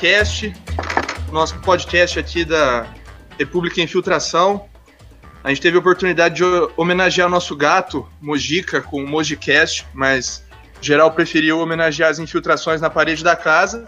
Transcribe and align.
FiltraCast, 0.00 0.54
nosso 1.30 1.58
podcast 1.58 2.18
aqui 2.18 2.42
da 2.42 2.86
República 3.38 3.82
Infiltração. 3.82 4.64
A 5.44 5.50
gente 5.50 5.60
teve 5.60 5.76
a 5.76 5.80
oportunidade 5.80 6.36
de 6.36 6.44
homenagear 6.74 7.28
o 7.28 7.30
nosso 7.30 7.54
gato, 7.54 8.08
Mojica, 8.20 8.80
com 8.80 9.04
o 9.04 9.06
Mojicast, 9.06 9.86
mas 9.92 10.42
geral 10.80 11.12
preferiu 11.12 11.60
homenagear 11.60 12.10
as 12.10 12.18
infiltrações 12.18 12.80
na 12.80 12.88
parede 12.88 13.22
da 13.22 13.36
casa. 13.36 13.86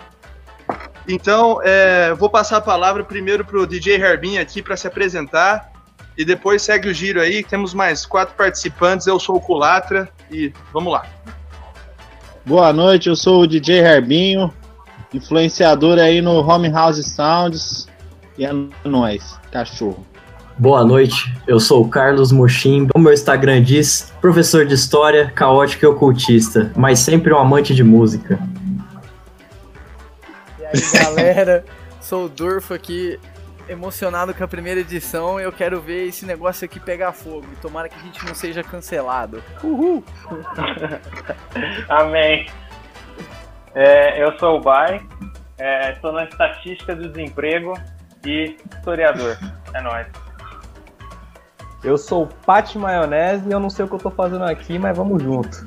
Então, 1.09 1.61
é, 1.65 2.13
vou 2.13 2.29
passar 2.29 2.59
a 2.59 2.61
palavra 2.61 3.03
primeiro 3.03 3.43
para 3.43 3.59
o 3.59 3.67
DJ 3.67 3.97
Herbin 3.97 4.37
aqui 4.37 4.63
para 4.63 4.77
se 4.77 4.87
apresentar 4.87 5.73
e 6.17 6.27
depois 6.27 6.61
segue 6.61 6.91
o 6.91 6.95
giro 6.95 7.23
aí. 7.23 7.43
Temos 7.43 7.73
mais 7.73 8.05
quatro 8.05 8.35
participantes. 8.35 9.07
Eu 9.07 9.19
sou 9.19 9.37
o 9.37 9.41
Culatra 9.41 10.11
e 10.31 10.53
vamos 10.75 10.93
lá. 10.93 11.07
Boa 12.45 12.73
noite, 12.73 13.09
eu 13.09 13.17
sou 13.17 13.43
o 13.43 13.47
DJ 13.47 13.79
Herbinho, 13.79 14.53
influenciador 15.15 15.99
aí 15.99 16.21
no 16.21 16.41
Home 16.41 16.71
House 16.71 17.05
Sounds. 17.07 17.89
E 18.39 18.45
é 18.45 18.51
nóis, 18.85 19.39
cachorro. 19.51 20.07
Boa 20.59 20.85
noite, 20.85 21.35
eu 21.47 21.59
sou 21.59 21.83
o 21.83 21.89
Carlos 21.89 22.31
Mochim. 22.31 22.87
O 22.95 22.99
meu 22.99 23.13
Instagram 23.13 23.63
diz 23.63 24.13
professor 24.21 24.67
de 24.67 24.75
história, 24.75 25.31
caótico 25.35 25.85
e 25.85 25.89
ocultista, 25.89 26.71
mas 26.77 26.99
sempre 26.99 27.33
um 27.33 27.39
amante 27.39 27.75
de 27.75 27.83
música. 27.83 28.39
E 30.59 30.65
aí, 30.65 31.05
galera, 31.05 31.65
sou 32.01 32.27
o 32.27 32.29
Durfo 32.29 32.75
aqui, 32.75 33.19
emocionado 33.69 34.35
com 34.35 34.45
a 34.45 34.49
primeira 34.49 34.81
edição. 34.81 35.41
Eu 35.41 35.51
quero 35.51 35.81
ver 35.81 36.09
esse 36.09 36.27
negócio 36.27 36.65
aqui 36.65 36.79
pegar 36.79 37.13
fogo. 37.13 37.47
Tomara 37.61 37.89
que 37.89 37.97
a 37.99 38.03
gente 38.03 38.25
não 38.25 38.35
seja 38.35 38.63
cancelado. 38.63 39.43
Uhul! 39.65 40.05
Amém. 41.89 42.47
É, 43.75 44.23
eu 44.23 44.39
sou 44.39 44.59
o 44.59 44.61
Bai, 44.61 45.01
estou 45.95 46.11
é, 46.11 46.15
na 46.15 46.25
estatística 46.25 46.95
do 46.95 47.09
desemprego 47.09 47.75
e 48.25 48.57
historiador. 48.77 49.37
É 49.75 49.81
nóis. 49.81 50.07
Eu 51.83 51.99
sou 51.99 52.25
o 52.25 52.27
Pati 52.27 52.79
Maionese 52.79 53.49
e 53.49 53.53
eu 53.53 53.59
não 53.59 53.69
sei 53.69 53.85
o 53.85 53.89
que 53.89 53.95
eu 53.95 53.99
tô 53.99 54.11
fazendo 54.11 54.45
aqui, 54.45 54.79
mas 54.79 54.97
vamos 54.97 55.23
junto. 55.23 55.59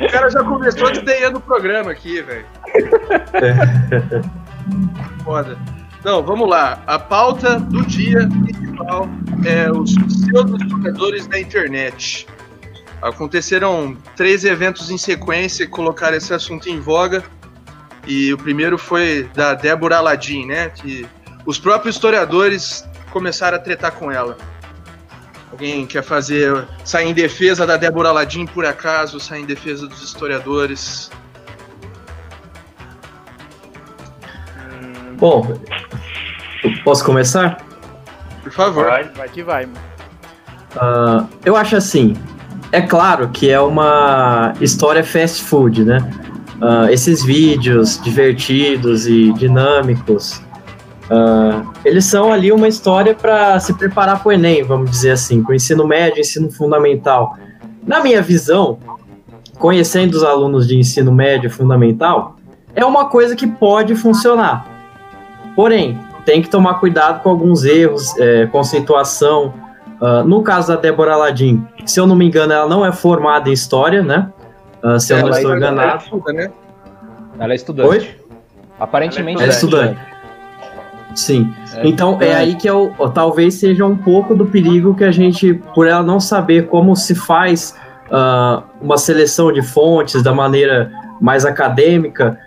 o 0.00 0.12
cara 0.12 0.30
já 0.30 0.44
começou 0.44 0.92
desdenhando 0.92 1.38
o 1.38 1.40
programa 1.40 1.90
aqui, 1.90 2.22
velho. 2.22 2.46
Foda. 5.24 5.58
Então, 5.98 6.22
vamos 6.22 6.48
lá. 6.48 6.80
A 6.86 6.98
pauta 6.98 7.58
do 7.58 7.84
dia 7.86 8.28
principal 8.28 9.08
é 9.44 9.70
os 9.70 9.94
pseudo-jogadores 9.94 11.26
da 11.26 11.40
internet. 11.40 12.26
Aconteceram 13.00 13.96
três 14.16 14.44
eventos 14.44 14.90
em 14.90 14.98
sequência 14.98 15.66
que 15.66 15.72
colocaram 15.72 16.16
esse 16.16 16.34
assunto 16.34 16.68
em 16.68 16.80
voga. 16.80 17.22
E 18.06 18.32
o 18.32 18.38
primeiro 18.38 18.76
foi 18.76 19.28
da 19.34 19.54
Débora 19.54 19.98
Aladim, 19.98 20.46
né? 20.46 20.70
Que 20.70 21.06
os 21.46 21.58
próprios 21.58 21.94
historiadores 21.96 22.88
começaram 23.10 23.56
a 23.56 23.60
tretar 23.60 23.92
com 23.92 24.10
ela. 24.10 24.36
Alguém 25.50 25.86
quer 25.86 26.02
fazer 26.02 26.66
sair 26.84 27.08
em 27.08 27.14
defesa 27.14 27.66
da 27.66 27.76
Débora 27.76 28.10
Aladim 28.10 28.46
por 28.46 28.66
acaso, 28.66 29.18
sair 29.18 29.42
em 29.42 29.46
defesa 29.46 29.86
dos 29.86 30.02
historiadores? 30.02 31.10
Bom, 35.18 35.58
posso 36.84 37.04
começar? 37.04 37.64
Por 38.42 38.52
favor. 38.52 38.86
Vai, 38.86 39.04
vai 39.04 39.28
que 39.28 39.42
vai. 39.42 39.64
Uh, 39.64 41.28
eu 41.44 41.56
acho 41.56 41.76
assim, 41.76 42.14
é 42.72 42.80
claro 42.80 43.28
que 43.28 43.50
é 43.50 43.60
uma 43.60 44.54
história 44.60 45.02
fast 45.04 45.42
food, 45.44 45.84
né? 45.84 45.98
Uh, 46.60 46.90
esses 46.90 47.24
vídeos 47.24 48.00
divertidos 48.02 49.06
e 49.06 49.32
dinâmicos 49.32 50.42
Uh, 51.08 51.66
eles 51.86 52.04
são 52.04 52.30
ali 52.30 52.52
uma 52.52 52.68
história 52.68 53.14
para 53.14 53.58
se 53.60 53.72
preparar 53.72 54.22
para 54.22 54.28
o 54.28 54.32
Enem, 54.32 54.62
vamos 54.62 54.90
dizer 54.90 55.12
assim, 55.12 55.42
para 55.42 55.52
o 55.52 55.54
ensino 55.54 55.86
médio, 55.86 56.20
ensino 56.20 56.50
fundamental. 56.50 57.36
Na 57.86 58.00
minha 58.00 58.20
visão, 58.20 58.78
conhecendo 59.58 60.14
os 60.14 60.22
alunos 60.22 60.68
de 60.68 60.76
ensino 60.76 61.10
médio 61.10 61.50
fundamental, 61.50 62.36
é 62.74 62.84
uma 62.84 63.06
coisa 63.06 63.34
que 63.34 63.46
pode 63.46 63.94
funcionar. 63.94 64.66
Porém, 65.56 65.98
tem 66.26 66.42
que 66.42 66.50
tomar 66.50 66.74
cuidado 66.74 67.22
com 67.22 67.30
alguns 67.30 67.64
erros, 67.64 68.14
é, 68.18 68.46
conceituação. 68.46 69.54
Uh, 70.00 70.22
no 70.24 70.42
caso 70.42 70.68
da 70.68 70.76
Débora 70.80 71.14
Aladim, 71.14 71.66
se 71.84 71.98
eu 71.98 72.06
não 72.06 72.14
me 72.14 72.26
engano, 72.26 72.52
ela 72.52 72.68
não 72.68 72.86
é 72.86 72.92
formada 72.92 73.48
em 73.48 73.52
história, 73.52 74.02
né? 74.02 74.30
Uh, 74.82 74.98
se 75.00 75.12
eu 75.12 75.20
não 75.20 75.30
estou 75.30 75.56
enganado. 75.56 75.80
Ela 75.80 75.92
é, 75.92 75.96
estuda, 75.96 76.32
né? 76.32 76.50
ela 77.38 77.52
é 77.52 77.56
estudante. 77.56 77.88
Oi? 77.88 78.08
Aparentemente 78.78 79.42
ela 79.42 79.50
é 79.50 79.54
estudante. 79.54 79.92
estudante. 79.92 80.18
Sim. 81.14 81.52
É, 81.74 81.86
então 81.86 82.18
é, 82.20 82.28
é 82.28 82.34
aí 82.34 82.54
que 82.54 82.68
eu, 82.68 82.94
talvez 83.12 83.54
seja 83.54 83.84
um 83.84 83.96
pouco 83.96 84.34
do 84.34 84.46
perigo 84.46 84.94
que 84.94 85.04
a 85.04 85.10
gente, 85.10 85.54
por 85.74 85.86
ela 85.86 86.02
não 86.02 86.20
saber 86.20 86.68
como 86.68 86.94
se 86.94 87.14
faz 87.14 87.74
uh, 88.06 88.62
uma 88.80 88.98
seleção 88.98 89.52
de 89.52 89.62
fontes 89.62 90.22
da 90.22 90.32
maneira 90.32 90.92
mais 91.20 91.44
acadêmica, 91.44 92.38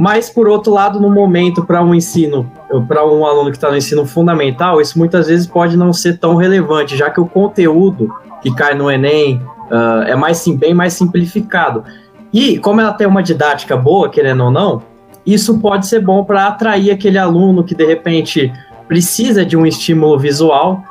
mas 0.00 0.30
por 0.30 0.48
outro 0.48 0.72
lado, 0.72 0.98
no 0.98 1.10
momento 1.10 1.62
para 1.62 1.84
um 1.84 1.94
ensino, 1.94 2.50
para 2.88 3.04
um 3.04 3.26
aluno 3.26 3.50
que 3.50 3.58
está 3.58 3.70
no 3.70 3.76
ensino 3.76 4.06
fundamental, 4.06 4.80
isso 4.80 4.98
muitas 4.98 5.26
vezes 5.26 5.46
pode 5.46 5.76
não 5.76 5.92
ser 5.92 6.16
tão 6.16 6.36
relevante, 6.36 6.96
já 6.96 7.10
que 7.10 7.20
o 7.20 7.26
conteúdo 7.26 8.10
que 8.40 8.50
cai 8.54 8.74
no 8.74 8.90
Enem 8.90 9.42
uh, 9.70 10.04
é 10.06 10.16
mais 10.16 10.38
sim, 10.38 10.56
bem 10.56 10.72
mais 10.72 10.94
simplificado. 10.94 11.84
E 12.32 12.58
como 12.58 12.80
ela 12.80 12.94
tem 12.94 13.06
uma 13.06 13.22
didática 13.22 13.76
boa, 13.76 14.08
querendo 14.08 14.44
ou 14.44 14.50
não, 14.50 14.82
isso 15.26 15.58
pode 15.58 15.86
ser 15.86 16.00
bom 16.00 16.24
para 16.24 16.46
atrair 16.46 16.90
aquele 16.90 17.18
aluno 17.18 17.62
que 17.62 17.74
de 17.74 17.84
repente 17.84 18.50
precisa 18.88 19.44
de 19.44 19.54
um 19.54 19.66
estímulo 19.66 20.18
visual. 20.18 20.82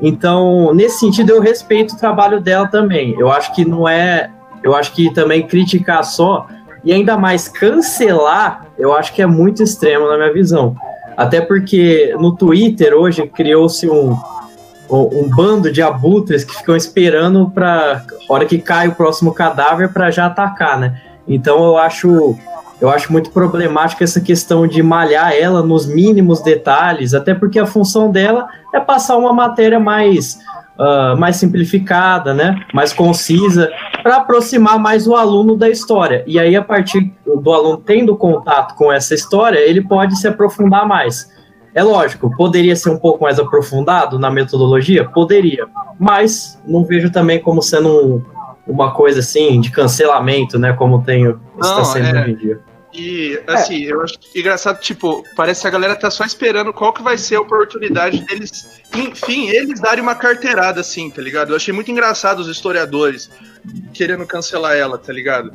Então, 0.00 0.72
nesse 0.72 1.00
sentido, 1.00 1.32
eu 1.32 1.40
respeito 1.42 1.96
o 1.96 1.98
trabalho 1.98 2.40
dela 2.40 2.66
também. 2.66 3.14
Eu 3.18 3.30
acho 3.30 3.54
que 3.54 3.62
não 3.62 3.86
é. 3.86 4.30
Eu 4.62 4.74
acho 4.74 4.90
que 4.92 5.12
também 5.12 5.46
criticar 5.46 6.02
só 6.02 6.46
e 6.84 6.92
ainda 6.92 7.16
mais 7.16 7.48
cancelar, 7.48 8.66
eu 8.78 8.92
acho 8.94 9.12
que 9.12 9.22
é 9.22 9.26
muito 9.26 9.62
extremo 9.62 10.06
na 10.06 10.16
minha 10.16 10.32
visão. 10.32 10.76
Até 11.16 11.40
porque 11.40 12.14
no 12.18 12.36
Twitter 12.36 12.92
hoje 12.92 13.26
criou-se 13.26 13.88
um, 13.88 14.16
um 14.90 15.28
bando 15.28 15.70
de 15.70 15.80
abutres 15.80 16.44
que 16.44 16.54
ficam 16.54 16.76
esperando 16.76 17.50
para 17.50 18.04
hora 18.28 18.44
que 18.44 18.58
cai 18.58 18.88
o 18.88 18.94
próximo 18.94 19.32
cadáver 19.32 19.92
para 19.92 20.10
já 20.10 20.26
atacar, 20.26 20.78
né? 20.78 21.00
Então 21.26 21.64
eu 21.64 21.78
acho 21.78 22.36
eu 22.80 22.90
acho 22.90 23.10
muito 23.12 23.30
problemática 23.30 24.04
essa 24.04 24.20
questão 24.20 24.66
de 24.66 24.82
malhar 24.82 25.32
ela 25.32 25.62
nos 25.62 25.86
mínimos 25.86 26.42
detalhes, 26.42 27.14
até 27.14 27.32
porque 27.32 27.58
a 27.58 27.64
função 27.64 28.10
dela 28.10 28.48
é 28.74 28.80
passar 28.80 29.16
uma 29.16 29.32
matéria 29.32 29.78
mais, 29.80 30.38
uh, 30.78 31.16
mais 31.18 31.36
simplificada, 31.36 32.34
né? 32.34 32.54
mais 32.72 32.92
concisa, 32.92 33.70
para 34.02 34.16
aproximar 34.16 34.78
mais 34.78 35.06
o 35.06 35.14
aluno 35.14 35.56
da 35.56 35.68
história. 35.68 36.24
E 36.26 36.38
aí, 36.38 36.54
a 36.56 36.62
partir 36.62 37.12
do 37.24 37.52
aluno 37.52 37.78
tendo 37.78 38.16
contato 38.16 38.74
com 38.74 38.92
essa 38.92 39.14
história, 39.14 39.58
ele 39.58 39.82
pode 39.82 40.16
se 40.18 40.28
aprofundar 40.28 40.86
mais. 40.86 41.32
É 41.74 41.82
lógico, 41.82 42.34
poderia 42.36 42.76
ser 42.76 42.90
um 42.90 42.98
pouco 42.98 43.24
mais 43.24 43.38
aprofundado 43.38 44.18
na 44.18 44.30
metodologia? 44.30 45.04
Poderia, 45.04 45.66
mas 45.98 46.60
não 46.64 46.84
vejo 46.84 47.10
também 47.10 47.40
como 47.40 47.60
sendo 47.60 47.88
um, 47.88 48.22
uma 48.64 48.92
coisa 48.92 49.18
assim 49.18 49.60
de 49.60 49.72
cancelamento, 49.72 50.56
né? 50.56 50.72
Como 50.72 51.02
tem 51.02 51.26
está 51.60 51.84
sendo 51.84 52.06
é, 52.06 52.22
hoje 52.22 52.30
em 52.30 52.36
dia. 52.36 52.60
E 52.94 53.42
assim, 53.48 53.86
é. 53.86 53.92
eu 53.92 54.02
acho 54.02 54.14
engraçado, 54.32 54.78
tipo, 54.78 55.24
parece 55.34 55.62
que 55.62 55.66
a 55.66 55.70
galera 55.70 55.96
tá 55.96 56.10
só 56.12 56.24
esperando 56.24 56.72
qual 56.72 56.92
que 56.92 57.02
vai 57.02 57.18
ser 57.18 57.34
a 57.34 57.40
oportunidade 57.40 58.24
deles, 58.24 58.80
enfim, 58.94 59.48
eles 59.48 59.80
darem 59.80 60.00
uma 60.00 60.14
carteirada, 60.14 60.80
assim, 60.80 61.10
tá 61.10 61.20
ligado? 61.20 61.50
Eu 61.50 61.56
achei 61.56 61.74
muito 61.74 61.90
engraçado 61.90 62.38
os 62.38 62.46
historiadores 62.46 63.28
querendo 63.92 64.24
cancelar 64.24 64.76
ela, 64.76 64.96
tá 64.96 65.12
ligado? 65.12 65.52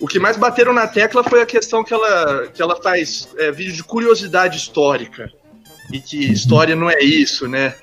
O 0.00 0.06
que 0.06 0.20
mais 0.20 0.36
bateram 0.36 0.72
na 0.72 0.86
tecla 0.86 1.24
foi 1.24 1.42
a 1.42 1.46
questão 1.46 1.82
que 1.82 1.92
ela, 1.92 2.46
que 2.46 2.62
ela 2.62 2.80
faz 2.80 3.28
é, 3.36 3.50
vídeo 3.50 3.72
de 3.72 3.82
curiosidade 3.82 4.56
histórica. 4.56 5.28
E 5.92 6.00
que 6.00 6.32
história 6.32 6.76
não 6.76 6.88
é 6.88 7.00
isso, 7.00 7.48
né? 7.48 7.74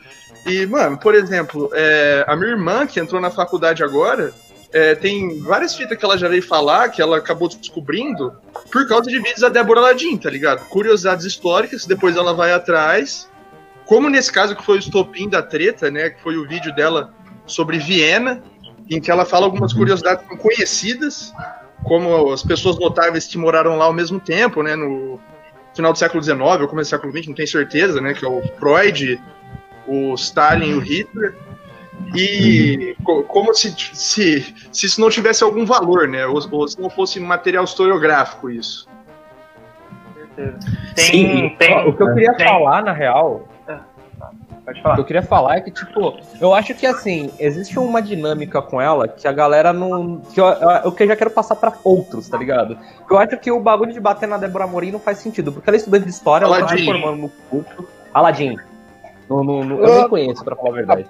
E, 0.45 0.66
mano, 0.66 0.98
por 0.98 1.13
exemplo, 1.13 1.69
é, 1.74 2.24
a 2.25 2.36
minha 2.38 2.51
irmã, 2.51 2.88
que 2.88 3.01
entrou 3.01 3.19
na 3.19 3.30
faculdade 3.30 3.83
agora, 3.83 4.33
é, 4.78 4.94
tem 4.94 5.40
várias 5.40 5.76
fitas 5.76 5.98
que 5.98 6.06
ela 6.06 6.20
já 6.20 6.28
veio 6.28 6.44
falar, 6.44 6.90
que 6.90 7.02
ela 7.02 7.18
acabou 7.18 7.50
descobrindo, 7.50 8.32
por 8.72 8.88
causa 8.88 9.10
de 9.10 9.18
vídeos 9.18 9.40
da 9.40 9.50
Débora 9.50 9.82
Ladin, 9.82 10.16
tá 10.18 10.30
ligado? 10.30 10.68
Curiosidades 10.68 11.26
históricas, 11.26 11.88
depois 11.88 12.16
ela 12.16 12.32
vai 12.32 12.54
atrás. 12.54 13.28
Como 13.88 14.08
nesse 14.08 14.32
caso 14.32 14.56
que 14.56 14.64
foi 14.64 14.76
o 14.76 14.80
estopim 14.80 15.28
da 15.28 15.42
treta, 15.42 15.90
né? 15.90 16.12
Que 16.12 16.22
foi 16.22 16.38
o 16.38 16.48
vídeo 16.48 16.76
dela 16.76 17.12
sobre 17.48 17.80
Viena, 17.80 18.44
em 18.88 19.02
que 19.02 19.10
ela 19.10 19.26
fala 19.26 19.48
algumas 19.48 19.74
curiosidades 19.74 20.24
conhecidas, 20.38 21.34
como 21.84 22.32
as 22.32 22.44
pessoas 22.44 22.78
notáveis 22.78 23.26
que 23.26 23.38
moraram 23.38 23.78
lá 23.78 23.86
ao 23.86 23.94
mesmo 23.94 24.20
tempo, 24.20 24.62
né? 24.62 24.76
No 24.76 25.20
final 25.74 25.92
do 25.92 25.98
século 25.98 26.22
XIX 26.22 26.40
ou 26.40 26.68
começo 26.68 26.92
do 26.92 26.94
século 26.94 27.12
XX, 27.12 27.28
não 27.30 27.34
tenho 27.34 27.48
certeza, 27.48 28.00
né? 28.00 28.14
Que 28.14 28.24
é 28.24 28.30
o 28.30 28.44
Freud, 28.60 29.20
o 29.88 30.14
Stalin 30.14 30.70
e 30.70 30.76
o 30.76 30.80
Hitler. 30.80 31.34
E 32.16 32.96
co- 33.04 33.24
como 33.24 33.54
se, 33.54 33.72
se, 33.94 34.54
se 34.72 34.86
isso 34.86 35.02
não 35.02 35.10
tivesse 35.10 35.44
algum 35.44 35.66
valor, 35.66 36.08
né? 36.08 36.26
Ou, 36.26 36.40
ou 36.52 36.68
se 36.68 36.80
não 36.80 36.90
fosse 36.90 37.20
material 37.20 37.64
historiográfico 37.64 38.50
isso. 38.50 38.88
certeza. 40.36 40.58
Tem, 40.96 41.06
Sim, 41.06 41.56
tem, 41.58 41.88
o 41.88 41.94
que 41.96 42.04
eu 42.04 42.14
queria 42.14 42.34
tem- 42.36 42.48
falar, 42.48 42.84
na 42.84 42.94
real, 42.94 43.48
Pode 44.66 44.80
o 44.80 44.84
falar. 44.84 44.96
que 44.96 45.02
eu 45.02 45.06
queria 45.06 45.24
falar 45.24 45.56
é 45.58 45.62
que, 45.62 45.72
tipo, 45.72 46.18
eu 46.42 46.54
acho 46.54 46.74
que, 46.76 46.86
assim, 46.86 47.32
existe 47.40 47.80
uma 47.80 48.02
dinâmica 48.02 48.62
com 48.62 48.82
ela 48.82 49.08
que 49.08 49.26
a 49.26 49.32
galera 49.32 49.72
não... 49.72 50.18
que 50.20 50.42
eu, 50.42 50.46
eu, 50.46 50.92
que 50.92 51.04
eu 51.04 51.08
já 51.08 51.16
quero 51.16 51.30
passar 51.32 51.56
pra 51.56 51.72
outros, 51.86 52.28
tá 52.28 52.38
ligado? 52.38 52.78
Eu 53.10 53.18
acho 53.18 53.38
que 53.38 53.50
o 53.50 53.62
bagulho 53.62 53.94
de 53.94 54.00
bater 54.02 54.28
na 54.28 54.38
Débora 54.38 54.68
Morim 54.68 54.92
não 54.92 55.00
faz 55.00 55.20
sentido, 55.20 55.54
porque 55.54 55.70
ela 55.70 55.78
é 55.78 55.80
estudante 55.80 56.04
de 56.04 56.10
história, 56.10 56.44
ela 56.46 56.60
tá 56.60 56.68
se 56.68 56.84
formando 56.86 57.18
no 57.22 57.30
no- 59.44 59.64
no- 59.64 59.80
eu 59.86 59.96
nem 60.02 60.10
conheço, 60.10 60.44
pra 60.44 60.56
falar 60.56 60.70
a 60.70 60.74
verdade. 60.74 61.06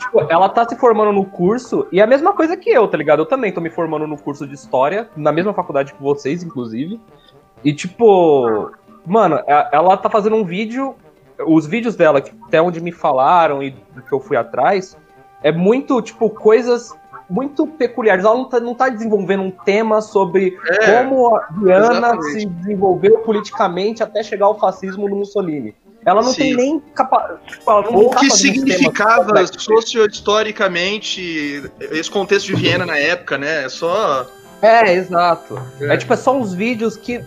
Tipo, 0.00 0.20
ela 0.30 0.48
tá 0.48 0.66
se 0.68 0.74
formando 0.76 1.12
no 1.12 1.24
curso 1.26 1.86
e 1.92 2.00
é 2.00 2.02
a 2.02 2.06
mesma 2.06 2.32
coisa 2.32 2.56
que 2.56 2.70
eu, 2.70 2.88
tá 2.88 2.96
ligado? 2.96 3.20
Eu 3.20 3.26
também 3.26 3.52
tô 3.52 3.60
me 3.60 3.68
formando 3.70 4.06
no 4.06 4.16
curso 4.16 4.46
de 4.46 4.54
história, 4.54 5.08
na 5.16 5.30
mesma 5.30 5.52
faculdade 5.52 5.92
que 5.92 6.02
vocês, 6.02 6.42
inclusive. 6.42 6.98
E 7.62 7.72
tipo, 7.72 8.70
mano, 9.06 9.36
a- 9.46 9.68
ela 9.72 9.96
tá 9.96 10.08
fazendo 10.08 10.36
um 10.36 10.44
vídeo, 10.44 10.94
os 11.46 11.66
vídeos 11.66 11.96
dela, 11.96 12.22
até 12.46 12.60
onde 12.62 12.80
me 12.80 12.92
falaram 12.92 13.62
e 13.62 13.70
do 13.94 14.00
que 14.02 14.12
eu 14.12 14.20
fui 14.20 14.36
atrás, 14.36 14.96
é 15.42 15.52
muito, 15.52 16.00
tipo, 16.00 16.30
coisas 16.30 16.94
muito 17.28 17.66
peculiares. 17.66 18.24
Ela 18.24 18.34
não 18.34 18.44
tá, 18.46 18.58
não 18.60 18.74
tá 18.74 18.88
desenvolvendo 18.88 19.42
um 19.42 19.50
tema 19.50 20.00
sobre 20.00 20.58
É, 20.66 21.02
como 21.02 21.36
a 21.36 21.46
Diana 21.58 21.92
exatamente. 21.92 22.40
se 22.40 22.46
desenvolveu 22.46 23.18
politicamente 23.18 24.02
até 24.02 24.22
chegar 24.22 24.46
ao 24.46 24.58
fascismo 24.58 25.08
no 25.08 25.16
Mussolini. 25.16 25.74
Ela 26.04 26.22
não 26.22 26.32
Sim. 26.32 26.42
tem 26.42 26.56
nem 26.56 26.80
capa... 26.94 27.40
tipo, 27.46 27.70
o 27.70 28.10
tá 28.10 28.20
que 28.20 28.30
significava 28.30 29.46
socio-historicamente 29.46 31.70
esse 31.78 32.10
contexto 32.10 32.46
de 32.46 32.54
Viena 32.54 32.86
na 32.86 32.96
época, 32.96 33.36
né? 33.36 33.64
É 33.64 33.68
só. 33.68 34.26
É, 34.62 34.94
exato. 34.94 35.60
É. 35.80 35.94
É. 35.94 35.96
tipo, 35.96 36.12
é 36.12 36.16
só 36.16 36.36
uns 36.36 36.54
vídeos 36.54 36.96
que, 36.96 37.22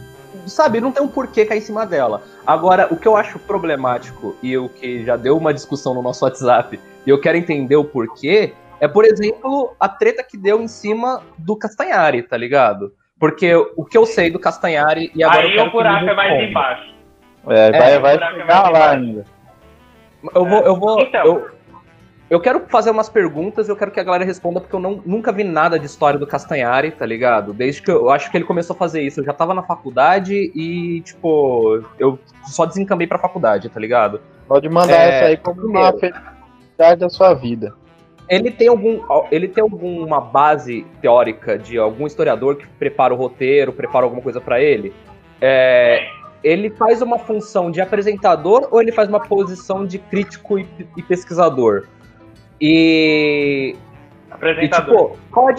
sabe, 0.47 0.81
não 0.81 0.91
tem 0.91 1.03
um 1.03 1.07
porquê 1.07 1.45
cair 1.45 1.59
em 1.59 1.61
cima 1.61 1.85
dela. 1.85 2.23
Agora, 2.45 2.87
o 2.91 2.97
que 2.97 3.07
eu 3.07 3.15
acho 3.15 3.39
problemático 3.39 4.35
e 4.41 4.57
o 4.57 4.69
que 4.69 5.05
já 5.05 5.15
deu 5.15 5.37
uma 5.37 5.53
discussão 5.53 5.93
no 5.93 6.01
nosso 6.01 6.25
WhatsApp 6.25 6.79
e 7.05 7.09
eu 7.09 7.19
quero 7.19 7.37
entender 7.37 7.75
o 7.75 7.83
porquê, 7.83 8.53
é, 8.79 8.87
por 8.87 9.05
exemplo, 9.05 9.75
a 9.79 9.87
treta 9.87 10.23
que 10.23 10.37
deu 10.37 10.61
em 10.61 10.67
cima 10.67 11.21
do 11.37 11.55
Castanhari, 11.55 12.23
tá 12.23 12.35
ligado? 12.35 12.91
Porque 13.19 13.53
o 13.77 13.85
que 13.85 13.97
eu 13.97 14.05
sei 14.05 14.29
do 14.29 14.39
Castanhari 14.39 15.11
e 15.15 15.23
agora 15.23 15.47
eu 15.47 15.61
Aí 15.61 15.67
o 15.67 15.71
buraco 15.71 16.05
é 16.05 16.15
mais 16.15 16.31
responda. 16.31 16.49
embaixo. 16.49 16.92
É, 17.47 17.71
vai, 17.71 17.93
É, 17.93 17.99
vai 17.99 18.15
é 18.15 18.19
chegar 18.19 18.45
mais 18.63 18.71
lá 18.71 18.91
ainda. 18.91 19.25
Eu 20.33 20.45
vou, 20.45 20.59
eu 20.61 20.75
vou, 20.75 21.01
Então. 21.01 21.25
eu, 21.25 21.49
eu 22.29 22.39
quero 22.39 22.61
fazer 22.67 22.89
umas 22.91 23.09
perguntas, 23.09 23.67
eu 23.67 23.75
quero 23.75 23.91
que 23.91 23.99
a 23.99 24.03
galera 24.03 24.23
responda, 24.23 24.61
porque 24.61 24.75
eu 24.75 24.79
não, 24.79 25.01
nunca 25.05 25.31
vi 25.31 25.43
nada 25.43 25.77
de 25.77 25.85
história 25.85 26.17
do 26.17 26.25
Castanhari, 26.25 26.91
tá 26.91 27.05
ligado? 27.05 27.53
Desde 27.53 27.81
que 27.81 27.91
eu, 27.91 27.97
eu 27.97 28.09
acho 28.09 28.31
que 28.31 28.37
ele 28.37 28.45
começou 28.45 28.73
a 28.73 28.79
fazer 28.79 29.01
isso, 29.01 29.19
eu 29.19 29.25
já 29.25 29.33
tava 29.33 29.53
na 29.53 29.61
faculdade 29.63 30.51
e, 30.55 31.01
tipo, 31.01 31.83
eu 31.99 32.17
só 32.45 32.65
desencambei 32.65 33.05
pra 33.05 33.19
faculdade, 33.19 33.67
tá 33.69 33.79
ligado? 33.79 34.21
Pode 34.47 34.69
mandar 34.69 34.93
É, 34.93 35.09
essa 35.09 35.25
aí 35.25 35.37
como 35.37 35.61
uma 35.67 35.91
felicidade 35.91 37.01
da 37.01 37.09
sua 37.09 37.33
vida. 37.33 37.73
Ele 38.29 38.49
tem 38.49 38.69
algum, 38.69 39.01
ele 39.29 39.49
tem 39.49 39.61
alguma 39.61 40.21
base 40.21 40.87
teórica 41.01 41.57
de 41.57 41.77
algum 41.77 42.07
historiador 42.07 42.55
que 42.55 42.65
prepara 42.65 43.13
o 43.13 43.17
roteiro, 43.17 43.73
prepara 43.73 44.05
alguma 44.05 44.21
coisa 44.21 44.39
pra 44.39 44.61
ele? 44.61 44.93
É, 45.41 46.07
ele 46.43 46.69
faz 46.69 47.01
uma 47.01 47.17
função 47.17 47.71
de 47.71 47.79
apresentador 47.79 48.67
ou 48.71 48.81
ele 48.81 48.91
faz 48.91 49.07
uma 49.07 49.19
posição 49.19 49.85
de 49.85 49.97
crítico 49.97 50.59
e, 50.59 50.67
e 50.97 51.03
pesquisador? 51.03 51.87
E 52.59 52.63
E, 52.63 53.75
Apresentador. 54.29 55.11
tipo, 55.11 55.17
qual 55.31 55.49
a, 55.49 55.55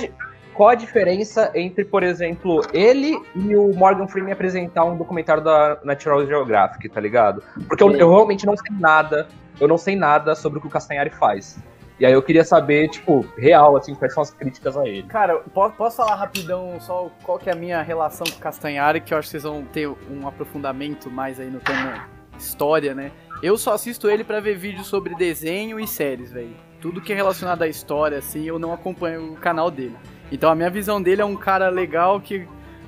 qual 0.52 0.68
a 0.70 0.74
diferença 0.74 1.50
entre, 1.54 1.84
por 1.84 2.02
exemplo, 2.02 2.62
ele 2.72 3.20
e 3.34 3.56
o 3.56 3.72
Morgan 3.74 4.06
Freeman 4.08 4.32
apresentar 4.32 4.84
um 4.84 4.96
documentário 4.96 5.42
da 5.42 5.78
Natural 5.84 6.26
Geographic, 6.26 6.88
tá 6.88 7.00
ligado? 7.00 7.42
Porque 7.68 7.82
eu, 7.82 7.92
eu 7.92 8.10
realmente 8.10 8.46
não 8.46 8.56
sei 8.56 8.76
nada, 8.78 9.28
eu 9.60 9.68
não 9.68 9.78
sei 9.78 9.96
nada 9.96 10.34
sobre 10.34 10.58
o 10.58 10.60
que 10.60 10.66
o 10.66 10.70
Castanhari 10.70 11.10
faz. 11.10 11.58
E 12.00 12.04
aí 12.04 12.12
eu 12.12 12.22
queria 12.22 12.44
saber, 12.44 12.88
tipo, 12.88 13.24
real, 13.38 13.76
assim, 13.76 13.94
quais 13.94 14.12
são 14.12 14.22
as 14.22 14.30
críticas 14.32 14.76
a 14.76 14.84
ele. 14.86 15.04
Cara, 15.04 15.38
po- 15.38 15.70
posso 15.70 15.96
falar 15.98 16.16
rapidão 16.16 16.74
só 16.80 17.08
qual 17.22 17.38
que 17.38 17.48
é 17.48 17.52
a 17.52 17.56
minha 17.56 17.80
relação 17.82 18.26
com 18.26 18.36
o 18.36 18.40
Castanhari, 18.40 19.00
que 19.00 19.14
eu 19.14 19.18
acho 19.18 19.26
que 19.28 19.30
vocês 19.32 19.44
vão 19.44 19.62
ter 19.64 19.86
um 19.88 20.26
aprofundamento 20.26 21.08
mais 21.08 21.38
aí 21.38 21.48
no 21.48 21.60
tema 21.60 22.08
história, 22.36 22.94
né? 22.94 23.12
Eu 23.42 23.56
só 23.56 23.74
assisto 23.74 24.08
ele 24.10 24.24
pra 24.24 24.40
ver 24.40 24.56
vídeos 24.56 24.86
sobre 24.88 25.14
desenho 25.14 25.78
e 25.78 25.86
séries, 25.86 26.32
velho. 26.32 26.56
Tudo 26.80 27.00
que 27.00 27.12
é 27.12 27.16
relacionado 27.16 27.62
à 27.62 27.68
história, 27.68 28.18
assim, 28.18 28.42
eu 28.44 28.58
não 28.58 28.72
acompanho 28.72 29.32
o 29.32 29.36
canal 29.36 29.70
dele. 29.70 29.96
Então 30.32 30.50
a 30.50 30.54
minha 30.54 30.70
visão 30.70 31.00
dele 31.00 31.22
é 31.22 31.24
um 31.24 31.36
cara 31.36 31.68
legal 31.68 32.20
que 32.20 32.46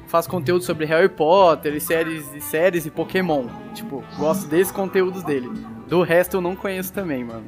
faz 0.08 0.26
conteúdo 0.26 0.62
sobre 0.64 0.84
Harry 0.84 1.08
Potter 1.08 1.74
e 1.74 1.80
séries 1.80 2.32
e 2.34 2.40
séries 2.40 2.86
e 2.86 2.90
Pokémon. 2.90 3.46
Tipo, 3.72 4.02
gosto 4.18 4.48
desses 4.48 4.72
conteúdos 4.72 5.22
dele. 5.22 5.48
Do 5.86 6.02
resto 6.02 6.38
eu 6.38 6.40
não 6.40 6.56
conheço 6.56 6.92
também, 6.92 7.24
mano. 7.24 7.46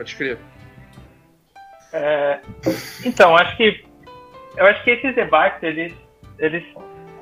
Pode 0.00 0.16
crer. 0.16 0.38
É, 1.92 2.40
então, 3.04 3.36
acho 3.36 3.54
que 3.58 3.84
eu 4.56 4.64
acho 4.64 4.82
que 4.82 4.92
esses 4.92 5.14
debates 5.14 5.62
eles 5.62 5.92
eles 6.38 6.64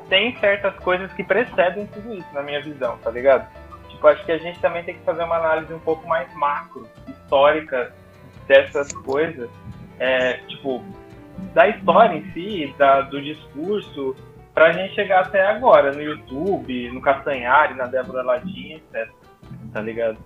têm 0.08 0.38
certas 0.38 0.76
coisas 0.76 1.12
que 1.14 1.24
precedem 1.24 1.88
tudo 1.88 2.14
isso, 2.14 2.32
na 2.32 2.40
minha 2.40 2.62
visão, 2.62 2.96
tá 2.98 3.10
ligado? 3.10 3.48
Tipo, 3.88 4.06
acho 4.06 4.24
que 4.24 4.30
a 4.30 4.38
gente 4.38 4.60
também 4.60 4.84
tem 4.84 4.94
que 4.94 5.04
fazer 5.04 5.24
uma 5.24 5.38
análise 5.38 5.74
um 5.74 5.80
pouco 5.80 6.06
mais 6.06 6.32
macro, 6.34 6.88
histórica 7.08 7.92
dessas 8.46 8.92
coisas, 8.92 9.50
é, 9.98 10.34
tipo, 10.46 10.84
da 11.54 11.66
história 11.66 12.16
em 12.16 12.30
si, 12.30 12.72
da, 12.78 13.00
do 13.00 13.20
discurso, 13.20 14.14
pra 14.54 14.70
gente 14.70 14.94
chegar 14.94 15.22
até 15.22 15.44
agora, 15.44 15.90
no 15.90 16.00
YouTube, 16.00 16.92
no 16.92 17.02
Castanhari, 17.02 17.74
na 17.74 17.86
Débora 17.86 18.22
Ladinha, 18.22 18.76
etc. 18.76 19.10
Tá 19.72 19.80
ligado? 19.80 20.16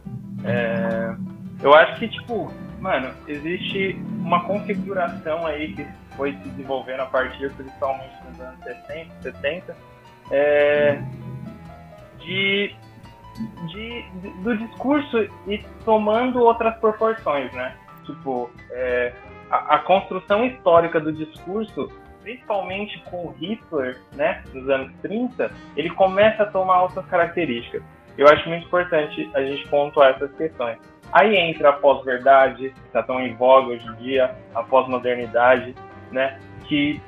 É, 0.45 1.15
eu 1.63 1.75
acho 1.75 1.99
que, 1.99 2.09
tipo, 2.09 2.53
mano, 2.81 3.13
existe 3.29 3.97
uma 4.19 4.45
configuração 4.45 5.47
aí 5.47 5.73
que 5.75 5.87
foi 6.17 6.33
se 6.33 6.49
desenvolvendo 6.51 7.01
a 7.01 7.07
partir, 7.07 7.53
principalmente 7.53 8.13
nos 8.29 8.41
anos 8.41 8.59
60, 8.65 9.23
70, 9.23 9.77
é, 10.31 11.03
de, 12.19 12.75
de, 13.69 14.05
do 14.43 14.57
discurso 14.57 15.29
e 15.47 15.59
tomando 15.85 16.41
outras 16.43 16.77
proporções, 16.79 17.53
né? 17.53 17.77
Tipo, 18.05 18.51
é, 18.71 19.13
a, 19.51 19.77
a 19.77 19.79
construção 19.81 20.45
histórica 20.45 20.99
do 20.99 21.13
discurso, 21.13 21.89
principalmente 22.23 22.99
com 23.11 23.31
Hitler, 23.33 24.01
né, 24.13 24.43
nos 24.53 24.69
anos 24.69 24.93
30, 25.03 25.51
ele 25.77 25.91
começa 25.91 26.43
a 26.43 26.47
tomar 26.47 26.83
outras 26.83 27.07
características. 27.07 27.83
Eu 28.17 28.27
acho 28.29 28.49
muito 28.49 28.67
importante 28.67 29.31
a 29.35 29.43
gente 29.43 29.67
pontuar 29.69 30.11
essas 30.11 30.33
questões. 30.37 30.79
Aí 31.13 31.37
entra 31.37 31.69
a 31.71 31.73
pós-verdade, 31.75 32.71
que 32.71 32.87
está 32.87 33.03
tão 33.03 33.21
em 33.21 33.35
voga 33.35 33.69
hoje 33.69 33.87
em 33.87 33.95
dia, 33.97 34.35
a 34.55 34.63
pós-modernidade, 34.63 35.75
né? 36.11 36.39
Que, 36.67 37.01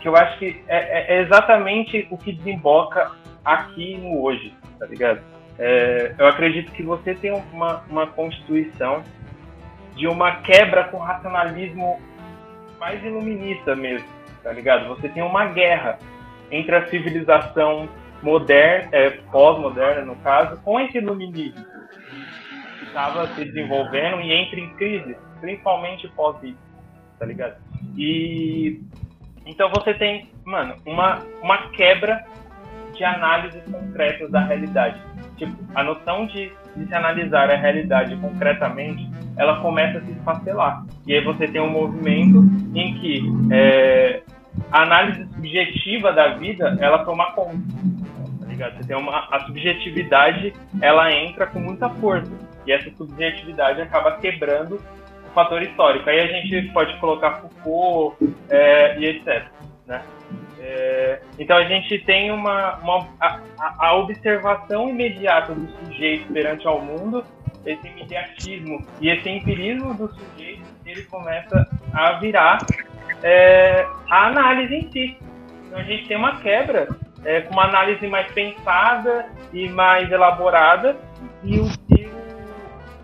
que 0.00 0.08
eu 0.08 0.16
acho 0.16 0.36
que 0.38 0.62
é, 0.66 0.76
é- 0.76 1.16
é 1.16 1.20
exatamente 1.22 2.08
o 2.10 2.18
que 2.18 2.32
desemboca 2.32 3.12
aqui 3.44 3.96
no 3.98 4.20
hoje, 4.20 4.52
tá 4.78 4.86
ligado? 4.86 5.20
É, 5.58 6.12
eu 6.18 6.26
acredito 6.26 6.72
que 6.72 6.82
você 6.82 7.14
tem 7.14 7.30
uma, 7.52 7.84
uma 7.88 8.06
constituição 8.06 9.04
de 9.94 10.08
uma 10.08 10.36
quebra 10.36 10.84
com 10.84 10.96
o 10.96 11.00
racionalismo 11.00 12.00
mais 12.80 13.04
iluminista 13.04 13.76
mesmo, 13.76 14.08
tá 14.42 14.50
ligado? 14.52 14.88
Você 14.88 15.08
tem 15.08 15.22
uma 15.22 15.44
guerra 15.46 15.98
entre 16.50 16.74
a 16.74 16.86
civilização 16.88 17.88
moderna, 18.22 18.88
é, 18.92 19.10
pós-moderna 19.30 20.04
no 20.04 20.16
caso, 20.16 20.60
com 20.62 20.80
esse 20.80 20.98
iluminismo 20.98 21.71
estava 22.92 23.26
se 23.28 23.44
desenvolvendo 23.44 24.20
e 24.20 24.32
entra 24.32 24.60
em 24.60 24.68
crise, 24.74 25.16
principalmente 25.40 26.06
pós 26.08 26.36
isso, 26.42 26.58
tá 27.18 27.24
ligado? 27.24 27.56
E 27.96 28.80
então 29.46 29.70
você 29.70 29.94
tem, 29.94 30.30
mano, 30.44 30.76
uma, 30.86 31.18
uma 31.42 31.58
quebra 31.70 32.24
de 32.94 33.02
análises 33.02 33.62
concretas 33.64 34.30
da 34.30 34.44
realidade. 34.44 35.00
Tipo, 35.36 35.56
a 35.74 35.82
noção 35.82 36.26
de, 36.26 36.52
de 36.76 36.86
se 36.86 36.94
analisar 36.94 37.50
a 37.50 37.56
realidade 37.56 38.14
concretamente, 38.16 39.08
ela 39.36 39.60
começa 39.60 39.98
a 39.98 40.02
se 40.02 40.12
esfacelar. 40.12 40.84
E 41.06 41.14
aí 41.14 41.24
você 41.24 41.48
tem 41.48 41.60
um 41.60 41.70
movimento 41.70 42.44
em 42.74 42.94
que 43.00 43.22
é, 43.50 44.22
a 44.70 44.82
análise 44.82 45.26
subjetiva 45.32 46.12
da 46.12 46.34
vida, 46.34 46.76
ela 46.80 47.04
toma 47.04 47.32
conta. 47.32 47.58
Tá 48.40 48.46
ligado? 48.46 48.76
Você 48.76 48.86
tem 48.86 48.96
uma, 48.96 49.26
a 49.30 49.40
subjetividade, 49.40 50.52
ela 50.80 51.10
entra 51.10 51.46
com 51.46 51.58
muita 51.58 51.88
força. 51.88 52.30
E 52.66 52.72
essa 52.72 52.90
subjetividade 52.96 53.80
acaba 53.80 54.16
quebrando 54.18 54.76
o 54.76 55.30
fator 55.34 55.62
histórico. 55.62 56.08
Aí 56.08 56.20
a 56.20 56.26
gente 56.26 56.72
pode 56.72 56.96
colocar 56.98 57.40
Foucault 57.40 58.16
é, 58.50 58.98
e 58.98 59.06
etc. 59.06 59.44
Né? 59.86 60.02
É, 60.60 61.20
então 61.38 61.56
a 61.56 61.64
gente 61.64 61.98
tem 62.00 62.30
uma, 62.30 62.76
uma 62.76 63.08
a, 63.20 63.40
a- 63.78 63.94
observação 63.96 64.88
imediata 64.88 65.52
do 65.54 65.68
sujeito 65.72 66.32
perante 66.32 66.66
ao 66.66 66.80
mundo 66.80 67.24
esse 67.66 67.86
imediatismo 67.86 68.84
e 69.00 69.08
esse 69.08 69.28
empirismo 69.28 69.94
do 69.94 70.08
sujeito, 70.08 70.62
ele 70.86 71.02
começa 71.04 71.68
a 71.92 72.12
virar 72.14 72.58
é, 73.22 73.86
a 74.10 74.26
análise 74.28 74.74
em 74.74 74.90
si. 74.90 75.16
Então 75.66 75.78
a 75.78 75.82
gente 75.84 76.06
tem 76.06 76.16
uma 76.16 76.40
quebra 76.40 76.88
é, 77.24 77.40
com 77.42 77.52
uma 77.52 77.64
análise 77.64 78.06
mais 78.06 78.30
pensada 78.32 79.26
e 79.52 79.68
mais 79.68 80.10
elaborada 80.10 80.96
e, 81.44 81.58
o, 81.58 81.66
e, 81.96 82.06
o, 82.06 82.21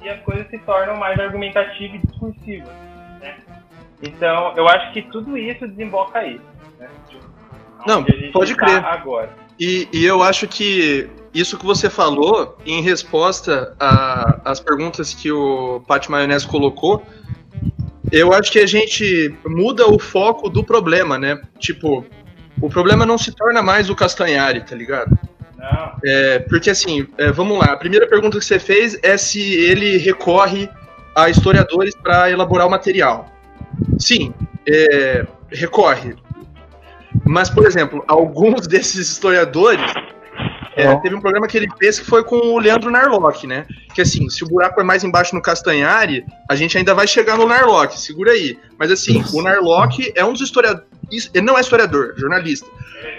e 0.03 0.09
as 0.09 0.21
coisas 0.23 0.49
se 0.49 0.59
tornam 0.59 0.97
mais 0.97 1.19
argumentativas 1.19 2.01
e 2.03 2.07
discursivas. 2.07 2.69
Né? 3.21 3.37
Então 4.03 4.55
eu 4.57 4.69
acho 4.69 4.93
que 4.93 5.03
tudo 5.03 5.37
isso 5.37 5.67
desemboca 5.67 6.19
aí. 6.19 6.41
Né? 6.79 6.89
Não, 7.87 8.05
pode 8.33 8.55
tá 8.55 8.67
crer. 8.67 8.85
Agora. 8.85 9.31
E, 9.59 9.89
e 9.93 10.05
eu 10.05 10.23
acho 10.23 10.47
que 10.47 11.11
isso 11.35 11.59
que 11.59 11.67
você 11.67 11.91
falou, 11.91 12.57
em 12.65 12.81
resposta 12.83 13.77
às 14.45 14.61
perguntas 14.61 15.13
que 15.13 15.31
o 15.31 15.81
Pat 15.87 16.09
Maionese 16.09 16.47
colocou, 16.47 17.03
eu 18.11 18.33
acho 18.33 18.51
que 18.51 18.59
a 18.59 18.67
gente 18.67 19.35
muda 19.47 19.87
o 19.87 19.99
foco 19.99 20.49
do 20.49 20.65
problema, 20.65 21.19
né? 21.19 21.41
Tipo, 21.59 22.05
o 22.61 22.69
problema 22.69 23.05
não 23.05 23.19
se 23.19 23.33
torna 23.33 23.63
mais 23.63 23.91
o 23.91 23.97
Castanhari, 23.97 24.65
tá 24.65 24.75
ligado? 24.75 25.19
É, 26.05 26.39
porque 26.41 26.71
assim, 26.71 27.07
é, 27.19 27.31
vamos 27.33 27.59
lá, 27.59 27.73
a 27.73 27.77
primeira 27.77 28.07
pergunta 28.07 28.39
que 28.39 28.45
você 28.45 28.59
fez 28.59 28.99
é 29.03 29.17
se 29.17 29.41
ele 29.41 29.97
recorre 29.97 30.69
a 31.15 31.29
historiadores 31.29 31.95
para 31.97 32.31
elaborar 32.31 32.67
o 32.67 32.71
material. 32.71 33.29
Sim, 33.99 34.33
é, 34.69 35.27
recorre. 35.51 36.15
Mas, 37.25 37.51
por 37.51 37.67
exemplo, 37.67 38.05
alguns 38.07 38.67
desses 38.69 39.09
historiadores 39.11 39.93
é, 40.83 40.97
teve 40.97 41.15
um 41.15 41.21
programa 41.21 41.49
que 41.49 41.57
ele 41.57 41.69
fez 41.77 41.99
que 41.99 42.07
foi 42.07 42.23
com 42.23 42.37
o 42.37 42.59
Leandro 42.59 42.91
Narlock, 42.91 43.47
né? 43.47 43.67
Que 43.95 44.01
assim, 44.01 44.29
se 44.29 44.45
o 44.45 44.47
buraco 44.47 44.81
é 44.81 44.85
mais 44.85 45.03
embaixo 45.03 45.35
no 45.35 45.43
Castanhari, 45.43 46.25
a 46.49 46.55
gente 46.55 46.79
ainda 46.79 46.95
vai 46.95 47.07
chegar 47.07 47.37
no 47.37 47.47
Narlock, 47.47 47.99
segura 48.01 48.31
aí. 48.31 48.57
Mas 48.79 48.93
assim, 48.93 49.19
Nossa. 49.19 49.37
o 49.37 49.43
Narlock 49.43 50.13
é 50.15 50.25
um 50.25 50.33
dos 50.33 50.43
historiadores. 50.43 50.87
Ele 51.35 51.45
não 51.45 51.59
é 51.59 51.61
historiador, 51.61 52.15
jornalista. 52.17 52.69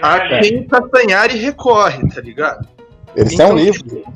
A 0.00 0.40
quem 0.40 0.60
o 0.60 0.68
Castanhari 0.68 1.36
recorre, 1.36 2.08
tá 2.08 2.20
ligado? 2.22 2.66
Esse 3.14 3.34
então, 3.34 3.48
é 3.48 3.52
um 3.52 3.56
livro. 3.56 3.82
Tipo, 3.82 4.12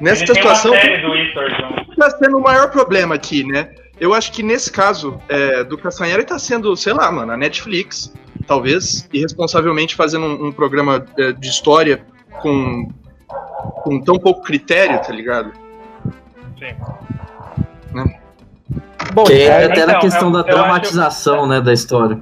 nessa 0.00 0.26
situação. 0.26 0.72
Está 0.74 2.10
sendo 2.10 2.38
o 2.38 2.40
maior 2.40 2.70
problema 2.70 3.16
aqui, 3.16 3.42
né? 3.42 3.70
Eu 3.98 4.14
acho 4.14 4.30
que 4.32 4.42
nesse 4.42 4.70
caso 4.70 5.20
é, 5.28 5.64
do 5.64 5.76
Castanhari 5.76 6.22
está 6.22 6.38
sendo, 6.38 6.76
sei 6.76 6.92
lá, 6.92 7.10
mano, 7.10 7.32
a 7.32 7.36
Netflix, 7.36 8.12
talvez, 8.46 9.08
irresponsavelmente 9.12 9.94
fazendo 9.94 10.26
um, 10.26 10.46
um 10.46 10.52
programa 10.52 11.04
é, 11.18 11.32
de 11.32 11.48
história 11.48 12.04
com, 12.40 12.88
com 13.82 14.00
tão 14.00 14.18
pouco 14.18 14.42
critério, 14.42 15.00
tá 15.00 15.12
ligado? 15.12 15.52
Sim. 16.58 16.74
Né? 17.92 18.20
Bom, 19.12 19.24
que 19.24 19.32
é, 19.32 19.64
até 19.64 19.82
então, 19.82 19.86
na 19.86 19.98
questão 19.98 20.28
eu, 20.28 20.32
da 20.32 20.38
eu 20.40 20.44
dramatização, 20.44 21.38
acho... 21.40 21.46
né, 21.46 21.60
da 21.60 21.72
história. 21.72 22.20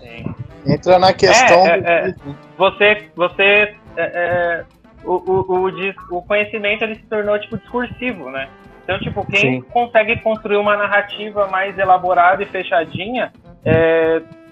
Sim. 0.00 0.34
Entra 0.66 0.98
na 0.98 1.12
questão. 1.12 1.66
É, 1.66 1.78
é, 1.78 2.08
é. 2.08 2.14
você, 2.56 3.10
você, 3.14 3.42
é, 3.42 3.74
é, 3.96 4.64
o, 5.04 5.12
o, 5.12 5.68
o, 5.68 6.16
o, 6.16 6.22
conhecimento 6.22 6.84
ele 6.84 6.94
se 6.96 7.02
tornou 7.02 7.38
tipo 7.38 7.58
discursivo, 7.58 8.30
né? 8.30 8.48
Então, 8.84 8.98
tipo, 8.98 9.24
quem 9.26 9.40
Sim. 9.40 9.60
consegue 9.72 10.20
construir 10.20 10.58
uma 10.58 10.76
narrativa 10.76 11.46
mais 11.48 11.78
elaborada 11.78 12.42
e 12.42 12.46
fechadinha, 12.46 13.32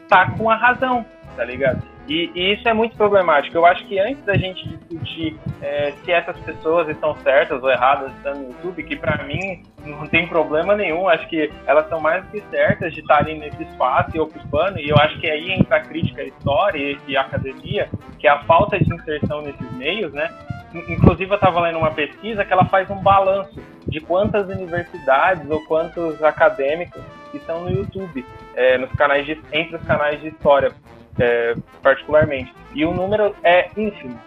tá 0.08 0.30
com 0.30 0.48
a 0.48 0.56
razão, 0.56 1.04
tá 1.36 1.44
ligado? 1.44 1.82
E, 2.08 2.30
e, 2.34 2.54
isso 2.54 2.68
é 2.68 2.72
muito 2.72 2.96
problemático. 2.96 3.56
Eu 3.56 3.64
acho 3.64 3.86
que 3.86 3.98
antes 3.98 4.22
da 4.24 4.36
gente 4.36 4.68
discutir 4.68 5.38
é, 5.60 5.92
se 6.04 6.10
essas 6.10 6.36
pessoas 6.40 6.88
estão 6.88 7.14
certas 7.16 7.62
ou 7.62 7.70
erradas 7.70 8.10
no 8.24 8.48
YouTube, 8.48 8.82
que 8.82 8.96
para 8.96 9.22
mim 9.24 9.62
não 9.84 10.06
tem 10.06 10.26
problema 10.26 10.74
nenhum, 10.74 11.08
acho 11.08 11.28
que 11.28 11.50
elas 11.66 11.88
são 11.88 12.00
mais 12.00 12.24
do 12.24 12.30
que 12.30 12.40
certas 12.50 12.92
de 12.92 13.00
estarem 13.00 13.38
nesse 13.38 13.62
espaço 13.62 14.16
e 14.16 14.20
ocupando, 14.20 14.78
e 14.78 14.88
eu 14.88 14.96
acho 14.96 15.18
que 15.20 15.28
aí 15.28 15.52
entra 15.52 15.76
a 15.76 15.80
crítica 15.80 16.22
à 16.22 16.24
história 16.24 16.78
e, 16.78 16.98
e 17.06 17.16
à 17.16 17.22
academia, 17.22 17.88
que 18.18 18.26
é 18.26 18.30
a 18.30 18.42
falta 18.44 18.78
de 18.78 18.92
inserção 18.92 19.42
nesses 19.42 19.72
meios, 19.72 20.12
né? 20.12 20.28
Inclusive, 20.74 21.30
eu 21.30 21.34
estava 21.34 21.60
lendo 21.60 21.78
uma 21.78 21.90
pesquisa 21.90 22.44
que 22.44 22.52
ela 22.52 22.64
faz 22.64 22.88
um 22.90 22.96
balanço 22.96 23.60
de 23.86 24.00
quantas 24.00 24.48
universidades 24.48 25.48
ou 25.50 25.62
quantos 25.66 26.22
acadêmicos 26.22 27.02
estão 27.34 27.60
no 27.60 27.70
YouTube, 27.70 28.24
é, 28.54 28.78
nos 28.78 28.90
canais 28.92 29.26
de, 29.26 29.38
entre 29.52 29.76
os 29.76 29.82
canais 29.82 30.20
de 30.20 30.28
história 30.28 30.72
é, 31.18 31.54
particularmente. 31.82 32.52
E 32.74 32.84
o 32.84 32.92
número 32.92 33.34
é 33.42 33.68
ínfimo. 33.76 34.18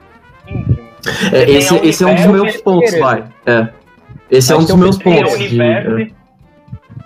ínfimo. 0.47 0.89
É, 1.31 1.43
esse, 1.49 1.75
esse 1.85 2.03
é 2.03 2.07
um 2.07 2.15
dos 2.15 2.25
meus 2.25 2.57
pontos, 2.57 2.99
vai. 2.99 3.23
É. 3.45 3.67
Esse 4.29 4.51
é 4.51 4.55
um 4.55 4.59
dos 4.59 4.75
meus 4.75 4.97
pontos. 4.97 5.37
De... 5.37 5.61
É. 5.61 5.83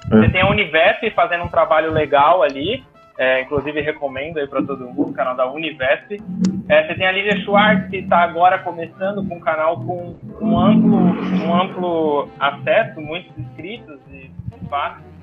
Você 0.09 0.29
tem 0.29 0.41
a 0.41 0.49
Univesp 0.49 1.11
fazendo 1.11 1.43
um 1.43 1.49
trabalho 1.49 1.91
legal 1.91 2.41
ali. 2.41 2.83
É, 3.17 3.41
inclusive 3.41 3.81
recomendo 3.81 4.37
aí 4.37 4.47
para 4.47 4.61
todo 4.63 4.85
mundo 4.85 5.09
o 5.09 5.13
canal 5.13 5.35
da 5.35 5.51
Univesp. 5.51 6.21
É, 6.69 6.87
você 6.87 6.95
tem 6.95 7.05
a 7.05 7.11
Lívia 7.11 7.35
Schwartz 7.41 7.89
que 7.89 7.97
está 7.97 8.19
agora 8.19 8.59
começando 8.59 9.27
com 9.27 9.35
um 9.35 9.39
canal 9.41 9.75
com 9.81 10.15
um 10.39 10.57
amplo, 10.57 10.97
um 10.97 11.53
amplo 11.53 12.29
acesso, 12.39 13.01
muitos 13.01 13.37
inscritos 13.37 13.99
e, 14.09 14.31
e 14.31 14.69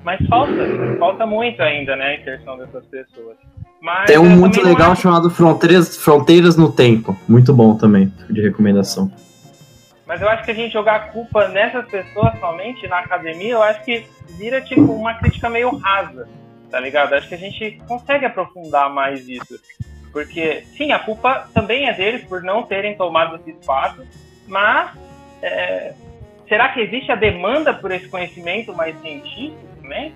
mas 0.03 0.25
falta, 0.27 0.53
falta 0.99 1.25
muito 1.25 1.61
ainda, 1.61 1.95
né, 1.95 2.05
a 2.05 2.15
inserção 2.15 2.57
dessas 2.57 2.85
pessoas. 2.85 3.35
Mas 3.81 4.07
Tem 4.07 4.17
um 4.17 4.29
muito 4.29 4.61
legal 4.61 4.91
acho... 4.91 5.03
chamado 5.03 5.29
Fronteiras, 5.29 5.97
Fronteiras 5.97 6.57
no 6.57 6.71
Tempo. 6.71 7.15
Muito 7.27 7.53
bom 7.53 7.75
também, 7.75 8.11
de 8.29 8.41
recomendação. 8.41 9.11
Mas 10.05 10.21
eu 10.21 10.29
acho 10.29 10.43
que 10.43 10.51
a 10.51 10.55
gente 10.55 10.73
jogar 10.73 10.95
a 10.95 10.99
culpa 10.99 11.49
nessas 11.49 11.85
pessoas 11.85 12.39
somente 12.39 12.87
na 12.87 12.99
academia, 12.99 13.53
eu 13.53 13.61
acho 13.61 13.83
que 13.83 14.05
vira 14.37 14.61
tipo 14.61 14.93
uma 14.93 15.13
crítica 15.15 15.49
meio 15.49 15.75
rasa, 15.77 16.27
tá 16.71 16.79
ligado? 16.79 17.13
Acho 17.13 17.27
que 17.27 17.35
a 17.35 17.37
gente 17.37 17.81
consegue 17.87 18.25
aprofundar 18.25 18.89
mais 18.89 19.27
isso. 19.27 19.59
Porque, 20.11 20.63
sim, 20.77 20.91
a 20.91 20.99
culpa 20.99 21.47
também 21.53 21.87
é 21.87 21.93
deles 21.93 22.23
por 22.23 22.41
não 22.41 22.63
terem 22.63 22.95
tomado 22.95 23.35
esse 23.35 23.51
espaço, 23.51 24.01
mas 24.47 24.91
é, 25.41 25.93
será 26.47 26.69
que 26.69 26.79
existe 26.79 27.11
a 27.11 27.15
demanda 27.15 27.73
por 27.73 27.91
esse 27.91 28.07
conhecimento 28.07 28.73
mais 28.73 28.99
científico 29.01 29.59
também? 29.81 30.15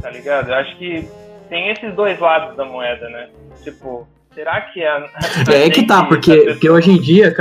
Tá 0.00 0.10
ligado? 0.10 0.48
Eu 0.48 0.54
acho 0.54 0.76
que 0.78 1.08
tem 1.48 1.70
esses 1.70 1.94
dois 1.94 2.18
lados 2.18 2.56
da 2.56 2.64
moeda, 2.64 3.08
né? 3.08 3.28
Tipo, 3.62 4.06
será 4.34 4.60
que 4.60 4.84
a. 4.84 5.04
É, 5.50 5.66
é 5.66 5.70
que 5.70 5.86
tá, 5.86 6.04
porque, 6.04 6.36
porque 6.36 6.70
hoje 6.70 6.90
em 6.90 7.00
dia. 7.00 7.34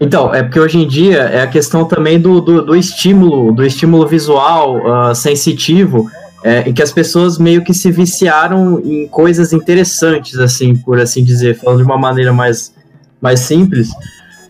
Então, 0.00 0.34
é 0.34 0.42
porque 0.42 0.58
hoje 0.58 0.78
em 0.78 0.86
dia 0.86 1.18
é 1.18 1.42
a 1.42 1.46
questão 1.46 1.84
também 1.84 2.20
do, 2.20 2.40
do, 2.40 2.62
do 2.62 2.76
estímulo, 2.76 3.52
do 3.52 3.64
estímulo 3.64 4.06
visual 4.06 5.10
uh, 5.10 5.14
sensitivo, 5.14 6.10
é, 6.42 6.68
em 6.68 6.72
que 6.72 6.82
as 6.82 6.90
pessoas 6.90 7.38
meio 7.38 7.62
que 7.62 7.72
se 7.72 7.90
viciaram 7.90 8.80
em 8.80 9.06
coisas 9.06 9.52
interessantes, 9.52 10.36
assim, 10.38 10.74
por 10.74 10.98
assim 10.98 11.22
dizer, 11.22 11.54
falando 11.54 11.78
de 11.78 11.84
uma 11.84 11.96
maneira 11.96 12.32
mais, 12.32 12.74
mais 13.20 13.40
simples. 13.40 13.90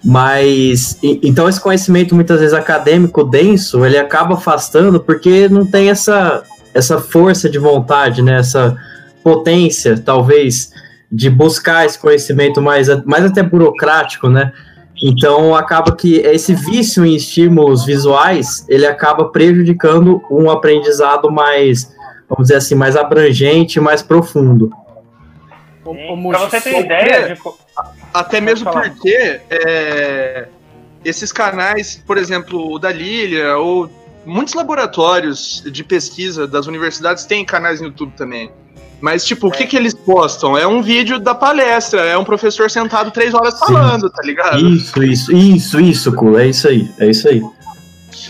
Mas 0.03 0.99
e, 1.03 1.21
então 1.23 1.49
esse 1.49 1.61
conhecimento 1.61 2.15
muitas 2.15 2.41
vezes 2.41 2.55
acadêmico 2.55 3.23
denso, 3.23 3.85
ele 3.85 3.99
acaba 3.99 4.35
afastando 4.35 4.99
porque 4.99 5.49
não 5.49 5.67
tem 5.67 5.91
essa 5.91 6.43
essa 6.75 6.99
força 6.99 7.49
de 7.49 7.59
vontade, 7.59 8.23
né, 8.23 8.39
essa 8.39 8.77
potência, 9.23 9.99
talvez, 9.99 10.73
de 11.11 11.29
buscar 11.29 11.85
esse 11.85 11.99
conhecimento 11.99 12.61
mais, 12.61 12.89
mais 13.05 13.25
até 13.25 13.43
burocrático, 13.43 14.29
né? 14.29 14.53
Então 15.03 15.55
acaba 15.55 15.95
que 15.95 16.17
esse 16.19 16.55
vício 16.55 17.05
em 17.05 17.17
estímulos 17.17 17.85
visuais, 17.85 18.65
ele 18.69 18.87
acaba 18.87 19.27
prejudicando 19.27 20.23
um 20.31 20.51
aprendizado 20.51 21.31
mais, 21.31 21.93
vamos 22.29 22.45
dizer 22.45 22.57
assim, 22.57 22.75
mais 22.75 22.97
abrangente, 22.97 23.81
mais 23.81 24.01
profundo. 24.03 24.71
Para 26.31 26.39
você 26.39 26.61
ter 26.61 26.81
ideia 26.81 27.35
de... 27.35 27.41
Até 28.15 28.41
mesmo 28.41 28.71
porque 28.71 29.41
é, 29.51 30.47
esses 31.05 31.33
canais, 31.33 32.03
por 32.07 32.17
exemplo, 32.17 32.73
o 32.73 32.79
da 32.79 32.93
Lilia 32.93 33.57
ou 33.57 33.91
muitos 34.25 34.55
laboratórios 34.55 35.63
de 35.65 35.85
pesquisa 35.85 36.47
das 36.47 36.67
universidades 36.67 37.25
têm 37.25 37.45
canais 37.45 37.81
no 37.81 37.89
YouTube 37.89 38.13
também. 38.17 38.51
Mas, 39.01 39.25
tipo, 39.25 39.47
é. 39.47 39.49
o 39.49 39.53
que, 39.53 39.67
que 39.67 39.77
eles 39.77 39.93
postam? 39.93 40.57
É 40.57 40.65
um 40.65 40.81
vídeo 40.81 41.19
da 41.19 41.35
palestra, 41.35 42.03
é 42.03 42.17
um 42.17 42.25
professor 42.25 42.71
sentado 42.71 43.11
três 43.11 43.35
horas 43.35 43.59
falando, 43.59 44.07
Sim. 44.07 44.15
tá 44.15 44.23
ligado? 44.23 44.59
Isso, 44.61 45.03
isso, 45.03 45.33
isso, 45.33 45.81
isso, 45.81 46.15
Cu, 46.15 46.39
é 46.39 46.47
isso 46.47 46.69
aí, 46.69 46.89
é 47.01 47.11
isso 47.11 47.29
aí. 47.29 47.43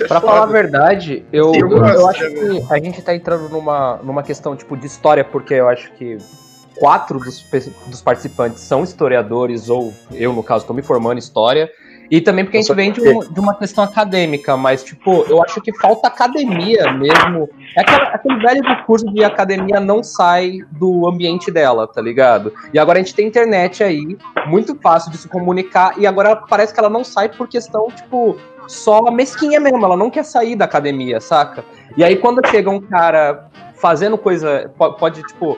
É 0.00 0.06
pra 0.06 0.20
falar 0.20 0.44
a 0.44 0.46
verdade, 0.46 1.22
eu, 1.30 1.52
eu, 1.54 1.70
eu, 1.70 2.08
acho 2.08 2.20
que 2.20 2.64
a 2.70 2.78
gente 2.78 3.02
tá 3.02 3.14
entrando 3.14 3.50
numa, 3.50 4.00
numa 4.02 4.22
questão, 4.22 4.56
tipo, 4.56 4.74
de 4.74 4.86
história, 4.86 5.22
porque 5.22 5.52
eu 5.52 5.68
acho 5.68 5.92
que 5.92 6.16
quatro 6.76 7.18
dos, 7.18 7.44
dos 7.86 8.00
participantes 8.00 8.62
são 8.62 8.82
historiadores, 8.82 9.68
ou 9.68 9.92
eu, 10.10 10.32
no 10.32 10.42
caso, 10.42 10.64
tô 10.64 10.72
me 10.72 10.82
formando 10.82 11.16
em 11.16 11.18
história, 11.18 11.70
E 12.12 12.20
também 12.20 12.44
porque 12.44 12.58
a 12.58 12.60
gente 12.60 12.74
vem 12.74 12.92
de, 12.92 13.00
um, 13.00 13.20
de, 13.20 13.40
uma 13.40 13.54
questão 13.54 13.82
acadêmica, 13.82 14.54
mas, 14.54 14.84
tipo, 14.84 15.24
eu 15.30 15.42
acho 15.42 15.62
que 15.62 15.72
falta 15.78 16.08
academia 16.08 16.92
mesmo. 16.92 17.48
É 17.74 17.80
aquele, 17.80 18.02
aquele 18.02 18.36
velho 18.36 18.62
discurso 18.62 19.06
de 19.06 19.24
academia 19.24 19.80
não 19.80 20.02
sai 20.02 20.58
do 20.72 21.08
ambiente 21.08 21.50
dela, 21.50 21.88
tá 21.88 22.02
ligado? 22.02 22.52
E 22.70 22.78
agora 22.78 22.98
a 22.98 23.02
gente 23.02 23.14
tem 23.14 23.26
internet 23.26 23.82
aí, 23.82 24.18
muito 24.46 24.78
fácil 24.78 25.10
de 25.10 25.16
se 25.16 25.26
comunicar, 25.26 25.98
e 25.98 26.06
agora 26.06 26.36
parece 26.36 26.74
que 26.74 26.80
ela 26.80 26.90
não 26.90 27.02
sai 27.02 27.30
por 27.30 27.48
questão, 27.48 27.88
tipo, 27.88 28.36
só 28.66 29.10
mesquinha 29.10 29.58
mesmo, 29.58 29.82
ela 29.82 29.96
não 29.96 30.10
quer 30.10 30.26
sair 30.26 30.54
da 30.54 30.66
academia, 30.66 31.18
saca? 31.18 31.64
E 31.96 32.04
aí 32.04 32.16
quando 32.16 32.46
chega 32.46 32.68
um 32.68 32.80
cara 32.82 33.48
fazendo 33.76 34.18
coisa, 34.18 34.70
pode, 34.76 35.22
tipo, 35.22 35.56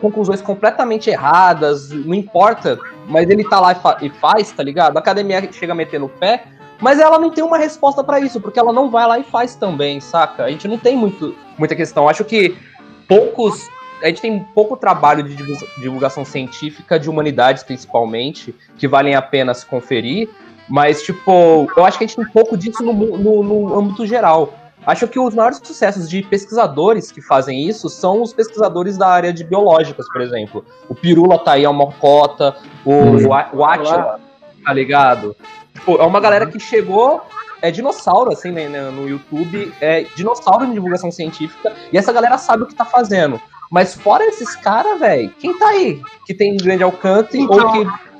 conclusões 0.00 0.40
completamente 0.40 1.10
erradas, 1.10 1.90
não 1.90 2.14
importa, 2.14 2.78
mas 3.08 3.28
ele 3.28 3.44
tá 3.44 3.60
lá 3.60 3.72
e, 3.72 3.74
fa 3.74 3.98
e 4.00 4.10
faz, 4.10 4.52
tá 4.52 4.62
ligado? 4.62 4.96
A 4.96 5.00
academia 5.00 5.48
chega 5.52 5.72
a 5.72 5.76
meter 5.76 5.98
no 5.98 6.08
pé, 6.08 6.44
mas 6.80 6.98
ela 6.98 7.18
não 7.18 7.30
tem 7.30 7.44
uma 7.44 7.58
resposta 7.58 8.02
para 8.02 8.18
isso, 8.20 8.40
porque 8.40 8.58
ela 8.58 8.72
não 8.72 8.90
vai 8.90 9.06
lá 9.06 9.18
e 9.18 9.22
faz 9.22 9.54
também, 9.54 10.00
saca? 10.00 10.44
A 10.44 10.50
gente 10.50 10.66
não 10.66 10.78
tem 10.78 10.96
muito, 10.96 11.34
muita 11.56 11.76
questão. 11.76 12.08
Acho 12.08 12.24
que 12.24 12.56
poucos. 13.08 13.68
A 14.02 14.08
gente 14.08 14.20
tem 14.20 14.40
pouco 14.52 14.76
trabalho 14.76 15.22
de 15.22 15.36
divulgação 15.78 16.24
científica, 16.24 16.98
de 16.98 17.08
humanidades 17.08 17.62
principalmente, 17.62 18.52
que 18.76 18.88
valem 18.88 19.14
a 19.14 19.22
pena 19.22 19.54
se 19.54 19.64
conferir. 19.64 20.28
Mas, 20.68 21.02
tipo, 21.02 21.68
eu 21.76 21.84
acho 21.84 21.98
que 21.98 22.04
a 22.04 22.06
gente 22.06 22.16
tem 22.16 22.26
pouco 22.26 22.56
disso 22.56 22.82
no, 22.82 22.92
no, 22.92 23.42
no 23.44 23.78
âmbito 23.78 24.04
geral. 24.04 24.52
Acho 24.86 25.06
que 25.06 25.18
os 25.18 25.34
maiores 25.34 25.60
sucessos 25.62 26.08
de 26.08 26.22
pesquisadores 26.22 27.12
que 27.12 27.22
fazem 27.22 27.68
isso 27.68 27.88
são 27.88 28.20
os 28.20 28.32
pesquisadores 28.32 28.98
da 28.98 29.08
área 29.08 29.32
de 29.32 29.44
biológicas, 29.44 30.06
por 30.12 30.20
exemplo. 30.20 30.64
O 30.88 30.94
Pirula 30.94 31.38
tá 31.38 31.52
aí, 31.52 31.64
é 31.64 31.68
uma 31.68 31.92
cota, 31.92 32.56
o, 32.84 32.92
hum. 32.92 33.28
o 33.52 33.64
Atila, 33.64 34.20
tá 34.64 34.72
ligado? 34.72 35.36
Tipo, 35.74 35.96
é 35.96 36.04
uma 36.04 36.20
galera 36.20 36.46
que 36.46 36.58
chegou, 36.58 37.22
é 37.60 37.70
dinossauro, 37.70 38.32
assim, 38.32 38.50
né, 38.50 38.68
né, 38.68 38.90
no 38.90 39.08
YouTube, 39.08 39.72
é 39.80 40.04
dinossauro 40.16 40.66
de 40.66 40.72
divulgação 40.72 41.12
científica, 41.12 41.72
e 41.92 41.96
essa 41.96 42.12
galera 42.12 42.36
sabe 42.36 42.64
o 42.64 42.66
que 42.66 42.74
tá 42.74 42.84
fazendo. 42.84 43.40
Mas 43.70 43.94
fora 43.94 44.24
esses 44.26 44.54
caras, 44.56 45.00
velho, 45.00 45.30
quem 45.38 45.56
tá 45.58 45.68
aí? 45.68 46.02
Que 46.26 46.34
tem 46.34 46.56
grande 46.56 46.82
alcance 46.82 47.38
então, 47.38 47.56
ou 47.56 47.72
que 47.72 48.11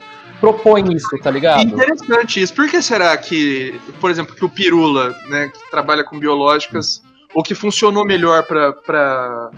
propõe 0.43 0.93
isso, 0.93 1.17
tá 1.23 1.31
ligado? 1.31 1.63
Interessante 1.63 2.43
isso. 2.43 2.53
Por 2.53 2.69
que 2.69 2.83
será 2.83 3.17
que, 3.17 3.81
por 4.01 4.11
exemplo, 4.11 4.35
que 4.35 4.45
o 4.45 4.49
Pirula, 4.49 5.17
né, 5.29 5.49
que 5.49 5.71
trabalha 5.71 6.03
com 6.03 6.19
biológicas, 6.19 7.01
ou 7.33 7.45
que 7.45 7.55
funcionou 7.55 8.05
melhor 8.05 8.43
para 8.43 9.53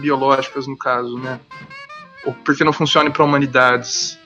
biológicas, 0.00 0.68
no 0.68 0.78
caso, 0.78 1.18
né? 1.18 1.40
Ou 2.24 2.32
porque 2.32 2.62
não 2.62 2.72
funciona 2.72 3.10
para 3.10 3.24
humanidades? 3.24 4.16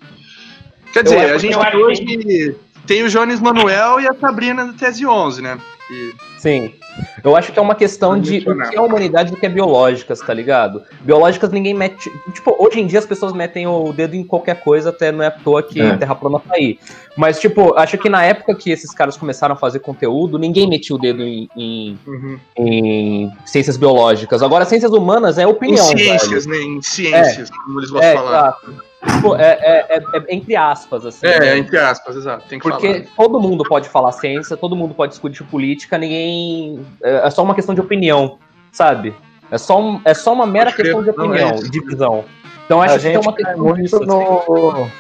Quer 0.93 1.03
dizer, 1.03 1.33
a 1.33 1.39
gente 1.39 1.57
hoje 1.57 2.05
que... 2.05 2.55
tem 2.87 3.03
o 3.03 3.09
Jones 3.09 3.41
Manuel 3.41 4.01
e 4.01 4.07
a 4.07 4.13
Sabrina 4.13 4.67
do 4.67 4.75
Tese 4.75 5.07
11, 5.07 5.41
né? 5.41 5.59
E... 5.91 6.15
Sim. 6.37 6.75
Eu 7.23 7.37
acho 7.37 7.53
que 7.53 7.59
é 7.59 7.63
uma 7.63 7.75
questão 7.75 8.19
de 8.19 8.39
o 8.39 8.69
que 8.69 8.77
é 8.77 8.81
humanidade 8.81 9.33
e 9.33 9.35
o 9.35 9.37
que 9.37 9.47
é 9.47 9.49
biológicas, 9.49 10.21
tá 10.21 10.33
ligado? 10.33 10.83
Biológicas 11.01 11.51
ninguém 11.51 11.75
mete. 11.75 12.11
Tipo, 12.33 12.57
hoje 12.59 12.81
em 12.81 12.87
dia 12.87 12.99
as 12.99 13.07
pessoas 13.07 13.33
metem 13.33 13.67
o 13.67 13.93
dedo 13.93 14.15
em 14.15 14.25
qualquer 14.25 14.63
coisa, 14.63 14.91
até 14.91 15.13
não 15.13 15.23
é 15.23 15.29
à 15.29 15.31
toa 15.31 15.63
que 15.63 15.81
é. 15.81 15.97
Terra 15.97 16.15
Plana 16.15 16.39
tá 16.41 16.55
aí. 16.55 16.79
Mas, 17.17 17.41
tipo, 17.41 17.75
acho 17.77 17.99
que 17.99 18.09
na 18.09 18.25
época 18.25 18.55
que 18.55 18.71
esses 18.71 18.93
caras 18.93 19.17
começaram 19.17 19.55
a 19.55 19.59
fazer 19.59 19.81
conteúdo, 19.81 20.39
ninguém 20.39 20.69
metia 20.69 20.95
o 20.95 20.99
dedo 20.99 21.23
em, 21.23 21.49
em, 21.57 21.99
uhum. 22.07 22.39
em 22.57 23.33
ciências 23.45 23.77
biológicas. 23.77 24.43
Agora, 24.43 24.65
ciências 24.65 24.93
humanas 24.93 25.39
é 25.39 25.47
opinião. 25.47 25.93
Em 25.93 25.99
ciências, 25.99 26.47
velho. 26.47 26.59
né? 26.59 26.79
Em 26.79 26.83
ciências, 26.83 27.51
é. 27.51 27.55
como 27.65 27.81
eles 27.81 27.91
vão 27.91 28.01
é, 28.01 28.15
falar. 28.15 28.39
Exato. 28.39 28.88
Tipo, 29.07 29.37
é, 29.37 29.59
é, 29.61 29.97
é, 29.97 29.99
é, 29.99 30.35
entre 30.35 30.57
aspas, 30.57 31.07
assim. 31.07 31.27
É, 31.27 31.39
né? 31.39 31.59
entre 31.59 31.79
aspas, 31.79 32.17
exato. 32.17 32.49
Tem 32.49 32.59
que 32.59 32.69
Porque 32.69 33.05
falar. 33.05 33.07
todo 33.17 33.41
mundo 33.41 33.65
pode 33.65 33.89
falar 33.89 34.11
ciência, 34.13 34.57
todo 34.57 34.75
mundo 34.75 34.93
pode 34.93 35.13
discutir 35.13 35.45
política, 35.45 35.97
ninguém. 35.97 36.85
É, 37.03 37.27
é 37.27 37.31
só 37.31 37.45
uma 37.45 37.55
questão 37.55 37.75
de 37.75 37.81
opinião, 37.81 38.39
sabe? 38.73 39.15
É 39.51 39.57
só, 39.57 39.81
um, 39.81 40.01
é 40.05 40.13
só 40.15 40.33
uma 40.33 40.47
mera 40.47 40.73
questão 40.73 41.03
de 41.03 41.11
opinião, 41.11 41.51
é 41.51 41.53
de 41.53 41.81
visão. 41.81 42.25
Então 42.65 42.83
acho 42.83 42.99
que 42.99 43.09
é 43.09 43.19
uma 43.19 43.33
questão 43.33 43.59
muito 43.59 43.83
disso, 43.83 44.01
no... 44.01 44.73
assim. 44.73 44.91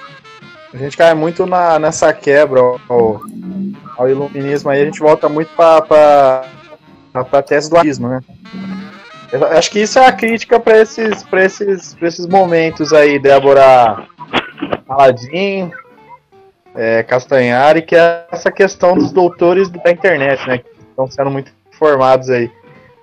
A 0.73 0.77
gente 0.77 0.97
cai 0.97 1.15
muito 1.15 1.45
na, 1.45 1.79
nessa 1.79 2.13
quebra 2.13 2.61
ao, 2.61 3.23
ao 3.97 4.09
iluminismo 4.09 4.71
aí, 4.71 4.83
a 4.83 4.85
gente 4.85 5.01
volta 5.01 5.29
muito 5.29 5.51
para 5.57 5.83
pra, 7.13 7.25
pra 7.25 7.43
tese 7.43 7.69
do 7.69 7.77
arismo, 7.77 8.09
né? 8.09 8.21
Eu 9.31 9.45
acho 9.47 9.71
que 9.71 9.81
isso 9.81 9.99
é 9.99 10.07
a 10.07 10.13
crítica 10.13 10.59
para 10.59 10.79
esses, 10.79 11.25
esses, 11.33 11.97
esses 12.01 12.27
momentos 12.27 12.93
aí, 12.93 13.19
Débora 13.19 14.07
Aladim, 14.89 15.71
é, 16.75 17.03
Castanhari, 17.03 17.83
que 17.83 17.95
é 17.95 18.27
essa 18.33 18.51
questão 18.51 18.95
dos 18.95 19.13
doutores 19.13 19.69
da 19.69 19.91
internet, 19.91 20.47
né? 20.49 20.59
Que 20.59 20.71
estão 20.89 21.11
sendo 21.11 21.31
muito 21.31 21.53
formados 21.73 22.31
aí. 22.31 22.51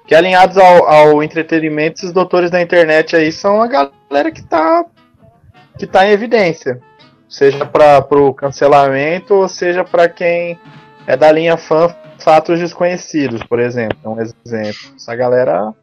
Que 0.07 0.15
alinhados 0.15 0.57
ao, 0.57 0.87
ao 0.87 1.23
entretenimento, 1.23 1.99
esses 1.99 2.11
doutores 2.11 2.49
da 2.49 2.61
internet 2.61 3.15
aí 3.15 3.31
são 3.31 3.61
a 3.61 3.67
galera 3.67 4.31
que 4.31 4.43
tá, 4.43 4.83
que 5.77 5.85
tá 5.85 6.07
em 6.07 6.11
evidência. 6.11 6.81
Seja 7.29 7.65
para 7.65 8.05
o 8.11 8.33
cancelamento, 8.33 9.35
ou 9.35 9.47
seja 9.47 9.83
para 9.83 10.09
quem 10.09 10.59
é 11.05 11.15
da 11.15 11.31
linha 11.31 11.57
fã 11.57 11.93
fatos 12.19 12.59
desconhecidos, 12.59 13.43
por 13.43 13.59
exemplo. 13.59 13.97
É 14.03 14.07
um 14.07 14.21
exemplo. 14.21 14.95
Essa 14.95 15.15
galera 15.15 15.73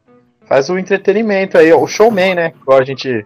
faz 0.53 0.69
o 0.69 0.79
entretenimento 0.79 1.57
aí, 1.57 1.73
o 1.73 1.87
showman, 1.87 2.35
né? 2.35 2.53
Igual 2.61 2.79
a 2.79 2.85
gente, 2.85 3.25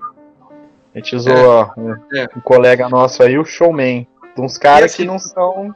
a 0.94 0.98
gente 0.98 1.16
usou 1.16 1.34
é, 1.36 1.80
um, 1.80 1.92
é. 2.16 2.28
um, 2.36 2.40
colega 2.40 2.88
nosso 2.88 3.20
aí, 3.20 3.36
o 3.36 3.44
showman. 3.44 4.06
De 4.36 4.40
uns 4.40 4.56
caras 4.56 4.94
que 4.94 5.04
não 5.04 5.18
são. 5.18 5.74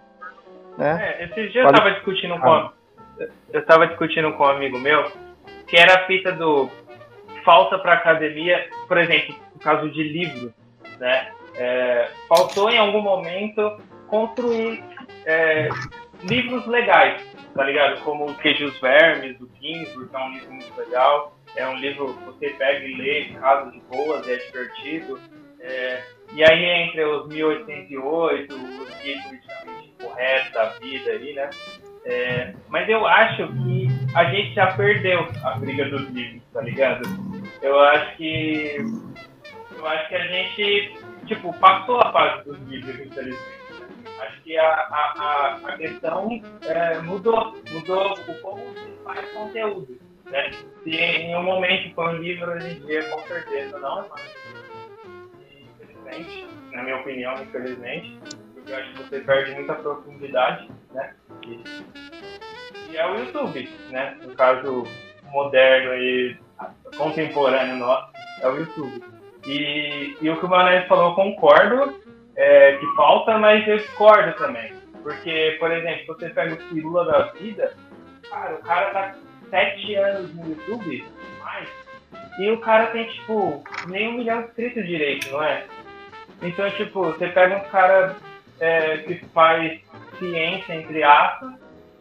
Né? 0.79 1.17
É, 1.19 1.25
esses 1.25 1.51
dias 1.51 1.67
eu 1.67 1.73
tava 1.73 1.91
discutindo 1.91 2.39
com. 2.39 2.49
Ah. 2.49 2.73
Eu 3.53 3.67
tava 3.67 3.89
discutindo 3.89 4.33
com 4.35 4.45
um 4.45 4.49
amigo 4.49 4.79
meu 4.79 5.11
que 5.67 5.77
era 5.77 5.97
a 5.97 6.07
fita 6.07 6.31
do 6.31 6.71
falta 7.45 7.79
para 7.81 7.95
academia, 7.95 8.69
por 8.87 8.99
exemplo, 8.99 9.35
no 9.53 9.61
caso 9.61 9.91
de 9.91 10.05
livro, 10.05 10.55
né? 11.01 11.33
É, 11.57 12.11
faltou 12.29 12.71
em 12.71 12.79
algum 12.79 13.01
momento 13.01 13.77
construir 14.07 14.85
é, 15.27 15.69
livros 16.23 16.65
legais, 16.69 17.21
tá 17.55 17.65
ligado? 17.65 18.01
Como 18.03 18.27
o 18.27 18.35
Queijos 18.37 18.79
Vermes, 18.81 19.37
do 19.39 19.51
Ginsburg, 19.61 20.09
que 20.09 20.17
é 20.17 20.19
um 20.21 20.33
livro 20.33 20.53
muito 20.53 20.79
legal. 20.79 21.35
É 21.57 21.67
um 21.69 21.77
livro 21.77 22.15
que 22.15 22.25
você 22.25 22.51
pega 22.51 22.85
e 22.87 22.95
lê 22.95 23.25
casa 23.39 23.71
de 23.71 23.81
boas, 23.81 24.27
é 24.29 24.37
divertido. 24.37 25.21
É, 25.61 26.03
e 26.33 26.45
aí, 26.45 26.65
entre 26.65 27.05
os 27.05 27.29
1808, 27.29 28.55
os 28.55 29.03
guias 29.03 29.23
politicamente 29.25 29.93
corretos 30.01 30.53
da 30.53 30.65
vida 30.79 31.11
aí, 31.11 31.35
né? 31.35 31.51
É, 32.05 32.55
mas 32.69 32.89
eu 32.89 33.07
acho 33.07 33.47
que 33.49 33.89
a 34.15 34.25
gente 34.25 34.55
já 34.55 34.73
perdeu 34.75 35.29
a 35.45 35.59
briga 35.59 35.85
dos 35.91 36.09
livros, 36.11 36.43
tá 36.53 36.63
ligado? 36.63 37.03
Eu 37.61 37.79
acho 37.79 38.17
que. 38.17 38.77
Eu 39.77 39.87
acho 39.87 40.09
que 40.09 40.15
a 40.15 40.27
gente, 40.27 40.95
tipo, 41.27 41.53
passou 41.59 42.01
a 42.01 42.13
fase 42.13 42.45
dos 42.45 42.59
livros, 42.69 42.99
infelizmente. 43.01 43.61
Acho 44.21 44.43
que 44.43 44.57
a, 44.57 44.67
a, 44.67 45.59
a, 45.65 45.77
questão 45.77 46.29
é, 46.63 46.99
mudou, 46.99 47.57
mudou 47.71 48.13
o 48.13 48.35
como 48.41 48.63
se 48.75 48.93
faz 49.03 49.33
conteúdo. 49.33 49.99
Né? 50.31 50.51
Se 50.83 50.91
em 50.91 51.37
um 51.37 51.43
momento 51.43 51.95
foi 51.95 52.09
um 52.09 52.17
livro, 52.19 52.53
hoje 52.53 52.77
em 52.77 52.87
dia 52.87 53.09
com 53.11 53.21
certeza 53.27 53.79
não 53.79 54.09
mais. 54.09 54.35
Infelizmente, 55.81 56.47
na 56.73 56.83
minha 56.85 56.97
opinião, 56.97 57.35
infelizmente, 57.35 58.19
porque 58.55 58.73
eu 58.73 58.77
acho 58.77 58.93
que 58.93 59.03
você 59.03 59.21
perde 59.21 59.53
muita 59.53 59.75
profundidade, 59.75 60.69
né? 60.93 61.15
E, 61.47 61.65
e 62.91 62.97
é 62.97 63.07
o 63.11 63.19
YouTube, 63.19 63.69
né? 63.91 64.17
No 64.23 64.35
caso 64.35 64.85
moderno 65.33 65.95
e 65.95 66.39
contemporâneo 66.97 67.77
nosso, 67.77 68.13
é 68.41 68.49
o 68.49 68.57
YouTube. 68.57 69.03
E, 69.47 70.17
e 70.21 70.31
o 70.31 70.39
que 70.39 70.45
o 70.45 70.49
Manés 70.49 70.87
falou, 70.87 71.11
eu 71.11 71.15
concordo, 71.15 72.01
é, 72.37 72.77
que 72.77 72.87
falta, 72.95 73.39
mas 73.39 73.67
eu 73.67 73.79
discordo 73.79 74.37
também. 74.37 74.73
Porque, 75.03 75.57
por 75.59 75.71
exemplo, 75.73 76.07
você 76.07 76.29
pega 76.29 76.55
o 76.55 76.69
Pirula 76.69 77.05
da 77.07 77.23
vida, 77.33 77.75
cara, 78.29 78.55
o 78.55 78.59
cara 78.59 78.91
tá 78.91 79.15
sete 79.51 79.95
anos 79.97 80.35
no 80.35 80.49
YouTube, 80.49 81.05
mais, 81.43 81.69
e 82.39 82.51
o 82.51 82.59
cara 82.59 82.87
tem, 82.87 83.07
tipo, 83.07 83.63
nem 83.89 84.09
um 84.09 84.13
milhão 84.19 84.41
de 84.41 84.49
inscritos 84.49 84.87
direito, 84.87 85.31
não 85.31 85.43
é? 85.43 85.65
Então, 86.43 86.71
tipo, 86.71 87.03
você 87.03 87.29
pega 87.29 87.57
um 87.57 87.69
cara 87.69 88.17
é, 88.59 88.99
que 88.99 89.17
faz 89.27 89.81
ciência, 90.19 90.75
entre 90.75 91.03
aspas, 91.03 91.53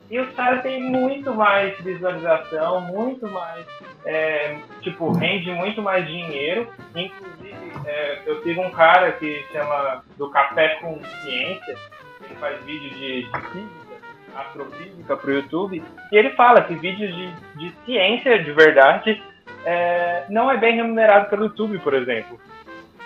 e 0.10 0.20
os 0.20 0.34
caras 0.34 0.64
têm 0.64 0.82
muito 0.82 1.34
mais 1.34 1.78
visualização, 1.82 2.82
muito 2.82 3.28
mais, 3.28 3.66
é, 4.06 4.58
tipo, 4.82 5.12
rende 5.12 5.52
muito 5.52 5.82
mais 5.82 6.08
dinheiro. 6.08 6.68
Inclusive, 6.96 7.54
é, 7.86 8.20
eu 8.26 8.42
sigo 8.42 8.62
um 8.62 8.72
cara 8.72 9.12
que 9.14 9.46
chama 9.52 10.04
do 10.18 10.30
Café 10.32 10.76
com 10.82 11.00
Ciência, 11.22 11.78
ele 12.24 12.36
faz 12.40 12.64
vídeo 12.64 12.90
de, 12.92 13.24
de 13.24 13.88
física, 14.30 14.39
astrofísica 14.39 15.18
pro 15.18 15.34
YouTube, 15.34 15.84
e 16.12 16.15
ele 16.15 16.30
fala 16.32 16.62
que 16.62 16.76
vídeos 16.76 17.13
de, 17.13 17.34
de 17.58 17.76
ciência 17.86 18.44
de 18.44 18.52
verdade 18.52 19.22
é, 19.65 20.26
não 20.30 20.50
é 20.50 20.58
bem 20.58 20.76
remunerado 20.76 21.30
pelo 21.30 21.46
YouTube, 21.46 21.80
por 21.80 21.94
exemplo. 21.94 22.39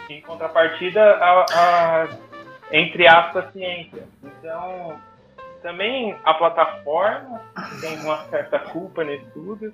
Em 0.10 0.22
contrapartida, 0.22 1.02
a, 1.02 1.46
a 1.54 2.08
entre 2.72 3.08
aspas, 3.08 3.52
ciência. 3.54 4.04
Então, 4.24 4.94
também 5.62 6.16
a 6.26 6.34
plataforma 6.34 7.42
tem 7.80 8.00
uma 8.00 8.18
certa 8.30 8.60
culpa 8.60 9.04
nisso 9.04 9.26
tudo. 9.34 9.74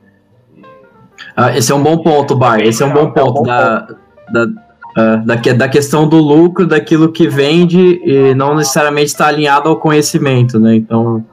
Ah, 1.36 1.56
esse 1.58 1.72
é 1.72 1.76
um 1.76 1.82
bom 1.82 1.98
ponto, 2.04 2.36
Bar. 2.36 2.60
Esse 2.60 2.84
é 2.84 2.86
um 2.86 2.94
bom 2.94 3.12
ponto, 3.12 3.44
da, 3.44 3.88
da, 4.32 4.44
uh, 4.44 5.26
da, 5.26 5.36
da, 5.36 5.70
questão 5.70 6.08
do 6.08 6.18
lucro, 6.18 6.68
daquilo 6.68 7.12
que 7.12 7.28
vende 7.28 8.02
e 8.04 8.34
não 8.36 8.56
necessariamente 8.56 9.08
está 9.08 9.28
alinhado 9.28 9.70
ao 9.70 9.78
conhecimento, 9.78 10.60
né? 10.60 10.76
Então, 10.76 11.26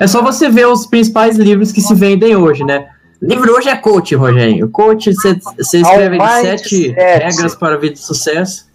é 0.00 0.06
só 0.06 0.22
você 0.22 0.48
ver 0.48 0.66
os 0.66 0.86
principais 0.86 1.36
livros 1.36 1.72
que 1.72 1.80
se 1.80 1.94
vendem 1.94 2.36
hoje, 2.36 2.64
né? 2.64 2.88
Livro 3.20 3.52
hoje 3.52 3.68
é 3.68 3.76
coach, 3.76 4.14
Rogério. 4.14 4.68
Coach, 4.70 5.12
você 5.12 5.78
escreve 5.78 6.18
sete 6.40 6.88
regras 6.90 7.54
para 7.54 7.74
a 7.74 7.78
vida 7.78 7.94
de 7.94 8.00
sucesso. 8.00 8.68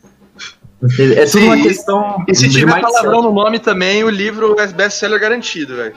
É 1.15 1.25
tudo 1.25 1.45
uma 1.45 1.55
questão. 1.55 2.25
E 2.27 2.35
se 2.35 2.49
tiver 2.49 2.81
palavrão 2.81 3.21
no 3.21 3.31
nome 3.31 3.59
também, 3.59 4.03
o 4.03 4.09
livro 4.09 4.59
é 4.59 4.67
best-seller 4.67 5.19
garantido, 5.19 5.77
velho. 5.77 5.95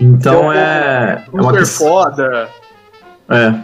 Então 0.00 0.52
é. 0.52 1.24
é 1.32 1.40
uma 1.40 1.52
questão... 1.52 1.86
foda. 1.86 2.48
É. 3.30 3.54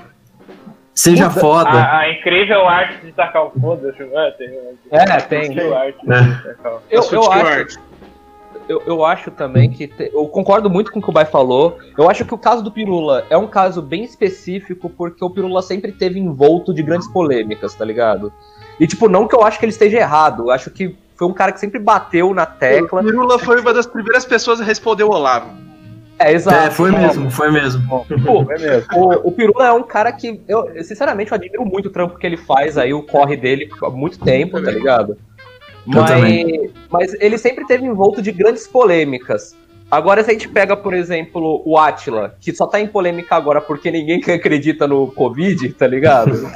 Seja 0.94 1.28
Puta, 1.28 1.40
foda. 1.40 1.70
A, 1.70 2.00
a, 2.00 2.12
incrível 2.12 2.68
arte 2.68 3.04
de 3.04 3.12
tacar 3.12 3.46
o 3.46 3.50
foda. 3.50 3.94
É, 3.98 4.30
tem. 4.32 4.48
É, 4.90 5.20
tem. 5.20 5.72
Arte 5.72 5.98
é. 6.08 6.54
Eu, 6.90 7.02
eu 7.10 7.32
acho. 7.32 7.78
Eu, 8.68 8.82
eu 8.86 9.04
acho 9.04 9.30
também 9.30 9.70
que. 9.70 9.86
Te, 9.86 10.10
eu 10.12 10.26
concordo 10.28 10.70
muito 10.70 10.92
com 10.92 10.98
o 10.98 11.02
que 11.02 11.10
o 11.10 11.12
Bai 11.12 11.24
falou. 11.24 11.78
Eu 11.96 12.08
acho 12.08 12.24
que 12.24 12.34
o 12.34 12.38
caso 12.38 12.62
do 12.62 12.70
Pirula 12.70 13.24
é 13.30 13.36
um 13.36 13.46
caso 13.46 13.80
bem 13.82 14.04
específico, 14.04 14.88
porque 14.90 15.24
o 15.24 15.30
Pirula 15.30 15.62
sempre 15.62 15.92
teve 15.92 16.18
envolto 16.18 16.72
de 16.72 16.82
grandes 16.82 17.08
polêmicas, 17.08 17.74
tá 17.74 17.84
ligado? 17.84 18.32
E, 18.78 18.86
tipo, 18.86 19.08
não 19.08 19.28
que 19.28 19.34
eu 19.34 19.42
acho 19.44 19.58
que 19.58 19.64
ele 19.64 19.72
esteja 19.72 19.98
errado. 19.98 20.44
Eu 20.44 20.50
acho 20.50 20.70
que 20.70 20.96
foi 21.16 21.28
um 21.28 21.32
cara 21.32 21.52
que 21.52 21.60
sempre 21.60 21.78
bateu 21.78 22.32
na 22.34 22.46
tecla. 22.46 23.00
O 23.00 23.04
Pirula 23.04 23.38
foi 23.38 23.60
uma 23.60 23.72
das 23.72 23.86
primeiras 23.86 24.24
pessoas 24.24 24.60
a 24.60 24.64
responder 24.64 25.04
o 25.04 25.10
Olavo. 25.10 25.50
É, 26.18 26.32
exato. 26.32 26.66
É, 26.66 26.70
foi 26.70 26.90
mesmo, 26.92 27.30
foi 27.30 27.50
mesmo. 27.50 27.82
Pô, 28.24 28.46
é 28.52 28.58
mesmo. 28.58 28.86
O, 28.94 29.28
o 29.28 29.32
Pirula 29.32 29.66
é 29.66 29.72
um 29.72 29.82
cara 29.82 30.12
que, 30.12 30.40
eu, 30.46 30.68
sinceramente, 30.84 31.32
eu 31.32 31.34
admiro 31.36 31.64
muito 31.64 31.86
o 31.86 31.90
trampo 31.90 32.18
que 32.18 32.26
ele 32.26 32.36
faz 32.36 32.78
aí, 32.78 32.94
o 32.94 33.02
corre 33.02 33.36
dele 33.36 33.68
há 33.82 33.90
muito 33.90 34.18
tempo, 34.20 34.62
tá 34.62 34.70
ligado? 34.70 35.16
Mas, 35.86 36.70
mas 36.90 37.14
ele 37.20 37.36
sempre 37.38 37.66
teve 37.66 37.84
envolto 37.84 38.22
de 38.22 38.30
grandes 38.32 38.66
polêmicas. 38.66 39.56
Agora, 39.90 40.24
se 40.24 40.30
a 40.30 40.32
gente 40.32 40.48
pega, 40.48 40.74
por 40.74 40.94
exemplo, 40.94 41.62
o 41.66 41.76
Atila, 41.76 42.34
que 42.40 42.54
só 42.54 42.66
tá 42.66 42.80
em 42.80 42.86
polêmica 42.86 43.36
agora 43.36 43.60
porque 43.60 43.90
ninguém 43.90 44.22
acredita 44.32 44.86
no 44.86 45.08
Covid, 45.12 45.70
tá 45.74 45.86
ligado? 45.86 46.48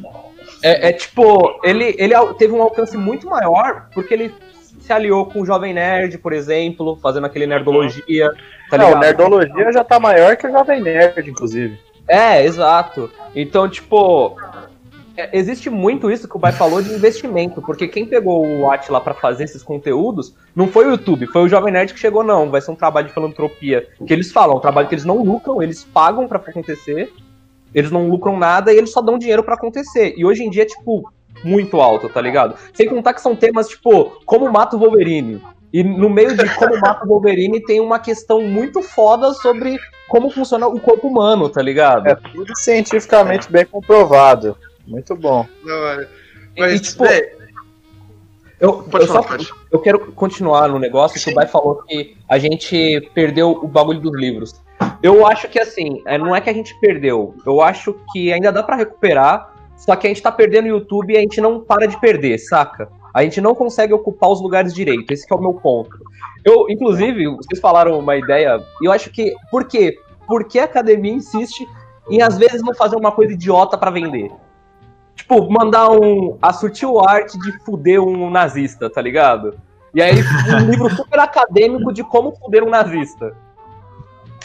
é, 0.62 0.88
é, 0.88 0.92
tipo, 0.92 1.58
ele, 1.64 1.94
ele 1.98 2.14
teve 2.38 2.52
um 2.52 2.60
alcance 2.60 2.96
muito 2.96 3.26
maior 3.26 3.88
porque 3.94 4.12
ele 4.12 4.34
se 4.78 4.92
aliou 4.92 5.24
com 5.26 5.40
o 5.40 5.46
Jovem 5.46 5.72
Nerd, 5.72 6.18
por 6.18 6.32
exemplo, 6.32 6.98
fazendo 7.00 7.26
aquele 7.26 7.46
Nerdologia. 7.46 8.30
Tá 8.68 8.76
Não, 8.76 8.98
Nerdologia 8.98 9.72
já 9.72 9.84
tá 9.84 9.98
maior 9.98 10.36
que 10.36 10.46
o 10.46 10.50
Jovem 10.50 10.82
Nerd, 10.82 11.30
inclusive. 11.30 11.78
É, 12.08 12.44
exato. 12.44 13.08
Então, 13.36 13.68
tipo, 13.68 14.36
é, 15.20 15.30
existe 15.32 15.68
muito 15.68 16.10
isso 16.10 16.28
que 16.28 16.36
o 16.36 16.38
Bai 16.38 16.52
falou 16.52 16.82
de 16.82 16.92
investimento, 16.92 17.60
porque 17.62 17.86
quem 17.86 18.06
pegou 18.06 18.46
o 18.46 18.70
Atila 18.70 19.00
para 19.00 19.14
fazer 19.14 19.44
esses 19.44 19.62
conteúdos 19.62 20.34
não 20.54 20.66
foi 20.66 20.86
o 20.86 20.90
YouTube, 20.90 21.26
foi 21.26 21.42
o 21.42 21.48
Jovem 21.48 21.72
Nerd 21.72 21.92
que 21.92 22.00
chegou, 22.00 22.24
não. 22.24 22.50
Vai 22.50 22.60
ser 22.60 22.70
um 22.70 22.76
trabalho 22.76 23.08
de 23.08 23.12
filantropia. 23.12 23.86
Que 24.06 24.12
eles 24.12 24.32
falam, 24.32 24.56
um 24.56 24.60
trabalho 24.60 24.88
que 24.88 24.94
eles 24.94 25.04
não 25.04 25.22
lucram, 25.22 25.62
eles 25.62 25.84
pagam 25.84 26.26
para 26.26 26.38
acontecer, 26.38 27.12
eles 27.74 27.90
não 27.90 28.08
lucram 28.08 28.36
nada 28.38 28.72
e 28.72 28.76
eles 28.76 28.90
só 28.90 29.00
dão 29.00 29.18
dinheiro 29.18 29.42
para 29.42 29.54
acontecer. 29.54 30.14
E 30.16 30.24
hoje 30.24 30.42
em 30.42 30.50
dia, 30.50 30.66
tipo, 30.66 31.12
muito 31.44 31.80
alto, 31.80 32.08
tá 32.08 32.20
ligado? 32.20 32.56
Sem 32.74 32.88
contar 32.88 33.14
que 33.14 33.20
são 33.20 33.36
temas 33.36 33.68
tipo, 33.68 34.20
como 34.24 34.50
mata 34.50 34.76
o 34.76 34.78
Wolverine. 34.78 35.40
E 35.72 35.84
no 35.84 36.10
meio 36.10 36.36
de 36.36 36.48
como 36.56 36.78
mata 36.80 37.04
o 37.04 37.08
Wolverine 37.08 37.60
tem 37.64 37.80
uma 37.80 37.98
questão 37.98 38.42
muito 38.42 38.82
foda 38.82 39.32
sobre 39.34 39.78
como 40.08 40.28
funciona 40.28 40.66
o 40.66 40.80
corpo 40.80 41.06
humano, 41.06 41.48
tá 41.48 41.62
ligado? 41.62 42.08
É 42.08 42.16
tudo 42.16 42.56
cientificamente 42.56 43.50
bem 43.50 43.64
comprovado. 43.64 44.56
Muito 44.90 45.16
bom. 45.16 45.46
É. 45.66 46.08
Mas, 46.58 46.74
e, 46.74 46.80
tipo, 46.80 47.04
eu, 48.60 48.84
eu, 48.92 49.06
só, 49.06 49.24
eu 49.72 49.78
quero 49.78 50.12
continuar 50.12 50.68
no 50.68 50.78
negócio 50.78 51.18
Sim. 51.18 51.26
que 51.26 51.30
o 51.30 51.34
Bai 51.34 51.46
falou 51.46 51.82
que 51.84 52.14
a 52.28 52.38
gente 52.38 53.10
perdeu 53.14 53.52
o 53.52 53.66
bagulho 53.66 54.00
dos 54.00 54.14
livros. 54.14 54.60
Eu 55.02 55.26
acho 55.26 55.48
que 55.48 55.58
assim, 55.58 56.02
é, 56.06 56.18
não 56.18 56.36
é 56.36 56.40
que 56.40 56.50
a 56.50 56.52
gente 56.52 56.78
perdeu. 56.78 57.34
Eu 57.46 57.62
acho 57.62 57.96
que 58.12 58.30
ainda 58.30 58.52
dá 58.52 58.62
para 58.62 58.76
recuperar, 58.76 59.54
só 59.78 59.96
que 59.96 60.06
a 60.06 60.10
gente 60.10 60.22
tá 60.22 60.30
perdendo 60.30 60.66
o 60.66 60.68
YouTube 60.68 61.14
e 61.14 61.16
a 61.16 61.20
gente 61.20 61.40
não 61.40 61.60
para 61.60 61.86
de 61.86 61.98
perder, 61.98 62.36
saca? 62.38 62.90
A 63.14 63.22
gente 63.22 63.40
não 63.40 63.54
consegue 63.54 63.94
ocupar 63.94 64.30
os 64.30 64.42
lugares 64.42 64.74
direito. 64.74 65.10
Esse 65.10 65.26
é 65.30 65.34
o 65.34 65.40
meu 65.40 65.54
ponto. 65.54 65.96
Eu, 66.44 66.68
inclusive, 66.68 67.26
vocês 67.36 67.60
falaram 67.60 67.98
uma 67.98 68.16
ideia, 68.16 68.62
e 68.80 68.86
eu 68.86 68.92
acho 68.92 69.10
que. 69.10 69.34
Por 69.50 69.64
quê? 69.64 69.98
Porque 70.26 70.58
a 70.58 70.64
academia 70.64 71.12
insiste 71.12 71.66
em, 72.10 72.22
às 72.22 72.36
vezes, 72.36 72.62
não 72.62 72.74
fazer 72.74 72.96
uma 72.96 73.10
coisa 73.10 73.32
idiota 73.32 73.76
para 73.76 73.90
vender. 73.90 74.30
Tipo, 75.20 75.50
mandar 75.50 75.90
um. 75.90 76.38
a 76.40 76.50
sutil 76.50 76.98
arte 76.98 77.38
de 77.38 77.52
fuder 77.62 78.00
um 78.00 78.30
nazista, 78.30 78.88
tá 78.88 79.02
ligado? 79.02 79.54
E 79.94 80.00
aí, 80.00 80.14
um 80.62 80.70
livro 80.70 80.88
super 80.88 81.20
acadêmico 81.20 81.92
de 81.92 82.02
como 82.02 82.32
fuder 82.36 82.64
um 82.64 82.70
nazista. 82.70 83.36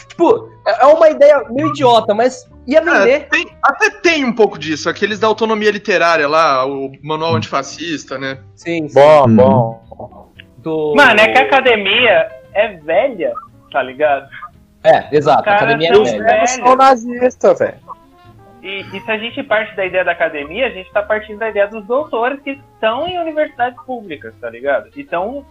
Tipo, 0.06 0.50
é, 0.66 0.82
é 0.82 0.86
uma 0.86 1.08
ideia 1.08 1.44
meio 1.48 1.68
idiota, 1.68 2.12
mas 2.12 2.46
ia 2.66 2.80
é, 2.80 2.84
vender. 2.84 3.10
É, 3.10 3.20
tem, 3.20 3.46
até 3.62 3.90
tem 3.90 4.24
um 4.24 4.34
pouco 4.34 4.58
disso, 4.58 4.90
aqueles 4.90 5.18
da 5.18 5.26
autonomia 5.26 5.70
literária 5.70 6.28
lá, 6.28 6.66
o 6.66 6.92
manual 7.02 7.32
hum. 7.32 7.36
antifascista, 7.36 8.18
né? 8.18 8.38
Sim, 8.54 8.86
sim. 8.86 8.94
Bom, 8.94 9.24
hum. 9.26 9.36
bom. 9.36 10.32
Do... 10.58 10.94
Mano, 10.94 11.18
é 11.18 11.28
que 11.28 11.38
a 11.38 11.42
academia 11.42 12.28
é 12.52 12.68
velha, 12.74 13.32
tá 13.72 13.82
ligado? 13.82 14.28
É, 14.84 15.08
exato. 15.10 15.48
A 15.48 15.54
academia 15.54 15.88
é 15.88 15.92
velha. 15.92 16.40
Eu 16.42 16.46
sou 16.48 16.76
nazista, 16.76 17.54
velho. 17.54 17.86
E, 18.66 18.80
e, 18.80 19.00
se 19.00 19.08
a 19.08 19.16
gente 19.16 19.40
parte 19.44 19.76
da 19.76 19.86
ideia 19.86 20.04
da 20.04 20.10
academia, 20.10 20.66
a 20.66 20.70
gente 20.70 20.90
tá 20.90 21.00
partindo 21.00 21.38
da 21.38 21.48
ideia 21.48 21.68
dos 21.68 21.86
doutores 21.86 22.42
que 22.42 22.50
estão 22.50 23.06
em 23.06 23.16
universidades 23.16 23.80
públicas, 23.84 24.34
tá 24.40 24.50
ligado? 24.50 24.90
Então, 24.96 25.46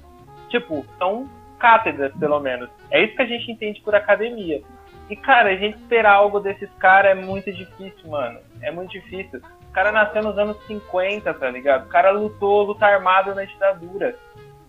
tipo, 0.50 0.86
são 0.98 1.26
cátedras, 1.58 2.14
pelo 2.16 2.42
menos. 2.42 2.70
É 2.92 3.06
isso 3.06 3.16
que 3.16 3.22
a 3.22 3.26
gente 3.26 3.50
entende 3.50 3.80
por 3.80 3.96
academia. 3.96 4.62
E, 5.10 5.16
cara, 5.16 5.52
a 5.52 5.56
gente 5.56 5.78
esperar 5.78 6.12
algo 6.12 6.42
desses 6.42 6.70
caras 6.78 7.18
é 7.18 7.22
muito 7.22 7.50
difícil, 7.54 8.10
mano. 8.10 8.38
É 8.62 8.70
muito 8.70 8.92
difícil. 8.92 9.40
O 9.70 9.72
cara 9.72 9.94
nasceu 9.94 10.22
nos 10.22 10.38
anos 10.38 10.58
50, 10.68 11.34
tá 11.36 11.50
ligado? 11.50 11.86
O 11.86 11.90
cara 11.90 12.12
lutou, 12.12 12.64
luta 12.64 12.86
armada 12.86 13.34
na 13.34 13.46
ditadura. 13.46 14.14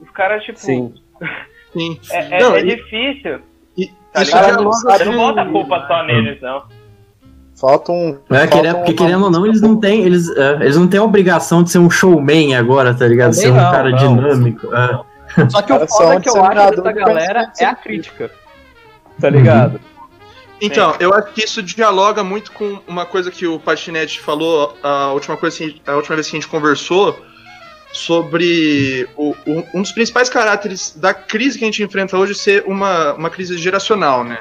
Os 0.00 0.10
caras, 0.10 0.44
tipo. 0.44 0.58
Sim. 0.60 0.94
Sim. 1.72 1.98
É, 2.10 2.36
é, 2.36 2.40
não, 2.40 2.56
é 2.56 2.60
e, 2.60 2.74
difícil. 2.74 3.42
E, 3.76 3.88
tá 4.10 4.22
ligado? 4.22 4.64
Você 4.64 5.04
não 5.04 5.16
bota 5.16 5.42
a 5.42 5.46
culpa 5.46 5.86
só 5.86 6.04
neles, 6.04 6.40
não. 6.40 6.64
Falta 7.58 7.90
um. 7.90 8.18
É, 8.30 8.74
porque 8.74 8.92
querendo 8.92 9.24
ou 9.24 9.30
não, 9.30 9.46
eles 9.46 9.60
não 9.62 9.80
têm. 9.80 10.02
Eles, 10.02 10.28
uh, 10.28 10.60
eles 10.60 10.76
não 10.76 10.86
têm 10.86 11.00
a 11.00 11.02
obrigação 11.02 11.62
de 11.62 11.70
ser 11.70 11.78
um 11.78 11.90
showman 11.90 12.54
agora, 12.54 12.94
tá 12.94 13.08
ligado? 13.08 13.34
Também 13.34 13.46
ser 13.46 13.52
um 13.52 13.56
não, 13.56 13.70
cara 13.70 13.90
não. 13.90 13.98
dinâmico. 13.98 14.66
Uh. 14.66 15.50
Só 15.50 15.62
que 15.62 15.72
o 15.72 15.88
foda 15.88 16.20
que 16.20 16.28
eu 16.28 16.44
acho 16.44 16.76
dessa 16.76 16.92
galera 16.92 17.52
é 17.58 17.64
a 17.64 17.74
crítica. 17.74 18.30
Tá 19.20 19.30
ligado? 19.30 19.74
Uhum. 19.74 19.96
Então, 20.60 20.94
eu 20.98 21.12
acho 21.12 21.32
que 21.32 21.44
isso 21.44 21.62
dialoga 21.62 22.24
muito 22.24 22.52
com 22.52 22.78
uma 22.86 23.04
coisa 23.04 23.30
que 23.30 23.46
o 23.46 23.58
Patinete 23.58 24.20
falou 24.20 24.76
a 24.82 25.12
última, 25.12 25.36
coisa, 25.36 25.64
a 25.86 25.96
última 25.96 26.16
vez 26.16 26.30
que 26.30 26.36
a 26.36 26.40
gente 26.40 26.48
conversou 26.48 27.18
sobre 27.92 29.08
o, 29.16 29.34
o, 29.46 29.64
um 29.74 29.82
dos 29.82 29.92
principais 29.92 30.28
caracteres 30.28 30.94
da 30.96 31.12
crise 31.12 31.58
que 31.58 31.64
a 31.64 31.66
gente 31.66 31.82
enfrenta 31.82 32.16
hoje 32.16 32.34
ser 32.34 32.64
uma, 32.66 33.14
uma 33.14 33.30
crise 33.30 33.56
geracional, 33.58 34.24
né? 34.24 34.40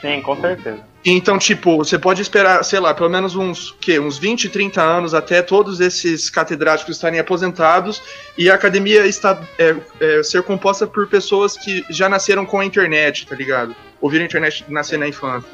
Sim, 0.00 0.20
com 0.22 0.38
certeza. 0.40 0.80
Então, 1.04 1.38
tipo, 1.38 1.76
você 1.78 1.98
pode 1.98 2.20
esperar, 2.20 2.64
sei 2.64 2.80
lá, 2.80 2.92
pelo 2.92 3.08
menos 3.08 3.36
uns, 3.36 3.70
que, 3.80 3.98
uns 3.98 4.18
20, 4.18 4.48
30 4.48 4.82
anos 4.82 5.14
até 5.14 5.40
todos 5.40 5.80
esses 5.80 6.28
catedráticos 6.28 6.96
estarem 6.96 7.20
aposentados 7.20 8.02
e 8.36 8.50
a 8.50 8.54
academia 8.54 9.06
está 9.06 9.40
é, 9.58 9.76
é, 10.00 10.22
ser 10.22 10.42
composta 10.42 10.86
por 10.86 11.06
pessoas 11.08 11.56
que 11.56 11.84
já 11.88 12.08
nasceram 12.08 12.44
com 12.44 12.58
a 12.58 12.64
internet, 12.64 13.26
tá 13.26 13.36
ligado? 13.36 13.74
Ouviram 14.00 14.24
a 14.24 14.26
internet 14.26 14.64
nascer 14.68 14.98
na 14.98 15.08
infância. 15.08 15.48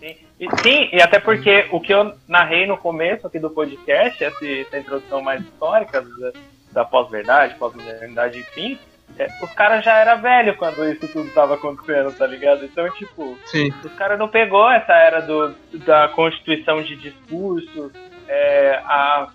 Sim 0.00 0.16
e, 0.40 0.48
sim, 0.62 0.88
e 0.90 1.02
até 1.02 1.20
porque 1.20 1.68
o 1.70 1.78
que 1.78 1.92
eu 1.92 2.14
narrei 2.26 2.66
no 2.66 2.78
começo 2.78 3.26
aqui 3.26 3.38
do 3.38 3.50
podcast, 3.50 4.24
essa, 4.24 4.46
essa 4.46 4.78
introdução 4.78 5.20
mais 5.20 5.42
histórica 5.42 6.00
da, 6.00 6.32
da 6.72 6.82
pós-verdade, 6.82 7.56
pós-modernidade, 7.58 8.38
enfim, 8.38 8.78
é, 9.18 9.28
os 9.42 9.52
caras 9.52 9.84
já 9.84 9.98
era 9.98 10.14
velho 10.14 10.56
quando 10.56 10.84
isso 10.90 11.06
tudo 11.08 11.30
tava 11.32 11.54
acontecendo, 11.54 12.12
tá 12.16 12.26
ligado? 12.26 12.64
Então, 12.64 12.88
tipo, 12.92 13.38
Sim. 13.46 13.72
os 13.84 13.92
caras 13.94 14.18
não 14.18 14.28
pegou 14.28 14.70
essa 14.70 14.92
era 14.92 15.20
do, 15.20 15.54
da 15.84 16.08
constituição 16.08 16.82
de 16.82 16.96
discurso, 16.96 17.92
é, 18.26 18.80
a, 18.84 19.28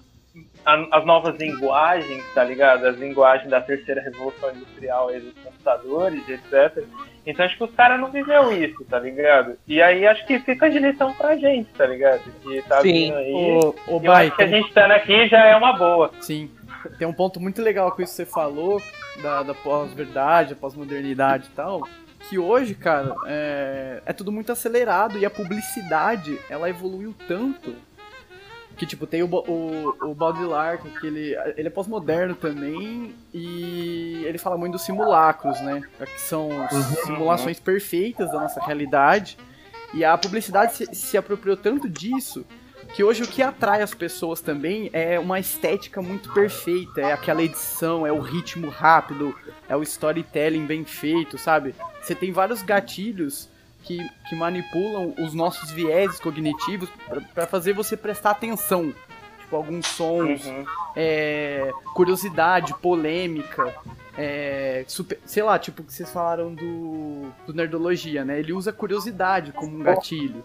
a, 0.66 0.98
as 0.98 1.06
novas 1.06 1.38
linguagens, 1.38 2.24
tá 2.34 2.44
ligado? 2.44 2.86
As 2.86 2.98
linguagens 2.98 3.50
da 3.50 3.62
terceira 3.62 4.02
revolução 4.02 4.52
industrial 4.52 5.10
aí 5.10 5.20
dos 5.20 5.34
computadores, 5.44 6.28
etc. 6.28 6.84
Então 7.26 7.46
acho 7.46 7.58
que 7.58 7.64
os 7.64 7.74
caras 7.76 8.00
não 8.00 8.12
viveu 8.12 8.52
isso, 8.52 8.84
tá 8.86 9.00
ligado? 9.00 9.58
E 9.68 9.82
aí 9.82 10.06
acho 10.06 10.26
que 10.28 10.40
fica 10.40 10.70
de 10.70 10.80
lição 10.80 11.14
pra 11.14 11.36
gente, 11.36 11.70
tá 11.74 11.86
ligado? 11.86 12.22
Que 12.42 12.62
tá 12.64 12.82
Sim. 12.82 12.94
vindo 12.94 13.18
aí. 13.18 13.32
O, 13.32 13.76
o 13.88 14.02
eu 14.04 14.12
acho 14.12 14.36
que 14.36 14.44
a 14.44 14.48
gente 14.48 14.68
estando 14.68 14.92
aqui 14.92 15.28
já 15.28 15.46
é 15.46 15.56
uma 15.56 15.74
boa. 15.74 16.12
Sim. 16.22 16.50
tem 17.00 17.08
um 17.08 17.14
ponto 17.14 17.40
muito 17.40 17.62
legal 17.62 17.92
com 17.92 18.02
isso 18.02 18.12
que 18.12 18.24
você 18.24 18.26
falou, 18.26 18.80
da, 19.22 19.44
da 19.44 19.54
pós-verdade, 19.54 20.56
pós-modernidade 20.56 21.50
e 21.52 21.56
tal, 21.56 21.88
que 22.30 22.40
hoje, 22.40 22.74
cara, 22.74 23.16
é, 23.26 24.02
é 24.06 24.14
tudo 24.14 24.32
muito 24.32 24.52
acelerado 24.52 25.18
e 25.18 25.26
a 25.26 25.30
publicidade, 25.30 26.40
ela 26.50 26.70
evoluiu 26.70 27.16
tanto 27.28 27.76
que, 28.78 28.86
tipo, 28.86 29.08
tem 29.08 29.24
o, 29.24 29.28
o, 29.28 30.10
o 30.10 30.14
Baudrillard, 30.14 30.84
que 31.00 31.08
ele, 31.08 31.36
ele 31.56 31.68
é 31.68 31.72
pós-moderno 31.72 32.36
também, 32.36 33.16
e 33.34 34.22
ele 34.26 34.38
fala 34.38 34.58
muito 34.58 34.74
dos 34.74 34.82
simulacros, 34.82 35.62
né? 35.62 35.82
Que 35.98 36.20
são 36.20 36.50
uhum. 36.50 36.82
simulações 37.06 37.60
perfeitas 37.60 38.32
da 38.32 38.42
nossa 38.42 38.60
realidade. 38.60 39.38
E 39.94 40.04
a 40.04 40.18
publicidade 40.18 40.76
se, 40.76 40.94
se 40.94 41.18
apropriou 41.18 41.56
tanto 41.56 41.88
disso 41.88 42.46
que 42.96 43.04
hoje 43.04 43.24
o 43.24 43.28
que 43.28 43.44
atrai 43.44 43.82
as 43.82 43.94
pessoas 43.94 44.40
também 44.40 44.90
é 44.94 45.20
uma 45.20 45.38
estética 45.38 46.02
muito 46.02 46.32
perfeita, 46.32 47.02
é 47.02 47.12
aquela 47.12 47.44
edição, 47.44 48.08
é 48.08 48.12
o 48.12 48.22
ritmo 48.22 48.70
rápido, 48.70 49.36
é 49.68 49.76
o 49.76 49.84
storytelling 49.84 50.66
bem 50.66 50.86
feito, 50.86 51.38
sabe? 51.38 51.76
Você 52.02 52.16
tem 52.16 52.32
vários 52.32 52.62
gatilhos 52.62 53.50
que, 53.84 54.00
que 54.30 54.36
manipulam 54.36 55.14
os 55.20 55.34
nossos 55.34 55.72
vieses 55.72 56.22
cognitivos 56.22 56.90
para 57.34 57.46
fazer 57.46 57.74
você 57.74 57.98
prestar 57.98 58.32
atenção. 58.32 58.94
Tipo, 59.40 59.58
alguns 59.58 59.88
sons, 59.88 60.46
uhum. 60.46 60.66
é, 60.96 61.72
curiosidade, 61.94 62.74
polêmica. 62.76 63.76
É, 64.18 64.86
super, 64.88 65.20
sei 65.26 65.44
lá, 65.44 65.60
tipo 65.60 65.84
que 65.84 65.92
vocês 65.92 66.10
falaram 66.10 66.56
do, 66.56 67.30
do 67.46 67.54
Nerdologia, 67.54 68.24
né? 68.24 68.40
Ele 68.40 68.54
usa 68.54 68.72
curiosidade 68.72 69.52
como 69.52 69.76
um 69.76 69.84
gatilho. 69.84 70.42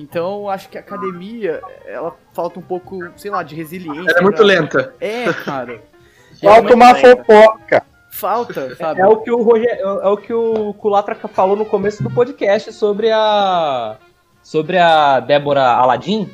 Então, 0.00 0.48
acho 0.48 0.68
que 0.68 0.78
a 0.78 0.80
academia, 0.80 1.60
ela 1.86 2.14
falta 2.32 2.58
um 2.58 2.62
pouco, 2.62 2.98
sei 3.16 3.30
lá, 3.30 3.42
de 3.42 3.54
resiliência. 3.54 4.10
Ela 4.10 4.20
é 4.20 4.22
muito 4.22 4.42
lenta. 4.42 4.94
É, 5.00 5.32
cara. 5.32 5.80
Falta 6.40 6.74
uma 6.74 6.94
fofoca. 6.94 7.82
Falta, 8.12 8.76
sabe? 8.76 9.00
É, 9.00 9.04
é, 9.04 9.06
o 9.06 9.16
que 9.16 9.30
o 9.30 9.42
Roger, 9.42 9.68
é, 9.68 9.80
é 9.80 10.08
o 10.08 10.16
que 10.16 10.32
o 10.32 10.72
Culatra 10.74 11.16
falou 11.16 11.56
no 11.56 11.66
começo 11.66 12.02
do 12.02 12.10
podcast 12.10 12.72
sobre 12.72 13.10
a 13.10 13.96
sobre 14.42 14.78
a 14.78 15.20
Débora 15.20 15.64
Aladdin. 15.64 16.30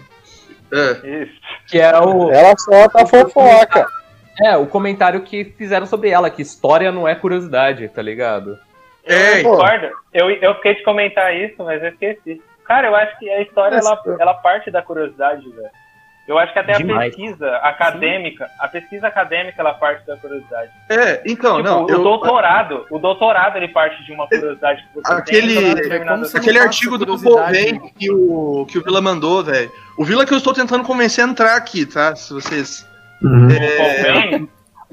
É. 0.72 1.22
Isso. 1.22 1.32
Que 1.68 1.80
é 1.80 1.98
o 1.98 2.30
Ela 2.30 2.54
solta 2.58 3.06
fofoca. 3.06 3.86
É, 4.42 4.56
o 4.56 4.66
comentário 4.66 5.22
que 5.22 5.44
fizeram 5.44 5.86
sobre 5.86 6.10
ela, 6.10 6.28
que 6.28 6.42
história 6.42 6.92
não 6.92 7.06
é 7.06 7.14
curiosidade, 7.14 7.88
tá 7.88 8.02
ligado? 8.02 8.58
É, 9.04 9.40
eu 9.40 9.44
concordo. 9.44 9.90
Eu, 10.12 10.30
eu 10.30 10.54
fiquei 10.56 10.74
de 10.74 10.82
comentar 10.82 11.34
isso, 11.34 11.56
mas 11.58 11.82
eu 11.82 11.90
esqueci. 11.90 12.42
Cara, 12.66 12.88
eu 12.88 12.96
acho 12.96 13.18
que 13.18 13.28
a 13.28 13.42
história, 13.42 13.76
ela, 13.76 14.00
ela 14.18 14.34
parte 14.34 14.70
da 14.70 14.82
curiosidade, 14.82 15.48
velho. 15.48 15.70
Eu 16.26 16.38
acho 16.38 16.54
que 16.54 16.58
até 16.58 16.72
Demais. 16.72 17.12
a 17.12 17.16
pesquisa 17.16 17.56
acadêmica, 17.56 18.46
Sim. 18.46 18.54
a 18.58 18.68
pesquisa 18.68 19.06
acadêmica 19.08 19.60
ela 19.60 19.74
parte 19.74 20.06
da 20.06 20.16
curiosidade. 20.16 20.70
É, 20.88 21.22
então, 21.26 21.58
tipo, 21.58 21.68
não. 21.68 21.84
O 21.84 21.90
eu... 21.90 22.02
doutorado, 22.02 22.86
o 22.90 22.98
doutorado 22.98 23.56
ele 23.58 23.68
parte 23.68 24.02
de 24.04 24.12
uma 24.12 24.26
curiosidade 24.26 24.82
que 24.82 24.94
você 24.94 25.12
aquele, 25.12 25.74
tem. 25.74 26.08
Aquele 26.34 26.58
artigo 26.58 26.96
do 26.96 27.18
Bovem 27.18 27.78
que 27.98 28.10
o, 28.10 28.64
que 28.66 28.78
o 28.78 28.82
Vila 28.82 29.02
mandou, 29.02 29.44
velho. 29.44 29.70
O 29.98 30.04
Vila 30.04 30.24
que 30.24 30.32
eu 30.32 30.38
estou 30.38 30.54
tentando 30.54 30.82
convencer 30.82 31.22
a 31.22 31.28
entrar 31.28 31.56
aqui, 31.56 31.84
tá? 31.84 32.16
Se 32.16 32.32
vocês. 32.32 32.88
Uhum. 33.22 33.48
É, 33.50 34.40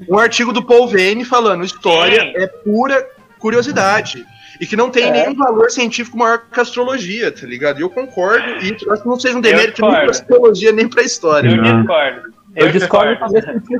um 0.08 0.18
artigo 0.18 0.52
do 0.52 0.62
Paul 0.62 0.86
Vane 0.86 1.24
falando 1.24 1.64
história 1.64 2.20
Sim. 2.20 2.32
é 2.36 2.46
pura 2.46 3.06
curiosidade 3.38 4.26
e 4.60 4.66
que 4.66 4.76
não 4.76 4.90
tem 4.90 5.08
é. 5.08 5.10
nenhum 5.10 5.34
valor 5.34 5.70
científico 5.70 6.16
maior 6.16 6.42
que 6.50 6.58
a 6.58 6.62
astrologia, 6.62 7.32
tá 7.32 7.46
ligado? 7.46 7.78
E 7.78 7.82
eu 7.82 7.90
concordo, 7.90 8.46
e 8.62 8.74
acho 8.90 9.02
que 9.02 9.08
não 9.08 9.18
seja 9.18 9.36
um 9.36 9.40
demérito 9.40 9.82
nem 9.82 9.90
pra 9.90 10.10
astrologia 10.10 10.72
nem 10.72 10.88
pra 10.88 11.02
história. 11.02 11.48
Eu 11.48 11.56
não. 11.56 11.80
discordo. 11.80 12.32
Eu, 12.54 12.66
eu 12.66 12.72
discordo 12.72 13.10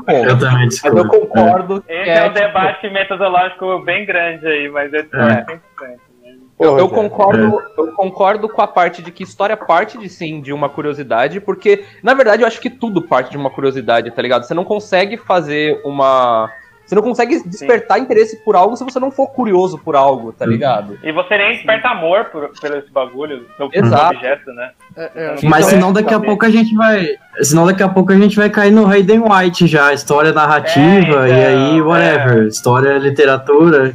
Eu 0.09 0.39
também 0.39 0.69
discordo. 0.69 0.97
Mas 0.97 1.05
eu 1.05 1.21
concordo. 1.21 1.85
Esse 1.87 2.09
é, 2.09 2.19
é 2.19 2.23
um 2.23 2.33
tipo... 2.33 2.47
debate 2.47 2.91
metodológico 2.91 3.79
bem 3.81 4.07
grande 4.07 4.47
aí, 4.47 4.69
mas 4.71 4.93
eu 4.93 5.03
discordo 5.03 5.33
é. 5.33 5.45
100%. 5.45 6.13
Eu, 6.59 6.79
eu, 6.79 6.89
concordo, 6.89 7.61
é. 7.61 7.81
eu 7.81 7.93
concordo 7.93 8.49
com 8.49 8.63
a 8.63 8.69
parte 8.69 9.03
de 9.03 9.11
que 9.11 9.25
história 9.25 9.57
parte 9.57 9.99
de 9.99 10.09
sim 10.09 10.41
de 10.41 10.53
uma 10.53 10.69
curiosidade, 10.69 11.41
porque 11.41 11.85
na 12.03 12.15
verdade 12.15 12.43
eu 12.43 12.47
acho 12.47 12.61
que 12.61 12.71
tudo 12.71 13.03
parte 13.03 13.33
de 13.33 13.37
uma 13.37 13.51
curiosidade, 13.51 14.11
tá 14.13 14.23
ligado? 14.23 14.45
Você 14.45 14.55
não 14.55 14.65
consegue 14.65 15.17
fazer 15.17 15.81
uma 15.85 16.49
você 16.85 16.95
não 16.95 17.03
consegue 17.03 17.43
despertar 17.49 17.97
Sim. 17.97 18.05
interesse 18.05 18.37
por 18.45 18.57
algo 18.57 18.77
se 18.77 18.85
você 18.85 18.99
não 18.99 19.11
for 19.11 19.29
curioso 19.29 19.79
por 19.79 19.97
algo, 19.97 20.33
tá 20.33 20.45
ligado? 20.45 20.99
E 21.03 21.13
você 21.13 21.39
nem 21.39 21.53
desperta 21.53 21.89
amor 21.89 22.27
por, 22.27 22.49
por 22.49 22.77
esse 22.77 22.91
bagulho, 22.91 23.47
pelo 23.57 23.71
Exato. 23.73 24.17
objeto, 24.17 24.53
né? 24.53 24.71
É, 24.97 25.11
é. 25.15 25.37
Mas 25.45 25.67
senão 25.67 25.93
daqui 25.93 26.13
a 26.13 26.21
pouco 26.21 26.45
a 26.45 26.51
gente 26.51 26.75
vai. 26.75 27.09
Senão 27.41 27.65
daqui 27.65 27.83
a 27.83 27.89
pouco 27.89 28.13
a 28.13 28.17
gente 28.17 28.37
vai 28.37 28.51
cair 28.51 28.73
no 28.73 28.87
Hayden 28.87 29.23
White 29.23 29.67
já, 29.67 29.93
história 29.93 30.33
narrativa, 30.33 30.87
é, 30.87 31.03
então, 31.05 31.27
e 31.27 31.47
aí 31.47 31.81
whatever. 31.81 32.45
É. 32.45 32.49
História, 32.49 32.99
literatura. 32.99 33.95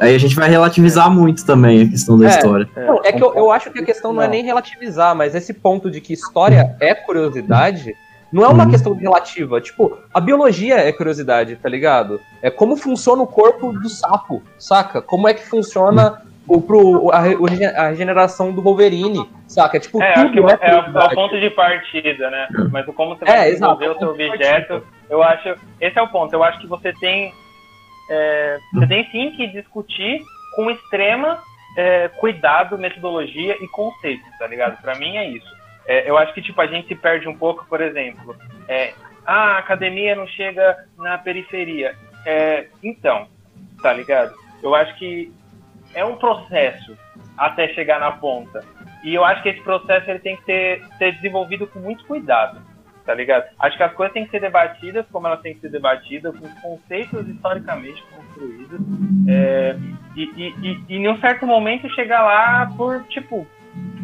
Aí 0.00 0.12
a 0.12 0.18
gente 0.18 0.34
vai 0.34 0.48
relativizar 0.48 1.08
muito 1.08 1.46
também 1.46 1.82
a 1.82 1.88
questão 1.88 2.18
da 2.18 2.26
é, 2.26 2.28
história. 2.30 2.68
É, 2.74 2.84
não, 2.84 3.00
é 3.04 3.12
que 3.12 3.22
eu, 3.22 3.32
eu 3.34 3.52
acho 3.52 3.70
que 3.70 3.78
a 3.78 3.84
questão 3.84 4.12
não. 4.12 4.16
não 4.16 4.24
é 4.24 4.28
nem 4.28 4.42
relativizar, 4.42 5.14
mas 5.14 5.34
esse 5.36 5.54
ponto 5.54 5.88
de 5.90 6.00
que 6.00 6.12
história 6.12 6.74
é 6.80 6.94
curiosidade 6.94 7.94
não 8.34 8.44
é 8.44 8.48
uma 8.48 8.64
uhum. 8.64 8.70
questão 8.70 8.92
relativa. 8.94 9.60
Tipo, 9.60 9.96
a 10.12 10.20
biologia 10.20 10.76
é 10.76 10.92
curiosidade, 10.92 11.54
tá 11.54 11.68
ligado? 11.68 12.20
É 12.42 12.50
como 12.50 12.76
funciona 12.76 13.22
o 13.22 13.28
corpo 13.28 13.72
do 13.72 13.88
sapo, 13.88 14.42
saca? 14.58 15.00
Como 15.00 15.28
é 15.28 15.34
que 15.34 15.46
funciona 15.46 16.20
o, 16.48 16.60
pro, 16.60 17.12
a, 17.12 17.18
a 17.18 17.88
regeneração 17.90 18.50
do 18.50 18.60
Wolverine, 18.60 19.30
saca? 19.46 19.78
Tipo, 19.78 20.02
é, 20.02 20.14
tudo 20.14 20.50
é, 20.50 20.58
é, 20.60 20.70
é, 20.70 20.78
o 20.78 21.14
ponto 21.14 21.38
de 21.38 21.48
partida, 21.50 22.28
né? 22.28 22.48
Mas 22.72 22.84
como 22.86 23.16
você 23.16 23.24
vai 23.24 23.48
é, 23.48 23.50
desenvolver 23.52 23.90
o 23.90 23.98
seu 24.00 24.10
objeto, 24.10 24.82
eu 25.08 25.22
acho. 25.22 25.54
Esse 25.80 25.96
é 25.96 26.02
o 26.02 26.08
ponto. 26.08 26.34
Eu 26.34 26.42
acho 26.42 26.58
que 26.58 26.66
você 26.66 26.92
tem. 26.94 27.32
É, 28.10 28.58
você 28.74 28.86
tem 28.88 29.10
sim 29.12 29.30
que 29.36 29.46
discutir 29.46 30.20
com 30.56 30.68
extrema 30.72 31.38
é, 31.78 32.08
cuidado, 32.08 32.76
metodologia 32.76 33.56
e 33.62 33.68
conceito, 33.68 34.24
tá 34.40 34.48
ligado? 34.48 34.82
Para 34.82 34.96
mim 34.96 35.16
é 35.16 35.28
isso. 35.30 35.53
É, 35.86 36.08
eu 36.08 36.16
acho 36.16 36.32
que 36.32 36.42
tipo 36.42 36.60
a 36.60 36.66
gente 36.66 36.88
se 36.88 36.94
perde 36.94 37.28
um 37.28 37.36
pouco, 37.36 37.66
por 37.66 37.80
exemplo, 37.80 38.36
é, 38.68 38.94
ah, 39.26 39.56
a 39.56 39.58
academia 39.58 40.14
não 40.14 40.26
chega 40.26 40.76
na 40.98 41.18
periferia. 41.18 41.94
É, 42.26 42.66
então, 42.82 43.28
tá 43.82 43.92
ligado? 43.92 44.34
Eu 44.62 44.74
acho 44.74 44.96
que 44.96 45.32
é 45.94 46.04
um 46.04 46.16
processo 46.16 46.96
até 47.36 47.68
chegar 47.68 48.00
na 48.00 48.12
ponta. 48.12 48.64
E 49.02 49.14
eu 49.14 49.24
acho 49.24 49.42
que 49.42 49.50
esse 49.50 49.60
processo 49.60 50.10
ele 50.10 50.18
tem 50.18 50.36
que 50.36 50.44
ser, 50.44 50.82
ser 50.96 51.12
desenvolvido 51.12 51.66
com 51.66 51.78
muito 51.78 52.04
cuidado, 52.06 52.60
tá 53.04 53.12
ligado? 53.12 53.44
Acho 53.58 53.76
que 53.76 53.82
as 53.82 53.92
coisas 53.92 54.14
têm 54.14 54.24
que 54.24 54.30
ser 54.30 54.40
debatidas 54.40 55.04
como 55.12 55.26
elas 55.26 55.42
têm 55.42 55.54
que 55.54 55.60
ser 55.60 55.70
debatidas, 55.70 56.34
com 56.38 56.48
conceitos 56.62 57.28
historicamente 57.28 58.02
construídos. 58.14 58.80
É, 59.28 59.76
e, 60.16 60.22
e, 60.22 60.54
e, 60.62 60.84
e 60.88 60.96
em 60.96 61.08
um 61.08 61.18
certo 61.18 61.46
momento 61.46 61.88
chegar 61.94 62.22
lá 62.22 62.72
por, 62.76 63.04
tipo, 63.04 63.46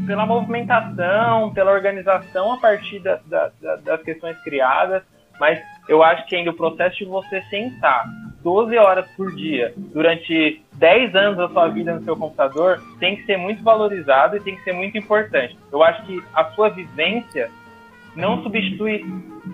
pela 0.07 0.27
movimentação, 0.27 1.53
pela 1.53 1.73
organização 1.73 2.53
a 2.53 2.59
partir 2.59 2.99
da, 3.01 3.21
da, 3.27 3.51
da, 3.61 3.77
das 3.77 4.03
questões 4.03 4.37
criadas, 4.43 5.03
mas 5.39 5.61
eu 5.89 6.03
acho 6.03 6.27
que 6.27 6.37
ainda 6.37 6.51
o 6.51 6.55
processo 6.55 6.99
de 6.99 7.05
você 7.05 7.41
sentar 7.43 8.05
12 8.43 8.77
horas 8.77 9.07
por 9.17 9.35
dia 9.35 9.73
durante 9.77 10.63
10 10.75 11.15
anos 11.15 11.37
da 11.37 11.49
sua 11.49 11.69
vida 11.69 11.95
no 11.95 12.03
seu 12.05 12.17
computador 12.17 12.83
tem 12.99 13.17
que 13.17 13.25
ser 13.25 13.37
muito 13.37 13.63
valorizado 13.63 14.37
e 14.37 14.41
tem 14.41 14.57
que 14.57 14.63
ser 14.63 14.73
muito 14.73 14.97
importante. 14.99 15.57
Eu 15.71 15.83
acho 15.83 16.05
que 16.05 16.23
a 16.35 16.45
sua 16.53 16.69
vivência 16.69 17.51
não 18.15 18.43
substitui 18.43 19.05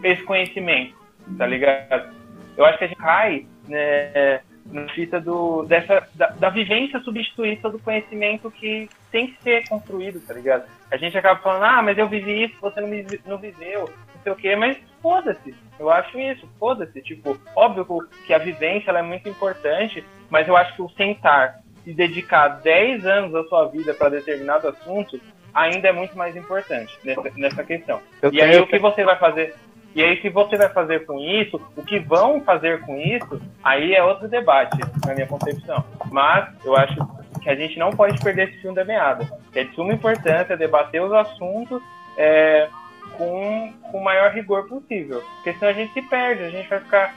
esse 0.02 0.22
conhecimento, 0.22 0.94
tá 1.36 1.46
ligado? 1.46 2.14
Eu 2.56 2.64
acho 2.64 2.78
que 2.78 2.84
a 2.84 2.88
gente 2.88 2.98
cai 2.98 3.46
né, 3.68 4.40
na 4.70 4.88
fita 4.88 5.20
do, 5.20 5.64
dessa, 5.64 6.06
da, 6.14 6.28
da 6.28 6.50
vivência 6.50 7.00
substituída 7.00 7.70
do 7.70 7.78
conhecimento 7.78 8.50
que 8.50 8.88
tem 9.10 9.28
que 9.28 9.42
ser 9.42 9.68
construído, 9.68 10.20
tá 10.20 10.34
ligado? 10.34 10.64
A 10.90 10.96
gente 10.96 11.16
acaba 11.16 11.40
falando, 11.40 11.64
ah, 11.64 11.82
mas 11.82 11.98
eu 11.98 12.08
vivi 12.08 12.44
isso, 12.44 12.54
você 12.60 12.80
não, 12.80 12.88
me, 12.88 13.06
não 13.26 13.38
viveu, 13.38 13.90
não 14.14 14.22
sei 14.22 14.32
o 14.32 14.36
quê, 14.36 14.56
mas 14.56 14.76
foda-se. 15.00 15.54
Eu 15.78 15.90
acho 15.90 16.18
isso, 16.18 16.48
foda-se. 16.58 17.00
Tipo, 17.02 17.38
óbvio 17.54 18.08
que 18.26 18.32
a 18.32 18.38
vivência 18.38 18.90
é 18.90 19.02
muito 19.02 19.28
importante, 19.28 20.04
mas 20.30 20.48
eu 20.48 20.56
acho 20.56 20.74
que 20.74 20.82
o 20.82 20.90
sentar 20.90 21.60
e 21.84 21.92
dedicar 21.92 22.48
10 22.48 23.06
anos 23.06 23.32
da 23.32 23.44
sua 23.44 23.66
vida 23.66 23.94
para 23.94 24.10
determinado 24.10 24.68
assunto 24.68 25.20
ainda 25.54 25.88
é 25.88 25.92
muito 25.92 26.16
mais 26.18 26.36
importante 26.36 26.98
nessa, 27.02 27.32
nessa 27.36 27.64
questão. 27.64 28.00
Eu 28.20 28.32
e 28.32 28.42
aí 28.42 28.58
o 28.58 28.66
que 28.66 28.78
você 28.78 29.04
vai 29.04 29.16
fazer? 29.18 29.54
E 29.96 30.04
aí, 30.04 30.18
que 30.18 30.28
você 30.28 30.58
vai 30.58 30.68
fazer 30.68 31.06
com 31.06 31.18
isso, 31.18 31.58
o 31.74 31.82
que 31.82 31.98
vão 31.98 32.42
fazer 32.42 32.82
com 32.82 32.98
isso, 32.98 33.40
aí 33.64 33.94
é 33.94 34.04
outro 34.04 34.28
debate, 34.28 34.76
na 35.06 35.14
minha 35.14 35.26
concepção. 35.26 35.82
Mas 36.12 36.54
eu 36.66 36.76
acho 36.76 36.96
que 37.42 37.48
a 37.48 37.54
gente 37.54 37.78
não 37.78 37.88
pode 37.88 38.22
perder 38.22 38.50
esse 38.50 38.60
fio 38.60 38.74
da 38.74 38.84
meada. 38.84 39.26
É 39.54 39.64
de 39.64 39.74
suma 39.74 39.94
importância 39.94 40.54
debater 40.54 41.02
os 41.02 41.10
assuntos 41.14 41.82
é, 42.18 42.68
com, 43.16 43.72
com 43.90 43.98
o 43.98 44.04
maior 44.04 44.32
rigor 44.32 44.68
possível. 44.68 45.22
Porque 45.36 45.54
senão 45.54 45.70
a 45.70 45.72
gente 45.72 45.94
se 45.94 46.02
perde, 46.02 46.44
a 46.44 46.50
gente 46.50 46.68
vai 46.68 46.80
ficar 46.80 47.14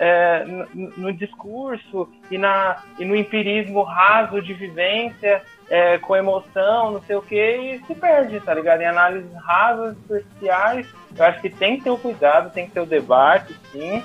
é, 0.00 0.44
no, 0.46 0.90
no, 0.96 1.12
discurso 1.12 2.08
e, 2.30 2.38
na, 2.38 2.82
e 2.98 3.04
no 3.04 3.14
empirismo 3.14 3.82
raso 3.82 4.40
de 4.40 4.54
vivência, 4.54 5.42
é, 5.68 5.98
com 5.98 6.16
emoção, 6.16 6.92
não 6.92 7.02
sei 7.02 7.16
o 7.16 7.22
que, 7.22 7.36
e 7.36 7.84
se 7.86 7.94
perde, 7.94 8.40
tá 8.40 8.54
ligado? 8.54 8.80
Em 8.80 8.86
análises 8.86 9.30
rasas, 9.44 9.94
superficiais. 9.98 10.86
Eu 11.14 11.24
acho 11.26 11.40
que 11.42 11.50
tem 11.50 11.76
que 11.76 11.84
ter 11.84 11.90
o 11.90 11.98
cuidado, 11.98 12.50
tem 12.50 12.66
que 12.66 12.72
ter 12.72 12.80
o 12.80 12.86
debate, 12.86 13.54
sim. 13.70 14.02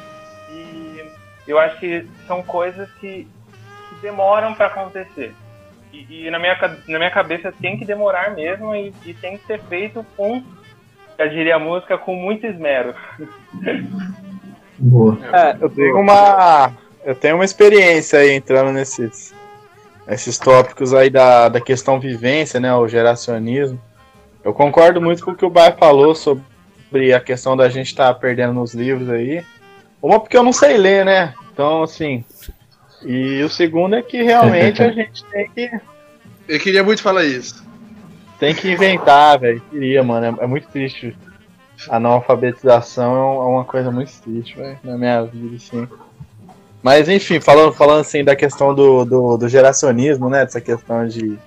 E 0.51 1.11
eu 1.47 1.57
acho 1.57 1.79
que 1.79 2.05
são 2.27 2.43
coisas 2.43 2.91
que, 2.95 3.25
que 3.89 3.95
demoram 4.01 4.53
para 4.53 4.67
acontecer. 4.67 5.33
E, 5.93 6.27
e, 6.27 6.29
na, 6.29 6.37
minha, 6.37 6.57
na 6.89 6.97
minha 6.97 7.11
cabeça 7.11 7.53
tem 7.53 7.77
que 7.77 7.85
demorar 7.85 8.35
mesmo 8.35 8.75
e, 8.75 8.93
e 9.05 9.13
tem 9.13 9.37
que 9.37 9.47
ser 9.47 9.61
feito 9.61 10.05
com, 10.17 10.43
eu 11.17 11.29
diria 11.29 11.55
a 11.55 11.59
música, 11.59 11.97
com 11.97 12.15
muito 12.15 12.45
esmero. 12.45 12.93
Boa. 14.77 15.17
É, 15.33 15.57
eu 15.59 15.69
tenho 15.69 15.99
uma. 15.99 16.71
Eu 17.03 17.15
tenho 17.15 17.35
uma 17.35 17.45
experiência 17.45 18.19
aí 18.19 18.31
entrando 18.31 18.71
nesses, 18.71 19.33
nesses 20.07 20.37
tópicos 20.37 20.93
aí 20.93 21.09
da, 21.09 21.49
da 21.49 21.61
questão 21.61 21.99
vivência, 21.99 22.59
né? 22.59 22.73
O 22.75 22.87
geracionismo. 22.87 23.79
Eu 24.43 24.53
concordo 24.53 25.01
muito 25.01 25.23
com 25.23 25.31
o 25.31 25.35
que 25.35 25.45
o 25.45 25.49
Bai 25.49 25.71
falou 25.71 26.13
sobre 26.15 27.13
a 27.13 27.19
questão 27.19 27.55
da 27.55 27.69
gente 27.69 27.87
estar 27.87 28.13
tá 28.13 28.19
perdendo 28.19 28.53
nos 28.53 28.73
livros 28.73 29.09
aí. 29.09 29.43
Uma 30.01 30.19
porque 30.19 30.37
eu 30.37 30.43
não 30.43 30.53
sei 30.53 30.77
ler, 30.77 31.05
né? 31.05 31.33
Então, 31.51 31.83
assim. 31.83 32.23
E 33.03 33.41
o 33.43 33.49
segundo 33.49 33.95
é 33.95 34.01
que 34.01 34.21
realmente 34.21 34.81
a 34.81 34.89
gente 34.93 35.23
tem 35.25 35.49
que. 35.49 35.71
Eu 36.47 36.59
queria 36.59 36.83
muito 36.83 37.01
falar 37.01 37.23
isso. 37.23 37.63
Tem 38.39 38.53
que 38.53 38.69
inventar, 38.69 39.39
velho. 39.39 39.61
Queria, 39.71 40.03
mano. 40.03 40.37
É, 40.39 40.43
é 40.43 40.47
muito 40.47 40.67
triste 40.67 41.15
a 41.89 41.99
não 41.99 42.11
alfabetização 42.11 43.13
é 43.15 43.45
uma 43.45 43.65
coisa 43.65 43.91
muito 43.91 44.11
triste, 44.21 44.57
véio, 44.57 44.79
na 44.83 44.97
minha 44.97 45.23
vida, 45.23 45.55
assim. 45.55 45.87
Mas 46.81 47.09
enfim, 47.09 47.39
falando, 47.41 47.73
falando 47.73 48.01
assim 48.01 48.23
da 48.23 48.35
questão 48.35 48.73
do, 48.73 49.03
do, 49.05 49.37
do 49.37 49.49
geracionismo, 49.49 50.29
né? 50.29 50.45
Dessa 50.45 50.61
questão 50.61 51.07
de, 51.07 51.37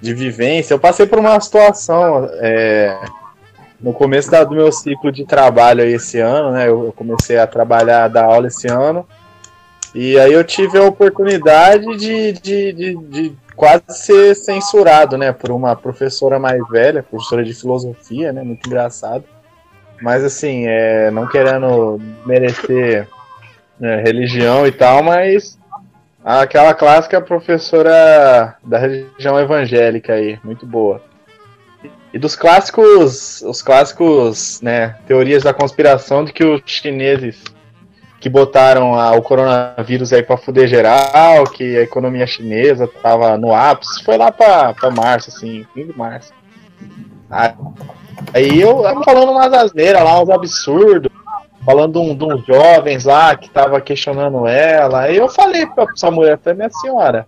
de 0.00 0.14
vivência, 0.14 0.74
eu 0.74 0.78
passei 0.78 1.06
por 1.06 1.18
uma 1.18 1.40
situação 1.40 2.28
é, 2.34 2.96
no 3.80 3.92
começo 3.92 4.30
da, 4.30 4.44
do 4.44 4.54
meu 4.54 4.70
ciclo 4.70 5.10
de 5.10 5.24
trabalho 5.24 5.82
aí 5.82 5.94
esse 5.94 6.20
ano, 6.20 6.52
né? 6.52 6.68
Eu, 6.68 6.86
eu 6.86 6.92
comecei 6.92 7.36
a 7.36 7.46
trabalhar 7.46 8.08
da 8.08 8.24
aula 8.24 8.46
esse 8.46 8.68
ano. 8.68 9.06
E 9.94 10.18
aí 10.18 10.32
eu 10.32 10.44
tive 10.44 10.78
a 10.78 10.84
oportunidade 10.84 11.96
de, 11.96 12.32
de, 12.32 12.72
de, 12.72 12.96
de, 12.96 13.32
quase 13.56 13.84
ser 13.88 14.34
censurado, 14.36 15.16
né? 15.16 15.32
Por 15.32 15.50
uma 15.50 15.74
professora 15.74 16.38
mais 16.38 16.60
velha, 16.68 17.02
professora 17.02 17.42
de 17.42 17.54
filosofia, 17.54 18.32
né? 18.32 18.42
Muito 18.42 18.66
engraçado. 18.66 19.24
Mas 20.00 20.24
assim, 20.24 20.66
é, 20.66 21.10
não 21.10 21.26
querendo 21.26 22.00
merecer 22.24 23.08
é, 23.80 24.02
religião 24.02 24.66
e 24.66 24.72
tal, 24.72 25.02
mas 25.02 25.58
aquela 26.24 26.74
clássica 26.74 27.20
professora 27.20 28.56
da 28.62 28.78
religião 28.78 29.38
evangélica 29.38 30.14
aí, 30.14 30.38
muito 30.42 30.66
boa. 30.66 31.02
E 32.12 32.18
dos 32.18 32.34
clássicos, 32.34 33.42
os 33.42 33.62
clássicos, 33.62 34.60
né, 34.62 34.96
teorias 35.06 35.42
da 35.42 35.52
conspiração 35.52 36.24
de 36.24 36.32
que 36.32 36.44
os 36.44 36.62
chineses 36.64 37.42
que 38.18 38.28
botaram 38.28 38.94
a, 38.94 39.12
o 39.12 39.22
coronavírus 39.22 40.12
aí 40.12 40.22
para 40.22 40.36
fuder 40.36 40.66
geral, 40.66 41.44
que 41.44 41.76
a 41.76 41.82
economia 41.82 42.26
chinesa 42.26 42.88
tava 42.88 43.36
no 43.36 43.54
ápice, 43.54 44.02
foi 44.02 44.16
lá 44.16 44.32
para 44.32 44.74
março, 44.90 45.30
assim, 45.30 45.66
fim 45.74 45.86
de 45.86 45.96
março. 45.96 46.32
Aí 47.30 47.52
eu 48.44 48.82
tava 48.82 49.02
falando 49.02 49.32
umas 49.32 49.52
asneiras 49.52 50.02
lá, 50.02 50.20
uns 50.20 50.30
absurdos, 50.30 51.10
falando 51.64 51.92
de, 51.92 51.98
um, 52.24 52.34
uns 52.34 52.44
jovens 52.46 53.04
lá 53.04 53.36
que 53.36 53.48
tava 53.50 53.80
questionando 53.80 54.46
ela. 54.46 55.02
Aí 55.02 55.16
eu 55.16 55.28
falei 55.28 55.66
pra 55.66 55.86
essa 55.92 56.10
mulher, 56.10 56.38
falei, 56.38 56.58
minha 56.58 56.70
senhora, 56.70 57.26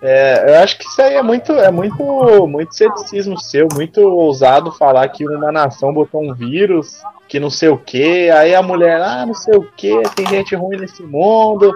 é, 0.00 0.44
eu 0.50 0.62
acho 0.62 0.78
que 0.78 0.86
isso 0.86 1.02
aí 1.02 1.14
é 1.14 1.22
muito, 1.22 1.52
é 1.52 1.70
muito, 1.70 2.46
muito 2.46 2.74
ceticismo 2.74 3.38
seu, 3.38 3.66
muito 3.74 4.00
ousado 4.00 4.70
falar 4.70 5.08
que 5.08 5.26
uma 5.26 5.50
nação 5.50 5.92
botou 5.92 6.22
um 6.22 6.32
vírus, 6.32 7.02
que 7.28 7.40
não 7.40 7.50
sei 7.50 7.68
o 7.68 7.76
que, 7.76 8.30
aí 8.30 8.54
a 8.54 8.62
mulher, 8.62 9.02
ah, 9.02 9.26
não 9.26 9.34
sei 9.34 9.56
o 9.56 9.64
que, 9.76 10.00
tem 10.14 10.26
gente 10.26 10.54
ruim 10.54 10.78
nesse 10.78 11.02
mundo. 11.02 11.74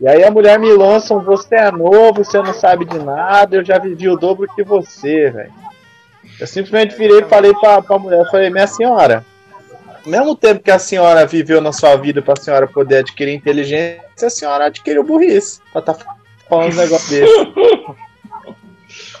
E 0.00 0.08
aí 0.08 0.24
a 0.24 0.30
mulher 0.30 0.58
me 0.58 0.72
lança 0.72 1.14
um 1.14 1.20
você 1.20 1.56
é 1.56 1.70
novo, 1.70 2.24
você 2.24 2.38
não 2.38 2.54
sabe 2.54 2.86
de 2.86 2.98
nada, 2.98 3.56
eu 3.56 3.64
já 3.64 3.78
vivi 3.78 4.08
o 4.08 4.16
dobro 4.16 4.48
que 4.54 4.64
você, 4.64 5.30
velho. 5.30 5.59
Eu 6.40 6.46
simplesmente 6.46 6.96
virei 6.96 7.18
e 7.20 7.28
falei 7.28 7.52
pra, 7.54 7.82
pra 7.82 7.98
mulher, 7.98 8.24
falei, 8.30 8.48
minha 8.48 8.66
senhora, 8.66 9.24
mesmo 10.06 10.34
tempo 10.34 10.62
que 10.62 10.70
a 10.70 10.78
senhora 10.78 11.26
viveu 11.26 11.60
na 11.60 11.72
sua 11.72 11.96
vida 11.96 12.22
para 12.22 12.32
a 12.32 12.42
senhora 12.42 12.66
poder 12.66 12.98
adquirir 12.98 13.34
inteligência, 13.34 14.00
a 14.22 14.30
senhora 14.30 14.66
adquiriu 14.66 15.04
burrice. 15.04 15.60
Pra 15.72 15.82
tá 15.82 15.94
falando 16.48 16.72
um 16.72 16.76
negócio 16.76 17.10
desse. 17.10 17.30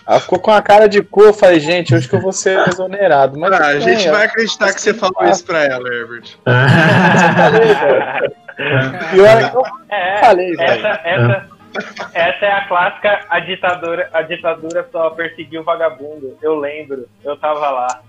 Ela 0.06 0.18
ficou 0.18 0.38
com 0.40 0.50
a 0.50 0.62
cara 0.62 0.88
de 0.88 1.02
cu, 1.02 1.22
eu 1.24 1.34
falei, 1.34 1.60
gente, 1.60 1.94
hoje 1.94 2.08
que 2.08 2.14
eu 2.14 2.20
vou 2.20 2.32
ser 2.32 2.58
exonerado. 2.66 3.38
Mas 3.38 3.52
ah, 3.52 3.66
a 3.66 3.78
gente 3.78 4.08
vai 4.08 4.26
acreditar 4.26 4.72
que 4.72 4.80
você 4.80 4.94
falou 4.94 5.30
isso 5.30 5.44
pra 5.44 5.64
ela, 5.64 5.86
Herbert. 5.88 6.36
Pior 9.10 9.50
que 9.50 9.56
eu 9.56 9.62
falei, 10.20 10.56
velho. 10.56 10.70
Essa, 10.70 11.00
essa, 11.04 11.46
essa 12.12 12.46
é 12.46 12.52
a 12.52 12.66
clássica 12.66 13.26
a 13.28 13.40
ditadura, 13.40 14.08
a 14.12 14.22
ditadura 14.22 14.88
só 14.90 15.10
perseguiu 15.10 15.62
o 15.62 15.64
vagabundo. 15.64 16.36
Eu 16.42 16.58
lembro, 16.58 17.06
eu 17.24 17.36
tava 17.36 17.70
lá. 17.70 18.02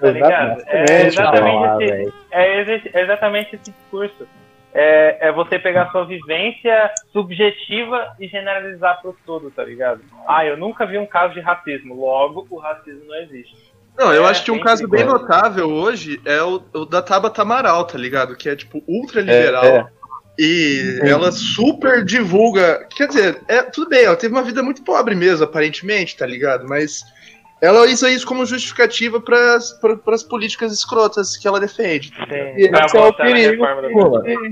Tá 0.00 0.10
ligado? 0.10 0.62
É 0.66 1.06
exatamente, 1.06 1.84
esse, 2.32 2.96
é 2.96 3.02
exatamente 3.02 3.56
esse 3.56 3.70
discurso. 3.70 4.26
É, 4.72 5.28
é, 5.28 5.32
você 5.32 5.58
pegar 5.58 5.90
sua 5.90 6.04
vivência 6.04 6.92
subjetiva 7.12 8.14
e 8.20 8.28
generalizar 8.28 9.00
pro 9.00 9.16
todo, 9.26 9.50
tá 9.50 9.64
ligado? 9.64 10.02
Ah, 10.26 10.44
eu 10.44 10.56
nunca 10.56 10.86
vi 10.86 10.98
um 10.98 11.06
caso 11.06 11.34
de 11.34 11.40
racismo, 11.40 11.94
logo 11.94 12.46
o 12.50 12.58
racismo 12.58 13.04
não 13.06 13.16
existe. 13.16 13.56
Não, 13.98 14.14
eu 14.14 14.24
é, 14.24 14.30
acho 14.30 14.44
que 14.44 14.52
um 14.52 14.60
caso 14.60 14.86
bem 14.86 15.04
notável 15.04 15.68
hoje 15.68 16.20
é 16.24 16.40
o, 16.40 16.62
o 16.72 16.84
da 16.84 17.02
Tabata 17.02 17.42
Amaral, 17.42 17.84
tá 17.84 17.98
ligado? 17.98 18.36
Que 18.36 18.50
é 18.50 18.54
tipo 18.54 18.80
ultra 18.86 19.20
liberal. 19.20 19.90
É. 20.38 21.06
E 21.06 21.10
ela 21.10 21.32
super 21.32 22.04
divulga. 22.04 22.86
Quer 22.94 23.08
dizer, 23.08 23.40
é, 23.48 23.62
tudo 23.62 23.88
bem, 23.88 24.04
ela 24.04 24.16
teve 24.16 24.32
uma 24.32 24.42
vida 24.42 24.62
muito 24.62 24.82
pobre 24.82 25.14
mesmo, 25.14 25.44
aparentemente, 25.44 26.16
tá 26.16 26.24
ligado? 26.24 26.66
Mas 26.68 27.04
ela 27.60 27.84
usa 27.84 28.10
isso 28.10 28.26
como 28.26 28.46
justificativa 28.46 29.20
para 29.20 29.56
as 29.56 30.22
políticas 30.22 30.72
escrotas 30.72 31.36
que 31.36 31.48
ela 31.48 31.58
defende. 31.58 32.12
E 32.56 32.70
esse 32.72 32.96
é 32.96 33.00
o 33.00 33.12
perigo. 33.12 33.64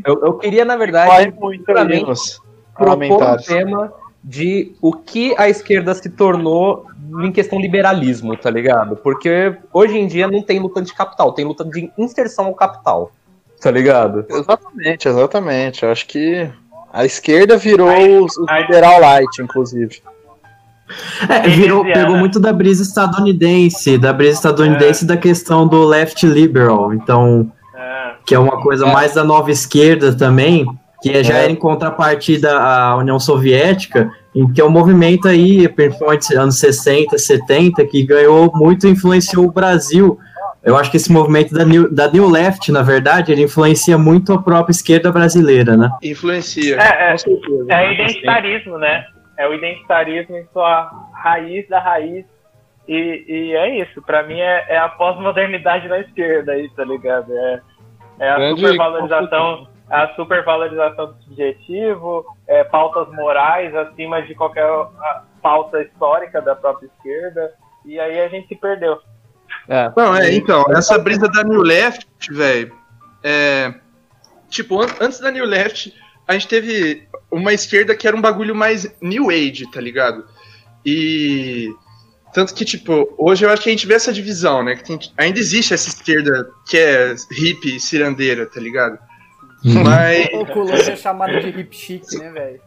Eu, 0.04 0.24
eu 0.24 0.34
queria, 0.34 0.64
na 0.64 0.76
verdade, 0.76 1.32
propor 2.74 3.32
um 3.32 3.36
tema 3.36 3.92
de 4.22 4.74
o 4.82 4.92
que 4.92 5.34
a 5.38 5.48
esquerda 5.48 5.94
se 5.94 6.10
tornou 6.10 6.84
em 7.22 7.30
questão 7.30 7.60
liberalismo, 7.60 8.36
tá 8.36 8.50
ligado? 8.50 8.96
Porque 8.96 9.56
hoje 9.72 9.96
em 9.96 10.08
dia 10.08 10.26
não 10.26 10.42
tem 10.42 10.58
luta 10.58 10.82
de 10.82 10.92
capital, 10.92 11.32
tem 11.32 11.44
luta 11.44 11.64
de 11.64 11.90
inserção 11.96 12.46
ao 12.46 12.54
capital. 12.54 13.12
Tá 13.60 13.70
ligado? 13.70 14.24
Exatamente, 14.28 15.08
exatamente. 15.08 15.82
Eu 15.82 15.90
acho 15.90 16.06
que 16.06 16.48
a 16.92 17.04
esquerda 17.04 17.56
virou 17.56 17.88
o 17.88 18.26
liberal 18.58 19.00
light, 19.00 19.42
inclusive. 19.42 20.02
É, 21.28 21.48
virou, 21.48 21.84
pegou 21.84 22.16
muito 22.16 22.38
da 22.38 22.52
brisa 22.52 22.82
estadunidense, 22.82 23.98
da 23.98 24.12
brisa 24.12 24.34
estadunidense 24.34 25.04
é. 25.04 25.08
da 25.08 25.16
questão 25.16 25.66
do 25.66 25.84
left 25.84 26.24
liberal, 26.24 26.94
então, 26.94 27.50
é. 27.74 28.12
que 28.24 28.34
é 28.34 28.38
uma 28.38 28.62
coisa 28.62 28.86
mais 28.86 29.14
da 29.14 29.24
nova 29.24 29.50
esquerda 29.50 30.14
também, 30.14 30.64
que 31.02 31.24
já 31.24 31.34
é. 31.34 31.42
era 31.44 31.52
em 31.52 31.56
contrapartida 31.56 32.56
à 32.56 32.96
União 32.96 33.18
Soviética, 33.18 34.10
em 34.34 34.50
que 34.52 34.60
é 34.60 34.64
um 34.64 34.70
movimento 34.70 35.26
aí, 35.26 35.68
principalmente 35.68 36.34
anos 36.34 36.58
60, 36.60 37.18
70, 37.18 37.84
que 37.86 38.04
ganhou 38.04 38.52
muito, 38.54 38.86
influenciou 38.86 39.46
o 39.46 39.52
Brasil 39.52 40.18
eu 40.66 40.76
acho 40.76 40.90
que 40.90 40.96
esse 40.96 41.12
movimento 41.12 41.54
da 41.54 41.64
New, 41.64 41.88
da 41.88 42.10
New 42.10 42.28
Left, 42.28 42.72
na 42.72 42.82
verdade, 42.82 43.30
ele 43.30 43.44
influencia 43.44 43.96
muito 43.96 44.32
a 44.32 44.42
própria 44.42 44.72
esquerda 44.72 45.12
brasileira, 45.12 45.76
né? 45.76 45.88
Influencia. 46.02 46.76
É, 46.76 47.12
é, 47.12 47.16
é 47.68 47.94
identitarismo, 47.94 48.76
né? 48.76 49.06
É 49.38 49.46
o 49.46 49.54
identitarismo 49.54 50.36
em 50.36 50.44
sua 50.52 50.90
raiz 51.14 51.68
da 51.68 51.78
raiz. 51.78 52.26
E, 52.88 53.24
e 53.28 53.52
é 53.54 53.80
isso. 53.80 54.02
Para 54.02 54.24
mim 54.24 54.40
é, 54.40 54.66
é 54.70 54.76
a 54.76 54.88
pós-modernidade 54.88 55.88
da 55.88 56.00
esquerda 56.00 56.50
aí, 56.50 56.68
tá 56.70 56.84
ligado? 56.84 57.32
É, 57.32 57.62
é 58.18 58.28
a 58.30 58.50
supervalorização, 58.50 59.68
a 59.88 60.08
supervalorização 60.16 61.06
do 61.06 61.22
subjetivo, 61.22 62.24
é, 62.48 62.64
pautas 62.64 63.08
morais 63.14 63.72
acima 63.72 64.20
de 64.22 64.34
qualquer 64.34 64.66
pauta 65.40 65.80
histórica 65.80 66.42
da 66.42 66.56
própria 66.56 66.88
esquerda. 66.88 67.52
E 67.84 68.00
aí 68.00 68.18
a 68.18 68.26
gente 68.26 68.48
se 68.48 68.56
perdeu. 68.56 68.98
É. 69.68 69.92
Não, 69.96 70.14
é, 70.14 70.32
então, 70.34 70.64
essa 70.70 70.98
brisa 70.98 71.28
da 71.28 71.42
New 71.42 71.62
Left, 71.62 72.06
velho, 72.30 72.72
é. 73.22 73.74
Tipo, 74.48 74.80
an 74.80 74.88
antes 75.00 75.18
da 75.18 75.30
New 75.30 75.44
Left, 75.44 75.92
a 76.26 76.32
gente 76.34 76.48
teve 76.48 77.02
uma 77.30 77.52
esquerda 77.52 77.94
que 77.94 78.06
era 78.06 78.16
um 78.16 78.20
bagulho 78.20 78.54
mais 78.54 78.86
New 79.00 79.30
Age, 79.30 79.70
tá 79.70 79.80
ligado? 79.80 80.24
E. 80.84 81.74
Tanto 82.32 82.54
que, 82.54 82.64
tipo, 82.64 83.12
hoje 83.16 83.44
eu 83.44 83.50
acho 83.50 83.62
que 83.62 83.70
a 83.70 83.72
gente 83.72 83.86
vê 83.86 83.94
essa 83.94 84.12
divisão, 84.12 84.62
né? 84.62 84.76
Que 84.76 84.84
tem, 84.84 84.98
ainda 85.16 85.38
existe 85.38 85.72
essa 85.72 85.88
esquerda 85.88 86.48
que 86.68 86.76
é 86.76 87.14
hippie, 87.32 87.80
cirandeira, 87.80 88.46
tá 88.46 88.60
ligado? 88.60 88.98
Uhum. 89.64 89.82
Mas. 89.82 90.28
O 90.32 90.46
Colônia 90.46 90.92
é 90.92 90.96
chamado 90.96 91.40
de 91.40 91.48
hip 91.48 91.76
chic, 91.76 92.12
né, 92.18 92.30
velho? 92.30 92.60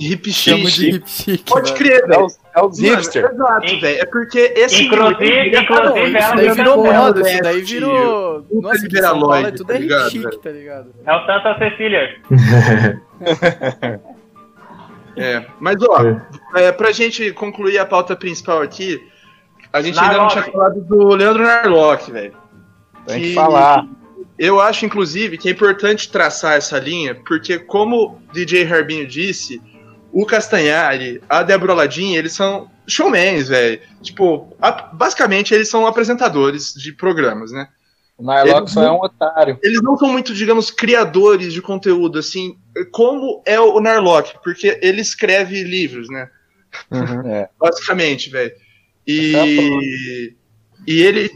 Hip 0.00 0.32
chic. 0.32 0.66
de 0.72 0.90
hip 0.90 1.10
chic. 1.10 1.44
Pode 1.44 1.72
crer, 1.74 2.06
velho. 2.06 2.26
É, 2.58 2.64
É 2.64 2.64
os 2.66 2.80
Mano, 2.80 2.94
hipster. 2.96 3.24
Exato, 3.24 3.80
velho. 3.80 4.00
É 4.02 4.04
porque 4.06 4.38
esse 4.56 4.82
Inclusive, 4.84 5.24
livro- 5.42 5.60
inclusive 5.62 6.16
ela 6.18 6.34
daí 6.36 6.50
virou 6.52 6.84
moda, 6.84 7.30
isso 7.30 7.42
daí 7.42 7.60
virou. 7.62 8.46
Nossa, 8.50 8.88
que 8.88 8.96
São 9.02 9.20
Paulo 9.20 9.34
é 9.34 9.50
tudo 9.50 9.66
tá 9.66 9.74
é 9.74 9.78
ligado, 9.78 10.10
chique, 10.10 10.38
tá 10.42 10.50
ligado? 10.50 10.94
É 11.04 11.14
o 11.14 11.26
Santa 11.26 11.58
Cecília. 11.58 12.16
É, 15.16 15.44
mas 15.58 15.76
ó, 15.82 15.98
é, 16.54 16.70
pra 16.70 16.92
gente 16.92 17.32
concluir 17.32 17.76
a 17.78 17.84
pauta 17.84 18.14
principal 18.14 18.62
aqui, 18.62 19.04
a 19.72 19.82
gente 19.82 19.98
ainda 19.98 20.12
não 20.16 20.26
Narlock. 20.26 20.42
tinha 20.42 20.52
falado 20.52 20.80
do 20.82 21.08
Leandro 21.08 21.42
Narlock, 21.42 22.12
velho. 22.12 22.32
Tem 23.06 23.20
que 23.22 23.34
falar. 23.34 23.84
Eu 24.38 24.60
acho, 24.60 24.86
inclusive, 24.86 25.36
que 25.36 25.48
é 25.48 25.52
importante 25.52 26.08
traçar 26.12 26.56
essa 26.56 26.78
linha, 26.78 27.16
porque 27.26 27.58
como 27.58 27.96
o 28.06 28.32
DJ 28.32 28.64
Harbinho 28.72 29.06
disse, 29.08 29.60
o 30.12 30.24
Castanhari, 30.26 31.22
a 31.28 31.42
Débora 31.42 31.74
Ladin, 31.74 32.14
eles 32.16 32.32
são 32.32 32.70
showmans, 32.86 33.48
velho. 33.48 33.80
Tipo, 34.02 34.56
a- 34.60 34.72
basicamente 34.92 35.52
eles 35.54 35.68
são 35.68 35.86
apresentadores 35.86 36.72
de 36.74 36.92
programas, 36.92 37.52
né? 37.52 37.68
O 38.16 38.24
Narlock 38.24 38.68
só 38.70 38.82
é 38.82 38.90
um 38.90 39.00
otário. 39.00 39.58
Eles 39.62 39.80
não 39.80 39.96
são 39.96 40.08
muito, 40.10 40.34
digamos, 40.34 40.72
criadores 40.72 41.52
de 41.52 41.62
conteúdo, 41.62 42.18
assim, 42.18 42.58
como 42.90 43.42
é 43.46 43.60
o 43.60 43.78
Narlock, 43.80 44.34
porque 44.42 44.76
ele 44.82 45.00
escreve 45.00 45.62
livros, 45.62 46.08
né? 46.08 46.28
É. 47.26 47.48
Basicamente, 47.60 48.28
velho. 48.28 48.52
E, 49.06 50.34
e 50.86 51.00
ele, 51.00 51.30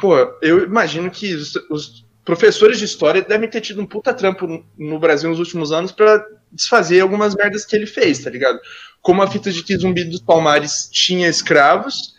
pô, 0.00 0.16
eu 0.40 0.64
imagino 0.64 1.10
que 1.10 1.34
os, 1.34 1.54
os 1.70 2.05
professores 2.26 2.78
de 2.78 2.84
história 2.84 3.22
devem 3.22 3.48
ter 3.48 3.62
tido 3.62 3.80
um 3.80 3.86
puta 3.86 4.12
trampo 4.12 4.46
no- 4.76 4.98
Brasil 4.98 5.30
nos 5.30 5.38
últimos 5.38 5.72
anos 5.72 5.92
pra 5.92 6.22
desfazer 6.52 7.00
algumas 7.00 7.34
merdas 7.34 7.64
que 7.64 7.74
ele 7.74 7.86
fez, 7.86 8.22
tá 8.22 8.28
ligado? 8.28 8.58
Como 9.00 9.22
a 9.22 9.26
fita 9.26 9.50
de 9.50 9.62
que 9.62 9.76
Zumbi 9.76 10.04
dos 10.04 10.20
Palmares 10.20 10.90
tinha 10.92 11.28
escravos, 11.28 12.14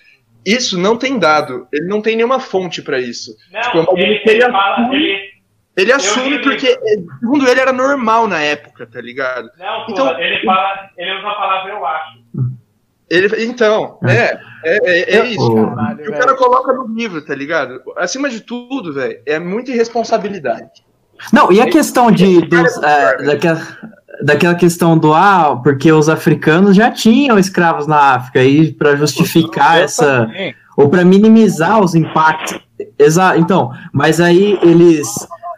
isso 0.45 0.79
não 0.79 0.97
tem 0.97 1.19
dado. 1.19 1.67
Ele 1.73 1.87
não 1.87 2.01
tem 2.01 2.15
nenhuma 2.15 2.39
fonte 2.39 2.81
pra 2.81 2.97
isso. 2.99 3.35
Tipo, 3.63 3.77
Não, 3.83 3.97
ele, 3.97 4.21
ele 4.25 4.41
fala. 4.41 4.95
Ele, 4.95 5.27
Ele 5.75 5.91
assume 5.91 6.39
porque, 6.41 6.67
eh, 6.69 6.97
segundo 7.19 7.47
ele, 7.47 7.59
era 7.59 7.73
normal 7.73 8.27
na 8.27 8.41
época, 8.41 8.87
tá 8.87 8.99
ligado? 9.01 9.49
não, 9.59 9.85
Então- 9.89 10.19
ele 10.19 10.43
fala. 10.45 10.89
Ele 10.97 11.11
usa 11.19 11.27
a 11.27 11.35
palavra 11.35 11.71
eu 11.73 11.85
acho. 11.85 12.17
Ele, 13.09 13.45
então, 13.45 13.97
é, 14.03 14.37
é, 14.65 15.15
é, 15.15 15.17
é 15.19 15.25
isso. 15.27 15.41
O- 15.49 15.67
Caralho, 15.75 16.09
o 16.09 16.13
cara 16.13 16.35
coloca 16.35 16.73
no 16.73 16.87
livro, 16.93 17.21
tá 17.23 17.33
ligado? 17.33 17.79
Acima 17.97 18.29
de 18.29 18.41
tudo, 18.41 18.93
velho, 18.93 19.17
é 19.25 19.39
muita 19.39 19.71
irresponsabilidade. 19.71 20.83
Não, 21.31 21.51
e 21.51 21.61
a 21.61 21.69
questão 21.69 22.11
de 22.11 22.41
dos, 22.41 22.77
é, 22.83 23.23
daquela, 23.25 23.61
daquela 24.21 24.55
questão 24.55 24.97
do 24.97 25.13
ah, 25.13 25.59
porque 25.63 25.91
os 25.91 26.09
africanos 26.09 26.75
já 26.75 26.91
tinham 26.91 27.39
escravos 27.39 27.87
na 27.87 28.15
África 28.15 28.43
e 28.43 28.71
para 28.73 28.95
justificar 28.95 29.79
essa 29.79 30.25
Também. 30.27 30.53
ou 30.75 30.89
para 30.89 31.03
minimizar 31.05 31.79
os 31.81 31.95
impactos. 31.95 32.59
Exa 32.99 33.35
então, 33.37 33.71
mas 33.91 34.19
aí 34.21 34.59
eles 34.61 35.07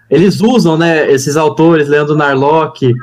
eles 0.10 0.40
usam, 0.42 0.78
né, 0.78 1.12
esses 1.12 1.36
autores, 1.36 1.88
Leandro 1.90 2.16
Narlock, 2.16 2.94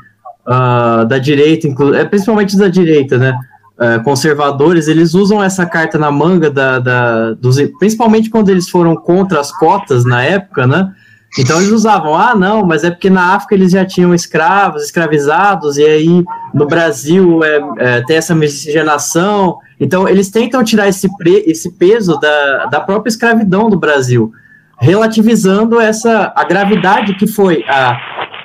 ah, 0.47 1.05
da 1.05 1.19
direita, 1.19 1.67
inclu- 1.69 1.95
é, 1.95 2.05
principalmente 2.05 2.57
da 2.57 2.69
direita, 2.69 3.19
né, 3.19 3.37
ah, 3.79 3.99
conservadores, 4.01 4.89
eles 4.89 5.15
usam 5.15 5.43
essa 5.43 5.65
carta 5.67 5.99
na 5.99 6.11
manga 6.11 6.51
da, 6.51 6.79
da- 6.79 7.33
dos, 7.35 7.57
principalmente 7.79 8.31
quando 8.31 8.49
eles 8.49 8.69
foram 8.69 8.95
contra 8.97 9.41
as 9.41 9.51
cotas 9.53 10.05
na 10.05 10.23
época, 10.23 10.67
né, 10.67 10.93
então 11.39 11.59
eles 11.59 11.71
usavam, 11.71 12.15
ah, 12.15 12.35
não, 12.35 12.65
mas 12.65 12.83
é 12.85 12.91
porque 12.91 13.11
na 13.11 13.35
África 13.35 13.55
eles 13.55 13.73
já 13.73 13.85
tinham 13.85 14.15
escravos, 14.15 14.83
escravizados, 14.85 15.77
e 15.77 15.85
aí 15.85 16.25
no 16.55 16.67
Brasil 16.67 17.45
é, 17.45 17.61
é, 17.79 18.01
tem 18.07 18.17
essa 18.17 18.35
miscigenação. 18.35 19.59
Então 19.79 20.09
eles 20.09 20.31
tentam 20.31 20.65
tirar 20.65 20.89
esse, 20.89 21.15
pre- 21.19 21.45
esse 21.47 21.73
peso 21.73 22.19
da, 22.19 22.67
da 22.67 22.81
própria 22.81 23.11
escravidão 23.11 23.69
do 23.69 23.79
Brasil, 23.79 24.33
relativizando 24.79 25.79
essa 25.81 26.33
a 26.35 26.45
gravidade 26.45 27.15
que 27.15 27.27
foi 27.27 27.63
a, 27.69 27.99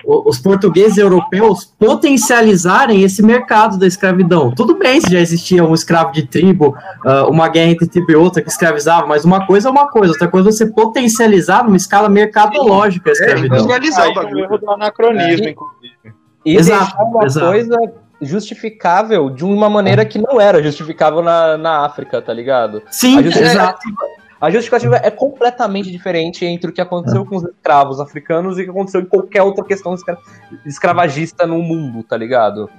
os 0.05 0.39
portugueses 0.39 0.97
europeus 0.97 1.65
potencializarem 1.77 3.03
esse 3.03 3.21
mercado 3.23 3.77
da 3.77 3.85
escravidão. 3.87 4.51
Tudo 4.51 4.77
bem 4.77 4.99
se 5.01 5.11
já 5.11 5.19
existia 5.19 5.63
um 5.63 5.73
escravo 5.73 6.11
de 6.11 6.23
tribo, 6.25 6.75
ah, 7.05 7.25
uma 7.27 7.47
guerra 7.47 7.71
entre 7.71 7.87
tribo 7.87 8.11
e 8.11 8.15
outra 8.15 8.41
que 8.41 8.49
escravizava, 8.49 9.05
mas 9.07 9.23
uma 9.25 9.45
coisa 9.45 9.69
é 9.69 9.71
uma 9.71 9.87
coisa, 9.89 10.13
outra 10.13 10.27
coisa 10.27 10.49
é 10.49 10.51
você 10.51 10.65
potencializar 10.65 11.63
numa 11.63 11.77
escala 11.77 12.09
mercadológica 12.09 13.09
a 13.09 13.11
É, 13.11 13.13
escravidão. 13.13 13.57
industrializar 13.57 14.05
o 14.05 14.09
é 14.09 14.11
o 14.11 14.15
bagulho. 14.15 14.39
erro 14.45 14.57
do 14.57 14.71
anacronismo, 14.71 15.45
É. 15.47 15.49
inclusive. 15.51 15.91
E 16.45 16.55
Exato, 16.57 16.83
deixar 16.85 17.03
uma 17.03 17.25
exato. 17.25 17.45
coisa 17.47 17.77
justificável 18.21 19.29
de 19.29 19.43
uma 19.43 19.69
maneira 19.69 20.05
que 20.05 20.19
não 20.19 20.39
era 20.39 20.61
justificável 20.61 21.21
na, 21.21 21.57
na 21.57 21.85
África, 21.85 22.21
tá 22.21 22.33
ligado? 22.33 22.81
Sim, 22.89 23.19
A 23.19 23.21
justificativa, 23.23 23.61
exato. 23.63 23.79
A 24.41 24.49
justificativa 24.49 24.95
é 24.97 25.11
completamente 25.11 25.91
diferente 25.91 26.45
entre 26.45 26.71
o 26.71 26.73
que 26.73 26.81
aconteceu 26.81 27.23
com 27.25 27.35
os 27.35 27.43
escravos 27.43 27.99
africanos 27.99 28.57
e 28.57 28.61
o 28.61 28.65
que 28.65 28.71
aconteceu 28.71 28.99
em 29.01 29.05
qualquer 29.05 29.43
outra 29.43 29.63
questão 29.63 29.93
escra- 29.93 30.17
escravagista 30.65 31.45
no 31.45 31.61
mundo, 31.61 32.03
tá 32.03 32.17
ligado? 32.17 32.69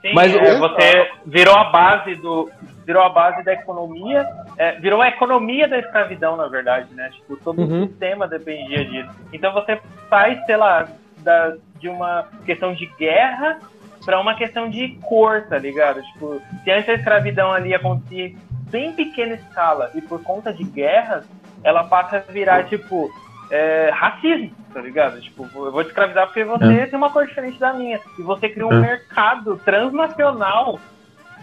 Sim, 0.00 0.12
Mas 0.14 0.32
é, 0.34 0.56
você 0.58 1.08
virou 1.26 1.54
a 1.56 1.64
base 1.70 2.14
do. 2.16 2.48
Virou 2.86 3.02
a 3.02 3.08
base 3.10 3.44
da 3.44 3.52
economia. 3.52 4.26
é, 4.56 4.72
virou 4.80 5.02
a 5.02 5.08
economia 5.08 5.68
da 5.68 5.78
escravidão, 5.78 6.36
na 6.36 6.46
verdade, 6.46 6.94
né? 6.94 7.10
Tipo, 7.12 7.36
todo 7.36 7.60
Uhum. 7.60 7.82
o 7.84 7.88
sistema 7.88 8.26
dependia 8.28 8.84
disso. 8.84 9.10
Então 9.32 9.52
você 9.52 9.78
sai, 10.08 10.40
sei 10.46 10.56
lá, 10.56 10.88
da, 11.18 11.54
de 11.80 11.88
uma 11.88 12.26
questão 12.46 12.72
de 12.74 12.86
guerra 12.98 13.58
para 14.06 14.18
uma 14.20 14.34
questão 14.36 14.70
de 14.70 14.88
cor, 15.02 15.46
tá 15.50 15.58
ligado? 15.58 16.00
Tipo, 16.00 16.40
se 16.64 16.70
antes 16.70 16.88
a 16.88 16.94
escravidão 16.94 17.52
ali 17.52 17.74
acontecia 17.74 18.32
bem 18.70 18.92
pequena 18.92 19.34
escala 19.34 19.90
e 19.94 20.00
por 20.00 20.22
conta 20.22 20.52
de 20.52 20.64
guerras, 20.64 21.24
ela 21.64 21.84
passa 21.84 22.16
a 22.18 22.32
virar, 22.32 22.64
tipo, 22.64 23.10
é, 23.50 23.90
racismo, 23.92 24.52
tá 24.72 24.80
ligado? 24.80 25.20
Tipo, 25.20 25.44
eu 25.54 25.72
vou 25.72 25.82
te 25.82 25.88
escravizar 25.88 26.26
porque 26.26 26.44
você 26.44 26.86
tem 26.86 26.96
uma 26.98 27.10
cor 27.10 27.26
diferente 27.26 27.58
da 27.58 27.72
minha. 27.72 28.00
E 28.18 28.22
você 28.22 28.48
cria 28.48 28.66
um 28.66 28.72
É. 28.72 28.80
mercado 28.80 29.56
transnacional 29.64 30.78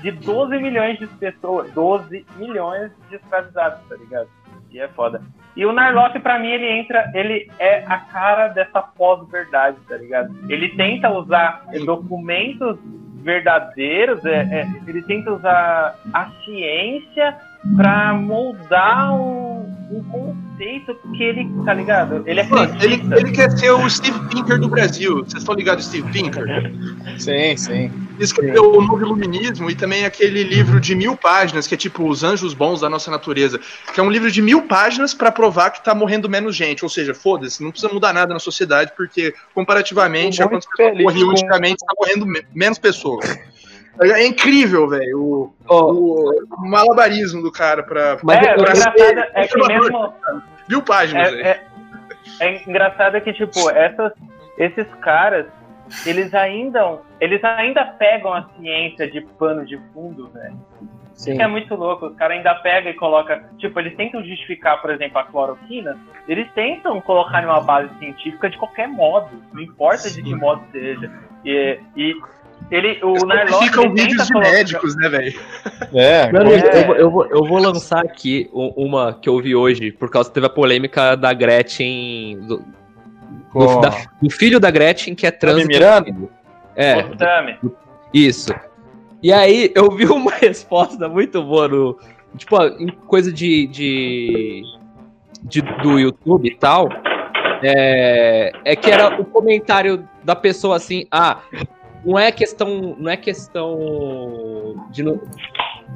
de 0.02 0.12
12 0.12 0.58
milhões 0.60 0.98
de 1.00 1.08
pessoas, 1.08 1.72
12 1.72 2.26
milhões 2.38 2.92
de 3.10 3.16
escravizados, 3.16 3.80
tá 3.90 3.96
ligado? 3.96 4.28
E 4.72 4.80
é 4.80 4.88
foda. 4.90 5.22
E 5.56 5.66
o 5.66 5.72
Narlock, 5.72 6.20
pra 6.20 6.38
mim, 6.38 6.50
ele 6.50 6.70
entra, 6.70 7.10
ele 7.14 7.50
é 7.60 7.84
a 7.88 7.98
cara 7.98 8.50
dessa 8.50 8.82
pós-verdade, 8.82 9.78
tá 9.88 9.96
ligado? 9.96 10.36
Ele 10.50 10.70
tenta 10.76 11.10
usar 11.10 11.64
documentos 11.86 12.78
verdadeiros, 13.26 14.24
é, 14.24 14.62
é, 14.62 14.68
ele 14.88 15.02
tenta 15.02 15.34
usar 15.34 15.96
a 16.14 16.30
ciência 16.46 17.36
pra 17.76 18.14
moldar 18.14 19.14
um, 19.14 19.66
um 19.92 20.04
conceito 20.04 20.96
que 21.16 21.24
ele, 21.24 21.50
tá 21.66 21.74
ligado? 21.74 22.24
Ele 22.26 22.44
Mano, 22.44 22.76
ele, 22.82 22.96
ele 23.18 23.32
quer 23.32 23.50
ser 23.52 23.72
o 23.72 23.90
Steve 23.90 24.20
Pinker 24.30 24.60
do 24.60 24.68
Brasil. 24.70 25.18
Vocês 25.24 25.42
estão 25.42 25.56
ligados, 25.56 25.86
Steve 25.86 26.10
Pinker? 26.12 26.46
Sim, 27.18 27.58
sim. 27.58 27.92
Ele 28.16 28.24
escreveu 28.24 28.72
o 28.78 28.82
Novo 28.82 29.02
Iluminismo 29.02 29.70
e 29.70 29.76
também 29.76 30.06
aquele 30.06 30.44
livro 30.44 30.80
de 30.80 30.96
mil 30.96 31.18
páginas, 31.18 31.68
que 31.68 31.74
é 31.74 31.78
tipo 31.78 32.08
Os 32.08 32.24
Anjos 32.24 32.54
Bons 32.54 32.80
da 32.82 32.90
Nossa 32.90 33.12
Natureza, 33.12 33.60
que 33.94 34.00
é 34.00 34.04
um 34.04 34.10
livro 34.10 34.32
de 34.32 34.42
mil 34.42 34.62
páginas 34.64 35.14
pra 35.14 35.32
provar 35.32 35.72
que 35.72 35.84
tá 35.84 35.94
morrendo 35.94 36.30
menos 36.30 36.56
gente. 36.56 36.84
Ou 36.86 36.90
seja, 36.90 37.14
foda-se, 37.14 37.62
não 37.62 37.72
precisa 37.72 37.92
mudar 37.94 38.14
nada 38.14 38.34
na 38.34 38.40
sociedade, 38.40 38.94
porque 38.96 39.34
comparativamente 39.54 40.42
a 40.42 40.48
quantas 40.48 40.66
pessoas 40.70 41.02
morriam 41.04 41.26
com- 41.28 41.32
antigamente, 41.34 41.86
tá 41.86 41.94
morrendo 42.00 42.26
me- 42.26 42.46
menos 42.54 42.80
pessoas. 42.80 43.38
É 44.02 44.26
incrível, 44.26 44.90
velho, 44.90 45.18
o, 45.20 45.54
o, 45.70 46.46
o 46.52 46.70
malabarismo 46.70 47.42
do 47.42 47.52
cara 47.52 47.82
pra. 47.82 48.18
Mas 48.24 48.46
é, 48.46 48.52
eu- 48.52 48.60
engraçado 48.60 49.00
é 49.34 49.48
que 49.48 49.68
mesmo. 49.68 50.14
Mil 50.68 50.82
páginas, 50.82 51.32
velho. 51.32 51.46
É, 51.46 51.62
é, 52.40 52.48
é 52.48 52.64
engraçado 52.70 53.20
que, 53.22 53.32
tipo, 53.32 53.70
essas, 53.70 54.12
esses 54.58 54.88
caras, 54.96 55.46
eles 56.06 56.34
ainda, 56.34 57.00
eles 57.22 57.44
ainda 57.44 57.86
pegam 57.86 58.34
a 58.34 58.46
ciência 58.58 59.10
de 59.10 59.22
pano 59.22 59.66
de 59.66 59.80
fundo, 59.94 60.30
velho. 60.30 60.58
Sim. 61.14 61.32
Isso 61.32 61.42
é 61.42 61.48
muito 61.48 61.74
louco. 61.76 62.08
Os 62.08 62.16
caras 62.18 62.38
ainda 62.38 62.54
pegam 62.56 62.92
e 62.92 62.96
colocam. 62.96 63.40
Tipo, 63.58 63.80
eles 63.80 63.96
tentam 63.96 64.22
justificar, 64.24 64.82
por 64.82 64.90
exemplo, 64.92 65.18
a 65.18 65.24
cloroquina. 65.24 65.98
Eles 66.28 66.52
tentam 66.54 67.00
colocar 67.00 67.42
em 67.42 67.46
uma 67.46 67.62
base 67.62 67.90
científica 68.00 68.50
de 68.50 68.58
qualquer 68.58 68.90
modo. 68.90 69.30
Não 69.54 69.62
importa 69.62 70.10
de 70.10 70.22
que 70.22 70.36
modo 70.36 70.62
seja. 70.74 71.10
E, 71.46 71.80
e 71.96 72.14
ele, 72.72 73.00
o 73.04 73.14
Narlock. 73.26 73.66
Ficam 73.66 73.84
tenta 73.94 74.02
vídeos 74.04 74.28
de 74.28 74.34
médicos, 74.40 74.96
né, 74.96 75.10
velho? 75.10 75.40
É, 75.94 76.22
amigo, 76.24 76.50
É. 76.50 76.82
eu, 76.82 76.86
vou- 76.86 76.96
eu 76.96 77.12
vou, 77.12 77.26
eu 77.28 77.46
vou 77.46 77.58
lançar 77.60 78.00
aqui 78.04 78.50
uma 78.54 79.14
que 79.14 79.30
eu 79.30 79.40
vi 79.42 79.56
hoje, 79.56 79.92
por 79.92 80.10
causa 80.10 80.30
que 80.30 80.34
teve 80.36 80.48
a 80.48 80.50
polêmica 80.50 81.16
da 81.16 81.32
Gretchen. 81.34 82.40
Do, 82.48 82.64
do- 83.54 83.82
da- 83.82 84.06
do 84.22 84.30
filho 84.30 84.60
da 84.60 84.70
Gretchen 84.72 85.14
que 85.16 85.26
é 85.28 85.32
trans. 85.32 85.56
Tami 85.62 85.68
Miranda? 85.68 86.14
É, 86.76 86.98
O 87.00 87.16
Tami. 87.16 87.58
isso. 88.14 88.54
E 89.24 89.32
aí 89.32 89.72
eu 89.74 89.90
vi 89.92 90.06
uma 90.06 90.32
resposta 90.36 91.08
muito 91.08 91.42
boa 91.44 91.68
no. 91.68 91.98
Tipo, 92.38 92.62
em 92.64 92.88
coisa 93.08 93.32
de. 93.32 93.66
de, 93.68 94.62
de- 95.44 95.62
do 95.62 95.98
YouTube 96.00 96.48
e 96.50 96.56
tal. 96.56 96.90
É, 97.64 98.52
é 98.66 98.76
que 98.76 98.92
era 98.92 99.20
o 99.20 99.26
comentário 99.26 100.08
da 100.24 100.36
pessoa 100.36 100.76
assim, 100.76 101.08
ah, 101.10 101.38
não 102.06 102.20
é 102.20 102.32
questão. 102.32 102.96
Não 102.98 103.10
é 103.10 103.18
questão 103.18 104.86
de. 104.92 105.04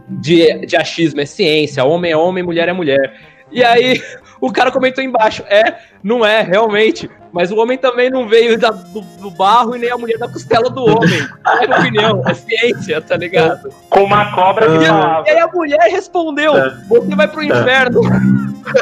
de, 0.08 0.66
de 0.66 0.76
achismo 0.76 1.22
é 1.22 1.26
ciência, 1.26 1.86
homem 1.86 2.12
é 2.12 2.18
homem, 2.18 2.44
mulher 2.44 2.68
é 2.68 2.74
mulher. 2.74 3.16
E 3.52 3.64
aí 3.64 4.02
o 4.42 4.52
cara 4.52 4.72
comentou 4.72 5.04
embaixo, 5.04 5.44
é, 5.48 5.78
não 6.04 6.26
é, 6.26 6.42
realmente. 6.42 7.10
Mas 7.32 7.52
o 7.52 7.58
homem 7.58 7.78
também 7.78 8.10
não 8.10 8.28
veio 8.28 8.58
da, 8.58 8.72
do, 8.72 9.02
do, 9.02 9.30
barro 9.32 9.76
e 9.76 9.80
nem 9.80 9.92
a 9.92 9.98
mulher 9.98 10.18
da 10.18 10.28
costela 10.28 10.70
do 10.70 10.84
homem. 10.84 11.28
É 11.62 11.68
minha 11.68 11.80
opinião, 11.80 12.24
é 12.26 12.34
ciência, 12.34 13.02
tá 13.02 13.18
ligado? 13.18 13.70
Com 13.90 14.04
uma 14.04 14.32
cobra 14.34 14.66
que 14.66 14.86
falava. 14.86 15.28
E 15.28 15.32
aí 15.32 15.40
a 15.40 15.48
mulher 15.48 15.90
respondeu: 15.92 16.58
é. 16.58 16.78
Você 16.88 17.16
vai 17.16 17.28
pro 17.28 17.44
inferno. 17.44 18.02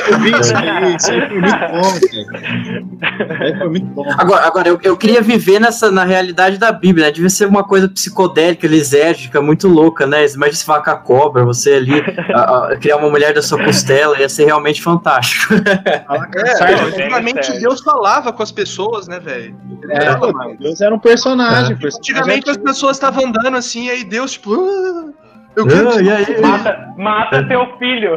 Eu 0.10 0.20
vi 0.20 0.32
isso 0.32 0.56
aí, 0.56 0.96
isso 0.96 1.12
aí 1.12 1.28
foi 1.28 1.40
muito 1.40 1.58
bom, 1.58 2.26
cara. 2.28 3.58
Foi 3.58 3.70
muito 3.70 3.86
bom. 3.88 4.06
Agora, 4.18 4.46
agora 4.46 4.68
eu, 4.68 4.80
eu 4.84 4.98
queria 4.98 5.22
viver 5.22 5.60
nessa, 5.60 5.92
na 5.92 6.04
realidade 6.04 6.58
da 6.58 6.72
Bíblia, 6.72 7.08
né? 7.08 7.12
Devia 7.12 7.30
ser 7.30 7.48
uma 7.48 7.64
coisa 7.64 7.88
psicodélica, 7.88 8.68
lisérgica, 8.68 9.42
muito 9.42 9.68
louca, 9.68 10.06
né? 10.06 10.26
Imagina 10.26 10.58
se 10.58 10.66
falar 10.66 10.82
com 10.82 10.90
a 10.92 10.96
cobra, 10.96 11.46
você 11.46 11.74
ali, 11.74 12.04
a, 12.34 12.74
a, 12.74 12.78
criar 12.78 12.98
uma 12.98 13.10
mulher 13.10 13.34
da 13.34 13.42
sua 13.42 13.64
costela, 13.64 14.20
ia 14.20 14.30
ser 14.30 14.46
realmente 14.46 14.82
fantástico. 14.82 15.56
É, 15.58 16.74
antigamente 16.74 17.60
Deus 17.60 17.82
falava 17.82 18.34
com 18.38 18.44
as 18.44 18.52
pessoas, 18.52 19.08
né, 19.08 19.20
velho? 19.20 19.60
É, 19.90 20.56
Deus 20.58 20.80
era 20.80 20.94
um 20.94 21.00
personagem. 21.00 21.76
É. 21.82 21.88
Antigamente 21.88 22.50
as 22.50 22.58
pessoas 22.58 22.96
estavam 22.96 23.26
andando 23.26 23.58
assim, 23.58 23.90
aí 23.90 24.04
Deus, 24.04 24.34
tipo. 24.34 24.54
Ah, 24.54 25.12
eu 25.56 25.66
quero 25.68 25.90
ah, 25.90 26.02
e 26.02 26.10
aí? 26.10 26.40
Mata, 26.40 26.94
mata 26.96 27.48
teu 27.48 27.78
filho. 27.80 28.14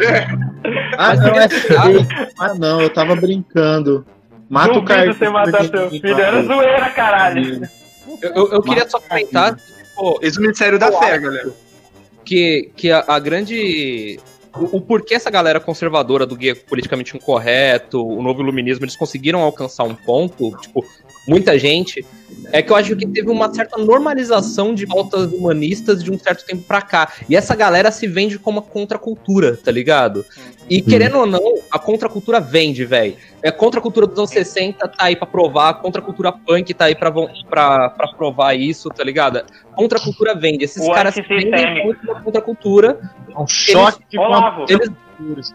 É. 0.00 0.26
Ah, 0.96 1.14
não, 1.16 1.34
é 1.34 1.48
ah, 2.38 2.54
não, 2.54 2.80
eu 2.80 2.90
tava 2.90 3.16
brincando. 3.16 4.06
Mata 4.48 4.78
o 4.78 4.84
cara. 4.84 5.12
você 5.12 5.28
matar 5.28 5.68
teu 5.68 5.90
filho, 5.90 6.18
era 6.18 6.42
zoeira, 6.42 6.90
caralho. 6.90 7.68
Eu, 8.22 8.30
eu, 8.34 8.52
eu 8.52 8.62
queria 8.62 8.88
só 8.88 9.00
comentar. 9.00 9.56
Pô, 9.96 10.18
Esse 10.22 10.38
é 10.38 10.42
o 10.42 10.46
mistério 10.46 10.78
da 10.78 10.92
fé, 10.92 11.18
galera. 11.18 11.50
Que, 12.24 12.70
que 12.76 12.90
a, 12.90 13.04
a 13.06 13.18
grande 13.18 14.18
o, 14.54 14.76
o, 14.76 14.80
porquê 14.80 15.14
essa 15.14 15.30
galera 15.30 15.60
conservadora 15.60 16.26
do 16.26 16.36
guia 16.36 16.56
politicamente 16.56 17.16
incorreto, 17.16 18.04
o 18.04 18.22
novo 18.22 18.42
iluminismo, 18.42 18.84
eles 18.84 18.96
conseguiram 18.96 19.40
alcançar 19.40 19.84
um 19.84 19.94
ponto, 19.94 20.56
tipo, 20.58 20.84
muita 21.26 21.58
gente, 21.58 22.04
é 22.52 22.62
que 22.62 22.72
eu 22.72 22.76
acho 22.76 22.96
que 22.96 23.06
teve 23.06 23.30
uma 23.30 23.52
certa 23.52 23.78
normalização 23.78 24.74
de 24.74 24.86
pautas 24.86 25.32
humanistas 25.32 26.02
de 26.02 26.10
um 26.10 26.18
certo 26.18 26.44
tempo 26.44 26.62
pra 26.62 26.82
cá. 26.82 27.12
E 27.28 27.36
essa 27.36 27.54
galera 27.54 27.90
se 27.90 28.06
vende 28.06 28.38
como 28.38 28.58
uma 28.58 28.66
contracultura, 28.66 29.56
tá 29.56 29.70
ligado? 29.70 30.24
E 30.68 30.78
uhum. 30.78 30.84
querendo 30.84 31.18
ou 31.18 31.26
não, 31.26 31.54
a 31.70 31.78
contracultura 31.78 32.40
vende, 32.40 32.84
velho. 32.84 33.16
É 33.42 33.48
a 33.48 33.52
contracultura 33.52 34.06
dos 34.06 34.18
anos 34.18 34.30
60 34.30 34.86
tá 34.88 35.04
aí 35.04 35.16
pra 35.16 35.26
provar, 35.26 35.70
a 35.70 35.74
contracultura 35.74 36.32
punk 36.32 36.72
tá 36.74 36.86
aí 36.86 36.94
pra, 36.94 37.10
pra, 37.10 37.90
pra 37.90 38.08
provar 38.08 38.54
isso, 38.54 38.88
tá 38.88 39.02
ligado? 39.02 39.38
A 39.38 39.74
contracultura 39.74 40.34
vende. 40.34 40.64
Esses 40.64 40.86
o 40.86 40.92
caras 40.92 41.14
vendem 41.14 41.84
muito 41.84 42.10
a 42.10 42.20
contracultura. 42.20 43.00
É 43.34 43.38
um 43.38 43.46
choque 43.46 44.04
eles, 44.68 44.90
de 45.18 45.32
eles, 45.32 45.54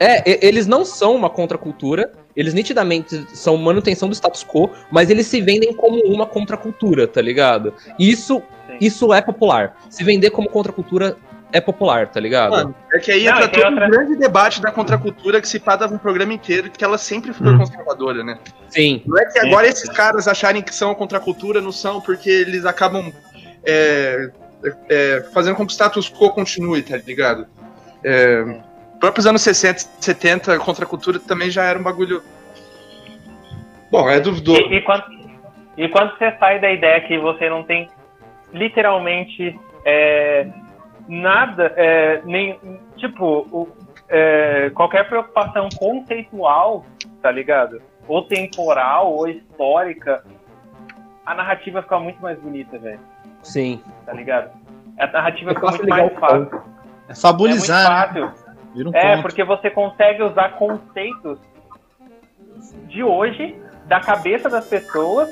é, 0.00 0.46
eles 0.46 0.66
não 0.66 0.84
são 0.84 1.14
uma 1.14 1.28
contracultura, 1.28 2.12
eles 2.36 2.54
nitidamente 2.54 3.26
são 3.36 3.56
manutenção 3.56 4.08
do 4.08 4.14
status 4.14 4.44
quo, 4.44 4.70
mas 4.90 5.10
eles 5.10 5.26
se 5.26 5.40
vendem 5.40 5.72
como 5.72 6.00
uma 6.04 6.24
contracultura, 6.24 7.06
tá 7.06 7.20
ligado? 7.20 7.74
Isso, 7.98 8.40
isso 8.80 9.12
é 9.12 9.20
popular. 9.20 9.76
Se 9.90 10.04
vender 10.04 10.30
como 10.30 10.48
contracultura 10.48 11.16
é 11.52 11.60
popular, 11.60 12.08
tá 12.08 12.20
ligado? 12.20 12.50
Mano, 12.50 12.74
é 12.92 12.98
que 12.98 13.10
aí 13.10 13.26
entra 13.26 13.40
não, 13.40 13.48
todo 13.48 13.64
outra... 13.64 13.86
um 13.86 13.90
grande 13.90 14.16
debate 14.16 14.60
da 14.60 14.70
contracultura 14.70 15.40
que 15.40 15.48
se 15.48 15.58
dava 15.58 15.94
um 15.94 15.98
programa 15.98 16.32
inteiro, 16.32 16.70
que 16.70 16.84
ela 16.84 16.98
sempre 16.98 17.32
foi 17.32 17.48
hum. 17.48 17.58
conservadora, 17.58 18.22
né? 18.22 18.38
Sim. 18.68 19.02
Não 19.06 19.18
é 19.18 19.24
que 19.24 19.38
agora 19.38 19.66
Sim. 19.66 19.72
esses 19.72 19.88
caras 19.88 20.28
acharem 20.28 20.62
que 20.62 20.74
são 20.74 20.90
a 20.90 20.94
contracultura, 20.94 21.60
não 21.60 21.72
são, 21.72 22.00
porque 22.00 22.28
eles 22.28 22.66
acabam 22.66 23.12
é, 23.64 24.30
é, 24.88 25.24
fazendo 25.32 25.56
com 25.56 25.66
que 25.66 25.72
o 25.72 25.74
status 25.74 26.08
quo 26.10 26.30
continue, 26.30 26.82
tá 26.82 26.98
ligado? 26.98 27.46
É, 28.04 28.60
próprios 28.98 29.26
anos 29.26 29.42
60, 29.42 29.78
70, 30.00 30.54
a 30.54 30.58
contracultura 30.58 31.18
também 31.18 31.50
já 31.50 31.64
era 31.64 31.78
um 31.78 31.82
bagulho. 31.82 32.22
Bom, 33.90 34.08
é 34.08 34.20
duvidoso. 34.20 34.60
E, 34.60 34.76
e, 34.76 34.82
quando, 34.82 35.04
e 35.76 35.88
quando 35.88 36.16
você 36.16 36.36
sai 36.38 36.60
da 36.60 36.70
ideia 36.70 37.00
que 37.00 37.18
você 37.18 37.48
não 37.48 37.62
tem 37.62 37.88
literalmente 38.52 39.58
é, 39.84 40.46
nada, 41.08 41.72
é, 41.76 42.20
nem. 42.24 42.58
Tipo, 42.96 43.46
o, 43.50 43.68
é, 44.08 44.70
qualquer 44.70 45.08
preocupação 45.08 45.68
conceitual, 45.78 46.84
tá 47.22 47.30
ligado? 47.30 47.80
Ou 48.06 48.22
temporal, 48.22 49.12
ou 49.12 49.28
histórica, 49.28 50.24
a 51.24 51.34
narrativa 51.34 51.82
fica 51.82 51.98
muito 52.00 52.20
mais 52.20 52.38
bonita, 52.38 52.78
velho. 52.78 53.00
Sim. 53.42 53.82
Tá 54.06 54.12
ligado? 54.12 54.50
A 54.98 55.06
narrativa 55.06 55.54
fica 55.54 55.70
muito 55.70 55.88
mais 55.88 56.12
fácil. 56.18 56.62
É 57.08 57.14
fabulizar. 57.14 58.08
É 58.08 58.20
muito 58.20 58.32
fácil. 58.32 58.47
Um 58.74 58.90
é, 58.94 59.12
ponto. 59.12 59.22
porque 59.22 59.44
você 59.44 59.70
consegue 59.70 60.22
usar 60.22 60.56
conceitos 60.56 61.38
de 62.88 63.02
hoje, 63.02 63.56
da 63.86 64.00
cabeça 64.00 64.48
das 64.48 64.66
pessoas, 64.66 65.30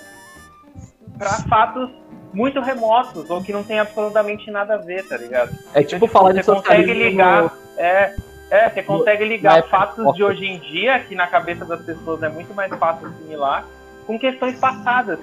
para 1.18 1.30
fatos 1.48 1.90
muito 2.32 2.60
remotos, 2.60 3.28
ou 3.30 3.42
que 3.42 3.52
não 3.52 3.64
tem 3.64 3.78
absolutamente 3.78 4.50
nada 4.50 4.74
a 4.74 4.78
ver, 4.78 5.06
tá 5.08 5.16
ligado? 5.16 5.56
É 5.74 5.82
tipo 5.82 6.04
então, 6.04 6.08
falar 6.08 6.32
você 6.32 6.40
de 6.40 6.46
consegue 6.46 6.92
ligar. 6.92 7.44
No... 7.44 7.50
É, 7.78 8.14
é, 8.50 8.70
você 8.70 8.82
consegue 8.82 9.24
ligar 9.24 9.62
fatos 9.64 10.14
de 10.14 10.22
hoje 10.22 10.44
em 10.44 10.58
dia, 10.58 11.00
que 11.00 11.14
na 11.14 11.26
cabeça 11.26 11.64
das 11.64 11.82
pessoas 11.82 12.22
é 12.22 12.28
muito 12.28 12.54
mais 12.54 12.72
fácil 12.76 13.08
assimilar, 13.08 13.64
com 14.06 14.18
questões 14.18 14.58
passadas, 14.58 15.18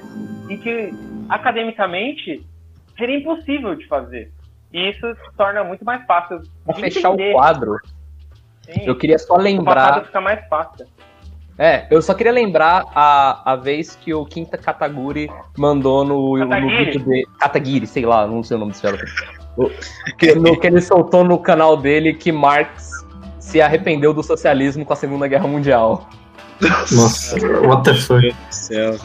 em 0.49 0.57
que 0.57 0.93
academicamente 1.30 2.45
seria 2.97 3.18
impossível 3.18 3.76
de 3.76 3.88
fazer. 3.88 4.32
E 4.74 4.89
isso 4.89 5.16
torna 5.38 5.64
muito 5.64 5.86
mais 5.86 6.03
fácil. 6.05 6.41
Pra 6.66 6.76
fechar 6.76 7.14
entender. 7.14 7.30
o 7.30 7.34
quadro, 7.34 7.78
Sim. 8.64 8.86
Eu 8.86 8.95
queria 8.95 9.20
só 9.20 9.36
lembrar. 9.36 10.01
O 10.01 10.05
fica 10.05 10.22
mais 10.22 10.47
fácil. 10.47 10.86
É, 11.57 11.86
eu 11.91 12.01
só 12.01 12.14
queria 12.16 12.32
lembrar 12.32 12.84
a, 12.95 13.53
a 13.53 13.55
vez 13.55 13.95
que 13.95 14.14
o 14.14 14.26
Quinta 14.26 14.57
Kataguri 14.57 15.30
mandou 15.55 16.03
no, 16.03 16.38
no 16.38 16.68
vídeo 16.68 16.99
de. 16.99 17.28
Katagiri, 17.39 17.86
sei 17.86 18.05
lá, 18.05 18.26
não 18.26 18.41
sei 18.41 18.57
o 18.57 18.59
nome 18.59 18.72
desse 18.72 18.82
cara. 18.82 18.97
que, 20.18 20.34
no, 20.36 20.59
que 20.59 20.66
ele 20.66 20.82
soltou 20.82 21.24
no 21.24 21.38
canal 21.38 21.78
dele 21.78 22.14
que 22.14 22.32
Marx 22.32 23.05
se 23.39 23.61
arrependeu 23.61 24.14
do 24.14 24.24
socialismo 24.24 24.84
com 24.84 24.93
a 24.93 24.95
Segunda 24.95 25.28
Guerra 25.28 25.47
Mundial. 25.47 26.09
Nossa, 26.91 27.36
what 27.68 27.84
the 27.84 27.93
fuck? 27.93 28.36
Céu, 28.49 28.95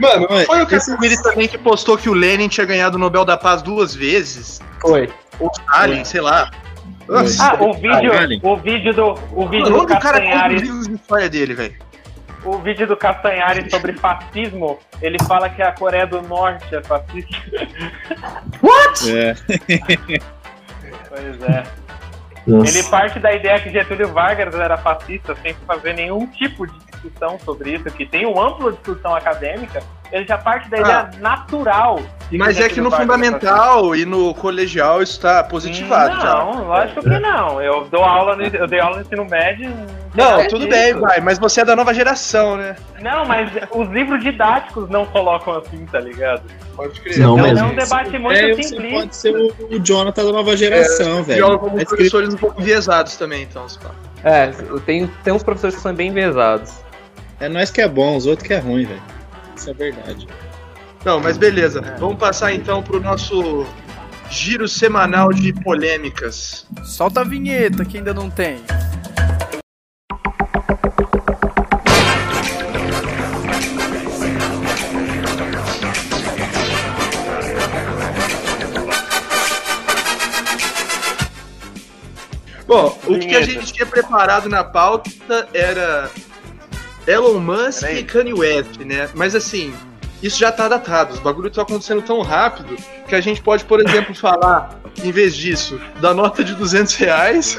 Mano, 0.00 0.26
foi 0.46 0.62
o 0.62 0.66
Katagiri 0.66 1.22
também 1.22 1.46
que 1.46 1.58
postou 1.58 1.96
que 1.96 2.08
o 2.08 2.14
Lenin 2.14 2.48
tinha 2.48 2.66
ganhado 2.66 2.96
o 2.96 2.98
Nobel 2.98 3.24
da 3.24 3.36
Paz 3.36 3.62
duas 3.62 3.94
vezes? 3.94 4.60
Foi. 4.80 5.08
Ou 5.38 5.50
Stalin, 5.52 6.04
sei 6.04 6.20
lá. 6.20 6.50
Nossa, 7.12 7.52
ah, 7.52 7.62
o 7.62 7.74
vídeo, 7.74 8.10
o 8.42 8.56
vídeo 8.56 8.94
do, 8.94 9.14
o 9.32 9.46
vídeo 9.46 9.70
Mano, 9.70 9.86
do 9.86 9.86
Castanhari. 9.86 10.56
história 10.94 11.28
dele, 11.28 11.54
velho. 11.54 11.74
O 12.42 12.58
vídeo 12.58 12.86
do 12.86 12.96
Castanhari 12.96 13.70
sobre 13.70 13.92
fascismo, 13.92 14.78
ele 15.00 15.18
fala 15.24 15.50
que 15.50 15.62
a 15.62 15.72
Coreia 15.72 16.06
do 16.06 16.22
Norte 16.22 16.74
é 16.74 16.82
fascista. 16.82 17.36
What? 18.62 19.16
É. 19.16 19.34
pois 21.08 21.42
é. 21.42 21.64
Nossa. 22.46 22.78
Ele 22.78 22.88
parte 22.88 23.20
da 23.20 23.32
ideia 23.32 23.60
que 23.60 23.70
Getúlio 23.70 24.08
Vargas 24.08 24.54
era 24.54 24.76
fascista 24.78 25.36
sem 25.42 25.54
fazer 25.66 25.92
nenhum 25.92 26.26
tipo 26.26 26.66
de 26.66 26.76
discussão 26.86 27.38
sobre 27.38 27.74
isso, 27.74 27.84
que 27.84 28.06
tem 28.06 28.26
uma 28.26 28.48
ampla 28.48 28.72
discussão 28.72 29.14
acadêmica, 29.14 29.82
ele 30.10 30.26
já 30.26 30.38
parte 30.38 30.68
da 30.68 30.80
ideia 30.80 31.10
ah. 31.12 31.18
natural. 31.18 32.00
Mas 32.38 32.58
é 32.60 32.68
que 32.68 32.80
no 32.80 32.90
fundamental 32.90 33.94
e 33.94 34.04
no 34.04 34.34
colegial 34.34 35.02
isso 35.02 35.12
está 35.12 35.42
positivado. 35.44 36.14
Não, 36.14 36.20
já. 36.20 36.60
lógico 36.60 37.02
que 37.02 37.18
não. 37.18 37.60
Eu 37.60 37.86
dou 37.90 38.04
aula 38.04 38.36
no, 38.36 38.42
eu 38.42 38.66
dei 38.66 38.80
aula 38.80 38.96
no 38.96 39.02
ensino 39.02 39.24
médio. 39.24 39.70
Não, 40.14 40.40
é 40.40 40.46
tudo 40.46 40.68
bem, 40.68 40.92
vai, 40.94 41.20
mas 41.20 41.38
você 41.38 41.62
é 41.62 41.64
da 41.64 41.74
nova 41.74 41.94
geração, 41.94 42.56
né? 42.56 42.76
Não, 43.00 43.24
mas 43.24 43.50
os 43.74 43.88
livros 43.88 44.22
didáticos 44.22 44.88
não 44.90 45.06
colocam 45.06 45.56
assim, 45.56 45.86
tá 45.86 46.00
ligado? 46.00 46.42
Pode 46.76 47.00
crer. 47.00 47.18
Não, 47.18 47.38
então 47.38 47.68
é 47.68 47.70
um 47.70 47.74
debate 47.74 48.18
muito 48.18 48.38
é, 48.38 48.62
simples. 48.62 48.92
Pode 48.92 49.16
ser 49.16 49.34
o, 49.34 49.54
o 49.70 49.78
Jonathan 49.78 50.24
da 50.24 50.32
nova 50.32 50.56
geração, 50.56 51.20
é, 51.20 51.22
velho. 51.22 51.58
como 51.58 51.80
é 51.80 51.84
professores 51.84 52.34
um 52.34 52.36
pouco 52.36 52.60
enviesados 52.60 53.16
também, 53.16 53.44
então, 53.44 53.66
se 53.68 53.78
É, 54.22 54.52
tem, 54.84 55.06
tem 55.24 55.32
uns 55.32 55.42
professores 55.42 55.76
que 55.76 55.82
são 55.82 55.94
bem 55.94 56.08
enviesados. 56.08 56.74
É 57.40 57.48
nós 57.48 57.70
que 57.70 57.80
é 57.80 57.88
bom, 57.88 58.16
os 58.16 58.26
outros 58.26 58.46
que 58.46 58.54
é 58.54 58.58
ruim, 58.58 58.84
velho. 58.84 59.02
Isso 59.56 59.70
é 59.70 59.74
verdade. 59.74 60.28
Não, 61.04 61.20
mas 61.20 61.36
beleza. 61.36 61.80
Vamos 61.98 62.16
passar 62.16 62.52
então 62.52 62.82
pro 62.82 63.00
nosso 63.00 63.66
giro 64.30 64.68
semanal 64.68 65.32
de 65.32 65.52
polêmicas. 65.52 66.66
Solta 66.84 67.20
a 67.20 67.24
vinheta 67.24 67.84
que 67.84 67.98
ainda 67.98 68.14
não 68.14 68.30
tem. 68.30 68.62
Bom, 82.66 82.98
o 83.06 83.18
que 83.18 83.36
a 83.36 83.42
gente 83.42 83.70
tinha 83.70 83.84
preparado 83.84 84.48
na 84.48 84.64
pauta 84.64 85.46
era 85.52 86.10
Elon 87.06 87.38
Musk 87.38 87.82
e 87.82 88.02
Kanye 88.02 88.32
West, 88.32 88.78
né? 88.78 89.10
Mas 89.14 89.34
assim, 89.34 89.74
isso 90.22 90.38
já 90.38 90.52
tá 90.52 90.68
datado. 90.68 91.14
Os 91.14 91.20
bagulhos 91.20 91.50
estão 91.50 91.64
acontecendo 91.64 92.02
tão 92.02 92.22
rápido 92.22 92.76
que 93.06 93.14
a 93.14 93.20
gente 93.20 93.42
pode, 93.42 93.64
por 93.64 93.80
exemplo, 93.80 94.14
falar, 94.14 94.70
em 95.02 95.10
vez 95.10 95.34
disso, 95.34 95.80
da 96.00 96.14
nota 96.14 96.44
de 96.44 96.54
200 96.54 96.94
reais. 96.94 97.58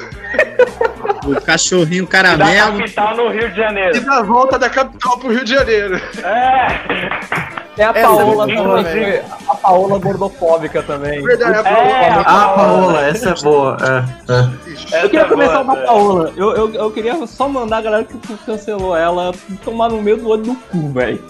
O 1.26 1.40
cachorrinho 1.42 2.06
Da 2.06 2.12
caramelo. 2.12 2.78
capital 2.80 3.16
no 3.18 3.30
Rio 3.30 3.50
de 3.50 3.56
Janeiro. 3.58 3.98
E 3.98 4.00
da 4.00 4.22
volta 4.22 4.58
da 4.60 4.70
capital 4.70 5.18
pro 5.18 5.30
Rio 5.32 5.44
de 5.44 5.52
Janeiro. 5.52 5.96
É. 6.24 7.54
Tem 7.76 7.86
a 7.86 7.94
Paola, 7.94 8.52
é 8.52 8.56
boa, 8.56 8.82
inclusive, 8.82 9.22
a 9.50 9.56
Paola 9.56 9.98
gordofóbica 9.98 10.84
também. 10.84 11.24
Verdade, 11.24 11.68
a 11.68 11.72
É, 11.72 12.10
Ah, 12.20 12.54
Paola, 12.56 13.08
essa 13.08 13.30
é 13.32 13.34
boa. 13.34 13.78
É, 13.82 14.32
é. 14.32 15.04
Eu 15.04 15.10
queria 15.10 15.26
é 15.26 15.30
começar 15.30 15.64
boa, 15.64 15.76
da 15.76 15.86
Paola. 15.88 16.34
Eu, 16.38 16.56
eu, 16.56 16.74
eu 16.76 16.92
queria 16.92 17.26
só 17.26 17.50
mandar 17.50 17.78
a 17.78 17.82
galera 17.82 18.04
que 18.04 18.16
cancelou 18.46 18.96
ela 18.96 19.32
tomar 19.66 19.90
no 19.90 20.02
meio 20.02 20.18
do 20.18 20.30
olho 20.30 20.44
do 20.44 20.56
cu, 20.56 20.90
velho. 20.94 21.24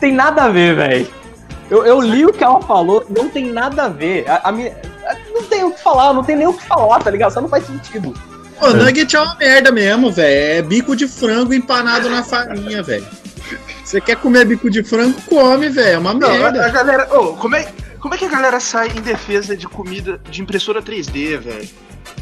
Tem 0.00 0.12
nada 0.12 0.44
a 0.44 0.48
ver, 0.48 0.74
velho. 0.74 1.08
Eu, 1.70 1.84
eu 1.86 2.00
li 2.00 2.24
o 2.26 2.32
que 2.32 2.42
ela 2.42 2.60
falou, 2.62 3.04
não 3.08 3.28
tem 3.28 3.46
nada 3.52 3.84
a 3.84 3.88
ver. 3.88 4.28
A, 4.28 4.48
a 4.48 4.52
minha, 4.52 4.72
a- 5.06 5.16
não 5.32 5.42
tem 5.44 5.62
o 5.62 5.70
que 5.70 5.80
falar, 5.80 6.12
não 6.12 6.24
tem 6.24 6.34
nem 6.36 6.46
o 6.48 6.52
que 6.52 6.64
falar, 6.66 6.98
tá 7.00 7.10
ligado? 7.10 7.32
Só 7.32 7.40
não 7.40 7.48
faz 7.48 7.64
sentido. 7.66 8.12
Pô, 8.58 8.70
nugget 8.70 9.14
é 9.14 9.20
uma 9.20 9.34
merda 9.36 9.70
mesmo, 9.70 10.10
velho. 10.10 10.58
É 10.58 10.62
bico 10.62 10.96
de 10.96 11.06
frango 11.06 11.54
empanado 11.54 12.08
na 12.10 12.22
farinha, 12.22 12.82
velho. 12.82 13.06
Você 13.84 14.00
quer 14.00 14.16
comer 14.16 14.44
bico 14.44 14.68
de 14.70 14.82
frango? 14.82 15.20
Come, 15.22 15.68
velho. 15.68 15.94
É 15.94 15.98
uma 15.98 16.12
Não, 16.14 16.28
a, 16.28 16.34
a 16.34 16.38
merda. 16.52 16.68
galera. 16.70 17.08
Ô, 17.18 17.34
como, 17.34 17.56
é, 17.56 17.68
como 18.00 18.14
é 18.14 18.18
que 18.18 18.24
a 18.24 18.28
galera 18.28 18.58
sai 18.60 18.88
em 18.88 19.00
defesa 19.00 19.56
de 19.56 19.66
comida 19.66 20.20
de 20.30 20.42
impressora 20.42 20.82
3D, 20.82 21.38
velho? 21.38 21.68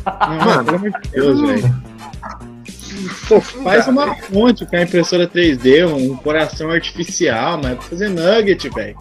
Mano, 0.04 0.64
pelo 0.64 0.76
amor 0.76 0.90
de 1.00 1.08
Deus, 1.10 1.40
velho. 1.40 1.74
Pô, 3.28 3.40
faz 3.40 3.86
uma 3.86 4.14
fonte 4.14 4.66
com 4.66 4.76
a 4.76 4.82
impressora 4.82 5.26
3D, 5.26 5.86
um 5.86 6.16
coração 6.16 6.70
artificial, 6.70 7.58
mas 7.62 7.72
é 7.72 7.74
pra 7.74 7.84
fazer 7.84 8.08
nugget, 8.08 8.68
velho. 8.70 8.96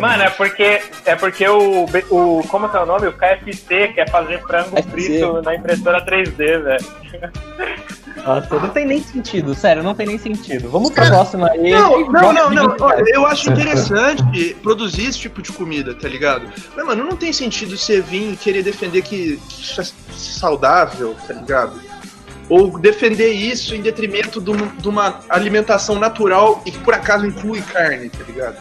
Mano, 0.00 0.22
é 0.22 0.30
porque, 0.30 0.80
é 1.04 1.14
porque 1.14 1.46
o, 1.46 1.84
o. 2.10 2.42
Como 2.48 2.68
que 2.68 2.76
é 2.76 2.80
o 2.80 2.86
nome? 2.86 3.06
O 3.06 3.12
KFC 3.12 3.88
quer 3.88 4.08
fazer 4.10 4.40
frango 4.40 4.70
KFC. 4.70 4.90
frito 4.90 5.42
na 5.42 5.54
impressora 5.54 6.04
3D, 6.04 6.62
velho. 6.62 6.86
Nossa, 8.24 8.54
não 8.58 8.68
tem 8.70 8.86
nem 8.86 9.02
sentido, 9.02 9.54
sério, 9.54 9.82
não 9.82 9.94
tem 9.94 10.06
nem 10.06 10.16
sentido. 10.16 10.70
Vamos 10.70 10.90
pra 10.90 11.04
Cara, 11.04 11.16
próxima 11.16 11.50
aí. 11.50 11.70
Não, 11.70 12.10
não, 12.10 12.32
não, 12.32 12.50
não. 12.50 12.76
Olha, 12.80 13.04
eu 13.08 13.26
acho 13.26 13.50
interessante 13.50 14.56
produzir 14.62 15.08
esse 15.08 15.18
tipo 15.18 15.42
de 15.42 15.52
comida, 15.52 15.94
tá 15.94 16.08
ligado? 16.08 16.50
Mas, 16.74 16.86
mano, 16.86 17.04
não 17.04 17.16
tem 17.16 17.34
sentido 17.34 17.76
você 17.76 18.00
vir 18.00 18.32
e 18.32 18.36
querer 18.36 18.62
defender 18.62 19.02
que, 19.02 19.36
que 19.36 19.62
isso 19.62 19.80
é 19.82 19.84
saudável, 20.16 21.14
tá 21.28 21.34
ligado? 21.34 21.78
Ou 22.48 22.78
defender 22.78 23.30
isso 23.30 23.74
em 23.74 23.80
detrimento 23.80 24.40
de 24.40 24.50
uma, 24.50 24.66
de 24.66 24.88
uma 24.88 25.20
alimentação 25.28 25.98
natural 25.98 26.62
e 26.66 26.70
que 26.70 26.78
por 26.78 26.94
acaso 26.94 27.26
inclui 27.26 27.62
carne, 27.62 28.10
tá 28.10 28.22
ligado? 28.24 28.56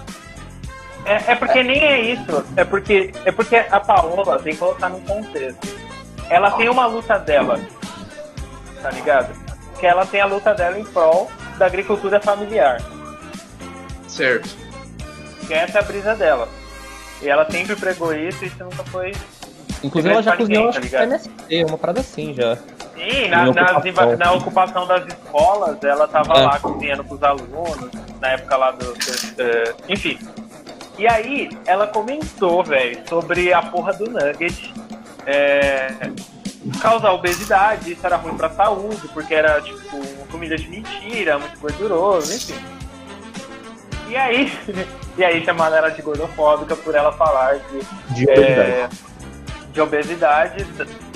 É, 1.06 1.32
é 1.32 1.36
porque 1.36 1.64
nem 1.64 1.84
é 1.84 2.00
isso. 2.00 2.46
É 2.56 2.64
porque, 2.64 3.12
é 3.26 3.32
porque 3.32 3.58
a 3.58 3.80
Paola 3.80 4.40
tem 4.40 4.54
que 4.54 4.60
colocar 4.60 4.90
num 4.90 5.02
contexto. 5.02 5.68
Ela 6.30 6.52
tem 6.52 6.70
uma 6.70 6.86
luta 6.86 7.18
dela, 7.18 7.60
tá 8.82 8.90
ligado? 8.90 9.34
Que 9.80 9.86
ela 9.86 10.06
tem 10.06 10.22
a 10.22 10.26
luta 10.26 10.54
dela 10.54 10.80
em 10.80 10.86
prol 10.86 11.30
da 11.58 11.66
agricultura 11.66 12.22
familiar. 12.22 12.82
Certo. 14.08 14.50
Que 15.46 15.54
essa 15.54 15.80
é 15.80 15.82
a 15.82 15.84
brisa 15.84 16.16
dela. 16.16 16.48
E 17.22 17.28
ela 17.28 17.50
sempre 17.50 17.76
pregou 17.76 18.14
isso 18.14 18.44
e 18.44 18.48
isso 18.48 18.64
nunca 18.64 18.84
foi. 18.86 19.12
Inclusive, 19.84 20.14
ela 20.14 20.24
já 20.24 20.38
cozinhou, 20.38 20.64
tá 20.64 20.70
acho 20.70 20.80
que 20.80 20.86
ligado? 20.86 21.04
MST, 21.04 21.66
uma 21.66 21.78
parada 21.78 22.00
assim 22.00 22.34
já. 22.34 22.58
Sim, 22.96 23.28
na, 23.30 23.50
ocupação. 23.50 24.18
na 24.18 24.32
ocupação 24.34 24.88
das 24.88 25.06
escolas, 25.08 25.84
ela 25.84 26.08
tava 26.08 26.34
É. 26.34 26.46
lá 26.46 26.60
cozinhando 26.60 27.04
pros 27.04 27.24
alunos, 27.24 27.90
na 28.22 28.30
época 28.30 28.56
lá 28.58 28.72
do. 28.72 28.94
eh, 29.38 29.74
enfim. 29.90 30.20
E 30.98 31.08
aí, 31.08 31.50
ela 31.66 31.88
comentou, 31.88 32.64
velho, 32.64 33.02
sobre 33.10 33.52
a 33.52 33.64
porra 33.64 33.94
do 33.94 34.10
nugget 34.12 34.72
é, 35.26 35.88
causar 36.80 37.12
obesidade, 37.14 37.92
isso 37.94 38.06
era 38.06 38.16
ruim 38.16 38.38
pra 38.38 38.50
saúde, 38.52 39.08
porque 39.12 39.34
era, 39.34 39.60
tipo, 39.62 40.00
comida 40.32 40.56
de 40.56 40.70
mentira, 40.70 41.40
muito 41.40 41.60
gorduroso, 41.60 42.32
enfim. 42.36 42.64
E 44.08 44.16
aí, 44.16 44.54
e 45.18 45.24
aí 45.24 45.44
chamaram 45.44 45.78
ela 45.78 45.90
de 45.90 46.02
gordofóbica 46.04 46.76
por 46.76 46.94
ela 46.94 47.12
falar 47.14 47.56
de 47.58 47.80
De 48.14 48.24
obesidade. 48.30 48.72
é, 48.72 48.90
de 49.72 49.82
obesidade, 49.82 50.66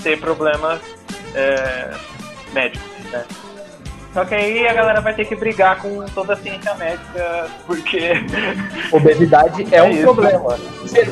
ter 0.01 0.19
problemas 0.19 0.79
é, 1.37 1.91
médicos, 2.53 2.87
né? 3.11 3.23
Só 4.13 4.25
que 4.25 4.33
aí 4.33 4.67
a 4.67 4.73
galera 4.73 4.99
vai 4.99 5.13
ter 5.13 5.25
que 5.25 5.35
brigar 5.35 5.77
com 5.79 6.03
toda 6.07 6.33
a 6.33 6.35
ciência 6.37 6.73
médica, 6.73 7.47
porque 7.67 8.13
Obesidade 8.91 9.67
é, 9.71 9.77
É 9.77 9.83
um 9.83 9.91
isso. 9.91 10.01
problema. 10.03 10.57
Ser 10.87 11.01
É, 11.01 11.03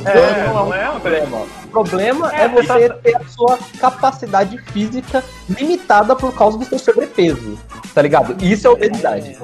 gordo 0.47 0.53
não 0.53 0.73
é 0.73 0.84
é 0.84 0.89
um 0.89 0.99
problema. 0.99 1.38
O 1.65 1.67
problema 1.67 2.34
é, 2.36 2.41
É, 2.45 2.47
você 2.47 2.89
tá- 2.89 2.95
ter 2.95 3.15
a 3.15 3.23
sua 3.28 3.59
capacidade 3.80 4.57
física 4.71 5.23
limitada 5.47 6.15
por 6.15 6.34
causa 6.36 6.57
do 6.57 6.65
seu 6.65 6.80
sobrepeso. 6.80 7.59
Tá 7.93 8.01
ligado? 8.01 8.36
Isso 8.43 8.65
é 8.65 8.69
obesidade. 8.71 9.38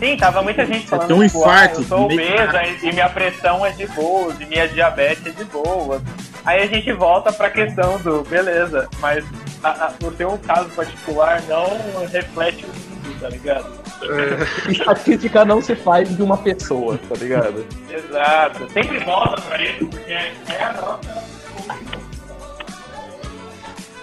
sim, 0.00 0.16
tava 0.16 0.42
muita 0.42 0.66
gente 0.66 0.88
falando 0.88 1.06
tem 1.06 1.16
um 1.16 1.24
tipo, 1.26 1.38
infarto 1.38 1.78
ah, 1.78 1.82
eu 1.82 1.84
sou 1.86 2.00
obesa 2.06 2.62
e 2.82 2.92
minha 2.92 3.08
pressão 3.08 3.64
é 3.64 3.70
de 3.70 3.86
boa, 3.86 4.34
e 4.40 4.44
minha 4.44 4.66
diabetes 4.68 5.24
é 5.26 5.30
de 5.30 5.44
boa. 5.44 6.02
Aí 6.44 6.62
a 6.62 6.66
gente 6.66 6.90
volta 6.92 7.32
pra 7.32 7.48
questão 7.48 7.96
do, 7.98 8.22
beleza, 8.24 8.88
mas 9.00 9.24
a- 9.62 9.86
a- 9.86 9.94
o 10.06 10.10
teu 10.12 10.38
caso 10.46 10.68
particular 10.70 11.42
não 11.42 12.06
reflete 12.06 12.64
o 12.64 12.68
mundo, 12.68 13.20
tá 13.20 13.28
ligado? 13.28 13.86
Estatística 14.70 15.44
não 15.44 15.62
se 15.62 15.74
faz 15.74 16.14
de 16.14 16.22
uma 16.22 16.36
pessoa, 16.36 16.98
tá 17.08 17.14
ligado? 17.16 17.66
Exato. 17.90 18.70
Sempre 18.72 18.98
volta 19.00 19.40
pra 19.42 19.62
isso, 19.62 19.86
porque 19.86 20.12
é 20.12 20.32
a 20.62 20.72
nossa. 20.74 21.26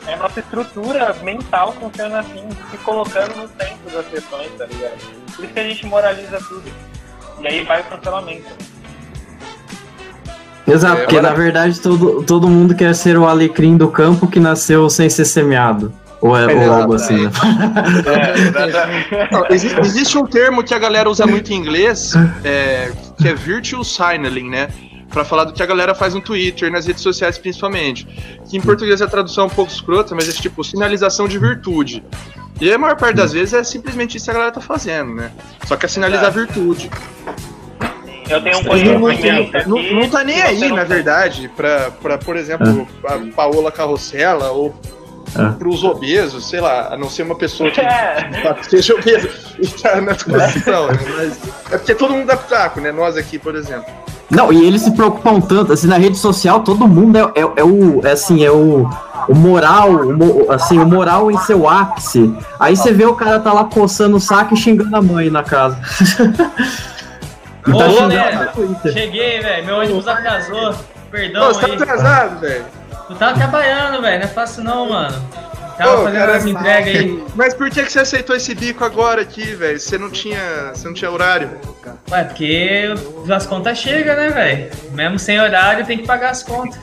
É 0.06 0.14
a 0.16 0.18
nossa 0.18 0.40
estrutura 0.42 1.14
mental 1.24 1.72
funciona 1.74 2.20
assim, 2.20 2.46
se 2.72 2.78
colocando 2.80 3.36
no 3.38 3.48
centro 3.48 3.90
das 3.94 4.06
questões, 4.08 4.52
tá 4.58 4.66
ligado? 4.66 4.98
Por 5.36 5.46
isso 5.46 5.54
que 5.54 5.60
a 5.60 5.64
gente 5.64 5.86
moraliza 5.86 6.38
tudo. 6.40 6.70
E 7.40 7.48
aí 7.48 7.64
vai 7.64 7.82
o 7.82 7.84
cancelamento. 7.86 8.48
Exato, 10.66 10.98
É, 10.98 11.04
porque 11.04 11.20
na 11.22 11.34
verdade 11.34 11.80
todo, 11.80 12.24
todo 12.24 12.48
mundo 12.48 12.74
quer 12.74 12.94
ser 12.96 13.18
o 13.18 13.28
alecrim 13.28 13.76
do 13.76 13.90
campo 13.90 14.28
que 14.28 14.40
nasceu 14.40 14.90
sem 14.90 15.10
ser 15.10 15.26
semeado. 15.26 15.94
Ou, 16.22 16.38
é, 16.38 16.46
ou 16.56 16.74
algo 16.74 16.94
assim, 16.94 17.26
né? 17.26 17.32
É, 18.06 18.68
exatamente. 18.70 19.08
Não, 19.32 19.46
exi- 19.50 19.76
existe 19.80 20.18
um 20.18 20.26
termo 20.26 20.64
que 20.64 20.74
a 20.74 20.80
galera 20.80 21.10
usa 21.10 21.26
muito 21.28 21.52
em 21.52 21.58
inglês, 21.58 22.14
é, 22.46 22.92
que 23.18 23.28
é 23.28 23.34
virtual 23.34 23.84
signaling, 23.84 24.50
né? 24.50 24.70
Pra 25.10 25.26
falar 25.26 25.44
do 25.44 25.52
que 25.54 25.62
a 25.62 25.66
galera 25.66 25.94
faz 25.94 26.14
no 26.14 26.22
Twitter, 26.22 26.72
nas 26.72 26.88
redes 26.88 27.04
sociais 27.04 27.38
principalmente. 27.38 28.08
Que 28.50 28.58
em 28.58 28.62
português 28.62 29.02
a 29.02 29.08
tradução 29.08 29.44
é 29.44 29.48
um 29.48 29.50
pouco 29.50 29.70
escrota, 29.72 30.16
mas 30.16 30.30
é 30.30 30.32
tipo 30.32 30.64
sinalização 30.64 31.28
de 31.28 31.38
virtude. 31.38 32.02
E 32.62 32.72
a 32.72 32.78
maior 32.78 32.96
parte 32.96 33.16
das 33.18 33.34
vezes 33.34 33.54
é 33.54 33.64
simplesmente 33.64 34.16
isso 34.16 34.26
que 34.26 34.32
a 34.32 34.34
galera 34.34 34.52
tá 34.52 34.62
fazendo, 34.62 35.14
né? 35.16 35.30
Só 35.68 35.76
que 35.76 35.86
é 35.86 35.90
sinalizar 35.90 36.32
virtude. 36.32 36.90
Eu 38.30 38.42
tenho 38.42 38.60
um 38.60 38.64
conhecimento 38.64 39.58
aqui. 39.58 39.70
não, 39.70 39.82
não 40.02 40.10
tá 40.10 40.24
nem 40.24 40.36
que 40.36 40.42
aí, 40.42 40.72
na 40.72 40.84
verdade, 40.84 41.50
pra, 41.56 41.92
pra 42.02 42.18
por 42.18 42.36
exemplo, 42.36 42.88
a 43.06 43.20
Paola 43.36 43.72
Carrossela 43.72 44.52
ou 44.52 44.74
É. 45.38 45.50
pros 45.58 45.84
obesos, 45.84 46.48
sei 46.48 46.62
lá, 46.62 46.90
a 46.94 46.98
não 46.98 47.10
ser 47.10 47.24
uma 47.24 47.36
pessoa 47.36 47.72
que 47.72 47.82
É, 47.82 48.30
seja 48.64 48.94
obeso 48.94 49.30
e 49.60 49.68
tá 49.68 50.00
na 50.02 50.14
posição, 50.14 50.88
né? 50.88 51.00
Mas 51.18 51.40
é 51.72 51.78
porque 51.78 51.96
todo 51.96 52.14
mundo 52.14 52.28
dá 52.28 52.38
pitaco, 52.38 52.80
né? 52.80 52.92
Nós 52.92 53.18
aqui, 53.18 53.40
por 53.40 53.56
exemplo. 53.56 53.86
Não, 54.30 54.52
e 54.52 54.66
eles 54.66 54.82
se 54.82 54.92
preocupam 54.92 55.40
tanto, 55.42 55.74
assim, 55.74 55.86
na 55.88 55.98
rede 55.98 56.18
social 56.18 56.62
todo 56.62 56.88
mundo 56.88 57.18
é, 57.18 57.22
é, 57.40 57.42
é 57.58 57.64
o, 57.64 58.02
é 58.06 58.12
assim, 58.12 58.44
é 58.44 58.50
o, 58.52 58.90
o 59.28 59.36
moral, 59.36 59.92
o 59.92 60.52
assim, 60.52 60.80
o 60.80 60.86
moral 60.88 61.30
em 61.32 61.38
seu 61.40 61.68
ápice. 61.70 62.34
Aí 62.60 62.76
você 62.76 62.92
vê 62.92 63.06
o 63.06 63.14
cara 63.14 63.40
tá 63.40 63.54
lá 63.54 63.66
coçando 63.66 64.18
o 64.18 64.20
saco 64.20 64.54
e 64.54 64.58
xingando 64.58 64.96
a 64.96 65.02
mãe 65.02 65.30
na 65.30 65.44
casa. 65.44 65.78
e 67.68 67.72
Ô, 67.72 67.78
tá 67.78 68.46
Twitter. 68.54 68.94
Cheguei, 68.94 69.40
velho. 69.40 69.66
Meu 69.66 69.78
ônibus 69.78 70.08
atrasou. 70.08 70.76
Perdão 71.12 71.50
Ô, 71.50 71.54
você 71.54 71.62
tá 71.62 71.68
aí. 71.68 71.74
atrasado, 71.74 72.40
velho. 72.40 72.66
Tu 73.08 73.16
tava 73.16 73.34
trabalhando, 73.36 74.02
velho. 74.02 74.20
Não 74.20 74.26
é 74.26 74.30
fácil 74.30 74.64
não, 74.64 74.90
mano. 74.90 75.30
Tava 75.78 76.02
Ô, 76.02 76.04
fazendo 76.04 76.20
cara, 76.20 76.36
as 76.38 76.46
entregas 76.46 76.96
aí. 76.96 77.24
Mas 77.36 77.54
por 77.54 77.70
que, 77.70 77.84
que 77.84 77.92
você 77.92 78.00
aceitou 78.00 78.36
esse 78.36 78.54
bico 78.54 78.84
agora 78.84 79.22
aqui, 79.22 79.44
velho? 79.56 79.80
Você 79.80 79.98
não 79.98 80.10
tinha. 80.10 80.72
Você 80.74 80.86
não 80.88 80.94
tinha 80.94 81.10
horário. 81.10 81.50
Ué, 82.12 82.24
porque 82.24 82.94
as 83.34 83.46
contas 83.46 83.78
chegam, 83.80 84.16
né, 84.16 84.30
velho? 84.30 84.70
Mesmo 84.92 85.18
sem 85.20 85.40
horário, 85.42 85.86
tem 85.86 85.98
que 85.98 86.06
pagar 86.06 86.30
as 86.30 86.44
contas. 86.44 86.80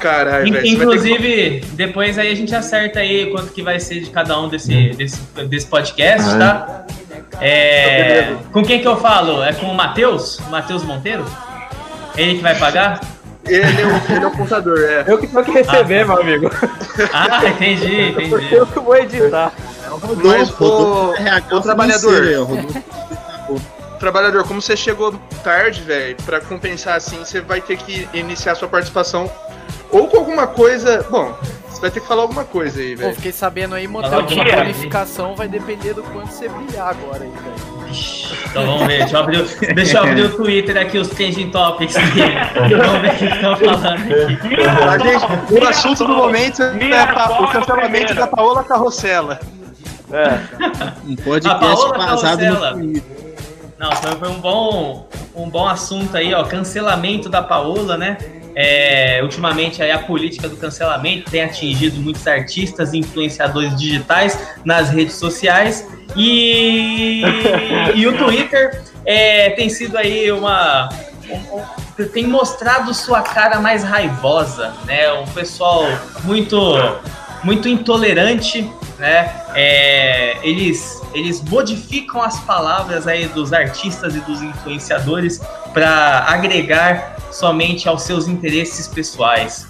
Caralho, 0.00 0.52
velho. 0.52 0.62
que- 0.62 0.68
Inclusive, 0.70 1.60
depois 1.72 2.18
aí 2.18 2.30
a 2.30 2.34
gente 2.34 2.54
acerta 2.54 3.00
aí 3.00 3.30
quanto 3.30 3.52
que 3.52 3.62
vai 3.62 3.78
ser 3.80 4.00
de 4.00 4.10
cada 4.10 4.38
um 4.40 4.48
desse, 4.48 4.90
desse, 4.90 5.20
desse 5.48 5.66
podcast, 5.66 6.36
tá? 6.38 6.84
É, 7.40 8.22
beleza. 8.22 8.40
com 8.52 8.62
quem 8.64 8.80
que 8.80 8.88
eu 8.88 8.96
falo? 8.96 9.42
É 9.42 9.52
com 9.52 9.66
o 9.66 9.74
Matheus? 9.74 10.40
Matheus 10.50 10.82
Monteiro? 10.82 11.24
Ele 12.16 12.36
que 12.36 12.42
vai 12.42 12.54
pagar? 12.58 13.00
Ele 13.46 13.80
é 13.80 13.86
o, 13.86 14.16
ele 14.16 14.24
é 14.24 14.26
o 14.26 14.30
contador, 14.30 14.78
é. 14.78 15.04
Eu 15.06 15.18
que 15.18 15.26
tenho 15.26 15.44
que 15.44 15.50
receber, 15.52 16.04
meu 16.04 16.20
amigo. 16.20 16.50
Ah, 17.12 17.46
entendi, 17.46 18.10
entendi. 18.10 18.54
Eu 18.54 18.66
que 18.66 18.80
vou 18.80 18.96
editar. 18.96 19.52
Mas 20.24 20.50
o, 20.60 21.14
RH 21.14 21.56
o 21.56 21.60
trabalhador. 21.60 22.44
Rodolfo. 22.44 23.62
trabalhador, 23.98 24.44
como 24.44 24.60
você 24.60 24.76
chegou 24.76 25.14
tarde, 25.42 25.82
velho, 25.82 26.16
pra 26.24 26.40
compensar 26.40 26.96
assim, 26.96 27.18
você 27.18 27.40
vai 27.40 27.60
ter 27.60 27.76
que 27.76 28.08
iniciar 28.12 28.54
sua 28.54 28.68
participação 28.68 29.30
ou 29.90 30.08
com 30.08 30.18
alguma 30.18 30.46
coisa. 30.46 31.06
Bom, 31.08 31.34
você 31.68 31.80
vai 31.80 31.90
ter 31.90 32.00
que 32.00 32.06
falar 32.06 32.22
alguma 32.22 32.44
coisa 32.44 32.80
aí, 32.80 32.94
velho. 32.94 33.14
fiquei 33.14 33.32
sabendo 33.32 33.74
aí, 33.74 33.86
motel 33.86 34.22
de 34.22 34.38
alguma 34.40 34.56
bonificação 34.56 35.34
vai 35.36 35.48
depender 35.48 35.94
do 35.94 36.02
quanto 36.02 36.32
você 36.32 36.48
brilhar 36.48 36.88
agora 36.88 37.24
aí, 37.24 37.30
velho. 37.30 38.35
Então 38.62 38.66
vamos 38.72 38.86
ver, 38.86 38.98
deixa 39.00 39.16
eu 39.16 39.20
abrir, 39.20 39.38
o- 39.40 39.74
deixa 39.74 39.98
eu 39.98 40.02
abrir 40.02 40.22
o 40.22 40.36
Twitter 40.36 40.76
aqui, 40.78 40.98
os 40.98 41.08
trending 41.08 41.50
topics. 41.50 41.94
vamos 41.94 43.00
ver 43.02 43.10
o 43.10 43.16
que 43.16 43.24
estão 43.26 43.56
falando 43.56 43.86
aqui. 43.86 45.08
Gente, 45.50 45.60
o 45.64 45.68
assunto 45.68 46.04
do 46.06 46.14
momento 46.16 46.62
é 46.62 47.06
pa- 47.06 47.38
o 47.40 47.48
cancelamento 47.48 48.14
da 48.14 48.26
Paola 48.26 48.64
Carrossela. 48.64 49.38
Um 51.06 51.14
A 51.14 51.22
podcast 51.24 51.60
Paola 51.60 51.98
vazado 51.98 52.38
Carrossela. 52.40 52.70
no 52.72 52.78
Twitter. 52.82 53.16
Não, 53.78 53.92
foi, 53.92 54.10
foi 54.12 54.28
um 54.30 54.40
bom 54.40 55.08
um 55.34 55.50
bom 55.50 55.66
assunto 55.68 56.16
aí, 56.16 56.32
ó, 56.32 56.42
cancelamento 56.44 57.28
da 57.28 57.42
Paola, 57.42 57.98
né? 57.98 58.16
É, 58.58 59.20
ultimamente 59.22 59.82
aí 59.82 59.90
a 59.92 59.98
política 59.98 60.48
do 60.48 60.56
cancelamento 60.56 61.30
tem 61.30 61.42
atingido 61.42 62.00
muitos 62.00 62.26
artistas 62.26 62.94
e 62.94 62.98
influenciadores 62.98 63.76
digitais 63.76 64.38
nas 64.64 64.88
redes 64.88 65.16
sociais 65.16 65.86
e, 66.16 67.22
e 67.94 68.06
o 68.06 68.16
Twitter 68.16 68.82
é, 69.04 69.50
tem 69.50 69.68
sido 69.68 69.98
aí 69.98 70.32
uma 70.32 70.88
um- 71.28 71.58
um- 71.58 72.08
tem 72.12 72.26
mostrado 72.26 72.92
sua 72.94 73.20
cara 73.22 73.58
mais 73.60 73.82
raivosa, 73.84 74.72
né? 74.86 75.12
Um 75.12 75.26
pessoal 75.26 75.84
muito 76.24 76.58
muito 77.44 77.68
intolerante, 77.68 78.68
né? 78.98 79.30
É, 79.54 80.36
eles, 80.42 81.00
eles 81.16 81.42
modificam 81.42 82.22
as 82.22 82.38
palavras 82.40 83.06
aí 83.06 83.26
dos 83.28 83.52
artistas 83.52 84.14
e 84.14 84.20
dos 84.20 84.42
influenciadores 84.42 85.40
para 85.72 86.24
agregar 86.28 87.16
somente 87.30 87.88
aos 87.88 88.02
seus 88.02 88.28
interesses 88.28 88.86
pessoais. 88.86 89.66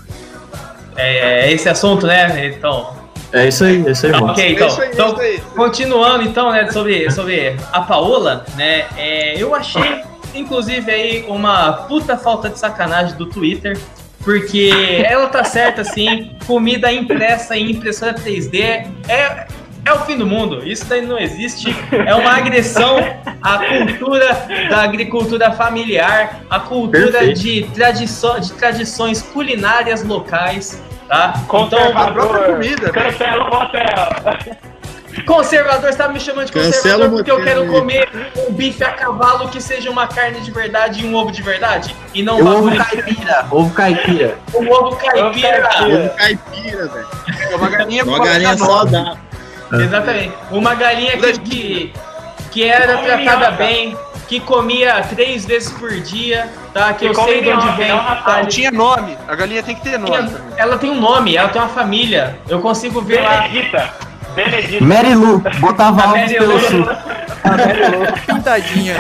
É 0.97 1.53
esse 1.53 1.69
assunto, 1.69 2.07
né? 2.07 2.47
Então, 2.47 2.95
É 3.33 3.47
isso 3.49 3.65
aí, 3.65 3.85
é 3.87 3.91
isso 3.91 4.07
aí, 4.07 4.13
mano. 4.13 4.29
ok, 4.33 4.45
É 4.45 4.51
então, 4.53 4.67
isso 4.67 4.81
aí, 4.81 4.89
é 4.89 4.93
então 4.93 5.09
isso 5.13 5.21
aí. 5.21 5.43
Continuando 5.55 6.23
então, 6.23 6.51
né, 6.51 6.71
sobre, 6.71 7.11
sobre 7.11 7.57
a 7.73 7.81
Paola, 7.83 8.45
né, 8.57 8.87
é, 8.97 9.41
eu 9.41 9.55
achei, 9.55 10.03
inclusive, 10.35 10.91
aí 10.91 11.25
uma 11.29 11.73
puta 11.73 12.17
falta 12.17 12.49
de 12.49 12.59
sacanagem 12.59 13.17
do 13.17 13.27
Twitter, 13.27 13.79
porque 14.25 14.71
ela 15.07 15.29
tá 15.29 15.45
certa, 15.45 15.83
assim, 15.83 16.35
comida 16.47 16.91
impressa 16.93 17.57
em 17.57 17.71
impressora 17.73 18.15
3D 18.15 18.87
é, 19.09 19.47
é 19.87 19.93
o 19.93 20.01
fim 20.01 20.17
do 20.19 20.27
mundo, 20.27 20.67
isso 20.67 20.85
daí 20.87 21.01
não 21.03 21.19
existe, 21.19 21.75
é 21.93 22.15
uma 22.15 22.37
agressão 22.37 22.97
à 23.41 23.59
cultura 23.59 24.47
da 24.69 24.83
agricultura 24.83 25.53
familiar, 25.53 26.41
à 26.51 26.59
cultura 26.61 27.13
Perfeito. 27.13 27.41
de, 27.41 27.63
tradiço, 27.75 28.41
de 28.41 28.53
tradições 28.55 29.23
culinárias 29.23 30.03
locais, 30.03 30.83
tá? 31.09 31.35
A 31.37 31.41
Conservador. 31.47 32.13
própria 32.13 32.55
comida. 32.55 32.93
velho. 32.93 32.93
Cancela 32.93 33.45
o 33.45 33.55
motel. 33.55 34.67
Conservador, 35.25 35.91
você 35.91 35.97
tá 35.97 36.09
me 36.09 36.21
chamando 36.21 36.47
de 36.47 36.53
Cancela 36.53 36.73
conservador 36.73 37.07
o 37.07 37.17
porque 37.17 37.31
eu 37.31 37.43
quero 37.43 37.67
comer 37.69 38.09
um 38.49 38.53
bife 38.53 38.85
a 38.85 38.91
cavalo 38.91 39.49
que 39.49 39.63
seja 39.63 39.91
uma 39.91 40.07
carne 40.07 40.41
de 40.41 40.51
verdade 40.51 41.01
e 41.03 41.07
um 41.09 41.15
ovo 41.15 41.33
de 41.33 41.41
verdade. 41.41 41.97
E 42.13 42.23
não 42.23 42.39
um 42.39 42.45
o 42.45 42.59
ovo 42.59 42.77
caipira, 42.77 43.47
ovo 43.51 43.71
caipira. 43.71 44.39
um 44.55 44.71
ovo 44.71 44.97
caipira. 44.97 45.71
Ovo 45.81 46.17
caipira, 46.17 46.89
velho. 46.89 47.09
É 47.51 47.57
uma 47.57 47.71
galinha 47.71 48.05
com 48.05 48.11
Uma 48.11 48.25
galinha 48.25 48.57
saudável. 48.59 49.17
Exatamente. 49.73 50.33
Uma 50.51 50.75
galinha 50.75 51.17
que, 51.17 51.39
que, 51.41 51.93
que 52.51 52.65
era 52.65 52.99
tratada 52.99 53.51
bem, 53.53 53.97
que 54.29 54.41
comia 54.41 55.03
três 55.03 55.45
vezes 55.47 55.73
por 55.73 55.91
dia, 56.01 56.49
tá? 56.75 56.93
Que 56.93 57.07
eu 57.07 57.13
come 57.15 57.29
sei 57.33 57.43
de 57.43 57.51
onde 57.51 57.71
vem. 57.77 57.89
não 57.89 57.99
tá? 57.99 58.45
Tinha 58.47 58.71
nome. 58.71 59.17
A 59.29 59.35
galinha 59.35 59.63
tem 59.63 59.75
que 59.75 59.83
ter 59.83 59.99
nome. 59.99 60.17
Tinha- 60.17 60.41
Ela 60.57 60.79
tem 60.79 60.91
um 60.91 61.01
nome, 61.01 61.37
ela 61.37 61.49
tem 61.49 61.61
uma 61.61 61.69
família. 61.69 62.39
Eu 62.49 62.61
consigo 62.61 63.01
ver 63.01 63.23
lá. 63.23 63.43
Benedita. 63.43 63.91
Benedita. 64.35 64.85
Mary 64.85 65.15
Lu, 65.15 65.43
botava 65.61 66.03
A 66.03 66.07
Mary 66.09 66.39
Lu. 66.39 66.59
sul. 66.61 66.87
Pintadinha. 68.27 68.95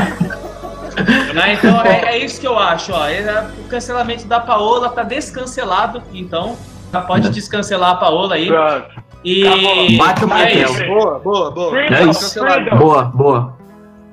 Né? 1.34 1.52
Então 1.54 1.82
é, 1.82 2.14
é 2.16 2.18
isso 2.18 2.40
que 2.40 2.46
eu 2.46 2.58
acho, 2.58 2.92
ó. 2.92 3.06
É, 3.06 3.46
O 3.58 3.64
cancelamento 3.64 4.26
da 4.26 4.40
Paola 4.40 4.88
tá 4.88 5.02
descancelado, 5.02 6.02
então 6.12 6.56
já 6.92 7.00
pode 7.02 7.28
descancelar 7.30 7.90
a 7.90 7.94
Paola 7.96 8.36
aí. 8.36 8.46
Pronto. 8.46 9.05
E 9.26 9.96
Bate 9.98 10.24
o 10.24 10.26
é 10.26 10.28
martelo. 10.28 10.86
Boa, 10.86 11.18
boa, 11.18 11.50
boa. 11.50 11.80
É 11.80 12.12
freedom. 12.14 12.76
Boa, 12.78 13.02
boa. 13.06 13.56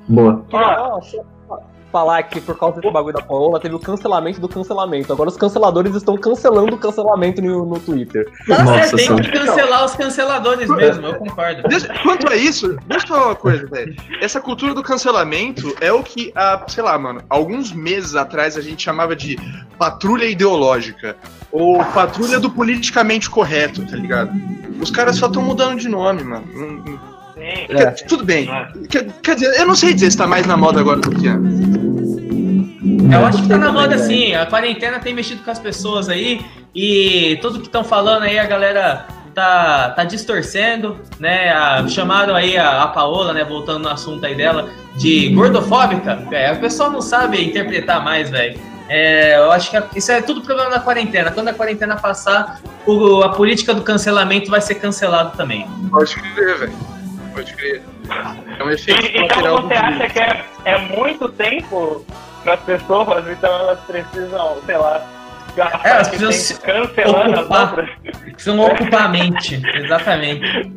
Boa. 0.09 0.43
Falar 1.93 2.23
que 2.23 2.41
por 2.41 2.57
causa 2.57 2.81
desse 2.81 2.91
bagulho 2.91 3.13
da 3.13 3.21
Paola 3.21 3.59
teve 3.59 3.75
o 3.75 3.79
cancelamento 3.79 4.41
do 4.41 4.49
cancelamento. 4.49 5.13
Agora 5.13 5.29
os 5.29 5.37
canceladores 5.37 5.93
estão 5.93 6.17
cancelando 6.17 6.73
o 6.75 6.79
cancelamento 6.79 7.39
no, 7.39 7.67
no 7.67 7.79
Twitter. 7.79 8.27
Nossa 8.47 8.97
tem 8.97 9.05
Senhora. 9.05 9.23
que 9.23 9.31
cancelar 9.31 9.85
os 9.85 9.93
canceladores 9.95 10.67
mesmo, 10.69 11.05
eu 11.05 11.13
concordo. 11.13 11.61
Deixa- 11.69 11.93
quanto 12.01 12.27
a 12.27 12.35
isso, 12.35 12.75
deixa 12.87 13.05
eu 13.05 13.09
falar 13.09 13.25
uma 13.27 13.35
coisa, 13.35 13.67
velho. 13.67 13.95
Essa 14.19 14.41
cultura 14.41 14.73
do 14.73 14.81
cancelamento 14.81 15.71
é 15.79 15.93
o 15.93 16.01
que, 16.01 16.31
há, 16.35 16.63
sei 16.67 16.81
lá, 16.83 16.97
mano, 16.97 17.21
alguns 17.29 17.71
meses 17.71 18.15
atrás 18.15 18.57
a 18.57 18.61
gente 18.61 18.81
chamava 18.81 19.15
de 19.15 19.37
patrulha 19.77 20.25
ideológica. 20.25 21.15
Ou 21.51 21.77
patrulha 21.93 22.39
do 22.39 22.49
politicamente 22.49 23.29
correto, 23.29 23.85
tá 23.85 23.95
ligado? 23.95 24.31
Os 24.81 24.89
caras 24.89 25.15
só 25.17 25.27
estão 25.27 25.43
mudando 25.43 25.77
de 25.79 25.87
nome, 25.87 26.23
mano. 26.23 26.43
Não- 26.55 26.67
não- 26.91 27.12
sim. 27.43 27.67
quer- 27.67 27.93
tudo 28.07 28.23
bem. 28.23 28.49
Quer, 28.89 29.05
quer 29.21 29.35
dizer, 29.35 29.59
eu 29.59 29.65
não 29.67 29.75
sei 29.75 29.93
dizer 29.93 30.11
se 30.11 30.17
tá 30.17 30.27
mais 30.27 30.45
na 30.45 30.55
moda 30.57 30.79
agora 30.79 30.99
do 30.99 31.11
que 31.11 31.27
antes. 31.27 31.63
Eu 33.13 33.25
acho 33.25 33.41
que 33.43 33.49
tá 33.49 33.57
na 33.57 33.71
moda 33.71 33.97
sim, 33.97 34.33
a 34.33 34.45
quarentena 34.45 34.99
tem 34.99 35.13
mexido 35.13 35.43
com 35.43 35.51
as 35.51 35.59
pessoas 35.59 36.09
aí 36.09 36.41
e 36.75 37.37
tudo 37.41 37.59
que 37.59 37.65
estão 37.67 37.83
falando 37.83 38.23
aí 38.23 38.39
a 38.39 38.45
galera 38.45 39.05
tá, 39.35 39.89
tá 39.95 40.03
distorcendo, 40.03 40.97
né? 41.19 41.51
A- 41.51 41.87
chamaram 41.87 42.35
aí 42.35 42.57
a, 42.57 42.83
a 42.83 42.87
Paola, 42.87 43.33
né? 43.33 43.43
Voltando 43.43 43.83
no 43.83 43.89
assunto 43.89 44.25
aí 44.25 44.35
dela, 44.35 44.69
de 44.95 45.29
gordofóbica. 45.29 46.27
É, 46.31 46.51
o 46.53 46.59
pessoal 46.59 46.91
não 46.91 47.01
sabe 47.01 47.43
interpretar 47.43 48.03
mais, 48.03 48.29
velho. 48.29 48.59
É, 48.89 49.37
eu 49.37 49.51
acho 49.51 49.71
que 49.71 49.97
isso 49.99 50.11
é 50.11 50.21
tudo 50.21 50.41
problema 50.41 50.69
da 50.69 50.79
quarentena. 50.79 51.31
Quando 51.31 51.47
a 51.47 51.53
quarentena 51.53 51.95
passar, 51.95 52.59
o- 52.85 53.21
a 53.23 53.29
política 53.29 53.73
do 53.73 53.81
cancelamento 53.81 54.49
vai 54.51 54.61
ser 54.61 54.75
cancelado 54.75 55.35
também. 55.37 55.67
Pode 55.89 56.15
crer, 56.15 56.59
velho. 56.59 56.73
Pode 57.33 57.53
crer. 57.53 57.81
É 58.59 58.63
um 58.63 58.69
efeito 58.69 59.05
E- 59.05 59.17
Então 59.25 59.61
você 59.63 59.73
acha 59.73 60.09
que 60.09 60.19
é, 60.19 60.45
é 60.65 60.77
muito 60.95 61.29
tempo 61.29 62.05
para 62.43 62.53
as 62.55 62.59
pessoas, 62.61 63.27
então 63.27 63.49
elas 63.51 63.79
precisam, 63.81 64.57
sei 64.65 64.77
lá, 64.77 65.01
É, 65.57 65.89
elas 65.89 66.07
esse 66.13 66.17
precisam 66.17 66.85
tempo 66.85 66.87
cancelando 66.95 67.33
as 67.33 67.39
ocupar. 67.41 67.75
Precisam 68.23 68.59
ocupar 68.59 69.01
a 69.03 69.07
mente, 69.09 69.61
exatamente. 69.75 70.71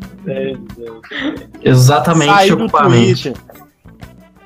Exatamente, 1.62 2.32
Sair 2.32 2.48
do 2.50 2.64
ocupar 2.64 2.86
a 2.86 2.88
mente. 2.88 3.32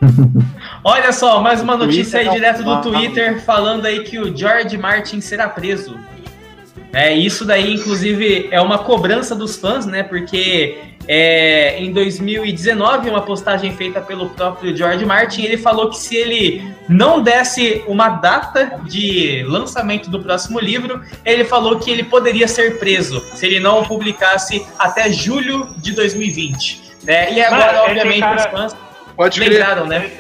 Olha 0.83 1.13
só, 1.13 1.41
mais 1.43 1.61
uma 1.61 1.77
notícia 1.77 2.21
aí 2.21 2.25
Twitter 2.27 2.41
direto 2.41 2.65
do 2.65 2.75
é 2.75 2.81
Twitter 2.81 3.41
falando 3.43 3.85
aí 3.87 4.03
que 4.03 4.19
o 4.19 4.35
George 4.35 4.77
Martin 4.79 5.21
será 5.21 5.49
preso. 5.49 5.99
É, 6.93 7.15
isso 7.15 7.45
daí, 7.45 7.75
inclusive, 7.75 8.49
é 8.51 8.61
uma 8.61 8.79
cobrança 8.79 9.35
dos 9.35 9.57
fãs, 9.57 9.87
né? 9.87 10.03
Porque 10.03 10.79
é, 11.13 11.77
em 11.83 11.93
2019, 11.93 13.11
uma 13.11 13.23
postagem 13.23 13.73
feita 13.75 14.01
pelo 14.01 14.31
próprio 14.31 14.77
George 14.77 15.05
Martin, 15.05 15.43
ele 15.43 15.59
falou 15.59 15.91
que 15.91 15.97
se 15.99 16.15
ele 16.15 16.73
não 16.89 17.21
desse 17.21 17.83
uma 17.89 18.11
data 18.11 18.79
de 18.85 19.45
lançamento 19.49 20.09
do 20.09 20.23
próximo 20.23 20.61
livro, 20.61 21.03
ele 21.25 21.45
falou 21.45 21.81
que 21.81 21.91
ele 21.91 22.05
poderia 22.05 22.47
ser 22.47 22.79
preso 22.79 23.19
se 23.35 23.45
ele 23.45 23.59
não 23.59 23.83
publicasse 23.83 24.65
até 24.79 25.11
julho 25.11 25.75
de 25.79 25.91
2020. 25.97 26.81
Né? 27.03 27.33
E 27.33 27.43
agora, 27.43 27.73
esse 27.73 27.81
obviamente, 27.91 28.21
cara- 28.21 28.37
os 28.37 28.45
fãs 28.47 28.77
Pode 29.17 29.41
crer. 29.41 29.51
lembraram, 29.51 29.87
né? 29.87 30.11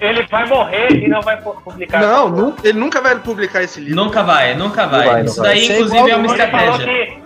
Ele 0.00 0.24
vai 0.30 0.46
morrer 0.46 0.92
e 0.92 1.08
não 1.08 1.20
vai 1.20 1.36
pu- 1.42 1.60
publicar. 1.64 2.00
Não, 2.00 2.54
ele 2.62 2.78
nunca 2.78 3.00
vai 3.00 3.16
publicar 3.18 3.64
esse 3.64 3.80
livro. 3.80 3.96
Nunca 4.04 4.22
vai, 4.22 4.54
nunca 4.54 4.86
vai. 4.86 5.04
vai, 5.04 5.22
não 5.24 5.30
Isso 5.32 5.40
vai. 5.42 5.50
daí, 5.54 5.64
inclusive, 5.72 5.98
é 6.10 6.14
uma 6.16 6.32
Ele 6.36 6.46
falou, 6.46 6.76
estratégia. 6.76 7.18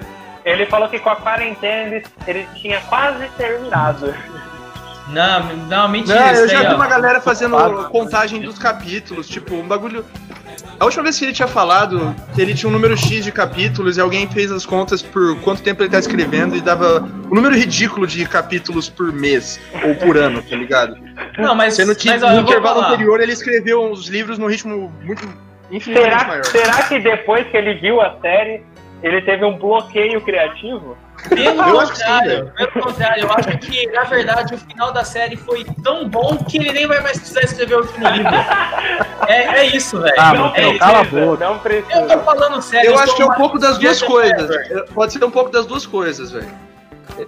Que, 0.42 0.48
ele 0.48 0.66
falou 0.66 0.88
que 0.88 0.98
com 0.98 1.10
a 1.10 1.16
quarentena 1.16 1.96
ele, 1.96 2.06
ele 2.26 2.48
tinha 2.56 2.80
quase 2.82 3.28
terminado. 3.36 4.14
Não, 5.08 5.56
não, 5.68 5.88
mentira. 5.88 6.32
Não, 6.32 6.32
eu 6.32 6.48
já 6.48 6.60
aí, 6.60 6.66
vi 6.66 6.72
ó. 6.72 6.76
uma 6.76 6.86
galera 6.86 7.20
fazendo 7.20 7.56
contagem 7.90 8.40
dos 8.40 8.58
capítulos, 8.58 9.28
tipo, 9.28 9.54
um 9.54 9.66
bagulho. 9.66 10.04
A 10.78 10.84
última 10.84 11.02
vez 11.02 11.18
que 11.18 11.24
ele 11.24 11.32
tinha 11.32 11.48
falado, 11.48 12.14
ele 12.36 12.54
tinha 12.54 12.68
um 12.68 12.72
número 12.72 12.96
X 12.96 13.24
de 13.24 13.32
capítulos 13.32 13.96
e 13.96 14.00
alguém 14.00 14.28
fez 14.28 14.50
as 14.50 14.64
contas 14.64 15.02
por 15.02 15.38
quanto 15.40 15.62
tempo 15.62 15.82
ele 15.82 15.90
tá 15.90 15.98
escrevendo 15.98 16.56
e 16.56 16.60
dava 16.60 17.00
um 17.30 17.34
número 17.34 17.54
ridículo 17.54 18.06
de 18.06 18.24
capítulos 18.26 18.88
por 18.88 19.12
mês 19.12 19.60
ou 19.84 19.94
por 19.94 20.16
ano, 20.16 20.42
tá 20.42 20.56
ligado? 20.56 20.96
Não, 21.38 21.54
mas, 21.54 21.74
Sendo 21.74 21.94
que 21.94 22.08
mas 22.08 22.22
ó, 22.22 22.30
no 22.30 22.40
intervalo 22.40 22.80
anterior 22.80 23.20
ele 23.20 23.32
escreveu 23.32 23.90
os 23.90 24.08
livros 24.08 24.38
num 24.38 24.46
ritmo 24.46 24.92
muito 25.02 25.28
infinitamente 25.70 26.14
Será, 26.14 26.28
maior. 26.28 26.44
será 26.44 26.82
que 26.82 26.98
depois 26.98 27.46
que 27.48 27.56
ele 27.56 27.74
viu 27.74 28.00
a 28.00 28.16
série, 28.20 28.62
ele 29.02 29.20
teve 29.22 29.44
um 29.44 29.56
bloqueio 29.58 30.20
criativo? 30.20 30.96
Pelo 31.28 31.62
Eu 31.62 31.80
acho 31.80 31.92
contrário, 31.92 32.52
pelo 32.56 32.70
contrário, 32.72 33.22
eu 33.24 33.32
acho 33.32 33.58
que, 33.58 33.86
na 33.92 34.02
verdade, 34.04 34.54
o 34.54 34.58
final 34.58 34.92
da 34.92 35.04
série 35.04 35.36
foi 35.36 35.64
tão 35.84 36.08
bom 36.08 36.36
que 36.38 36.56
ele 36.58 36.72
nem 36.72 36.86
vai 36.86 37.00
mais 37.00 37.18
precisar 37.18 37.42
escrever 37.42 37.76
o 37.76 37.80
último 37.82 38.08
livro. 38.08 38.34
É, 39.28 39.60
é 39.60 39.66
isso, 39.66 40.00
velho. 40.00 40.14
Ah, 40.18 40.34
não 40.34 40.42
mano, 40.50 40.56
é 40.56 40.78
cala 40.78 41.00
a 41.00 41.04
boca. 41.04 41.44
Não 41.44 41.52
Eu 41.54 41.58
precisa. 41.60 42.06
tô 42.06 42.18
falando 42.24 42.60
sério. 42.62 42.90
Eu 42.90 42.98
acho 42.98 43.06
sou 43.08 43.16
que 43.16 43.22
é 43.22 43.26
um 43.26 43.34
pouco 43.34 43.58
das 43.58 43.78
duas 43.78 44.02
coisas. 44.02 44.88
Pode 44.92 45.12
ser 45.12 45.24
um 45.24 45.30
pouco 45.30 45.50
das 45.50 45.64
duas 45.66 45.86
coisas, 45.86 46.32
velho. 46.32 46.48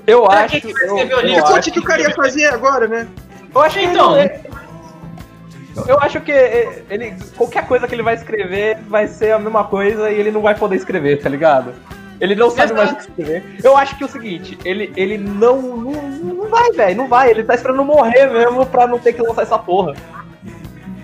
Eu 0.06 0.24
Pra 0.24 0.40
acho. 0.40 0.54
que 0.60 0.60
que 0.62 0.72
vai 0.72 0.82
eu- 0.88 0.96
escrever 0.98 1.14
o 1.14 1.28
eu 1.38 1.46
acho 1.56 1.70
que 1.70 1.78
o 1.78 1.82
cara 1.84 2.02
ia 2.02 2.10
fazer 2.10 2.46
agora, 2.46 2.88
né? 2.88 3.06
Eu 3.54 3.60
acho 3.60 3.78
que 3.78 3.84
Então. 3.84 4.18
ele- 4.18 4.40
eu 5.88 5.98
acho 6.00 6.20
que 6.20 6.32
ele 6.32 7.14
qualquer 7.36 7.66
coisa 7.66 7.86
que 7.88 7.94
ele 7.94 8.02
vai 8.02 8.14
escrever 8.14 8.78
vai 8.88 9.06
ser 9.08 9.32
a 9.32 9.38
mesma 9.38 9.64
coisa 9.64 10.10
e 10.10 10.18
ele 10.18 10.30
não 10.30 10.40
vai 10.42 10.54
poder 10.54 10.76
escrever, 10.76 11.20
tá 11.20 11.28
ligado? 11.28 11.72
Ele 12.20 12.34
não 12.34 12.48
sabe 12.50 12.72
mais 12.72 12.92
o 12.92 12.94
que 12.96 13.00
escrever. 13.02 13.44
Eu 13.62 13.76
acho 13.76 13.96
que 13.96 14.04
é 14.04 14.06
o 14.06 14.08
seguinte, 14.08 14.56
ele, 14.64 14.92
ele 14.96 15.18
não, 15.18 15.60
não, 15.60 15.92
não 15.92 16.48
vai, 16.48 16.70
velho, 16.72 16.96
não 16.96 17.08
vai. 17.08 17.30
Ele 17.30 17.42
tá 17.42 17.54
esperando 17.54 17.84
morrer 17.84 18.26
mesmo 18.28 18.64
pra 18.66 18.86
não 18.86 18.98
ter 18.98 19.12
que 19.12 19.20
lançar 19.20 19.42
essa 19.42 19.58
porra. 19.58 19.94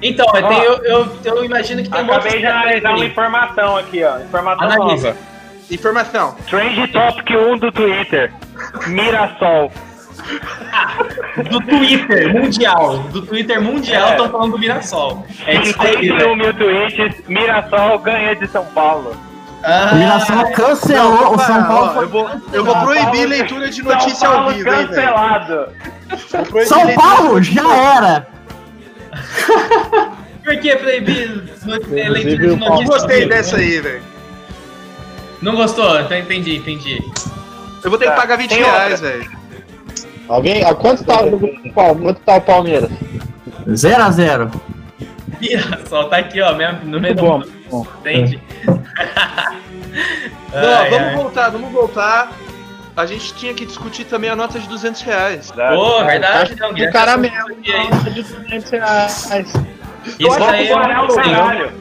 Então, 0.03 0.25
eu, 0.35 0.49
tenho- 0.49 0.63
eu, 0.65 0.85
eu, 0.85 1.09
eu 1.25 1.45
imagino 1.45 1.83
que 1.83 1.91
tem 1.91 2.01
um 2.03 2.11
Acabei 2.13 2.39
de 2.39 2.47
analisar 2.47 2.95
uma 2.95 3.05
informação 3.05 3.77
aqui, 3.77 4.03
ó. 4.03 4.19
Informação 4.21 4.65
Analisa. 4.71 5.09
nova. 5.09 5.21
Informação. 5.71 6.37
Trend 6.49 6.89
Topic 6.93 7.31
1 7.31 7.59
do 7.59 7.71
Twitter. 7.73 8.33
Mirassol. 8.87 9.71
Do 11.51 11.61
Twitter 11.61 12.33
mundial. 12.33 12.99
Do 13.11 13.23
Twitter 13.23 13.61
mundial 13.61 14.09
É. 14.09 14.11
estão 14.13 14.31
falando 14.31 14.53
do 14.53 14.59
Mirassol. 14.59 15.27
É 15.47 15.55
isso 15.57 15.75
aí, 15.81 15.93
51 16.09 16.17
velho. 16.19 16.37
mil 16.37 16.55
tweets. 16.55 17.15
Mirassol 17.29 17.99
ganha 17.99 18.35
de 18.37 18.47
São 18.49 18.65
Paulo. 18.67 19.17
Ah, 19.63 19.91
O 19.93 19.97
Mirassol 19.97 20.51
cancelou, 20.53 21.35
o 21.35 21.39
São 21.39 21.65
Paulo 21.65 21.91
ó, 21.91 21.95
foi 21.95 22.05
eu 22.05 22.09
vou, 22.09 22.31
eu 22.53 22.65
vou 22.65 22.77
proibir 22.77 23.27
leitura 23.27 23.69
de 23.69 23.83
São 23.83 23.93
notícia 23.93 24.29
ao 24.29 24.35
Paulo 24.37 24.51
vivo, 24.55 24.71
cancelado. 24.71 25.69
São 26.67 26.95
Paulo 26.95 27.43
já 27.43 27.77
era. 27.77 28.27
Por 30.45 30.57
que 30.59 30.75
proibir 30.77 31.29
no- 31.65 31.99
é, 31.99 32.09
leitura 32.09 32.37
de 32.39 32.47
o 32.47 32.57
notícias? 32.57 32.79
Não 32.81 32.85
gostei 32.85 33.29
dessa 33.29 33.57
aí, 33.57 33.81
velho. 33.81 34.03
Não 35.43 35.55
gostou? 35.55 36.01
Então 36.01 36.17
entendi, 36.17 36.57
entendi. 36.57 36.99
Eu 37.85 37.91
vou 37.91 37.99
ter 37.99 38.07
que 38.07 38.11
Tá, 38.13 38.17
pagar 38.17 38.37
20 38.37 38.49
tem 38.51 38.63
reais, 38.63 39.01
velho. 39.01 39.31
Alguém? 40.31 40.65
A 40.65 40.75
quanto 40.75 41.05
tá, 41.05 41.23
o 41.23 41.39
quanto 41.97 42.21
tá 42.21 42.37
o 42.37 42.41
Palmeiras? 42.41 42.89
0 43.69 44.03
a 44.03 44.11
0 44.11 44.51
Mirassol 45.41 46.05
tá 46.09 46.19
aqui, 46.19 46.41
ó, 46.41 46.55
mesmo, 46.55 46.81
no 46.85 47.01
meio 47.01 47.15
bom, 47.17 47.41
do 47.41 47.51
bom. 47.71 47.87
Entende? 48.01 48.41
Não, 50.53 50.79
Ai, 50.79 50.91
vamos 50.91 51.09
ai. 51.09 51.17
voltar, 51.17 51.49
vamos 51.51 51.73
voltar. 51.73 52.33
A 52.97 53.07
gente 53.07 53.35
tinha 53.35 53.55
que 53.55 53.65
discutir 53.65 54.05
também 54.05 54.29
a 54.31 54.37
nota 54.37 54.59
de 54.59 54.69
200 54.69 55.01
reais. 55.03 55.51
Pô, 55.53 56.05
verdade, 56.05 56.57
não, 56.59 56.71
O 56.71 56.75
Guilherme. 56.75 56.93
cara 56.93 57.17
mesmo. 57.17 57.37
E 57.65 57.73
aí? 57.73 57.89
de 58.13 58.23
200 58.23 58.71
reais. 58.71 59.29
Isso 60.19 60.43
aí 60.45 60.69
é 60.69 61.01
um 61.01 61.05
o 61.07 61.15
caralho. 61.15 61.73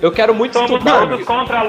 Eu 0.00 0.10
quero 0.12 0.34
muito 0.34 0.54
Somos 0.54 0.70
estudar. 0.70 1.06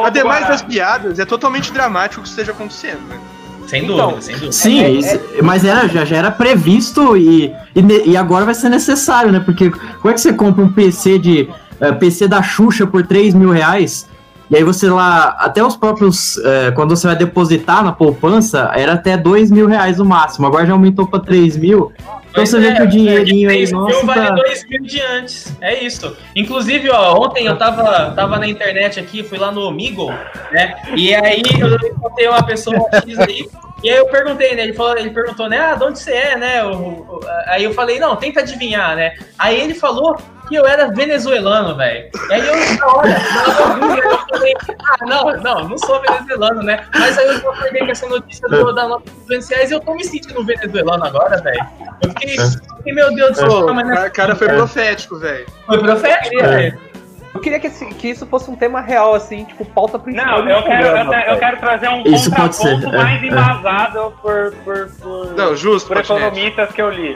Ademais 0.05 0.47
das 0.47 0.61
piadas, 0.61 1.19
é 1.19 1.25
totalmente 1.25 1.71
dramático 1.71 2.21
o 2.21 2.23
que 2.23 2.30
esteja 2.30 2.51
acontecendo, 2.53 3.07
velho. 3.07 3.21
Sem 3.68 3.84
Então, 3.84 3.97
dúvida, 3.97 4.22
sem 4.22 4.34
dúvida. 4.36 4.51
Sim, 4.53 4.80
É, 4.82 4.86
é- 4.88 4.91
isso- 4.91 5.20
mas 5.43 5.63
era, 5.65 5.88
já, 5.88 6.05
já 6.05 6.15
era 6.18 6.32
previsto 6.32 7.15
e, 7.18 7.51
e, 7.76 8.09
e 8.11 8.18
agora 8.18 8.45
vai 8.45 8.55
ser 8.55 8.70
necessário, 8.70 9.32
né? 9.32 9.39
Porque 9.39 9.70
como 9.70 10.09
é 10.09 10.13
que 10.13 10.22
você 10.22 10.34
compra 10.34 10.63
um 10.63 10.72
PC 10.72 11.20
de 11.20 11.49
eh, 11.80 11.91
PC 11.91 12.28
da 12.28 12.41
Xuxa 12.41 12.88
por 12.88 13.05
3 13.05 13.34
mil 13.34 13.51
reais? 13.51 14.07
E 14.50 14.56
aí 14.56 14.64
você 14.64 14.89
lá, 14.89 15.36
até 15.39 15.62
os 15.64 15.76
próprios, 15.76 16.38
eh, 16.38 16.72
quando 16.72 16.95
você 16.95 17.06
vai 17.08 17.16
depositar 17.18 17.84
na 17.84 17.91
poupança, 17.91 18.72
era 18.74 18.93
até 18.93 19.18
2 19.18 19.52
mil 19.52 19.68
reais 19.68 19.98
no 19.98 20.06
máximo, 20.06 20.48
agora 20.48 20.66
já 20.66 20.72
aumentou 20.74 21.06
para 21.06 21.20
3 21.20 21.58
mil. 21.58 21.91
Então 21.98 22.16
Pois 22.34 22.50
você 22.50 22.60
vê 22.60 22.68
é, 22.68 22.76
que 22.76 22.82
o 22.84 22.88
dinheirinho 22.88 23.50
aí, 23.50 23.56
3 23.58 23.72
mil 23.74 23.82
nossa, 23.82 24.06
vale 24.06 24.28
tá... 24.28 24.36
2 24.36 24.70
mil 24.70 24.82
de 24.84 25.02
antes. 25.02 25.54
É 25.60 25.84
isso. 25.84 26.16
Inclusive, 26.36 26.89
ó, 26.89 27.16
ontem 27.26 27.45
eu 27.45 27.58
tava, 27.58 28.12
tava 28.12 28.38
na 28.39 28.48
internet 28.48 29.00
aqui, 29.00 29.22
fui 29.24 29.38
lá 29.38 29.52
no 29.52 29.62
Omigo, 29.68 30.10
né? 30.52 30.76
E 30.95 31.14
aí 31.14 31.41
eu 31.60 31.76
encontrei 31.76 32.28
uma 32.30 32.43
pessoa 32.43 32.78
X 33.06 33.20
aí. 33.20 33.45
E 33.84 33.89
aí 33.89 33.98
eu 33.98 34.08
perguntei, 34.08 34.56
né? 34.56 34.64
Ele, 34.64 34.74
falou, 34.74 34.98
ele 34.98 35.10
perguntou, 35.10 35.50
né? 35.50 35.60
Ah, 35.60 35.76
de 35.76 35.84
onde 35.84 36.00
você 36.00 36.12
é, 36.12 36.38
né? 36.38 36.64
O- 36.64 36.76
o- 36.76 37.20
aí 37.48 37.64
eu 37.64 37.74
falei, 37.74 38.00
não, 38.00 38.16
tenta 38.16 38.39
adivinhar, 38.39 38.95
né? 38.95 39.14
Aí 39.38 39.60
ele 39.60 39.74
falou 39.74 40.16
que 40.48 40.56
eu 40.56 40.66
era 40.66 40.88
venezuelano, 40.91 41.76
velho. 41.76 42.10
E 42.30 42.34
aí 42.34 42.48
eu, 42.48 42.78
na 42.80 42.88
hora, 42.88 43.10
na 43.10 43.86
hora 43.88 44.02
eu 44.04 44.20
falei, 44.30 44.54
ah, 44.86 45.06
não, 45.06 45.38
não, 45.41 45.70
não 45.70 45.78
sou 45.78 46.02
venezuelano, 46.02 46.64
né? 46.64 46.86
Mas 46.98 47.18
aí 47.18 47.28
eu 47.28 47.34
já 47.41 47.50
acordei 47.50 47.86
com 47.86 47.91
essa 47.91 48.08
notícia 48.08 48.48
do- 48.48 48.74
da 48.74 48.88
nota 48.88 49.12
200 49.28 49.50
reais 49.50 49.72
e 49.72 49.74
eu 49.74 49.80
tô 49.80 49.93
me 49.93 50.04
sentindo 50.04 50.43
venezuelano 50.45 51.06
agora, 51.06 51.41
velho. 51.41 51.66
Eu 52.02 52.10
fiquei, 52.10 52.38
fiquei, 52.38 52.93
meu 52.93 53.14
Deus 53.14 53.38
do 53.38 53.45
Pô, 53.45 53.66
céu, 53.66 53.74
mas 53.74 53.89
é 53.89 54.10
cara- 54.10 54.36
foi 54.36 54.48
profético, 54.48 55.18
velho. 55.18 55.45
foi 55.66 55.80
profético, 55.80 56.39
É. 56.39 56.48
velho. 56.48 56.88
Eu 57.34 57.41
queria 57.41 57.60
que, 57.60 57.68
esse- 57.68 57.86
que 57.93 58.08
isso 58.10 58.26
fosse 58.26 58.50
um 58.50 58.56
tema 58.56 58.82
real, 58.82 59.14
assim, 59.14 59.43
tipo, 59.43 59.64
pauta 59.66 60.00
principal. 60.00 60.43
Não, 60.43 60.50
eu 60.50 60.64
quero, 60.64 60.88
eu, 60.88 61.14
eu 61.14 61.38
quero 61.38 61.58
trazer 61.58 61.88
um 61.89 62.02
Isso 62.04 62.32
pode 62.32 62.58
contraponto 62.58 62.89
ser, 62.89 62.95
é, 62.95 62.98
mais 62.98 63.22
é. 63.22 63.26
embasado 63.28 64.14
por, 64.22 64.54
por, 64.64 64.89
por, 65.00 65.34
Não, 65.36 65.56
justo, 65.56 65.88
por 65.88 65.98
economistas 65.98 66.72
que 66.72 66.82
eu 66.82 66.89
li. 66.89 67.16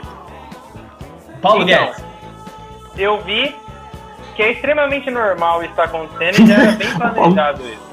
Paulo 1.40 1.62
Então, 1.62 1.86
Guedes. 1.86 2.04
Eu 2.96 3.20
vi 3.22 3.54
que 4.36 4.42
é 4.42 4.52
extremamente 4.52 5.10
normal 5.10 5.62
isso 5.62 5.74
tá 5.74 5.84
acontecendo 5.84 6.42
e 6.42 6.46
já 6.46 6.54
era 6.62 6.72
bem 6.72 6.88
planejado 6.96 7.62
isso. 7.66 7.92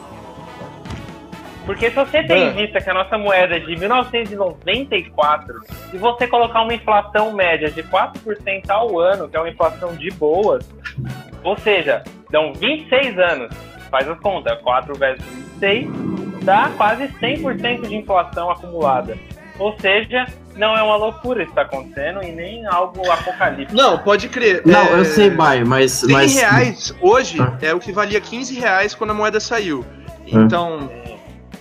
Porque 1.65 1.89
se 1.89 1.95
você 1.95 2.23
tem 2.23 2.43
É. 2.43 2.49
em 2.49 2.53
vista 2.53 2.81
que 2.81 2.89
a 2.89 2.93
nossa 2.93 3.17
moeda 3.17 3.55
é 3.57 3.59
de 3.59 3.75
1994 3.75 5.53
e 5.93 5.97
você 5.97 6.25
colocar 6.27 6.61
uma 6.63 6.73
inflação 6.73 7.31
média 7.31 7.69
de 7.69 7.83
4% 7.83 8.69
ao 8.69 8.99
ano, 8.99 9.29
que 9.29 9.35
é 9.37 9.39
uma 9.39 9.49
inflação 9.49 9.95
de 9.95 10.09
boas, 10.11 10.67
ou 11.43 11.55
seja, 11.59 12.03
dão 12.31 12.53
26 12.53 13.19
anos, 13.19 13.53
faz 13.91 14.07
as 14.09 14.19
contas, 14.19 14.59
4 14.61 14.95
vezes 14.95 15.21
26, 15.59 15.87
dá 16.43 16.71
quase 16.75 17.07
100% 17.19 17.87
de 17.87 17.95
inflação 17.97 18.49
acumulada. 18.49 19.15
Ou 19.59 19.77
seja, 19.79 20.25
não 20.55 20.75
é 20.75 20.81
uma 20.81 20.95
loucura 20.95 21.43
isso 21.43 21.53
que 21.53 21.59
está 21.59 21.61
acontecendo 21.61 22.23
e 22.23 22.31
nem 22.31 22.65
algo 22.65 23.09
apocalíptico. 23.11 23.75
Não, 23.75 23.97
pode 23.99 24.29
crer. 24.29 24.61
Não, 24.65 24.87
é, 24.87 24.99
eu 24.99 25.05
sei, 25.05 25.29
vai, 25.29 25.63
mas... 25.63 25.91
100 25.91 26.11
mas... 26.11 26.35
reais 26.35 26.95
hoje 27.01 27.37
Ah. 27.41 27.57
é 27.61 27.73
o 27.73 27.79
que 27.79 27.91
valia 27.91 28.19
15 28.19 28.59
reais 28.59 28.95
quando 28.95 29.11
a 29.11 29.13
moeda 29.13 29.39
saiu. 29.39 29.85
Então, 30.25 30.89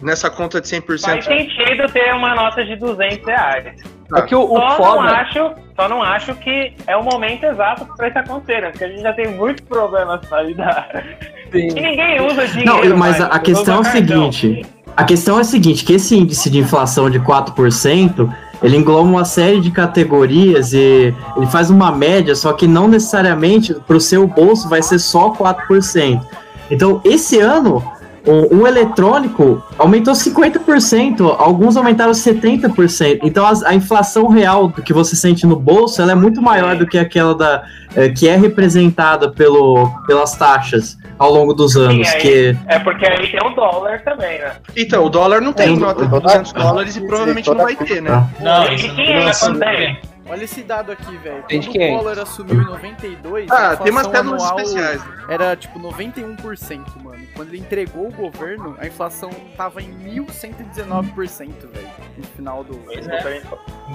nessa 0.01 0.31
conta 0.31 0.61
de 0.61 0.69
100%. 0.69 1.01
Faz 1.01 1.25
sentido 1.25 1.91
ter 1.93 2.15
uma 2.15 2.35
nota 2.35 2.65
de 2.65 2.77
200 2.77 3.27
reais. 3.27 3.83
É 4.15 4.23
que 4.23 4.35
o, 4.35 4.43
o 4.43 4.57
Só 4.57 4.69
não, 4.69 4.77
foda... 4.77 5.17
acho, 5.17 5.53
só 5.77 5.89
não 5.89 6.03
acho 6.03 6.35
que 6.37 6.73
é 6.87 6.97
o 6.97 7.03
momento 7.03 7.45
exato 7.45 7.85
para 7.97 8.09
isso 8.09 8.19
acontecer, 8.19 8.63
né? 8.63 8.71
porque 8.71 8.85
a 8.85 8.89
gente 8.89 9.03
já 9.03 9.13
tem 9.13 9.29
muitos 9.29 9.65
problemas 9.67 10.27
para 10.27 10.43
lidar. 10.43 11.05
E 11.53 11.67
ninguém 11.73 12.21
usa 12.27 12.47
dinheiro. 12.49 12.89
Não, 12.91 12.97
mas 12.97 13.19
mais, 13.19 13.21
a, 13.21 13.39
questão 13.39 13.79
é 13.79 13.81
a 13.81 13.83
cartão. 13.83 14.31
seguinte. 14.31 14.67
A 14.99 15.05
questão 15.05 15.39
é 15.39 15.43
a 15.43 15.45
seguinte, 15.45 15.85
que 15.85 15.93
esse 15.93 16.17
índice 16.17 16.51
de 16.51 16.59
inflação 16.59 17.09
de 17.09 17.21
4%, 17.21 18.35
ele 18.61 18.77
engloba 18.77 19.09
uma 19.09 19.25
série 19.25 19.61
de 19.61 19.71
categorias 19.71 20.73
e 20.73 21.15
ele 21.37 21.47
faz 21.47 21.71
uma 21.71 21.93
média, 21.93 22.35
só 22.35 22.53
que 22.53 22.67
não 22.67 22.89
necessariamente 22.89 23.75
para 23.75 23.97
o 23.97 24.01
seu 24.01 24.27
bolso 24.27 24.69
vai 24.69 24.83
ser 24.83 24.99
só 24.99 25.31
4%. 25.31 26.21
Então, 26.69 27.01
esse 27.05 27.39
ano, 27.39 27.81
o, 28.27 28.57
o 28.63 28.67
eletrônico 28.67 29.63
aumentou 29.79 30.13
50%, 30.15 31.37
alguns 31.39 31.77
aumentaram 31.77 32.13
70%. 32.13 33.21
Então, 33.23 33.47
as- 33.47 33.63
a, 33.63 33.75
inflação 33.75 34.29
real 34.29 34.69
do 34.69 34.83
que 34.83 34.93
você 34.93 35.17
sente 35.17 35.47
no 35.47 35.57
bolso, 35.57 36.01
ela 36.03 36.13
é 36.13 36.15
muito 36.15 36.41
maior 36.43 36.77
do 36.77 36.87
que 36.87 36.99
aquela 36.99 37.35
da, 37.35 37.63
eh, 37.97 38.09
que 38.11 38.29
é 38.29 38.37
representada 38.37 39.31
pelo, 39.31 39.89
pelas 40.07 40.33
taxas 40.37 40.97
ao 41.19 41.33
longo 41.33 41.55
dos 41.55 41.77
anos. 41.77 42.07
aí- 42.09 42.21
que 42.21 42.57
É 42.67 42.79
porque 42.79 43.07
aí 43.07 43.31
tem 43.31 43.41
o 43.45 43.51
dólar 43.55 44.03
também, 44.03 44.39
né? 44.39 44.53
Então, 44.77 45.05
o 45.05 45.09
dólar 45.11 45.41
não 45.41 45.53
tem 45.53 45.75
É, 45.75 45.79
nota 45.79 46.05
de 46.05 46.11
toda- 46.11 46.27
200 46.27 46.53
dólares 46.53 46.97
e 46.97 47.07
provavelmente 47.07 47.49
não 47.51 47.57
vai 47.65 47.77
ter, 47.77 48.03
né? 48.03 48.27
Não, 48.41 48.65
Tem 48.65 48.75
isso 48.75 48.83
de 48.85 48.89
não 48.89 48.97
500 48.97 49.25
nossa, 49.27 49.47
quando 49.47 49.59
tem. 49.61 50.01
Olha 50.31 50.45
esse 50.45 50.63
dado 50.63 50.93
aqui, 50.93 51.17
velho. 51.17 51.43
Quando 51.49 51.63
o 51.65 51.73
500. 51.73 52.03
dólar 52.03 52.19
assumiu 52.23 52.61
em 52.61 52.65
92, 52.67 53.51
Ah, 53.51 53.71
a 53.71 53.77
tem 53.79 53.91
umas 53.91 54.07
pérolas 54.07 54.43
anual 54.43 54.59
especiais. 54.61 55.01
era 55.27 55.57
tipo 55.57 55.79
91%, 55.79 56.83
mano. 57.03 57.08
Quando 57.35 57.49
ele 57.51 57.59
entregou 57.59 58.09
o 58.09 58.13
governo, 58.13 58.77
a 58.81 58.87
inflação 58.87 59.31
tava 59.57 59.81
em 59.81 59.91
1119%, 59.93 61.53
velho. 61.73 61.89
No 62.17 62.25
final 62.37 62.65
do. 62.65 62.77
Pois 62.79 63.07
é. 63.07 63.43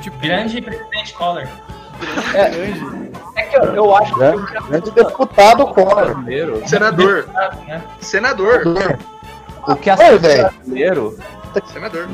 Tipo, 0.01 0.17
Grande 0.19 0.61
presidente 0.61 1.13
Collor. 1.13 1.47
grande. 2.31 3.11
É 3.35 3.41
que 3.43 3.55
eu, 3.57 3.63
eu 3.75 3.95
acho 3.95 4.13
que 4.15 4.23
o 4.23 4.45
que 4.45 4.67
grande 4.69 4.91
deputado 4.91 5.67
Collor. 5.67 5.95
brasileiro, 6.05 6.67
Senador. 6.67 7.27
Né? 7.67 7.81
Senador. 7.99 8.61
o 9.67 9.75
que 9.75 9.89
Oi, 9.89 9.93
assusta 9.93 10.15
o 10.15 10.19
velho. 10.19 10.41
brasileiro, 10.43 11.17
Senador. 11.67 12.07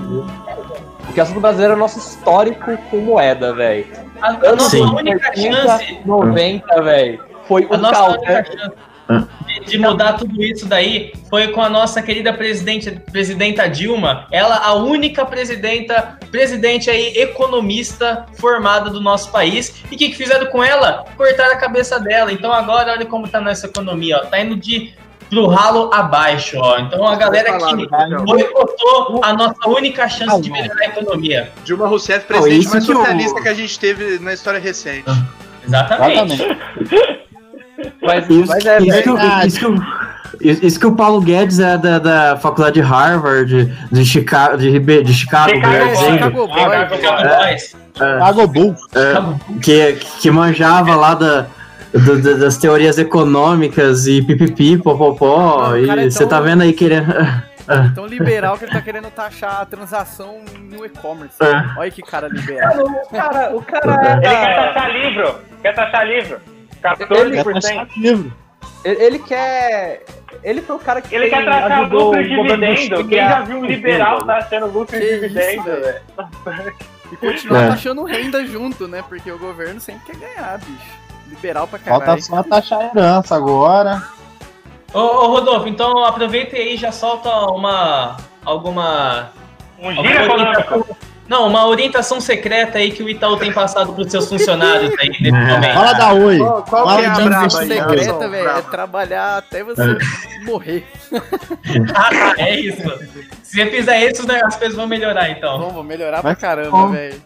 o 1.09 1.13
que 1.13 1.22
assusta 1.22 1.38
o 1.38 1.41
brasileiro 1.41 1.74
é 1.74 1.76
o 1.76 1.80
nosso 1.80 1.99
histórico 1.99 2.78
com 2.89 2.97
moeda, 2.97 3.53
velho. 3.53 3.86
A, 4.22 4.28
a 4.30 4.51
nossa 4.51 4.70
Sim. 4.72 4.84
única 4.84 5.32
chance. 5.36 5.99
90, 6.05 6.82
velho, 6.82 7.24
foi 7.47 7.67
A 7.70 7.76
o 7.76 7.78
nossa 7.78 7.93
Calter. 7.95 8.20
única 8.36 8.45
chance 8.57 8.76
de 9.66 9.78
mudar 9.78 10.14
tudo 10.14 10.43
isso 10.43 10.66
daí 10.68 11.14
foi 11.30 11.49
com 11.49 11.62
a 11.62 11.70
nossa 11.70 12.01
querida 12.01 12.32
presidente, 12.34 12.91
presidenta 13.12 13.68
Dilma. 13.68 14.28
Ela, 14.32 14.57
a 14.57 14.74
única 14.76 15.26
presidenta, 15.26 16.18
presidente 16.32 16.89
aí, 16.89 17.14
economista 17.18 18.26
formada 18.38 18.89
do 18.89 19.01
nosso 19.01 19.32
país. 19.32 19.84
E 19.91 19.95
o 19.95 19.97
que, 19.97 20.10
que 20.10 20.16
fizeram 20.16 20.47
com 20.47 20.64
ela? 20.64 21.05
Cortaram 21.18 21.53
a 21.53 21.57
cabeça 21.57 21.99
dela. 21.99 22.32
Então 22.32 22.51
agora, 22.53 22.91
olha 22.93 23.05
como 23.05 23.28
tá 23.28 23.41
nossa 23.41 23.68
economia, 23.68 24.18
ó. 24.18 24.26
Tá 24.26 24.39
indo 24.39 24.55
de 24.55 24.93
pro 25.30 25.45
ralo 25.47 25.91
abaixo, 25.93 26.57
ó. 26.60 26.80
Então 26.80 27.07
a 27.07 27.16
galera 27.16 27.57
que 27.57 27.88
boicotou 28.26 29.22
a 29.24 29.34
nossa 29.34 29.68
única 29.70 30.07
chance 30.10 30.41
de 30.41 30.49
melhorar 30.49 30.82
a 30.82 30.86
economia. 30.86 31.51
Dilma 31.64 31.88
Rousseff, 31.88 32.26
presidente 32.26 32.62
isso 32.62 32.70
mais 32.72 32.86
que 32.86 32.91
eu- 32.91 32.95
socialista 32.97 33.41
que 33.41 33.47
a 33.49 33.53
gente 33.53 33.80
teve 33.80 34.20
na 34.20 34.34
história 34.34 34.60
recente. 34.60 35.05
Exatamente. 35.64 36.43
Mas, 38.01 38.30
Isso, 38.30 38.47
mas 38.47 38.65
é 38.65 38.77
isso 38.82 39.03
que, 39.03 39.09
o- 39.09 39.15
verdade. 39.17 39.47
isso, 39.47 39.59
que 39.59 39.65
o, 39.65 39.75
isso 40.67 40.80
que 40.80 40.86
o 40.88 40.95
Paulo 40.95 41.19
Guedes 41.21 41.59
é 41.59 41.77
da, 41.77 41.99
da 41.99 42.38
faculdade 42.38 42.75
de 42.75 42.82
Harvard, 42.82 43.65
de 43.91 44.05
Chicago, 44.05 44.57
de, 44.57 44.69
Ribe- 44.69 45.03
de 45.03 45.13
Chicago, 45.13 45.49
Chicago 45.49 45.67
melhor 45.73 45.86
Boys. 45.88 45.99
dizendo, 45.99 46.13
Chicago 46.17 46.47
Boy, 46.47 46.59
Chicago 46.59 47.23
velho. 47.23 47.38
Boys. 47.39 47.75
Pago 48.19 48.47
Bull. 48.47 48.75
que, 49.61 49.93
que 50.21 50.32
manjava 50.32 50.95
lá 50.95 51.13
da, 51.15 51.45
do- 51.93 52.21
do- 52.21 52.39
das 52.39 52.57
teorias 52.57 52.97
econômicas 52.97 54.07
e 54.07 54.21
pipipi, 54.21 54.77
popopó, 54.77 55.71
cara 55.86 56.03
e 56.03 56.07
é 56.07 56.09
você 56.09 56.19
tão- 56.19 56.27
tá 56.30 56.39
vendo 56.39 56.61
aí 56.63 56.73
querendo... 56.73 57.13
Tão 57.93 58.07
liberal 58.07 58.57
que 58.57 58.65
ele 58.65 58.71
tá 58.71 58.82
querendo 58.82 59.11
taxar 59.11 59.61
a 59.61 59.65
transação 59.65 60.39
no 60.71 60.84
e-commerce. 60.84 61.36
É. 61.39 61.80
Olha 61.80 61.91
que 61.91 62.01
cara 62.01 62.27
liberal. 62.27 62.73
o 62.80 63.09
cara, 63.15 63.55
o 63.55 63.61
cara 63.61 64.11
Ele 64.13 64.21
quer 64.21 64.34
é. 64.34 64.55
taxar 64.55 64.91
livro. 64.91 65.36
Quer 65.61 65.75
taxar 65.75 66.07
livro. 66.07 66.38
Ele- 66.84 67.38
14%. 67.43 67.89
livro. 67.97 68.34
Ele, 68.84 69.03
ele 69.03 69.19
quer. 69.19 70.05
Ele 70.43 70.61
foi 70.61 70.75
o 70.75 70.80
cara 70.80 71.01
que 71.01 71.13
Ele 71.13 71.30
quer 71.30 71.47
ajudou 71.49 72.11
lucro 72.15 72.23
de 72.23 72.30
dividendo. 72.30 73.07
Quem 73.07 73.17
já 73.17 73.41
viu 73.41 73.57
um 73.57 73.65
liberal 73.65 74.23
taxando 74.23 74.65
lucro 74.67 74.97
Que 74.97 74.99
de 74.99 75.19
dividendo, 75.19 75.63
velho. 75.63 76.01
E 77.11 77.15
continuar 77.17 77.63
É. 77.63 77.67
taxando 77.69 78.03
renda 78.03 78.45
junto, 78.45 78.88
né? 78.88 79.03
Porque 79.07 79.30
o 79.32 79.38
governo 79.39 79.80
sempre 79.82 80.13
quer 80.13 80.15
ganhar, 80.17 80.57
bicho. 80.59 80.99
Liberal 81.27 81.67
pra 81.67 81.77
Falta 81.80 82.05
caralho. 82.05 82.23
só 82.23 82.43
taxar 82.43 82.80
a 82.80 82.86
herança 82.86 83.36
agora. 83.36 84.01
Ô, 84.93 84.99
ô, 84.99 85.27
Rodolfo, 85.27 85.67
então 85.67 86.03
aproveita 86.05 86.55
aí 86.55 86.75
e 86.75 86.77
já 86.77 86.91
solta 86.91 87.30
uma. 87.51 88.17
alguma. 88.45 89.32
Um 89.80 89.89
alguma 89.89 90.07
giro 90.07 90.23
econômico. 90.23 90.97
Não, 91.30 91.47
uma 91.47 91.67
orientação 91.67 92.19
secreta 92.19 92.80
aí 92.80 92.91
que 92.91 93.03
o 93.03 93.07
Itaú 93.07 93.38
tem 93.38 93.53
passado 93.53 93.93
pros 93.93 94.09
seus 94.09 94.27
funcionários 94.27 94.91
aí 94.99 95.09
nesse 95.09 95.32
momento. 95.32 95.73
Fala 95.75 95.93
da 95.93 96.13
Oi. 96.13 96.38
Qual, 96.39 96.63
qual 96.63 96.86
Fala 96.88 96.99
que 96.99 97.05
é 97.05 97.07
a 97.07 97.13
braba 97.13 97.59
aí? 97.59 97.67
Secreta, 97.67 98.27
velho, 98.30 98.49
é 98.49 98.61
trabalhar 98.63 99.38
até 99.38 99.63
você 99.63 99.97
morrer. 100.43 100.88
Ah, 101.95 102.34
é 102.38 102.59
isso. 102.59 102.82
Se 103.43 103.55
você 103.57 103.65
fizer 103.67 104.09
isso, 104.09 104.27
né, 104.27 104.41
as 104.43 104.55
coisas 104.55 104.75
vão 104.75 104.88
melhorar 104.88 105.30
então. 105.30 105.59
Vamos, 105.59 105.73
vou 105.73 105.84
melhorar 105.84 106.21
Vai 106.21 106.36
pra 106.36 106.41
caramba, 106.41 106.71
bom. 106.71 106.89
velho. 106.91 107.21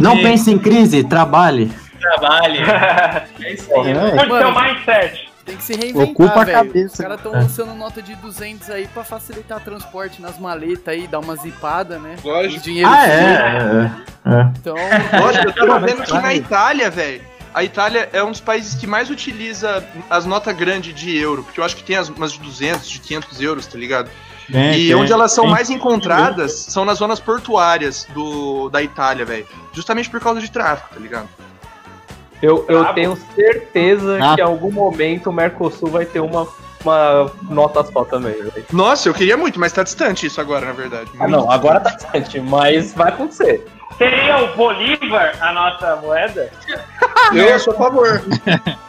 Não 0.00 0.16
pense 0.22 0.50
em 0.52 0.58
crise, 0.58 1.02
trabalhe. 1.02 1.72
trabalho. 2.00 2.60
É 3.42 3.52
isso 3.52 3.68
aí. 3.74 3.90
É, 3.90 4.26
Mude 4.26 4.38
seu 4.38 4.52
mindset. 4.52 5.31
Tem 5.44 5.56
que 5.56 5.62
se 5.64 5.72
Ocupa 5.72 6.40
a 6.40 6.44
reinventar, 6.44 6.44
velho. 6.44 6.58
Os 6.60 6.66
cabeça. 6.72 7.02
caras 7.02 7.16
estão 7.18 7.32
lançando 7.32 7.74
nota 7.74 8.00
de 8.00 8.14
200 8.16 8.70
aí 8.70 8.86
pra 8.86 9.02
facilitar 9.02 9.60
transporte 9.60 10.22
nas 10.22 10.38
maletas 10.38 10.88
aí, 10.94 11.06
dar 11.06 11.18
uma 11.18 11.34
zipada, 11.36 11.98
né? 11.98 12.16
Lógico. 12.24 12.60
O 12.60 12.62
dinheiro 12.62 12.88
Ah, 12.88 13.00
sujo. 13.02 13.12
é, 13.12 13.90
é, 14.26 14.34
é. 14.40 14.52
Então, 14.58 14.74
Lógico, 15.20 15.46
eu 15.48 15.52
tava 15.52 15.80
vendo 15.80 16.02
que 16.04 16.12
na 16.12 16.34
Itália, 16.34 16.90
velho. 16.90 17.20
A 17.54 17.62
Itália 17.64 18.08
é 18.12 18.22
um 18.22 18.30
dos 18.30 18.40
países 18.40 18.74
que 18.74 18.86
mais 18.86 19.10
utiliza 19.10 19.84
as 20.08 20.24
notas 20.24 20.56
grandes 20.56 20.94
de 20.94 21.14
euro, 21.18 21.42
porque 21.42 21.60
eu 21.60 21.64
acho 21.64 21.76
que 21.76 21.82
tem 21.84 21.96
as, 21.96 22.08
umas 22.08 22.32
de 22.32 22.38
200, 22.40 22.88
de 22.88 22.98
500 23.00 23.40
euros, 23.42 23.66
tá 23.66 23.76
ligado? 23.76 24.08
Tem, 24.50 24.80
e 24.80 24.94
onde 24.94 25.12
elas 25.12 25.32
são 25.32 25.46
mais 25.46 25.68
encontradas 25.70 26.52
são 26.52 26.84
nas 26.84 26.98
zonas 26.98 27.20
portuárias 27.20 28.06
do, 28.14 28.68
da 28.70 28.82
Itália, 28.82 29.24
velho. 29.24 29.46
Justamente 29.72 30.08
por 30.08 30.20
causa 30.20 30.40
de 30.40 30.50
tráfico, 30.50 30.94
tá 30.94 31.00
ligado? 31.00 31.28
Eu, 32.42 32.64
eu 32.68 32.80
Brabo. 32.80 32.94
tenho 32.94 33.16
certeza 33.34 34.18
Ah. 34.20 34.34
que 34.34 34.40
em 34.40 34.44
algum 34.44 34.72
momento 34.72 35.30
o 35.30 35.32
Mercosul 35.32 35.88
vai 35.90 36.04
ter 36.04 36.18
uma, 36.20 36.46
uma 36.84 37.30
nota 37.48 37.84
só 37.84 38.04
também, 38.04 38.32
velho. 38.34 38.64
Nossa, 38.72 39.08
eu 39.08 39.14
queria 39.14 39.36
muito, 39.36 39.60
mas 39.60 39.72
tá 39.72 39.82
distante 39.84 40.26
isso 40.26 40.40
agora, 40.40 40.66
na 40.66 40.72
verdade. 40.72 41.08
Ah, 41.20 41.28
não, 41.28 41.48
agora 41.50 41.78
tá 41.80 41.90
distante, 41.90 42.40
mas 42.40 42.92
vai 42.92 43.10
acontecer. 43.10 43.64
Seria 43.96 44.42
o 44.42 44.56
Bolívar 44.56 45.36
a 45.40 45.52
nossa 45.52 45.96
moeda? 45.96 46.50
Eu 47.32 47.58
sou 47.60 47.74
a 47.74 47.76
favor. 47.76 48.22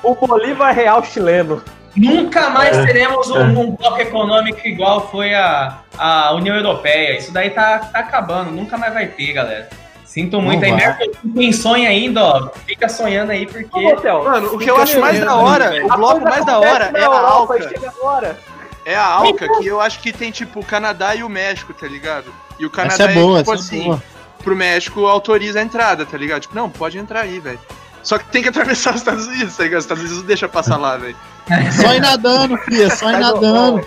O 0.01 0.15
Bolívar 0.15 0.73
Real 0.73 1.03
chileno. 1.03 1.61
Nunca 1.95 2.49
mais 2.49 2.75
É. 2.75 2.85
teremos 2.87 3.29
um, 3.29 3.59
um 3.59 3.71
bloco 3.75 4.01
econômico 4.01 4.67
igual 4.67 5.11
foi 5.11 5.35
a, 5.35 5.77
a 5.95 6.33
União 6.33 6.55
Europeia. 6.55 7.17
Isso 7.19 7.31
daí 7.31 7.51
tá, 7.51 7.77
tá 7.79 7.99
acabando, 7.99 8.49
nunca 8.49 8.77
mais 8.79 8.93
vai 8.93 9.05
ter, 9.07 9.31
galera. 9.33 9.69
Sinto 10.13 10.39
muito 10.39 10.63
Não 10.63 10.77
aí. 10.77 11.11
Quem 11.33 11.51
sonha 11.51 11.89
ainda, 11.89 12.23
ó, 12.23 12.49
fica 12.67 12.87
sonhando 12.87 13.31
aí 13.31 13.47
porque. 13.47 13.83
Hotel. 13.83 14.23
Mano, 14.23 14.53
o 14.53 14.59
que 14.59 14.69
eu 14.69 14.77
acho 14.77 14.99
mais 14.99 15.19
da 15.19 15.33
hora, 15.33 15.73
o 15.83 15.97
bloco 15.97 16.21
mais 16.21 16.45
da 16.45 16.59
hora 16.59 16.91
é 16.93 17.03
a 17.03 17.07
Alca. 17.07 17.67
Chega 17.67 17.89
agora. 17.89 18.39
É 18.85 18.95
a 18.95 19.03
Alca, 19.03 19.47
que 19.57 19.65
eu 19.65 19.81
acho 19.81 19.99
que 20.01 20.13
tem, 20.13 20.29
tipo, 20.29 20.59
o 20.59 20.63
Canadá 20.63 21.15
e 21.15 21.23
o 21.23 21.29
México, 21.29 21.73
tá 21.73 21.87
ligado? 21.87 22.31
E 22.59 22.65
o 22.65 22.69
Canadá 22.69 23.05
Essa 23.05 23.11
é 23.11 23.13
boa, 23.15 23.39
tipo 23.39 23.53
essa 23.53 23.63
é 23.63 23.65
assim, 23.65 23.83
boa. 23.85 24.03
pro 24.43 24.55
México 24.55 25.03
autoriza 25.07 25.59
a 25.59 25.63
entrada, 25.63 26.05
tá 26.05 26.15
ligado? 26.15 26.41
Tipo, 26.41 26.53
não, 26.53 26.69
pode 26.69 26.99
entrar 26.99 27.21
aí, 27.21 27.39
velho. 27.39 27.59
Só 28.03 28.19
que 28.19 28.25
tem 28.25 28.43
que 28.43 28.49
atravessar 28.49 28.93
os 28.93 29.01
Estados 29.01 29.25
Unidos, 29.25 29.57
tá 29.57 29.63
ligado? 29.63 29.79
Os 29.79 29.85
Estados 29.85 30.03
Unidos 30.03 30.19
não 30.19 30.27
deixa 30.27 30.47
passar 30.47 30.77
lá, 30.77 30.95
velho. 30.95 31.15
Só 31.81 31.91
ir 31.91 32.01
nadando, 32.01 32.55
filha, 32.57 32.95
só 32.95 33.09
ir 33.09 33.13
Mas, 33.13 33.83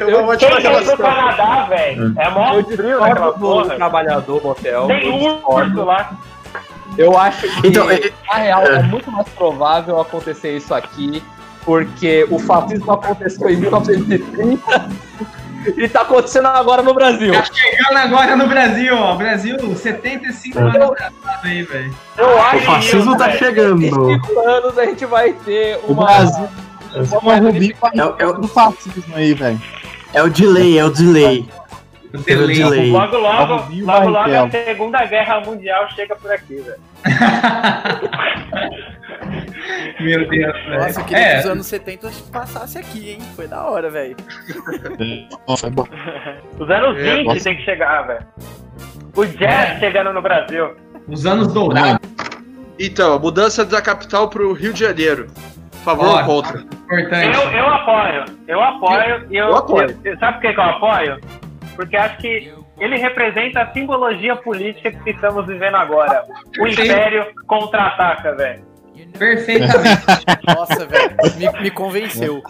nadando. 0.00 0.10
É 0.10 0.16
uma 0.22 0.32
ótima 0.32 0.56
Quem 0.60 0.74
foi 0.84 0.96
pro. 0.96 1.04
Canadá, 1.04 1.66
velho? 1.68 2.14
É 2.18 2.30
mó 2.30 2.54
Eu 2.54 2.64
frio 2.64 3.00
naquela 3.00 3.32
porra. 3.32 3.76
trabalhador 3.76 4.42
motel. 4.42 4.86
Tem 4.86 5.24
eu 5.26 5.40
urso 5.48 5.84
lá. 5.84 6.12
Eu 6.96 7.18
acho 7.18 7.42
que, 7.60 7.68
Então, 7.68 7.90
é- 7.90 8.12
na 8.28 8.34
real, 8.34 8.62
é 8.62 8.82
muito 8.82 9.10
mais 9.10 9.28
provável 9.30 10.00
acontecer 10.00 10.56
isso 10.56 10.72
aqui, 10.72 11.22
porque 11.64 12.24
o 12.30 12.38
fascismo 12.38 12.92
aconteceu 12.92 13.50
em 13.50 13.56
1930 13.56 14.88
e 15.76 15.88
tá 15.88 16.02
acontecendo 16.02 16.46
agora 16.46 16.82
no 16.82 16.94
Brasil. 16.94 17.32
Tá 17.32 17.44
chegando 17.52 17.98
agora 17.98 18.36
no 18.36 18.46
Brasil, 18.46 18.96
ó. 18.96 19.16
Brasil, 19.16 19.56
75 19.74 20.58
anos 20.60 20.76
atrasado 20.76 21.12
aí, 21.42 21.62
velho. 21.64 21.94
Eu 22.16 22.26
O 22.28 22.38
acho 22.42 22.58
fascismo 22.64 23.00
isso, 23.10 23.16
tá 23.18 23.26
velho. 23.26 23.38
chegando. 23.38 23.82
Em 23.82 23.90
cinco 23.90 24.40
anos 24.48 24.78
a 24.78 24.84
gente 24.84 25.04
vai 25.06 25.32
ter 25.32 25.80
O 25.88 25.92
uma. 25.92 26.04
Brasil 26.06 26.48
uma 27.20 27.34
É, 27.34 28.22
é, 28.22 28.32
do 28.34 28.46
fascismo 28.46 29.16
aí, 29.16 29.34
velho. 29.34 29.60
É 30.14 30.22
o 30.22 30.30
delay, 30.30 30.78
é 30.78 30.84
o 30.84 30.90
delay. 30.90 31.46
O 32.14 32.22
Teve 32.22 32.44
o 32.44 32.46
delay. 32.46 32.62
delay. 32.70 32.90
Logo, 32.90 33.16
logo, 33.18 33.54
logo, 33.82 34.08
logo 34.08 34.34
a. 34.34 34.50
Segunda 34.50 35.04
Guerra 35.04 35.40
Mundial 35.40 35.88
chega 35.90 36.14
por 36.16 36.30
aqui, 36.30 36.56
velho. 36.56 36.80
Meu 40.00 40.28
Deus, 40.28 40.52
velho. 40.64 40.78
nossa, 40.80 41.00
eu 41.00 41.04
queria 41.04 41.22
É, 41.22 41.32
que 41.34 41.40
os 41.40 41.46
anos 41.50 41.66
70 41.66 42.10
passasse 42.32 42.78
aqui, 42.78 43.10
hein? 43.12 43.18
Foi 43.34 43.48
da 43.48 43.64
hora, 43.64 43.90
velho. 43.90 44.16
Nossa, 45.48 45.66
é 45.66 45.70
bom. 45.70 45.86
Os 46.58 46.70
anos 46.70 46.98
É, 46.98 47.16
20 47.16 47.26
nossa. 47.26 47.44
tem 47.44 47.56
que 47.56 47.62
chegar, 47.64 48.02
velho. 48.06 48.26
O 49.16 49.24
jazz 49.24 49.78
chegando 49.78 50.12
no 50.12 50.22
Brasil. 50.22 50.74
os 51.08 51.26
anos 51.26 51.52
dourados, 51.52 52.08
Então, 52.78 53.14
a 53.14 53.18
mudança 53.18 53.64
da 53.64 53.80
capital 53.80 54.28
pro 54.28 54.52
Rio 54.52 54.72
de 54.72 54.80
Janeiro. 54.80 55.28
Favor 55.84 56.06
ou 56.06 56.24
contra? 56.24 56.60
importante. 56.60 57.38
Eu, 57.38 57.50
eu 57.52 57.66
apoio. 57.68 58.24
Eu 58.48 58.62
apoio. 58.62 59.26
E 59.30 59.36
eu, 59.36 59.46
Eu 59.48 59.56
apoio. 59.56 59.98
eu- 60.04 60.18
sabe 60.18 60.40
por 60.40 60.52
que 60.54 60.58
eu 60.60 60.64
apoio? 60.64 61.20
Porque 61.76 61.96
acho 61.96 62.16
que 62.18 62.52
ele 62.80 62.96
representa 62.96 63.62
a 63.62 63.72
simbologia 63.72 64.34
política 64.36 64.90
que 64.92 65.10
estamos 65.10 65.46
vivendo 65.46 65.76
agora. 65.76 66.24
O. 66.60 66.66
Império 66.66 67.26
contra-ataca, 67.46 68.34
velho. 68.34 68.64
Perfeitamente. 69.18 70.02
Nossa, 70.56 70.86
velho. 70.86 71.16
Me, 71.36 71.62
me 71.62 71.70
convenceu. 71.70 72.42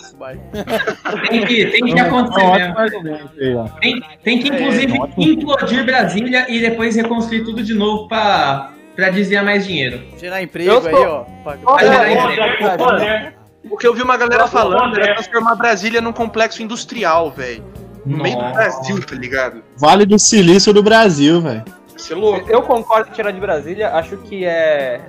Tem 1.31 1.45
que, 1.45 1.67
tem 1.67 1.85
que 1.85 1.99
É 1.99 2.03
acontecer 2.03 3.03
mesmo. 3.03 3.71
Tem, 3.81 4.03
tem 4.23 4.39
que, 4.39 4.49
inclusive, 4.49 4.97
É, 4.97 5.01
ótimo. 5.01 5.23
implodir 5.25 5.85
Brasília 5.85 6.47
e 6.49 6.61
depois 6.61 6.97
reconstruir 6.97 7.45
tudo 7.45 7.63
de 7.63 7.75
novo 7.75 8.09
pra, 8.09 8.71
pra 8.95 9.11
desviar 9.11 9.45
mais 9.45 9.67
dinheiro. 9.67 10.03
Gerar 10.19 10.43
emprego 10.43 10.81
sou- 10.81 10.89
aí, 10.89 10.95
ó. 10.95 11.25
Pra- 11.43 11.59
O 11.75 11.79
gerar 11.79 12.11
emprego. 12.13 12.75
o 12.75 12.77
poder. 12.87 13.35
O 13.71 13.77
que 13.79 13.87
eu 13.87 13.95
vi 13.95 14.03
uma 14.03 14.17
galera 14.17 14.47
falando 14.47 14.99
era 14.99 15.15
transformar 15.15 15.55
Brasília 15.55 16.01
num 16.01 16.13
complexo 16.13 16.63
industrial, 16.63 17.31
velho. 17.31 17.65
No 18.05 18.19
meio 18.19 18.37
do. 18.37 18.53
Brasil, 18.53 19.01
tá 19.03 19.15
ligado? 19.15 19.63
Vale 19.79 20.05
do 20.05 20.19
Silício 20.19 20.73
do 20.75 20.83
Brasil, 20.83 21.41
velho. 21.41 21.65
Você 21.97 22.13
é 22.13 22.17
louco. 22.17 22.51
Eu 22.51 22.61
concordo 22.63 23.07
com 23.09 23.15
tirar 23.15 23.31
de 23.31 23.41
Brasília, 23.41 23.91
acho 23.95 24.17
que 24.19 24.45
é. 24.45 25.01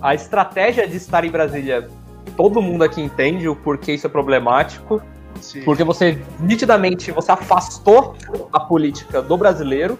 A 0.00 0.14
estratégia 0.14 0.88
de 0.88 0.96
estar 0.96 1.24
em 1.24 1.30
Brasília, 1.30 1.88
todo 2.36 2.60
mundo 2.60 2.82
aqui 2.82 3.00
entende 3.00 3.48
o 3.48 3.54
porquê 3.54 3.92
isso 3.92 4.06
é 4.06 4.10
problemático. 4.10 5.00
Sim. 5.40 5.62
Porque 5.62 5.84
você, 5.84 6.18
nitidamente, 6.40 7.12
você 7.12 7.30
afastou 7.30 8.16
a 8.52 8.58
política 8.60 9.22
do 9.22 9.36
brasileiro. 9.36 9.96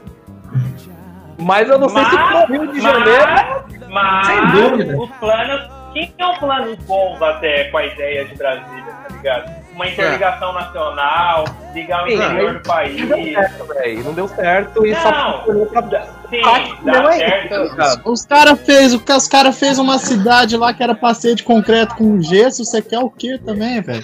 Mas 1.42 1.68
eu 1.68 1.78
não 1.78 1.88
sei 1.88 2.04
se 2.04 2.14
Mas- 2.14 2.44
pro 2.46 2.52
Rio 2.52 2.72
de 2.72 2.80
Janeiro. 2.80 3.64
Mas 3.88 4.26
Sem 4.26 4.46
dúvida. 4.48 4.96
os 4.98 5.10
planos 5.16 5.70
tinham 5.92 6.34
planos 6.38 6.78
bons 6.86 7.20
até 7.20 7.64
com 7.64 7.76
a 7.78 7.84
ideia 7.86 8.24
de 8.24 8.34
Brasília, 8.36 8.84
tá 9.08 9.14
ligado? 9.14 9.62
uma 9.74 9.88
interligação 9.88 10.52
nacional, 10.52 11.44
ligar 11.74 12.04
o 12.04 12.06
Sim, 12.08 12.14
interior 12.16 12.52
mas 12.52 12.62
do 12.62 12.68
país. 12.68 13.08
Não 13.08 13.16
deu 13.16 13.32
certo, 13.34 13.64
velho. 13.68 14.04
Não 14.04 14.12
deu 14.12 14.28
certo 14.28 14.86
e 14.86 14.90
Não. 14.92 15.00
só 15.00 15.38
funcionou 15.38 15.66
pra. 15.66 15.82
Sim, 16.28 16.42
dá 16.84 16.92
é 17.14 17.18
certo. 17.18 17.54
isso, 17.64 17.76
cara. 17.76 18.00
Os 18.04 18.26
caras 18.26 18.60
fez, 18.60 18.94
os 18.94 19.28
cara 19.28 19.52
fez 19.52 19.78
uma 19.78 19.98
cidade 19.98 20.56
lá 20.58 20.74
que 20.74 20.82
era 20.82 20.94
passeio 20.94 21.34
de 21.34 21.42
concreto 21.42 21.94
com 21.96 22.20
gesso, 22.20 22.64
você 22.64 22.82
quer 22.82 22.98
o 22.98 23.08
quê 23.10 23.38
também, 23.44 23.80
velho? 23.80 24.02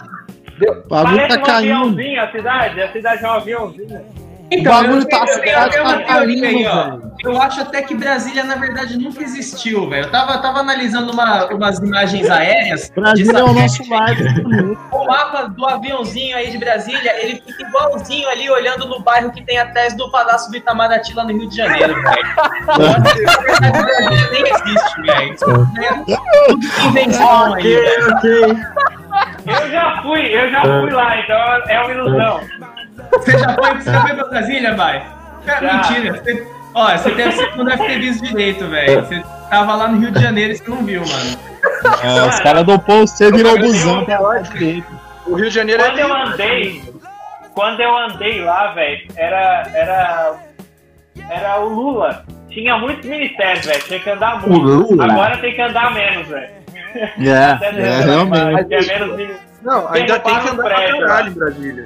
Bagulho 0.88 1.16
Parece 1.18 1.28
tá 1.28 1.40
um 1.40 1.42
caindo. 1.44 1.72
aviãozinho 1.74 2.22
a 2.22 2.32
cidade, 2.32 2.82
a 2.82 2.92
cidade 2.92 3.24
é 3.24 3.28
um 3.28 3.32
aviãozinho. 3.32 4.04
O 4.50 4.62
bagulho 4.62 5.00
eu, 5.02 5.08
tá- 5.08 5.26
eu, 5.26 5.84
tá 6.06 6.20
aí, 6.20 6.66
ó. 6.66 6.98
Eu 7.22 7.42
acho 7.42 7.60
até 7.60 7.82
que 7.82 7.94
Brasília, 7.94 8.44
na 8.44 8.54
verdade, 8.54 8.96
nunca 8.98 9.22
existiu, 9.22 9.88
velho. 9.90 10.06
Eu 10.06 10.10
tava, 10.10 10.38
tava 10.38 10.60
analisando 10.60 11.12
uma- 11.12 11.46
umas 11.46 11.78
imagens 11.80 12.30
aéreas. 12.30 12.90
Brasília 12.94 13.38
é 13.40 13.42
o 13.42 13.52
nosso 13.52 13.84
satélite. 13.84 14.42
lar. 14.42 14.76
O 14.92 15.04
mapa 15.06 15.48
do 15.48 15.66
aviãozinho 15.66 16.36
aí 16.36 16.50
de 16.50 16.56
Brasília, 16.58 17.12
ele 17.22 17.42
fica 17.44 17.62
igualzinho 17.68 18.28
ali, 18.30 18.48
olhando 18.48 18.86
no 18.88 19.00
bairro 19.00 19.30
que 19.32 19.42
tem 19.42 19.58
atrás 19.58 19.94
do 19.96 20.10
Palácio 20.10 20.50
do 20.50 20.56
Itamaraty 20.56 21.12
lá 21.14 21.24
no 21.24 21.32
Rio 21.32 21.48
de 21.48 21.56
Janeiro, 21.56 21.94
velho. 21.94 22.36
Na 22.66 22.76
verdade, 22.78 23.22
Brasília 23.22 24.30
nem 24.30 24.42
existe, 24.42 25.02
velho. 25.02 25.36
É 25.78 26.86
invenção 26.88 27.54
aí. 27.54 27.74
Eu 29.46 29.70
já 29.70 30.02
fui, 30.02 30.20
eu 30.26 30.50
já 30.50 30.62
fui 30.62 30.90
lá, 30.90 31.18
então 31.20 31.36
é 31.68 31.80
uma 31.80 31.92
ilusão. 31.92 32.40
Você 33.12 33.38
já 33.38 33.54
foi, 33.54 33.74
você 33.74 33.90
já 33.90 34.02
foi 34.02 34.14
pra 34.14 34.24
Brasília, 34.24 34.74
vai? 34.74 35.06
Cara, 35.46 35.66
Já. 35.66 35.76
mentira. 35.76 36.12
Você, 36.12 36.46
ó, 36.74 36.96
você, 36.96 37.10
deve, 37.14 37.32
você 37.32 37.56
não 37.56 37.64
deve 37.64 37.86
ter 37.86 38.00
visto 38.00 38.24
direito, 38.24 38.66
velho. 38.66 39.04
Você 39.04 39.22
tava 39.50 39.74
lá 39.74 39.88
no 39.88 39.98
Rio 39.98 40.10
de 40.10 40.20
Janeiro 40.20 40.52
e 40.52 40.56
você 40.56 40.70
não 40.70 40.84
viu, 40.84 41.00
mano. 41.00 41.38
É, 42.02 42.28
os 42.28 42.40
caras 42.40 42.64
do 42.64 42.78
posto, 42.78 43.16
você 43.16 43.32
virou 43.32 43.58
busão 43.58 44.04
lá 44.06 44.38
direito. 44.38 44.86
O 45.26 45.34
Rio 45.34 45.48
de 45.48 45.54
Janeiro 45.54 45.82
Quando 45.82 45.98
é 45.98 46.02
eu 46.02 46.14
andei, 46.14 46.82
quando 47.54 47.80
eu 47.80 47.96
andei 47.96 48.40
lá, 48.42 48.72
velho, 48.72 49.08
era, 49.16 49.62
era, 49.74 50.36
era 51.30 51.60
o 51.60 51.68
Lula. 51.68 52.24
Tinha 52.48 52.78
muitos 52.78 53.08
ministérios, 53.08 53.66
velho. 53.66 53.82
Tinha 53.84 54.00
que 54.00 54.10
andar 54.10 54.40
muito. 54.40 54.64
Lula? 54.64 55.04
Agora 55.04 55.36
tem 55.38 55.54
que 55.54 55.60
andar 55.60 55.92
menos, 55.92 56.26
velho. 56.26 56.50
É. 57.20 57.44
Até 57.52 57.66
é, 57.66 58.00
realmente. 58.00 58.52
mas 58.52 58.66
Tinha 58.68 58.98
menos 58.98 59.16
ministérios. 59.16 59.48
Não, 59.62 59.88
ainda 59.92 60.20
Tem 60.20 60.34
que 60.34 60.48
andar 60.48 60.54
pra 60.54 60.70
caralho 60.70 61.30
em 61.30 61.34
Brasília. 61.34 61.84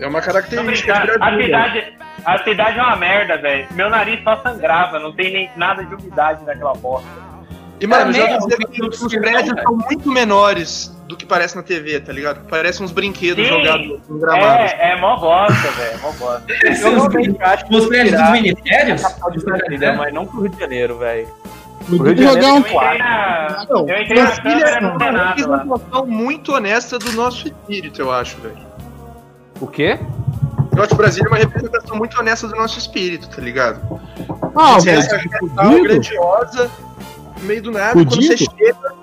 É 0.00 0.06
uma 0.06 0.20
característica. 0.20 0.94
A 1.20 1.36
cidade, 1.36 1.92
a 2.24 2.38
cidade 2.44 2.78
é 2.78 2.82
uma 2.82 2.96
merda, 2.96 3.36
velho. 3.38 3.66
Meu 3.72 3.88
nariz 3.90 4.22
só 4.22 4.36
sangrava, 4.42 4.98
não 4.98 5.12
tem 5.12 5.32
nem 5.32 5.50
nada 5.56 5.84
de 5.84 5.94
umidade 5.94 6.44
naquela 6.44 6.74
bosta. 6.74 7.08
E, 7.80 7.86
mano, 7.86 8.12
já 8.12 8.28
é 8.28 8.38
um 8.38 8.46
que 8.46 8.84
os 8.84 9.14
prédios 9.16 9.60
são 9.60 9.76
muito 9.76 10.08
menores 10.08 10.96
do 11.08 11.16
que 11.16 11.26
parece 11.26 11.56
na 11.56 11.64
TV, 11.64 11.98
tá 12.00 12.12
ligado? 12.12 12.46
Parecem 12.48 12.84
uns 12.84 12.92
brinquedos 12.92 13.44
Sim. 13.44 13.52
jogados 13.52 14.08
no 14.08 14.18
gramado. 14.20 14.62
É, 14.62 14.92
é 14.92 15.00
mó 15.00 15.16
bosta, 15.16 15.68
velho. 15.72 15.98
Mó 16.00 16.12
bosta. 16.12 16.44
Eu 16.62 16.94
realmente 16.94 17.42
acho 17.42 17.66
que 17.66 17.74
Os 17.74 17.86
prédios 17.86 18.20
dos 18.20 18.30
ministérios? 18.30 19.02
mas 19.98 20.14
não 20.14 20.26
pro 20.26 20.42
Rio 20.42 20.50
de 20.50 20.60
Janeiro, 20.60 20.98
velho. 20.98 21.28
Podia 21.88 22.14
de 22.14 22.22
Janeiro 22.22 22.40
jogar 22.40 22.52
um 22.52 22.56
Eu 22.56 22.60
entrei 22.60 22.98
na, 22.98 23.66
Não, 23.68 23.88
eu 23.88 24.02
entrei 24.02 24.22
na 24.22 24.30
Brasília 24.30 24.64
câmera 24.64 24.76
é 24.76 24.80
no 24.80 24.88
uma 24.88 24.98
Senado 24.98 25.16
lá. 25.18 25.56
representação 25.58 26.06
muito 26.06 26.54
honesta 26.54 26.98
do 27.00 27.12
nosso 27.12 27.48
espírito, 27.48 28.00
eu 28.00 28.12
acho, 28.12 28.36
velho. 28.40 28.71
O 29.62 29.66
quê? 29.68 29.98
Eu 30.76 30.82
acho 30.82 30.88
que 30.90 30.96
Brasília 30.96 31.26
é 31.26 31.30
uma 31.30 31.38
representação 31.38 31.96
muito 31.96 32.18
honesta 32.18 32.48
do 32.48 32.56
nosso 32.56 32.78
espírito, 32.78 33.28
tá 33.28 33.40
ligado? 33.40 34.00
Ah, 34.56 34.74
Você 34.74 34.90
é 34.90 34.94
essa 34.94 35.18
capital 35.18 35.66
fudido. 35.66 35.82
grandiosa, 35.84 36.70
no 37.38 37.44
meio 37.44 37.62
do 37.62 37.70
nada, 37.70 37.92
Fudido. 37.92 38.10
quando 38.10 38.26
você 38.26 38.36
chega, 38.38 38.94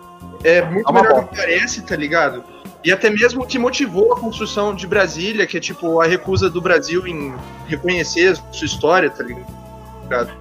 é 0.44 0.62
muito 0.64 0.90
É 0.90 0.94
melhor 0.94 1.22
do 1.22 1.28
que 1.30 1.36
parece, 1.38 1.82
tá 1.84 1.96
ligado? 1.96 2.44
E 2.84 2.92
até 2.92 3.10
mesmo 3.10 3.44
o 3.44 3.46
que 3.48 3.58
motivou 3.60 4.14
a 4.14 4.20
construção 4.20 4.74
de 4.76 4.86
Brasília, 4.88 5.46
que 5.48 5.58
é 5.58 5.60
tipo 5.60 6.02
a 6.02 6.06
recusa 6.08 6.50
do 6.50 6.62
Brasil 6.62 7.06
em 7.08 7.34
reconhecer 7.68 8.34
a 8.34 8.54
sua 8.54 8.66
história, 8.66 9.10
tá 9.10 9.24
ligado? 9.24 10.32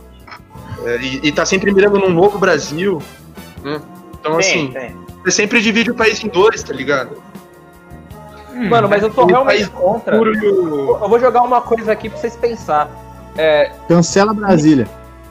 É, 0.84 0.96
e, 0.98 1.20
e 1.28 1.32
tá 1.32 1.44
sempre 1.44 1.72
mirando 1.72 1.98
num 1.98 2.10
novo 2.10 2.38
Brasil, 2.38 3.02
né? 3.62 3.80
Então, 4.18 4.38
assim, 4.38 4.70
tem. 4.72 4.96
você 5.24 5.30
sempre 5.30 5.60
divide 5.60 5.90
o 5.90 5.94
país 5.94 6.22
em 6.24 6.28
dois, 6.28 6.62
tá 6.62 6.72
ligado? 6.72 7.22
Hum, 8.58 8.68
Mano, 8.68 8.88
mas 8.88 9.02
eu 9.02 9.10
tô 9.12 9.22
O 9.22 9.26
realmente 9.26 9.68
contra. 9.70 10.16
Puro 10.16 10.32
Eu 11.00 11.08
vou 11.08 11.20
jogar 11.20 11.42
uma 11.42 11.60
coisa 11.60 11.92
aqui 11.92 12.08
pra 12.08 12.18
vocês 12.18 12.34
pensar. 12.36 12.88
É, 13.36 13.70
Cancela 13.86 14.34
Brasília. 14.34 14.86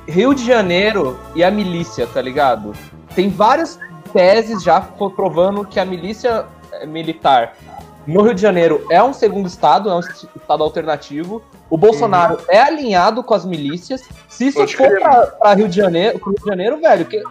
Rio 0.08 0.34
de 0.34 0.46
Janeiro 0.46 1.20
e 1.36 1.44
a 1.44 1.52
milícia, 1.52 2.08
tá 2.08 2.22
ligado? 2.22 2.74
Tem 3.14 3.30
várias 3.30 3.78
teses 4.14 4.64
já 4.64 4.80
provando 4.80 5.66
que 5.66 5.80
a 5.80 5.84
milícia 5.86 6.46
eh, 6.72 6.86
militar 6.86 7.54
no 8.06 8.22
Rio 8.22 8.34
de 8.34 8.42
Janeiro 8.42 8.86
é 8.90 9.04
um 9.04 9.12
segundo 9.12 9.48
estado, 9.48 9.90
é 9.90 9.94
um 9.96 10.00
est- 10.00 10.26
estado 10.34 10.64
alternativo. 10.64 11.42
O 11.70 11.78
Bolsonaro 11.78 12.38
é 12.48 12.58
alinhado 12.62 13.22
com 13.22 13.34
as 13.34 13.46
milícias. 13.46 14.02
Se 14.30 14.48
isso 14.48 14.60
Pode 14.60 14.78
for 14.78 14.88
crer. 14.88 15.02
pra, 15.02 15.28
pra 15.28 15.54
Rio 15.56 15.68
de 15.68 15.76
Janeiro, 15.76 16.18
pro 16.20 16.30
Rio 16.30 16.40
de 16.40 16.46
Janeiro, 16.50 16.80
velho, 16.80 17.04
que- 17.04 17.22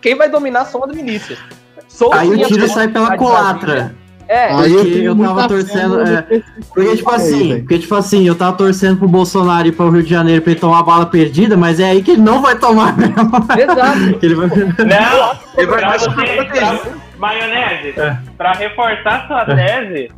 quem 0.00 0.16
vai 0.16 0.28
dominar 0.28 0.64
são 0.64 0.82
as 0.82 0.90
milícias. 0.92 1.38
Sou 1.86 2.12
Aí 2.12 2.28
o 2.28 2.46
tiro 2.48 2.66
sai 2.68 2.88
pela 2.88 3.16
colatra. 3.16 3.94
É, 4.28 4.52
Aí 4.52 5.04
eu 5.04 5.14
muita 5.14 5.34
tava 5.34 5.48
torcendo, 5.48 6.00
é, 6.00 6.22
Porque, 6.72 6.96
tipo 6.96 7.10
aí, 7.10 7.16
assim, 7.16 7.48
velho. 7.48 7.60
porque, 7.60 7.78
tipo 7.78 7.94
assim, 7.94 8.26
eu 8.26 8.34
tava 8.34 8.56
torcendo 8.56 8.98
pro 8.98 9.08
Bolsonaro 9.08 9.68
ir 9.68 9.72
pro 9.72 9.90
Rio 9.90 10.02
de 10.02 10.10
Janeiro 10.10 10.40
pra 10.42 10.52
ele 10.52 10.60
tomar 10.60 10.82
bala 10.82 11.06
perdida, 11.06 11.56
mas 11.56 11.78
é 11.78 11.90
aí 11.90 12.02
que 12.02 12.12
ele 12.12 12.22
não 12.22 12.40
vai 12.40 12.56
tomar 12.58 12.96
mesmo. 12.96 13.14
exato. 13.14 14.18
Ele 14.24 14.34
vai... 14.34 14.48
Não, 14.48 15.38
Ele 15.58 15.66
vai 15.66 15.80
pra 15.80 15.98
você, 15.98 16.44
pra, 16.44 16.78
maionese, 17.18 17.94
É. 18.00 18.18
pra 18.36 18.52
reforçar 18.52 19.26
sua 19.26 19.44
tese, 19.44 20.10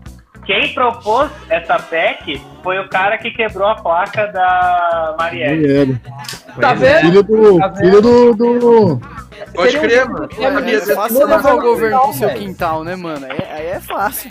quem 0.45 0.73
propôs 0.73 1.29
essa 1.51 1.77
PEC 1.77 2.41
foi 2.63 2.79
o 2.79 2.89
cara 2.89 3.19
que 3.19 3.31
quebrou 3.33 3.67
a 3.69 3.75
placa 3.75 4.27
da 4.29 5.15
Marielle. 5.19 5.61
Marielle. 5.67 6.01
Tá 6.61 6.73
vendo? 6.75 7.01
Filho 7.01 7.23
do. 7.25 7.59
Tá 7.59 7.69
vendo? 7.69 7.81
Filho 7.81 8.01
do. 8.03 8.35
do... 8.35 9.01
Pode 9.55 9.73
Seria 9.73 9.81
um 9.81 9.83
crer, 9.83 10.09
mano. 10.09 10.29
É 10.67 10.81
fácil 10.81 11.27
levar 11.27 11.55
o 11.55 11.61
governo 11.61 12.01
pro 12.01 12.13
seu 12.13 12.29
quintal, 12.31 12.85
né, 12.85 12.97
mano? 12.97 13.27
Aí, 13.27 13.39
aí 13.51 13.67
é 13.67 13.81
fácil. 13.81 14.31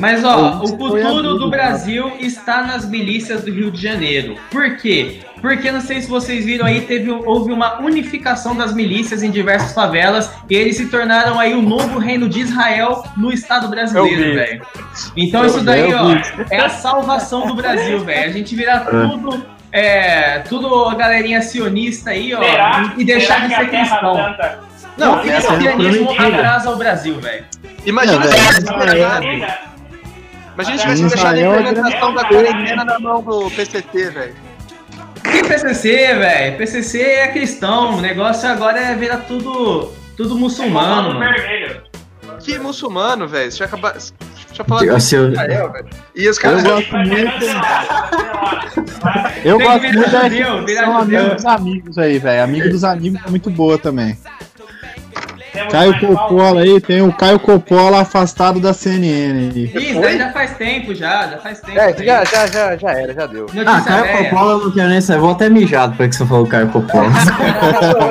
Mas 0.00 0.24
ó, 0.24 0.62
o 0.62 0.68
futuro 0.68 1.34
do 1.34 1.50
cara. 1.50 1.68
Brasil 1.68 2.12
está 2.18 2.62
nas 2.62 2.88
milícias 2.88 3.42
do 3.42 3.52
Rio 3.52 3.70
de 3.70 3.80
Janeiro. 3.80 4.36
Por 4.50 4.76
quê? 4.76 5.20
Porque 5.40 5.70
não 5.70 5.80
sei 5.80 6.00
se 6.00 6.08
vocês 6.08 6.44
viram 6.44 6.64
aí, 6.64 6.80
teve, 6.80 7.10
houve 7.10 7.52
uma 7.52 7.80
unificação 7.80 8.56
das 8.56 8.72
milícias 8.72 9.22
em 9.22 9.30
diversas 9.30 9.72
favelas 9.72 10.30
e 10.48 10.54
eles 10.54 10.76
se 10.76 10.86
tornaram 10.86 11.38
aí 11.38 11.54
o 11.54 11.60
novo 11.60 11.98
reino 11.98 12.28
de 12.28 12.40
Israel 12.40 13.04
no 13.16 13.30
Estado 13.30 13.68
brasileiro, 13.68 14.34
velho. 14.34 14.66
Então 15.14 15.44
isso 15.44 15.62
daí, 15.62 15.92
ó, 15.92 16.16
é 16.50 16.58
a 16.58 16.68
salvação 16.70 17.46
do 17.46 17.54
Brasil, 17.54 18.00
velho. 18.00 18.30
A 18.30 18.32
gente 18.32 18.56
virar 18.56 18.80
tudo, 18.80 19.44
é, 19.78 20.38
tudo 20.48 20.94
galerinha 20.96 21.42
sionista 21.42 22.10
aí, 22.10 22.34
ó, 22.34 22.42
Será? 22.42 22.94
e 22.96 23.04
deixar 23.04 23.34
Será 23.34 23.46
de 23.48 23.54
ser 23.54 23.68
cristão. 23.70 24.36
Não, 24.96 25.20
essa 25.20 25.52
o 25.52 25.52
é 25.52 25.56
a 25.56 25.76
cristianismo 25.76 26.10
atrasa 26.10 26.70
o 26.70 26.76
Brasil, 26.76 27.20
velho. 27.20 27.44
Imagina 27.84 28.24
É, 28.24 28.28
se 28.28 28.60
deixado- 28.64 29.24
Imagina, 29.24 29.58
Imagina 30.54 30.78
se 30.78 30.82
tivesse 30.84 31.02
deixado 31.08 31.34
a 31.36 31.38
é 31.38 31.46
implementação 31.60 32.14
da 32.14 32.24
quarentena 32.24 32.84
na 32.84 32.98
mão 32.98 33.22
do 33.22 33.50
PCT, 33.50 34.10
velho. 34.10 34.34
Que 35.22 35.42
PCC, 35.44 36.14
velho? 36.14 36.56
PCC 36.56 37.02
é 37.02 37.28
cristão. 37.28 37.96
O 37.96 38.00
negócio 38.00 38.48
agora 38.48 38.78
é 38.80 38.94
virar 38.94 39.18
tudo, 39.18 39.92
tudo 40.16 40.38
muçulmano, 40.38 41.08
Mano, 41.14 41.18
mano. 41.20 41.34
vermelho. 41.34 41.82
Que 42.42 42.58
muçulmano, 42.58 43.28
velho. 43.28 43.50
Você 43.52 43.58
já 43.58 43.64
acabou. 43.66 43.92
Deixa 44.56 44.62
eu 44.62 44.66
falar 44.86 44.96
Assim, 44.96 45.16
eu- 45.16 45.32
Israel, 45.32 45.72
velho. 45.72 45.86
E 46.14 46.28
os 46.28 46.36
Eu 46.36 46.42
caras. 46.42 46.62
gosto 46.62 46.90
Vai 46.90 47.06
ser 47.06 47.24
muito. 47.24 47.46
Eu 49.44 49.58
gosto 49.58 49.82
muito 49.82 50.10
da 50.10 50.28
judeu, 50.28 50.64
virar 50.66 50.84
são 50.86 51.00
judeu. 51.02 51.18
amigos 51.20 51.34
dos 51.36 51.44
amigos 51.46 51.98
aí, 51.98 52.18
velho. 52.18 52.42
Amigo 52.44 52.68
dos 52.70 52.84
amigos 52.84 53.20
é 53.26 53.30
muito 53.30 53.50
boa 53.50 53.78
também. 53.78 54.16
Temos 55.56 55.72
Caio. 55.72 55.98
Coppola 56.00 56.60
aí, 56.60 56.80
tem 56.80 57.02
o 57.02 57.12
Caio 57.12 57.38
Coppola 57.40 58.00
afastado 58.00 58.60
da 58.60 58.72
CNN 58.72 59.48
Isso 59.50 60.18
já 60.18 60.32
faz 60.32 60.56
tempo 60.56 60.94
já, 60.94 61.26
já 61.28 61.38
faz 61.38 61.60
tempo. 61.60 61.78
É, 61.78 61.92
já, 62.04 62.24
já, 62.24 62.46
já, 62.46 62.76
já 62.76 62.90
era, 62.92 63.14
já 63.14 63.26
deu. 63.26 63.46
Ah, 63.50 63.54
Notícia 63.54 63.82
Caio 63.84 64.04
velha. 64.04 64.30
Coppola 64.30 64.52
eu 64.52 64.58
não 64.64 64.72
quero 64.72 64.88
nem 64.88 65.00
saber. 65.00 65.20
Vou 65.20 65.30
até 65.32 65.48
mijar 65.48 65.88
depois 65.88 66.08
que 66.10 66.16
você 66.16 66.26
falou 66.26 66.46
Caio 66.46 66.68
Coppola. 66.68 67.06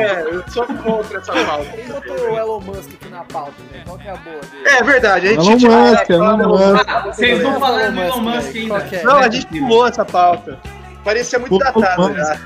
É, 0.06 0.22
eu 0.30 0.44
sou 0.50 0.66
contra 0.66 1.18
essa 1.20 1.32
pauta. 1.34 1.66
Quem 1.76 1.86
botou 1.88 2.16
o 2.16 2.38
Elon 2.38 2.60
Musk 2.62 2.90
aqui 3.02 3.10
na 3.10 3.24
pauta, 3.24 3.54
velho? 3.72 3.84
Qual 3.86 3.98
que 3.98 4.08
é 4.08 4.12
a 4.12 4.16
boa 4.16 4.36
dele? 4.36 4.68
É 4.78 4.84
verdade, 4.84 5.28
a 5.28 5.42
gente 5.42 5.66
Elon 5.66 5.90
Musk, 5.92 6.10
Elon 6.10 6.38
Musk. 6.38 6.86
Ah, 6.88 7.02
vocês 7.06 7.42
não 7.42 7.60
falaram 7.60 7.94
do 7.94 8.02
Elon 8.02 8.22
Musk 8.22 8.52
que 8.52 8.60
ainda. 8.60 8.88
é? 8.92 9.04
Não, 9.04 9.18
a 9.18 9.30
gente 9.30 9.46
pulou 9.48 9.88
essa 9.88 10.06
pauta. 10.06 10.60
Parecia 11.04 11.40
muito 11.40 11.58
datado 11.58 12.02
Musk. 12.02 12.16
já. 12.16 12.38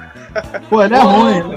Pô, 0.69 0.83
ele 0.83 0.95
é 0.95 0.99
ruim. 0.99 1.55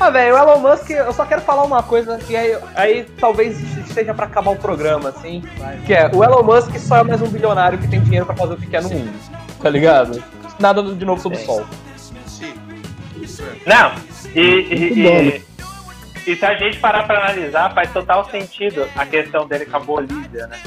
Ah, 0.00 0.08
velho, 0.08 0.34
o 0.34 0.38
Elon 0.38 0.58
Musk, 0.60 0.88
eu 0.90 1.12
só 1.12 1.26
quero 1.26 1.42
falar 1.42 1.62
uma 1.64 1.82
coisa 1.82 2.16
que 2.18 2.34
aí, 2.34 2.56
aí 2.74 3.04
talvez 3.20 3.58
seja 3.92 4.14
pra 4.14 4.24
acabar 4.24 4.50
o 4.52 4.56
programa, 4.56 5.10
assim. 5.10 5.42
Que 5.86 5.92
é, 5.92 6.10
o 6.12 6.24
Elon 6.24 6.42
Musk 6.42 6.74
só 6.78 6.96
é 6.98 7.02
mais 7.02 7.20
um 7.20 7.28
bilionário 7.28 7.78
que 7.78 7.86
tem 7.86 8.00
dinheiro 8.00 8.24
pra 8.24 8.34
fazer 8.34 8.54
o 8.54 8.56
que 8.56 8.66
quer 8.66 8.82
no 8.82 8.88
mundo. 8.88 9.12
Tá 9.62 9.68
ligado? 9.68 10.22
Nada 10.58 10.82
de 10.82 11.04
novo 11.04 11.20
sob 11.20 11.36
o 11.36 11.38
sol. 11.38 11.66
Sim. 12.26 12.54
Não, 13.66 13.92
e, 14.34 14.40
e- 14.40 15.06
e- 15.06 15.50
E 16.26 16.36
se 16.36 16.44
a 16.44 16.54
gente 16.54 16.78
parar 16.78 17.04
pra 17.06 17.18
analisar, 17.18 17.72
faz 17.74 17.90
total 17.92 18.28
sentido 18.30 18.86
a 18.96 19.04
questão 19.06 19.46
dele 19.46 19.64
com 19.66 19.76
a 19.76 19.80
Bolívia, 19.80 20.46
né? 20.46 20.58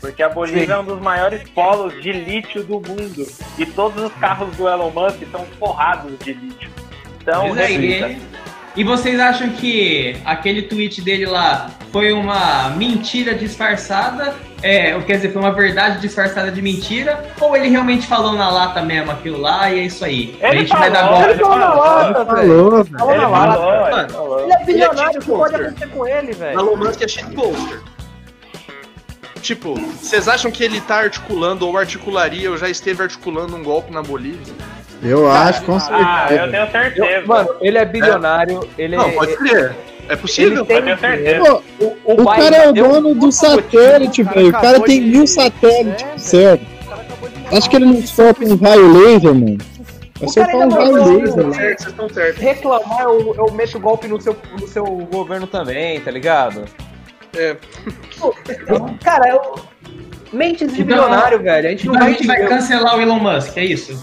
Porque 0.00 0.22
a 0.22 0.28
Bolívia 0.28 0.66
Sim. 0.66 0.72
é 0.72 0.78
um 0.78 0.84
dos 0.84 1.00
maiores 1.00 1.48
polos 1.50 2.00
de 2.02 2.12
lítio 2.12 2.62
do 2.64 2.74
mundo. 2.74 3.26
E 3.58 3.66
todos 3.66 4.02
os 4.02 4.12
carros 4.14 4.54
do 4.56 4.68
Elon 4.68 4.90
Musk 4.90 5.18
são 5.30 5.44
forrados 5.58 6.16
de 6.20 6.32
lítio. 6.32 6.70
Então, 7.20 7.48
Pois 7.48 7.58
é, 7.58 8.16
e, 8.76 8.84
vocês 8.84 9.18
acham 9.20 9.50
que 9.50 10.16
aquele 10.24 10.62
tweet 10.62 11.00
dele 11.02 11.26
lá 11.26 11.70
foi 11.90 12.12
uma 12.12 12.70
mentira 12.70 13.34
disfarçada? 13.34 14.34
É, 14.62 14.98
quer 15.00 15.16
dizer, 15.16 15.32
foi 15.32 15.42
uma 15.42 15.52
verdade 15.52 16.00
disfarçada 16.00 16.50
de 16.50 16.62
mentira? 16.62 17.22
Ou 17.40 17.56
ele 17.56 17.68
realmente 17.68 18.06
falou 18.06 18.32
na 18.34 18.48
lata 18.48 18.80
mesmo 18.80 19.10
aquilo 19.10 19.40
lá 19.40 19.70
e 19.70 19.80
é 19.80 19.82
isso 19.84 20.04
aí? 20.04 20.38
a 20.40 20.48
Ele 20.48 20.60
gente 20.60 20.70
vai 20.70 20.90
dar 20.90 21.00
falou, 21.00 21.18
bola. 21.20 21.30
ele 21.30 21.38
falou, 21.40 21.58
lata, 21.58 22.24
velho. 22.24 22.48
Falou. 22.48 22.84
Falou 22.84 23.16
na 23.16 23.28
lata. 23.28 23.52
falou, 23.52 23.98
ele 23.98 24.08
falou. 24.08 24.52
É 24.52 24.64
bilionário, 24.64 25.10
Ele 25.10 25.16
é 25.16 25.18
o 25.18 25.20
que 25.22 25.26
pode 25.30 25.54
acontecer 25.56 25.86
com 25.88 26.06
ele, 26.06 26.32
velho? 26.32 26.60
Elon 26.60 26.76
Musk 26.76 27.02
é 27.02 27.08
shitposter. 27.08 27.80
Tipo, 29.42 29.74
vocês 29.74 30.28
acham 30.28 30.52
que 30.52 30.62
ele 30.62 30.80
tá 30.80 30.98
articulando 30.98 31.66
ou 31.66 31.76
articularia 31.76 32.48
ou 32.48 32.56
já 32.56 32.68
esteve 32.68 33.02
articulando 33.02 33.56
um 33.56 33.62
golpe 33.62 33.92
na 33.92 34.00
Bolívia? 34.00 34.54
Eu 35.02 35.30
acho, 35.30 35.62
com 35.64 35.80
certeza. 35.80 36.06
Ah, 36.08 36.28
eu 36.30 36.50
tenho 36.50 36.70
certeza. 36.70 37.06
Eu- 37.06 37.26
mano, 37.26 37.48
ele 37.60 37.78
é 37.78 37.84
bilionário, 37.84 38.68
ele 38.78 38.96
Não, 38.96 39.06
é. 39.08 39.12
pode 39.12 39.36
ser. 39.36 39.74
É 40.08 40.12
ele 40.12 40.16
possível? 40.16 40.64
tem 40.66 40.76
Eu 40.78 40.82
tenho 40.84 40.98
certeza. 40.98 41.44
Pô, 41.44 41.62
o, 41.80 42.12
o 42.12 42.16
Biden 42.16 42.26
cara 42.26 42.56
é 42.56 42.68
o 42.68 42.72
dono 42.72 43.14
do 43.14 43.32
satélite, 43.32 44.22
velho. 44.22 44.46
O 44.46 44.48
o 44.50 44.52
cara 44.52 44.80
tem 44.80 45.00
de- 45.02 45.08
mil 45.10 45.26
satélites 45.26 46.34
É. 46.34 46.54
O 46.54 46.58
mandar 47.40 47.56
Acho 47.56 47.70
que 47.70 47.76
ele 47.76 47.84
não 47.86 47.94
uma 47.94 48.06
solta 48.06 48.44
um 48.44 48.56
raio 48.56 48.92
laser, 48.92 49.34
mano. 49.34 49.58
Vai 49.58 50.28
O 50.28 50.28
soltar 50.32 50.46
cara 50.52 50.58
um 50.58 50.62
ainda 50.62 50.74
raio 50.76 50.92
laser, 51.18 51.32
um- 51.32 51.36
mano. 51.36 51.54
Certo, 51.54 51.78
vocês 51.78 51.90
estão 51.90 52.08
certos. 52.08 52.42
reclamar, 52.42 53.00
eu, 53.02 53.34
eu 53.38 53.52
meto 53.52 53.78
golpe 53.80 54.08
no 54.08 54.20
seu, 54.20 54.36
no 54.60 54.68
seu 54.68 54.84
governo 54.84 55.46
também, 55.46 56.00
tá 56.00 56.10
ligado? 56.10 56.64
É. 57.36 57.56
Cara, 59.02 59.28
eu. 59.28 59.54
Mentes 60.32 60.72
de 60.72 60.80
Então, 60.82 60.86
bilionário, 60.86 61.42
velho. 61.42 61.68
A 61.68 61.70
gente 61.70 61.86
não 61.86 61.94
Então 61.94 62.06
a 62.06 62.10
vai 62.10 62.14
gente 62.18 62.26
vai 62.26 62.46
cancelar 62.46 62.96
o 62.96 63.00
Elon 63.02 63.18
Musk, 63.18 63.56
é 63.58 63.64
isso? 63.64 64.02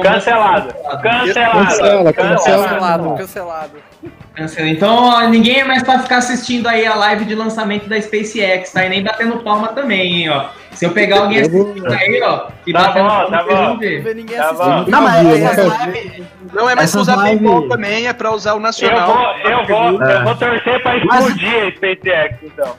Cancelado. 0.00 0.74
Cancelado. 1.02 1.02
Cancela, 1.02 2.12
cancela. 2.12 2.12
Cancelado, 2.12 3.14
cancelado. 3.16 3.72
Cancela. 4.34 4.68
Então 4.68 4.94
ó, 4.96 5.20
ninguém 5.28 5.60
é 5.60 5.64
mais 5.64 5.82
pra 5.82 5.98
ficar 6.00 6.18
assistindo 6.18 6.66
aí 6.66 6.84
a 6.86 6.94
live 6.94 7.24
de 7.24 7.34
lançamento 7.34 7.88
da 7.88 8.00
SpaceX, 8.00 8.72
tá? 8.72 8.84
E 8.84 8.88
nem 8.88 9.02
batendo 9.02 9.38
palma 9.38 9.68
também, 9.68 10.22
hein, 10.22 10.28
ó. 10.30 10.46
Se 10.72 10.84
eu 10.86 10.90
pegar 10.90 11.20
alguém 11.20 11.38
Eu 11.38 11.44
assistindo 11.46 11.92
aí, 11.92 12.20
ó, 12.22 12.48
e 12.66 12.72
Tá 12.72 12.80
batendo 12.80 13.04
bom, 13.04 13.08
palma, 13.10 13.30
tá 13.38 13.44
bom. 13.44 13.54
Não 13.68 13.78
ver. 13.78 14.02
vê 14.02 14.14
ninguém 14.14 14.36
Tá 14.36 14.44
assistindo. 14.50 14.84
bom. 14.84 14.90
Não, 14.90 15.02
mas 15.02 15.24
Eu 15.40 15.46
essas 15.46 15.86
lives. 15.86 16.22
Não 16.52 16.68
é 16.70 16.74
mais 16.74 16.90
pra 16.90 17.00
usar 17.00 17.16
live- 17.16 17.30
paintball 17.38 17.68
também, 17.68 18.06
é 18.08 18.12
pra 18.12 18.30
usar 18.32 18.52
o 18.54 18.56
Eu 18.56 18.60
nacional. 18.60 19.06
vou, 19.06 19.50
eu 19.50 19.66
vou, 19.66 20.02
eu 20.02 20.24
vou 20.24 20.34
torcer 20.34 20.82
pra 20.82 20.96
Mas- 21.04 21.26
explodir 21.26 21.66
a 21.66 21.70
SpaceX, 21.70 22.34
então. 22.42 22.76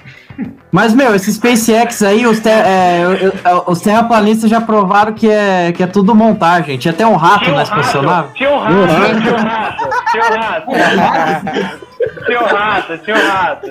Mas, 0.72 0.94
meu, 0.94 1.16
esse 1.16 1.32
SpaceX 1.34 2.02
aí, 2.04 2.26
os, 2.28 2.40
te- 2.40 2.50
é, 2.50 3.02
eu- 3.22 3.64
os 3.68 3.80
terraplanistas 3.80 4.50
já 4.50 4.60
provaram 4.60 5.14
que 5.14 5.30
é, 5.30 5.72
que 5.72 5.82
é 5.82 5.88
tudo 5.88 6.14
montagem. 6.14 6.78
Tinha 6.78 6.94
até 6.94 7.08
um 7.08 7.16
rato 7.16 7.40
Tinha 7.46 7.54
um 7.54 7.58
na 7.58 7.64
espaçonave. 7.64 8.28
tinha 8.34 8.50
um 8.52 8.60
rato, 8.60 8.76
tinha 9.22 9.34
um 9.34 9.38
rato, 9.38 9.90
tinha 10.12 10.24
um 10.24 10.38
rato. 10.38 11.86
Tinha 12.26 12.42
um 12.42 12.46
rato, 12.46 12.98
tinha 12.98 13.16
um 13.16 13.28
rato. 13.30 13.68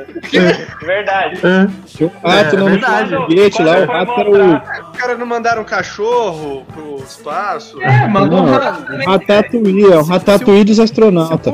Verdade. 0.84 1.40
Tinha 1.86 2.08
um 2.24 2.28
rato 2.28 2.56
É, 2.56 2.58
no 2.58 2.64
verdade. 2.66 3.16
foguete 3.16 3.62
lá, 3.62 3.76
o 3.78 3.86
rato 3.86 4.12
era 4.20 4.30
o. 4.30 4.54
Os 4.92 4.98
caras 4.98 5.18
não 5.18 5.26
mandaram 5.26 5.62
um 5.62 5.64
cachorro 5.64 6.64
pro 6.72 6.96
espaço. 7.04 7.80
É, 7.82 8.08
mandou 8.08 8.40
um 8.40 8.50
rato 8.50 8.84
Ratatouille, 9.06 9.92
é 9.92 9.96
o 9.96 10.02
Ratatouille 10.04 10.64
dos 10.64 10.80
astronautas. 10.80 11.52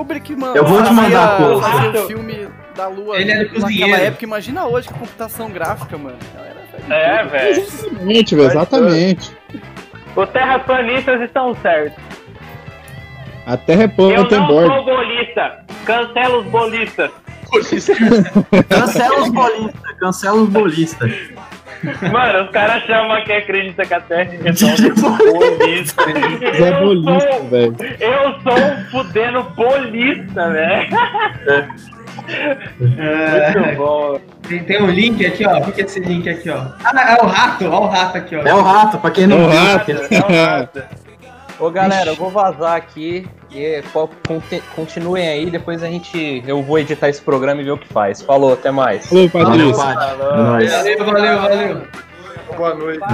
Eu 0.54 0.64
vou 0.64 0.82
te 0.82 0.92
mandar, 0.92 1.38
pô. 1.38 1.60
Da 2.80 2.88
Lua 2.88 3.20
Ele 3.20 3.30
era 3.30 3.42
naquela 3.44 3.60
cozinheiro. 3.62 3.94
época, 4.02 4.24
imagina 4.24 4.66
hoje 4.66 4.88
com 4.88 4.94
computação 4.94 5.50
gráfica, 5.50 5.98
mano. 5.98 6.16
Era- 6.88 6.94
É, 6.96 7.24
velho. 7.24 7.60
Exatamente, 7.60 8.34
velho, 8.34 8.48
exatamente. 8.48 9.36
Os 10.16 10.28
terraplanistas 10.30 11.20
estão 11.20 11.54
certos. 11.56 12.02
A 13.46 13.56
Terra 13.56 13.82
é 13.84 13.88
plana, 13.88 14.14
Eu 14.14 14.28
tem 14.28 14.38
não 14.38 14.48
sou 14.48 14.84
bolista. 14.84 15.64
Cancela 15.84 16.38
os 16.38 16.46
bolistas. 16.46 17.10
Cancela 18.68 19.22
os 19.22 19.28
bolistas, 19.30 19.92
cancela 19.98 20.36
os 20.42 20.48
bolistas. 20.48 21.10
Mano, 22.12 22.44
os 22.44 22.50
caras 22.50 22.82
chamam 22.84 23.24
quem 23.24 23.36
acredita 23.38 23.84
que 23.86 23.94
a 23.94 24.00
Terra 24.00 24.30
é 24.44 24.52
bolista. 24.52 26.02
É 26.02 26.68
Eu 26.68 26.80
bolista, 26.80 27.32
sou, 27.32 27.48
velho. 27.48 27.76
eu 27.98 28.40
sou 28.42 28.52
um 28.54 28.84
fudendo 28.90 29.42
bolista, 29.56 30.50
velho. 30.50 30.88
Muito 32.78 33.76
bom. 33.76 34.20
Tem, 34.48 34.64
tem 34.64 34.82
um 34.82 34.90
link 34.90 35.24
aqui, 35.24 35.46
ó. 35.46 35.58
O 35.58 35.72
que 35.72 35.80
é 35.80 35.84
esse 35.84 36.00
link 36.00 36.28
aqui, 36.28 36.50
ó? 36.50 36.62
Ah, 36.84 37.16
é 37.18 37.22
o 37.22 37.26
rato, 37.26 37.64
ó 37.70 37.80
o 37.84 37.86
rato 37.86 38.18
aqui, 38.18 38.36
ó. 38.36 38.42
É 38.42 38.54
o 38.54 38.62
rato, 38.62 38.98
pra 38.98 39.10
quem 39.10 39.24
É 39.24 39.26
não 39.26 39.44
o 39.44 39.48
viu. 39.50 39.58
rato. 39.58 39.90
É 39.90 39.96
um 40.18 40.46
rato. 40.46 40.82
Ô 41.58 41.70
galera, 41.70 42.10
eu 42.10 42.16
vou 42.16 42.30
vazar 42.30 42.74
aqui 42.74 43.28
e 43.52 43.82
continuem 44.74 45.28
aí, 45.28 45.50
depois 45.50 45.82
a 45.82 45.86
gente. 45.86 46.42
Eu 46.46 46.62
vou 46.62 46.78
editar 46.78 47.08
esse 47.10 47.20
programa 47.20 47.60
e 47.60 47.64
ver 47.64 47.72
o 47.72 47.78
que 47.78 47.86
faz. 47.92 48.22
Falou, 48.22 48.54
até 48.54 48.70
mais. 48.70 49.06
Falou, 49.06 49.28
Valeu, 49.28 49.72
Patrícia. 49.74 50.76
É. 50.92 50.96
Valeu, 50.96 51.04
valeu, 51.04 51.38
valeu. 51.42 51.82
Boa 52.56 52.74
noite. 52.74 53.04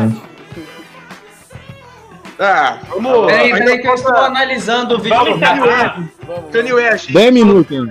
Ah, 2.39 2.79
vamos. 2.89 3.27
Peraí, 3.27 3.51
peraí, 3.51 3.79
que 3.81 3.89
eu 3.89 3.95
estou 3.95 4.15
analisando 4.15 4.97
o 4.97 4.99
vídeo 5.01 5.19
Vamos 5.19 6.51
Kanye 6.53 6.73
West. 6.73 7.11
10 7.11 7.33
minutos. 7.33 7.89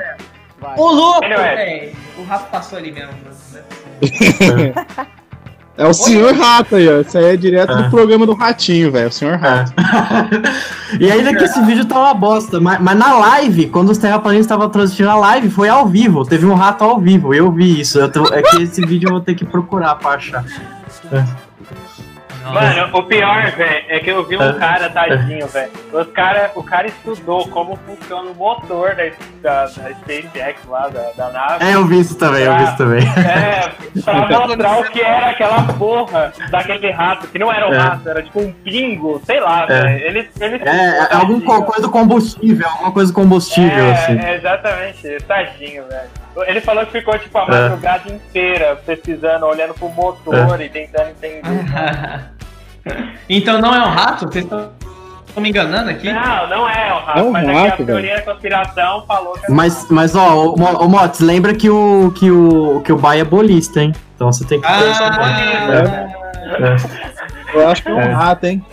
Vai. 0.65 0.75
Ô, 0.77 0.91
louco, 0.91 1.21
velho. 1.21 1.91
O 2.17 2.23
rato 2.23 2.49
passou 2.49 2.77
ali 2.77 2.91
mesmo. 2.91 3.11
né? 3.53 4.73
É 5.77 5.85
o 5.85 5.93
senhor 5.93 6.33
rato 6.33 6.77
aí, 6.77 6.87
ó. 6.87 7.01
Isso 7.01 7.17
aí 7.17 7.25
é 7.25 7.35
direto 7.35 7.73
É. 7.73 7.83
do 7.83 7.89
programa 7.89 8.25
do 8.25 8.33
Ratinho, 8.33 8.89
velho. 8.93 9.09
O 9.09 9.11
senhor 9.11 9.35
rato. 9.37 9.73
e 10.99 11.11
ainda 11.11 11.35
que 11.35 11.43
esse 11.43 11.61
vídeo 11.65 11.83
tá 11.83 11.99
uma 11.99 12.13
bosta, 12.13 12.61
mas, 12.61 12.79
mas 12.79 12.97
na 12.97 13.13
live, 13.17 13.67
quando 13.67 13.89
os 13.89 13.97
terraplanistas 13.97 14.45
estavam 14.45 14.69
transmitindo 14.69 15.09
a 15.09 15.15
live, 15.15 15.49
foi 15.49 15.67
ao 15.67 15.85
vivo. 15.85 16.23
Teve 16.23 16.45
um 16.45 16.53
rato 16.53 16.83
ao 16.85 16.97
vivo, 16.99 17.33
eu 17.33 17.51
vi 17.51 17.81
isso. 17.81 17.99
Eu 17.99 18.09
tô- 18.09 18.33
é 18.33 18.41
que 18.41 18.61
esse 18.63 18.85
vídeo 18.85 19.07
eu 19.09 19.11
vou 19.13 19.21
ter 19.21 19.35
que 19.35 19.43
procurar 19.43 19.95
pra 19.95 20.11
achar. 20.11 20.45
Mano, 22.53 22.89
o 22.97 23.03
pior, 23.03 23.51
velho, 23.51 23.85
é 23.89 23.99
que 23.99 24.09
eu 24.09 24.23
vi 24.25 24.37
um 24.37 24.41
É. 24.43 24.53
cara, 24.53 24.89
tadinho, 24.89 25.47
velho. 25.47 25.71
Os 25.91 26.07
cara, 26.11 26.51
o 26.55 26.63
cara 26.63 26.87
estudou 26.87 27.47
como 27.49 27.75
funciona 27.85 28.29
o 28.29 28.35
motor 28.35 28.95
da, 28.95 29.03
da, 29.41 29.65
da 29.65 29.67
SpaceX 29.69 30.59
lá, 30.67 30.87
da, 30.87 31.11
da 31.17 31.29
nave. 31.31 31.65
É, 31.65 31.75
eu 31.75 31.85
vi 31.85 31.99
isso 31.99 32.15
também, 32.17 32.43
eu 32.43 32.55
vi 32.57 32.63
isso 32.63 32.77
também. 32.77 33.03
É, 33.07 34.01
pra 34.03 34.13
mostrar 34.39 34.79
o 34.79 34.83
que 34.85 35.01
era 35.01 35.29
aquela 35.31 35.63
porra 35.73 36.33
daquele 36.51 36.91
rato, 36.91 37.27
que 37.27 37.39
não 37.39 37.51
era 37.51 37.67
um 37.69 37.73
É. 37.73 37.77
rato, 37.77 38.07
era 38.09 38.21
tipo 38.21 38.39
um 38.39 38.51
pingo, 38.51 39.21
sei 39.25 39.39
lá, 39.39 39.63
É. 39.63 39.67
velho. 39.67 40.05
Eles, 40.05 40.41
eles 40.41 40.61
É, 40.61 40.97
é 41.11 41.15
alguma 41.15 41.41
co- 41.41 41.63
coisa 41.63 41.81
do 41.83 41.89
combustível, 41.91 42.67
alguma 42.67 42.91
coisa 42.91 43.11
do 43.11 43.15
combustível, 43.15 43.85
é, 43.85 43.91
assim. 43.93 44.19
é, 44.19 44.35
exatamente, 44.35 45.17
tadinho, 45.27 45.83
velho. 45.87 46.25
Ele 46.47 46.59
falou 46.59 46.85
que 46.85 46.91
ficou 46.91 47.17
tipo 47.17 47.37
a 47.37 47.43
É. 47.43 47.45
madrugada 47.47 48.11
inteira 48.11 48.75
pesquisando, 48.85 49.45
olhando 49.45 49.73
pro 49.73 49.87
motor 49.87 50.59
e 50.59 50.67
tentando 50.67 51.09
entender. 51.11 51.41
então 53.29 53.59
não 53.59 53.73
é 53.73 53.79
um 53.79 53.89
rato? 53.89 54.25
Vocês 54.25 54.43
estão 54.45 54.71
me 55.37 55.49
enganando 55.49 55.89
aqui? 55.89 56.11
Não, 56.13 56.47
não 56.47 56.69
é 56.69 56.93
um 56.93 56.99
rato, 57.05 57.19
É 57.19 57.23
um 57.23 57.31
mas 57.31 57.45
rato, 57.47 57.73
aqui 57.73 57.83
a 57.83 57.85
teoria 57.85 58.15
da 58.15 58.21
conspiração 58.21 59.05
falou 59.07 59.33
que 59.33 59.45
é 59.45 59.51
um 59.51 59.55
Mas, 59.55 59.85
mas 59.89 60.15
ó, 60.15 60.45
o, 60.45 60.53
o 60.55 60.89
Mots, 60.89 61.19
lembra 61.19 61.53
que 61.53 61.69
o, 61.69 62.11
que 62.15 62.29
o, 62.31 62.81
que 62.85 62.91
o 62.93 62.97
Bai 62.97 63.19
é 63.19 63.23
bolista, 63.23 63.81
hein? 63.81 63.93
Então 64.15 64.31
você 64.31 64.45
tem 64.45 64.61
que 64.61 64.67
ter 64.67 64.73
essa 64.89 65.05
Ah, 65.05 66.07
Eu 67.53 67.67
acho 67.69 67.83
que 67.83 67.89
é 67.89 67.93
um 67.93 67.99
É. 67.99 68.11
rato, 68.13 68.45
hein? 68.45 68.63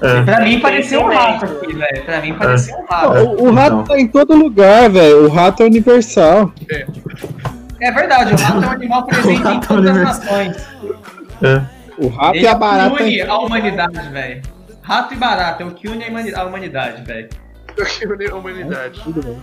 É. 0.00 0.22
pra 0.22 0.40
mim 0.40 0.60
parecia 0.60 1.00
um 1.00 1.12
rato 1.12 1.44
aqui, 1.44 1.74
velho. 1.74 2.04
Pra 2.04 2.20
mim 2.20 2.32
parecia 2.34 2.76
um 2.76 2.84
rato. 2.88 3.08
O, 3.18 3.48
o 3.48 3.52
rato 3.52 3.72
Então. 3.74 3.84
tá 3.84 3.98
em 4.00 4.06
todo 4.06 4.34
lugar, 4.34 4.88
velho. 4.88 5.24
O 5.26 5.28
rato 5.28 5.62
é 5.62 5.66
universal. 5.66 6.52
É 7.80 7.92
verdade, 7.92 8.32
o 8.32 8.36
rato 8.36 8.64
é 8.64 8.66
um 8.66 8.70
animal 8.70 9.04
presente 9.06 9.42
em 9.46 9.56
é 9.56 9.60
todas 9.60 9.96
as 9.96 10.02
nações. 10.02 10.68
O 11.98 12.08
rato 12.08 12.36
Ele 12.36 12.44
e 12.44 12.46
é 12.46 12.50
a 12.50 12.54
o 12.54 12.58
barata. 12.58 12.96
que 12.96 13.02
une 13.02 13.20
a 13.22 13.38
humanidade, 13.38 14.08
velho. 14.10 14.42
Rato 14.82 15.14
e 15.14 15.16
barata 15.16 15.62
é 15.62 15.66
o 15.66 15.70
que 15.72 15.88
une 15.88 16.04
a 16.04 16.08
humani- 16.08 16.34
a 16.34 16.44
humanidade, 16.44 17.02
velho. 17.02 17.28
a 18.30 18.34
humanidade. 18.34 19.00
Tudo 19.04 19.22
bem. 19.22 19.38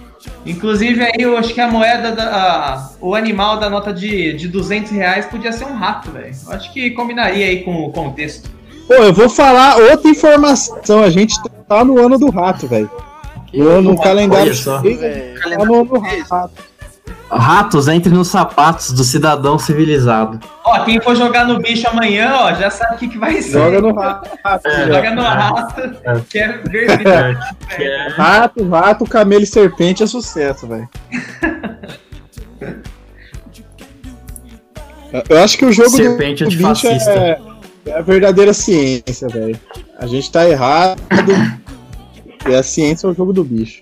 Inclusive 0.45 1.01
aí 1.03 1.13
eu 1.19 1.37
acho 1.37 1.53
que 1.53 1.61
a 1.61 1.67
moeda, 1.69 2.11
da, 2.11 2.23
a- 2.25 2.89
o 2.99 3.15
animal 3.15 3.57
da 3.59 3.69
nota 3.69 3.93
de, 3.93 4.33
de 4.33 4.47
200 4.47 4.91
reais 4.91 5.25
podia 5.25 5.51
ser 5.53 5.65
um 5.65 5.73
rato, 5.75 6.11
velho. 6.11 6.33
Eu 6.47 6.53
Acho 6.53 6.71
que 6.73 6.91
combinaria 6.91 7.45
aí 7.45 7.63
com 7.63 7.85
o 7.85 7.91
contexto. 7.91 8.49
Pô, 8.87 8.93
eu 8.93 9.13
vou 9.13 9.29
falar 9.29 9.77
outra 9.77 10.09
informação. 10.09 11.01
A 11.03 11.09
gente 11.09 11.35
tá 11.67 11.83
no 11.83 11.97
ano 12.03 12.17
do 12.19 12.29
rato, 12.29 12.67
velho. 12.67 12.89
No, 13.53 13.69
ano- 13.69 13.91
no 13.91 14.01
calendário. 14.01 14.51
Tá 14.63 14.81
no 15.65 15.73
ano 15.75 15.85
do 15.85 15.99
rato. 15.99 16.53
Ratos, 17.37 17.87
entre 17.87 18.11
nos 18.13 18.29
sapatos 18.29 18.91
do 18.91 19.03
cidadão 19.03 19.59
civilizado. 19.59 20.39
Ó, 20.63 20.83
quem 20.83 21.01
for 21.01 21.15
jogar 21.15 21.45
no 21.45 21.59
bicho 21.59 21.87
amanhã, 21.87 22.33
ó, 22.33 22.53
já 22.53 22.69
sabe 22.69 22.95
o 22.95 22.97
que, 22.97 23.07
que 23.09 23.17
vai 23.17 23.41
ser. 23.41 23.51
Joga 23.51 23.81
no 23.81 23.93
rato. 23.93 24.29
É. 24.65 24.87
Joga 24.87 25.11
no 25.11 25.21
rato, 25.21 26.25
que 26.29 26.39
é 26.39 26.57
vermelho. 26.57 27.39
Rato, 28.15 28.69
rato, 28.69 29.05
camelo 29.05 29.43
e 29.43 29.47
serpente 29.47 30.03
é 30.03 30.07
sucesso, 30.07 30.67
velho. 30.67 30.89
Eu 35.29 35.43
acho 35.43 35.57
que 35.57 35.65
o 35.65 35.71
jogo 35.71 35.89
Serpente 35.89 36.43
do, 36.43 36.49
do 36.49 36.55
bicho 36.57 36.67
antifascista. 36.67 37.11
é, 37.11 37.39
é 37.85 37.97
a 37.97 38.01
verdadeira 38.01 38.53
ciência, 38.53 39.27
velho. 39.29 39.57
A 39.97 40.05
gente 40.07 40.31
tá 40.31 40.47
errado. 40.47 41.01
e 42.47 42.53
a 42.53 42.61
ciência 42.61 43.07
é 43.07 43.09
o 43.09 43.13
jogo 43.13 43.31
do 43.31 43.43
bicho. 43.43 43.81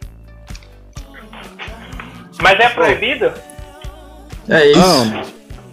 Mas 2.42 2.60
é 2.60 2.70
proibido? 2.70 3.32
É 4.50 4.72
isso. 4.72 4.80
Não, 4.80 5.24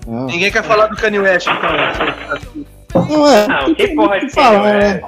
não. 0.06 0.26
Ninguém 0.26 0.50
quer 0.50 0.62
falar 0.62 0.86
do 0.86 0.96
Kanye 0.96 1.18
West, 1.18 1.46
então. 1.46 3.06
Não 3.08 3.28
é. 3.28 3.46
Não, 3.48 3.74
que 3.74 3.88
porra 3.88 4.20
de 4.20 4.30
falar, 4.30 4.62
Kanye 4.70 4.78
né? 4.78 5.00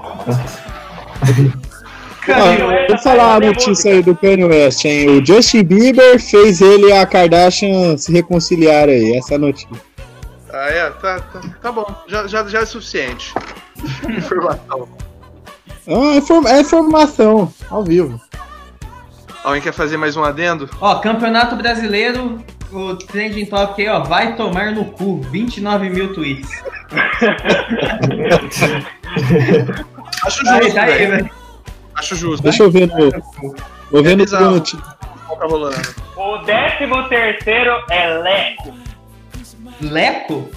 Kanye 2.20 2.62
West 2.64 2.88
Vou 2.88 2.98
falar 2.98 3.34
a 3.34 3.40
notícia 3.40 3.92
aí 3.92 4.02
do 4.02 4.16
Kanye 4.16 4.44
West, 4.44 4.84
hein? 4.84 5.08
O 5.08 5.24
Justin 5.24 5.64
Bieber 5.64 6.20
fez 6.20 6.60
ele 6.60 6.88
e 6.88 6.92
a 6.92 7.06
Kardashian 7.06 7.96
se 7.96 8.12
reconciliar 8.12 8.88
aí. 8.88 9.16
Essa 9.16 9.34
é 9.34 9.38
notícia. 9.38 9.92
Ah, 10.52 10.68
é, 10.68 10.90
tá, 10.90 11.20
tá, 11.20 11.40
tá 11.62 11.72
bom. 11.72 11.86
Já, 12.06 12.26
já, 12.26 12.44
já 12.44 12.60
é 12.60 12.66
suficiente. 12.66 13.32
Informação. 14.08 14.88
Ah, 15.88 16.50
é, 16.50 16.56
é 16.56 16.60
informação, 16.60 17.52
ao 17.68 17.82
vivo. 17.82 18.20
Alguém 19.44 19.60
quer 19.60 19.72
fazer 19.72 19.96
mais 19.96 20.16
um 20.16 20.22
adendo? 20.22 20.70
Ó, 20.80 20.94
Campeonato 21.00 21.56
Brasileiro, 21.56 22.40
o 22.70 22.94
trending 22.94 23.44
topic 23.46 23.80
aí, 23.80 23.88
ó, 23.88 23.98
vai 24.00 24.36
tomar 24.36 24.70
no 24.70 24.84
cu, 24.84 25.20
29 25.22 25.90
mil 25.90 26.14
tweets. 26.14 26.62
Acho 30.24 30.48
Aí, 30.48 30.62
justo, 30.62 30.74
tá 30.74 30.82
aí, 30.84 30.92
velho. 30.98 31.10
velho. 31.10 31.30
Acho 31.96 32.16
justo. 32.16 32.42
Deixa 32.42 32.62
eu 32.62 32.70
ver 32.70 32.86
no. 32.86 33.10
Vou 33.90 34.02
ver 34.02 34.16
no 34.16 34.24
tá 34.24 34.38
rolando? 35.46 35.76
O 36.16 36.38
décimo 36.38 37.08
terceiro 37.08 37.72
é 37.90 38.06
Leco. 38.18 38.72
Leco? 39.80 40.48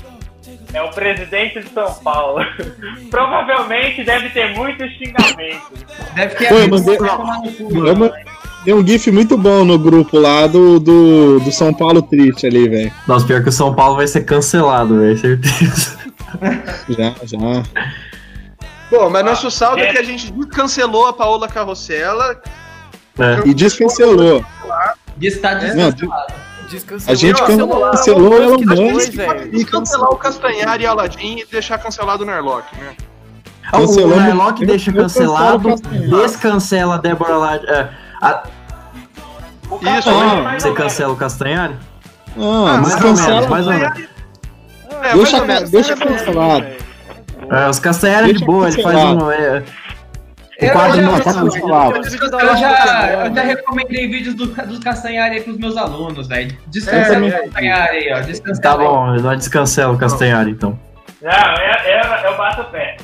É 0.73 0.81
o 0.81 0.89
presidente 0.89 1.61
de 1.61 1.69
São 1.69 1.93
Paulo. 1.95 2.45
Provavelmente 3.09 4.03
deve 4.03 4.29
ter 4.29 4.53
muitos 4.55 4.91
xingamentos. 4.93 5.85
Deve 6.13 6.35
ter 6.35 6.49
Pô, 6.49 6.55
eu 6.55 6.67
mandei-. 6.67 6.97
Eu 6.97 7.95
Tem 8.65 8.73
um 8.73 8.85
GIF 8.85 9.11
muito 9.11 9.37
bom 9.37 9.63
no 9.63 9.77
grupo 9.77 10.17
lá 10.19 10.47
do, 10.47 10.79
do, 10.79 11.39
do 11.39 11.51
São 11.51 11.71
Paulo 11.71 12.01
Triste 12.01 12.47
ali, 12.47 12.67
velho. 12.67 12.91
Nossa, 13.07 13.25
pior 13.25 13.43
que 13.43 13.49
o 13.49 13.51
São 13.51 13.73
Paulo 13.75 13.95
vai 13.97 14.07
ser 14.07 14.21
cancelado, 14.25 14.99
velho, 14.99 15.17
certeza. 15.17 15.97
Já, 16.89 17.13
já. 17.23 17.37
Bom, 18.91 19.09
mas 19.09 19.23
nosso 19.23 19.49
saldo 19.49 19.79
é 19.79 19.87
é. 19.87 19.91
que 19.93 19.97
a 19.97 20.03
gente 20.03 20.33
cancelou 20.51 21.07
a 21.07 21.13
Paola 21.13 21.47
Carrossela. 21.47 22.41
É. 23.17 23.47
E 23.47 23.53
descancelou. 23.53 24.43
Diz 25.15 25.39
tá 25.39 25.53
Não, 25.55 25.59
descancelado. 25.91 26.33
Descancelou. 26.69 27.11
A 27.13 27.15
gente 27.15 27.39
Cancelou 27.41 27.91
cancelou 27.91 28.33
o 28.33 28.39
o 28.39 28.43
Elon 28.43 28.91
Musk. 28.91 29.13
E 29.53 29.63
cancelar 29.63 30.09
o 30.09 30.17
Castanhar 30.17 30.81
e 30.81 30.85
Aladdin 30.85 31.39
e 31.39 31.45
deixar 31.45 31.77
cancelado 31.77 32.23
o 32.23 32.25
Nerlock, 32.25 32.65
né? 32.77 32.95
Ah, 33.71 33.79
O 33.79 34.07
Narlock 34.07 34.65
deixa 34.65 34.91
eu- 34.91 34.95
eu 34.95 35.01
cancelado, 35.03 35.69
cancelo 35.69 35.75
o 35.75 35.81
Castanhar. 35.81 36.21
descancela 36.21 36.95
a 36.95 36.97
Débora 36.97 37.37
Lade. 37.37 37.65
É, 37.67 37.89
a- 38.21 38.43
O 38.45 38.49
Isso, 39.65 39.79
Castanhari 39.79 40.45
ah, 40.47 40.59
você 40.59 40.71
cancela 40.73 41.13
o 41.13 41.15
Castanhari? 41.15 41.75
Ah, 42.37 42.77
mais 42.81 42.95
ou 42.95 43.01
menos, 43.01 43.47
mais 43.47 43.67
ou 43.67 43.73
menos. 43.73 43.99
É, 45.01 45.13
Deixa, 45.13 45.15
mais 45.15 45.33
ou 45.33 45.39
ca- 45.41 45.45
menos. 45.47 45.69
deixa 45.71 45.95
cancelado. 45.95 46.65
É, 47.51 47.69
os 47.69 47.79
Castanhari 47.79 48.29
é 48.31 48.33
de 48.33 48.45
boa, 48.45 48.67
ele 48.69 48.81
faz 48.81 48.95
um. 48.97 49.31
É, 49.31 49.59
o 49.59 50.65
Eu 50.65 50.71
quadro 50.71 50.95
já- 50.95 51.01
não 51.01 51.19
tá 51.19 51.33
cancelado. 51.33 51.95
Eu 51.97 52.57
já, 52.57 53.09
eu 53.27 53.35
já 53.35 53.41
recomendei 53.43 54.07
vídeos 54.07 54.35
do, 54.35 54.45
dos 54.47 54.79
Castanhari 54.79 55.35
aí 55.35 55.41
pros 55.41 55.57
meus 55.57 55.75
alunos, 55.77 56.27
velho. 56.27 56.57
Descancela 56.67 57.25
É, 57.25 57.29
o 57.29 57.43
Castanhari 57.43 57.97
aí, 57.97 58.13
ó. 58.13 58.19
Descancela 58.21 58.61
Tá 58.77 58.81
aí. 58.81 58.87
bom, 58.87 59.05
nós 59.21 59.37
descancela 59.39 59.93
o 59.93 59.97
Castanhari 59.97 60.51
então. 60.51 60.79
Não, 61.21 61.31
eu, 61.31 61.91
eu, 61.91 62.31
eu 62.31 62.37
bato 62.37 62.61
o 62.61 62.65
pé. 62.65 62.97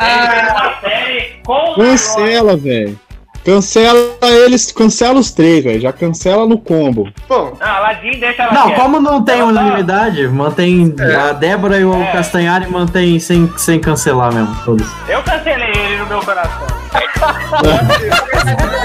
Ele 0.00 0.10
Ah. 0.10 0.28
fez 0.30 0.50
uma 0.52 0.80
série 0.80 1.40
com. 1.44 1.74
Cancela, 1.74 2.56
velho. 2.56 2.98
Cancela 3.44 3.98
eles, 4.22 4.70
cancela 4.70 5.18
os 5.18 5.32
três, 5.32 5.64
velho. 5.64 5.80
Já 5.80 5.92
cancela 5.92 6.46
no 6.46 6.58
combo. 6.58 7.08
Bom, 7.28 7.56
Ah, 7.60 7.78
Aladdin 7.78 8.12
deixa 8.18 8.44
ela 8.44 8.52
Não, 8.52 8.66
quieta. 8.66 8.80
como 8.80 9.00
não 9.00 9.22
tem 9.24 9.38
tá- 9.38 9.44
unanimidade, 9.44 10.28
mantém 10.28 10.94
a 11.28 11.32
Débora 11.32 11.78
e 11.78 11.84
o 11.84 11.92
É. 11.92 12.12
Castanhari 12.12 12.70
mantém 12.70 13.18
sem, 13.18 13.52
sem 13.56 13.80
cancelar 13.80 14.32
mesmo, 14.32 14.54
todos. 14.64 14.86
Eu 15.08 15.22
cancelei 15.22 15.70
ele 15.70 15.96
no 15.96 16.06
meu 16.06 16.20
coração. 16.20 16.66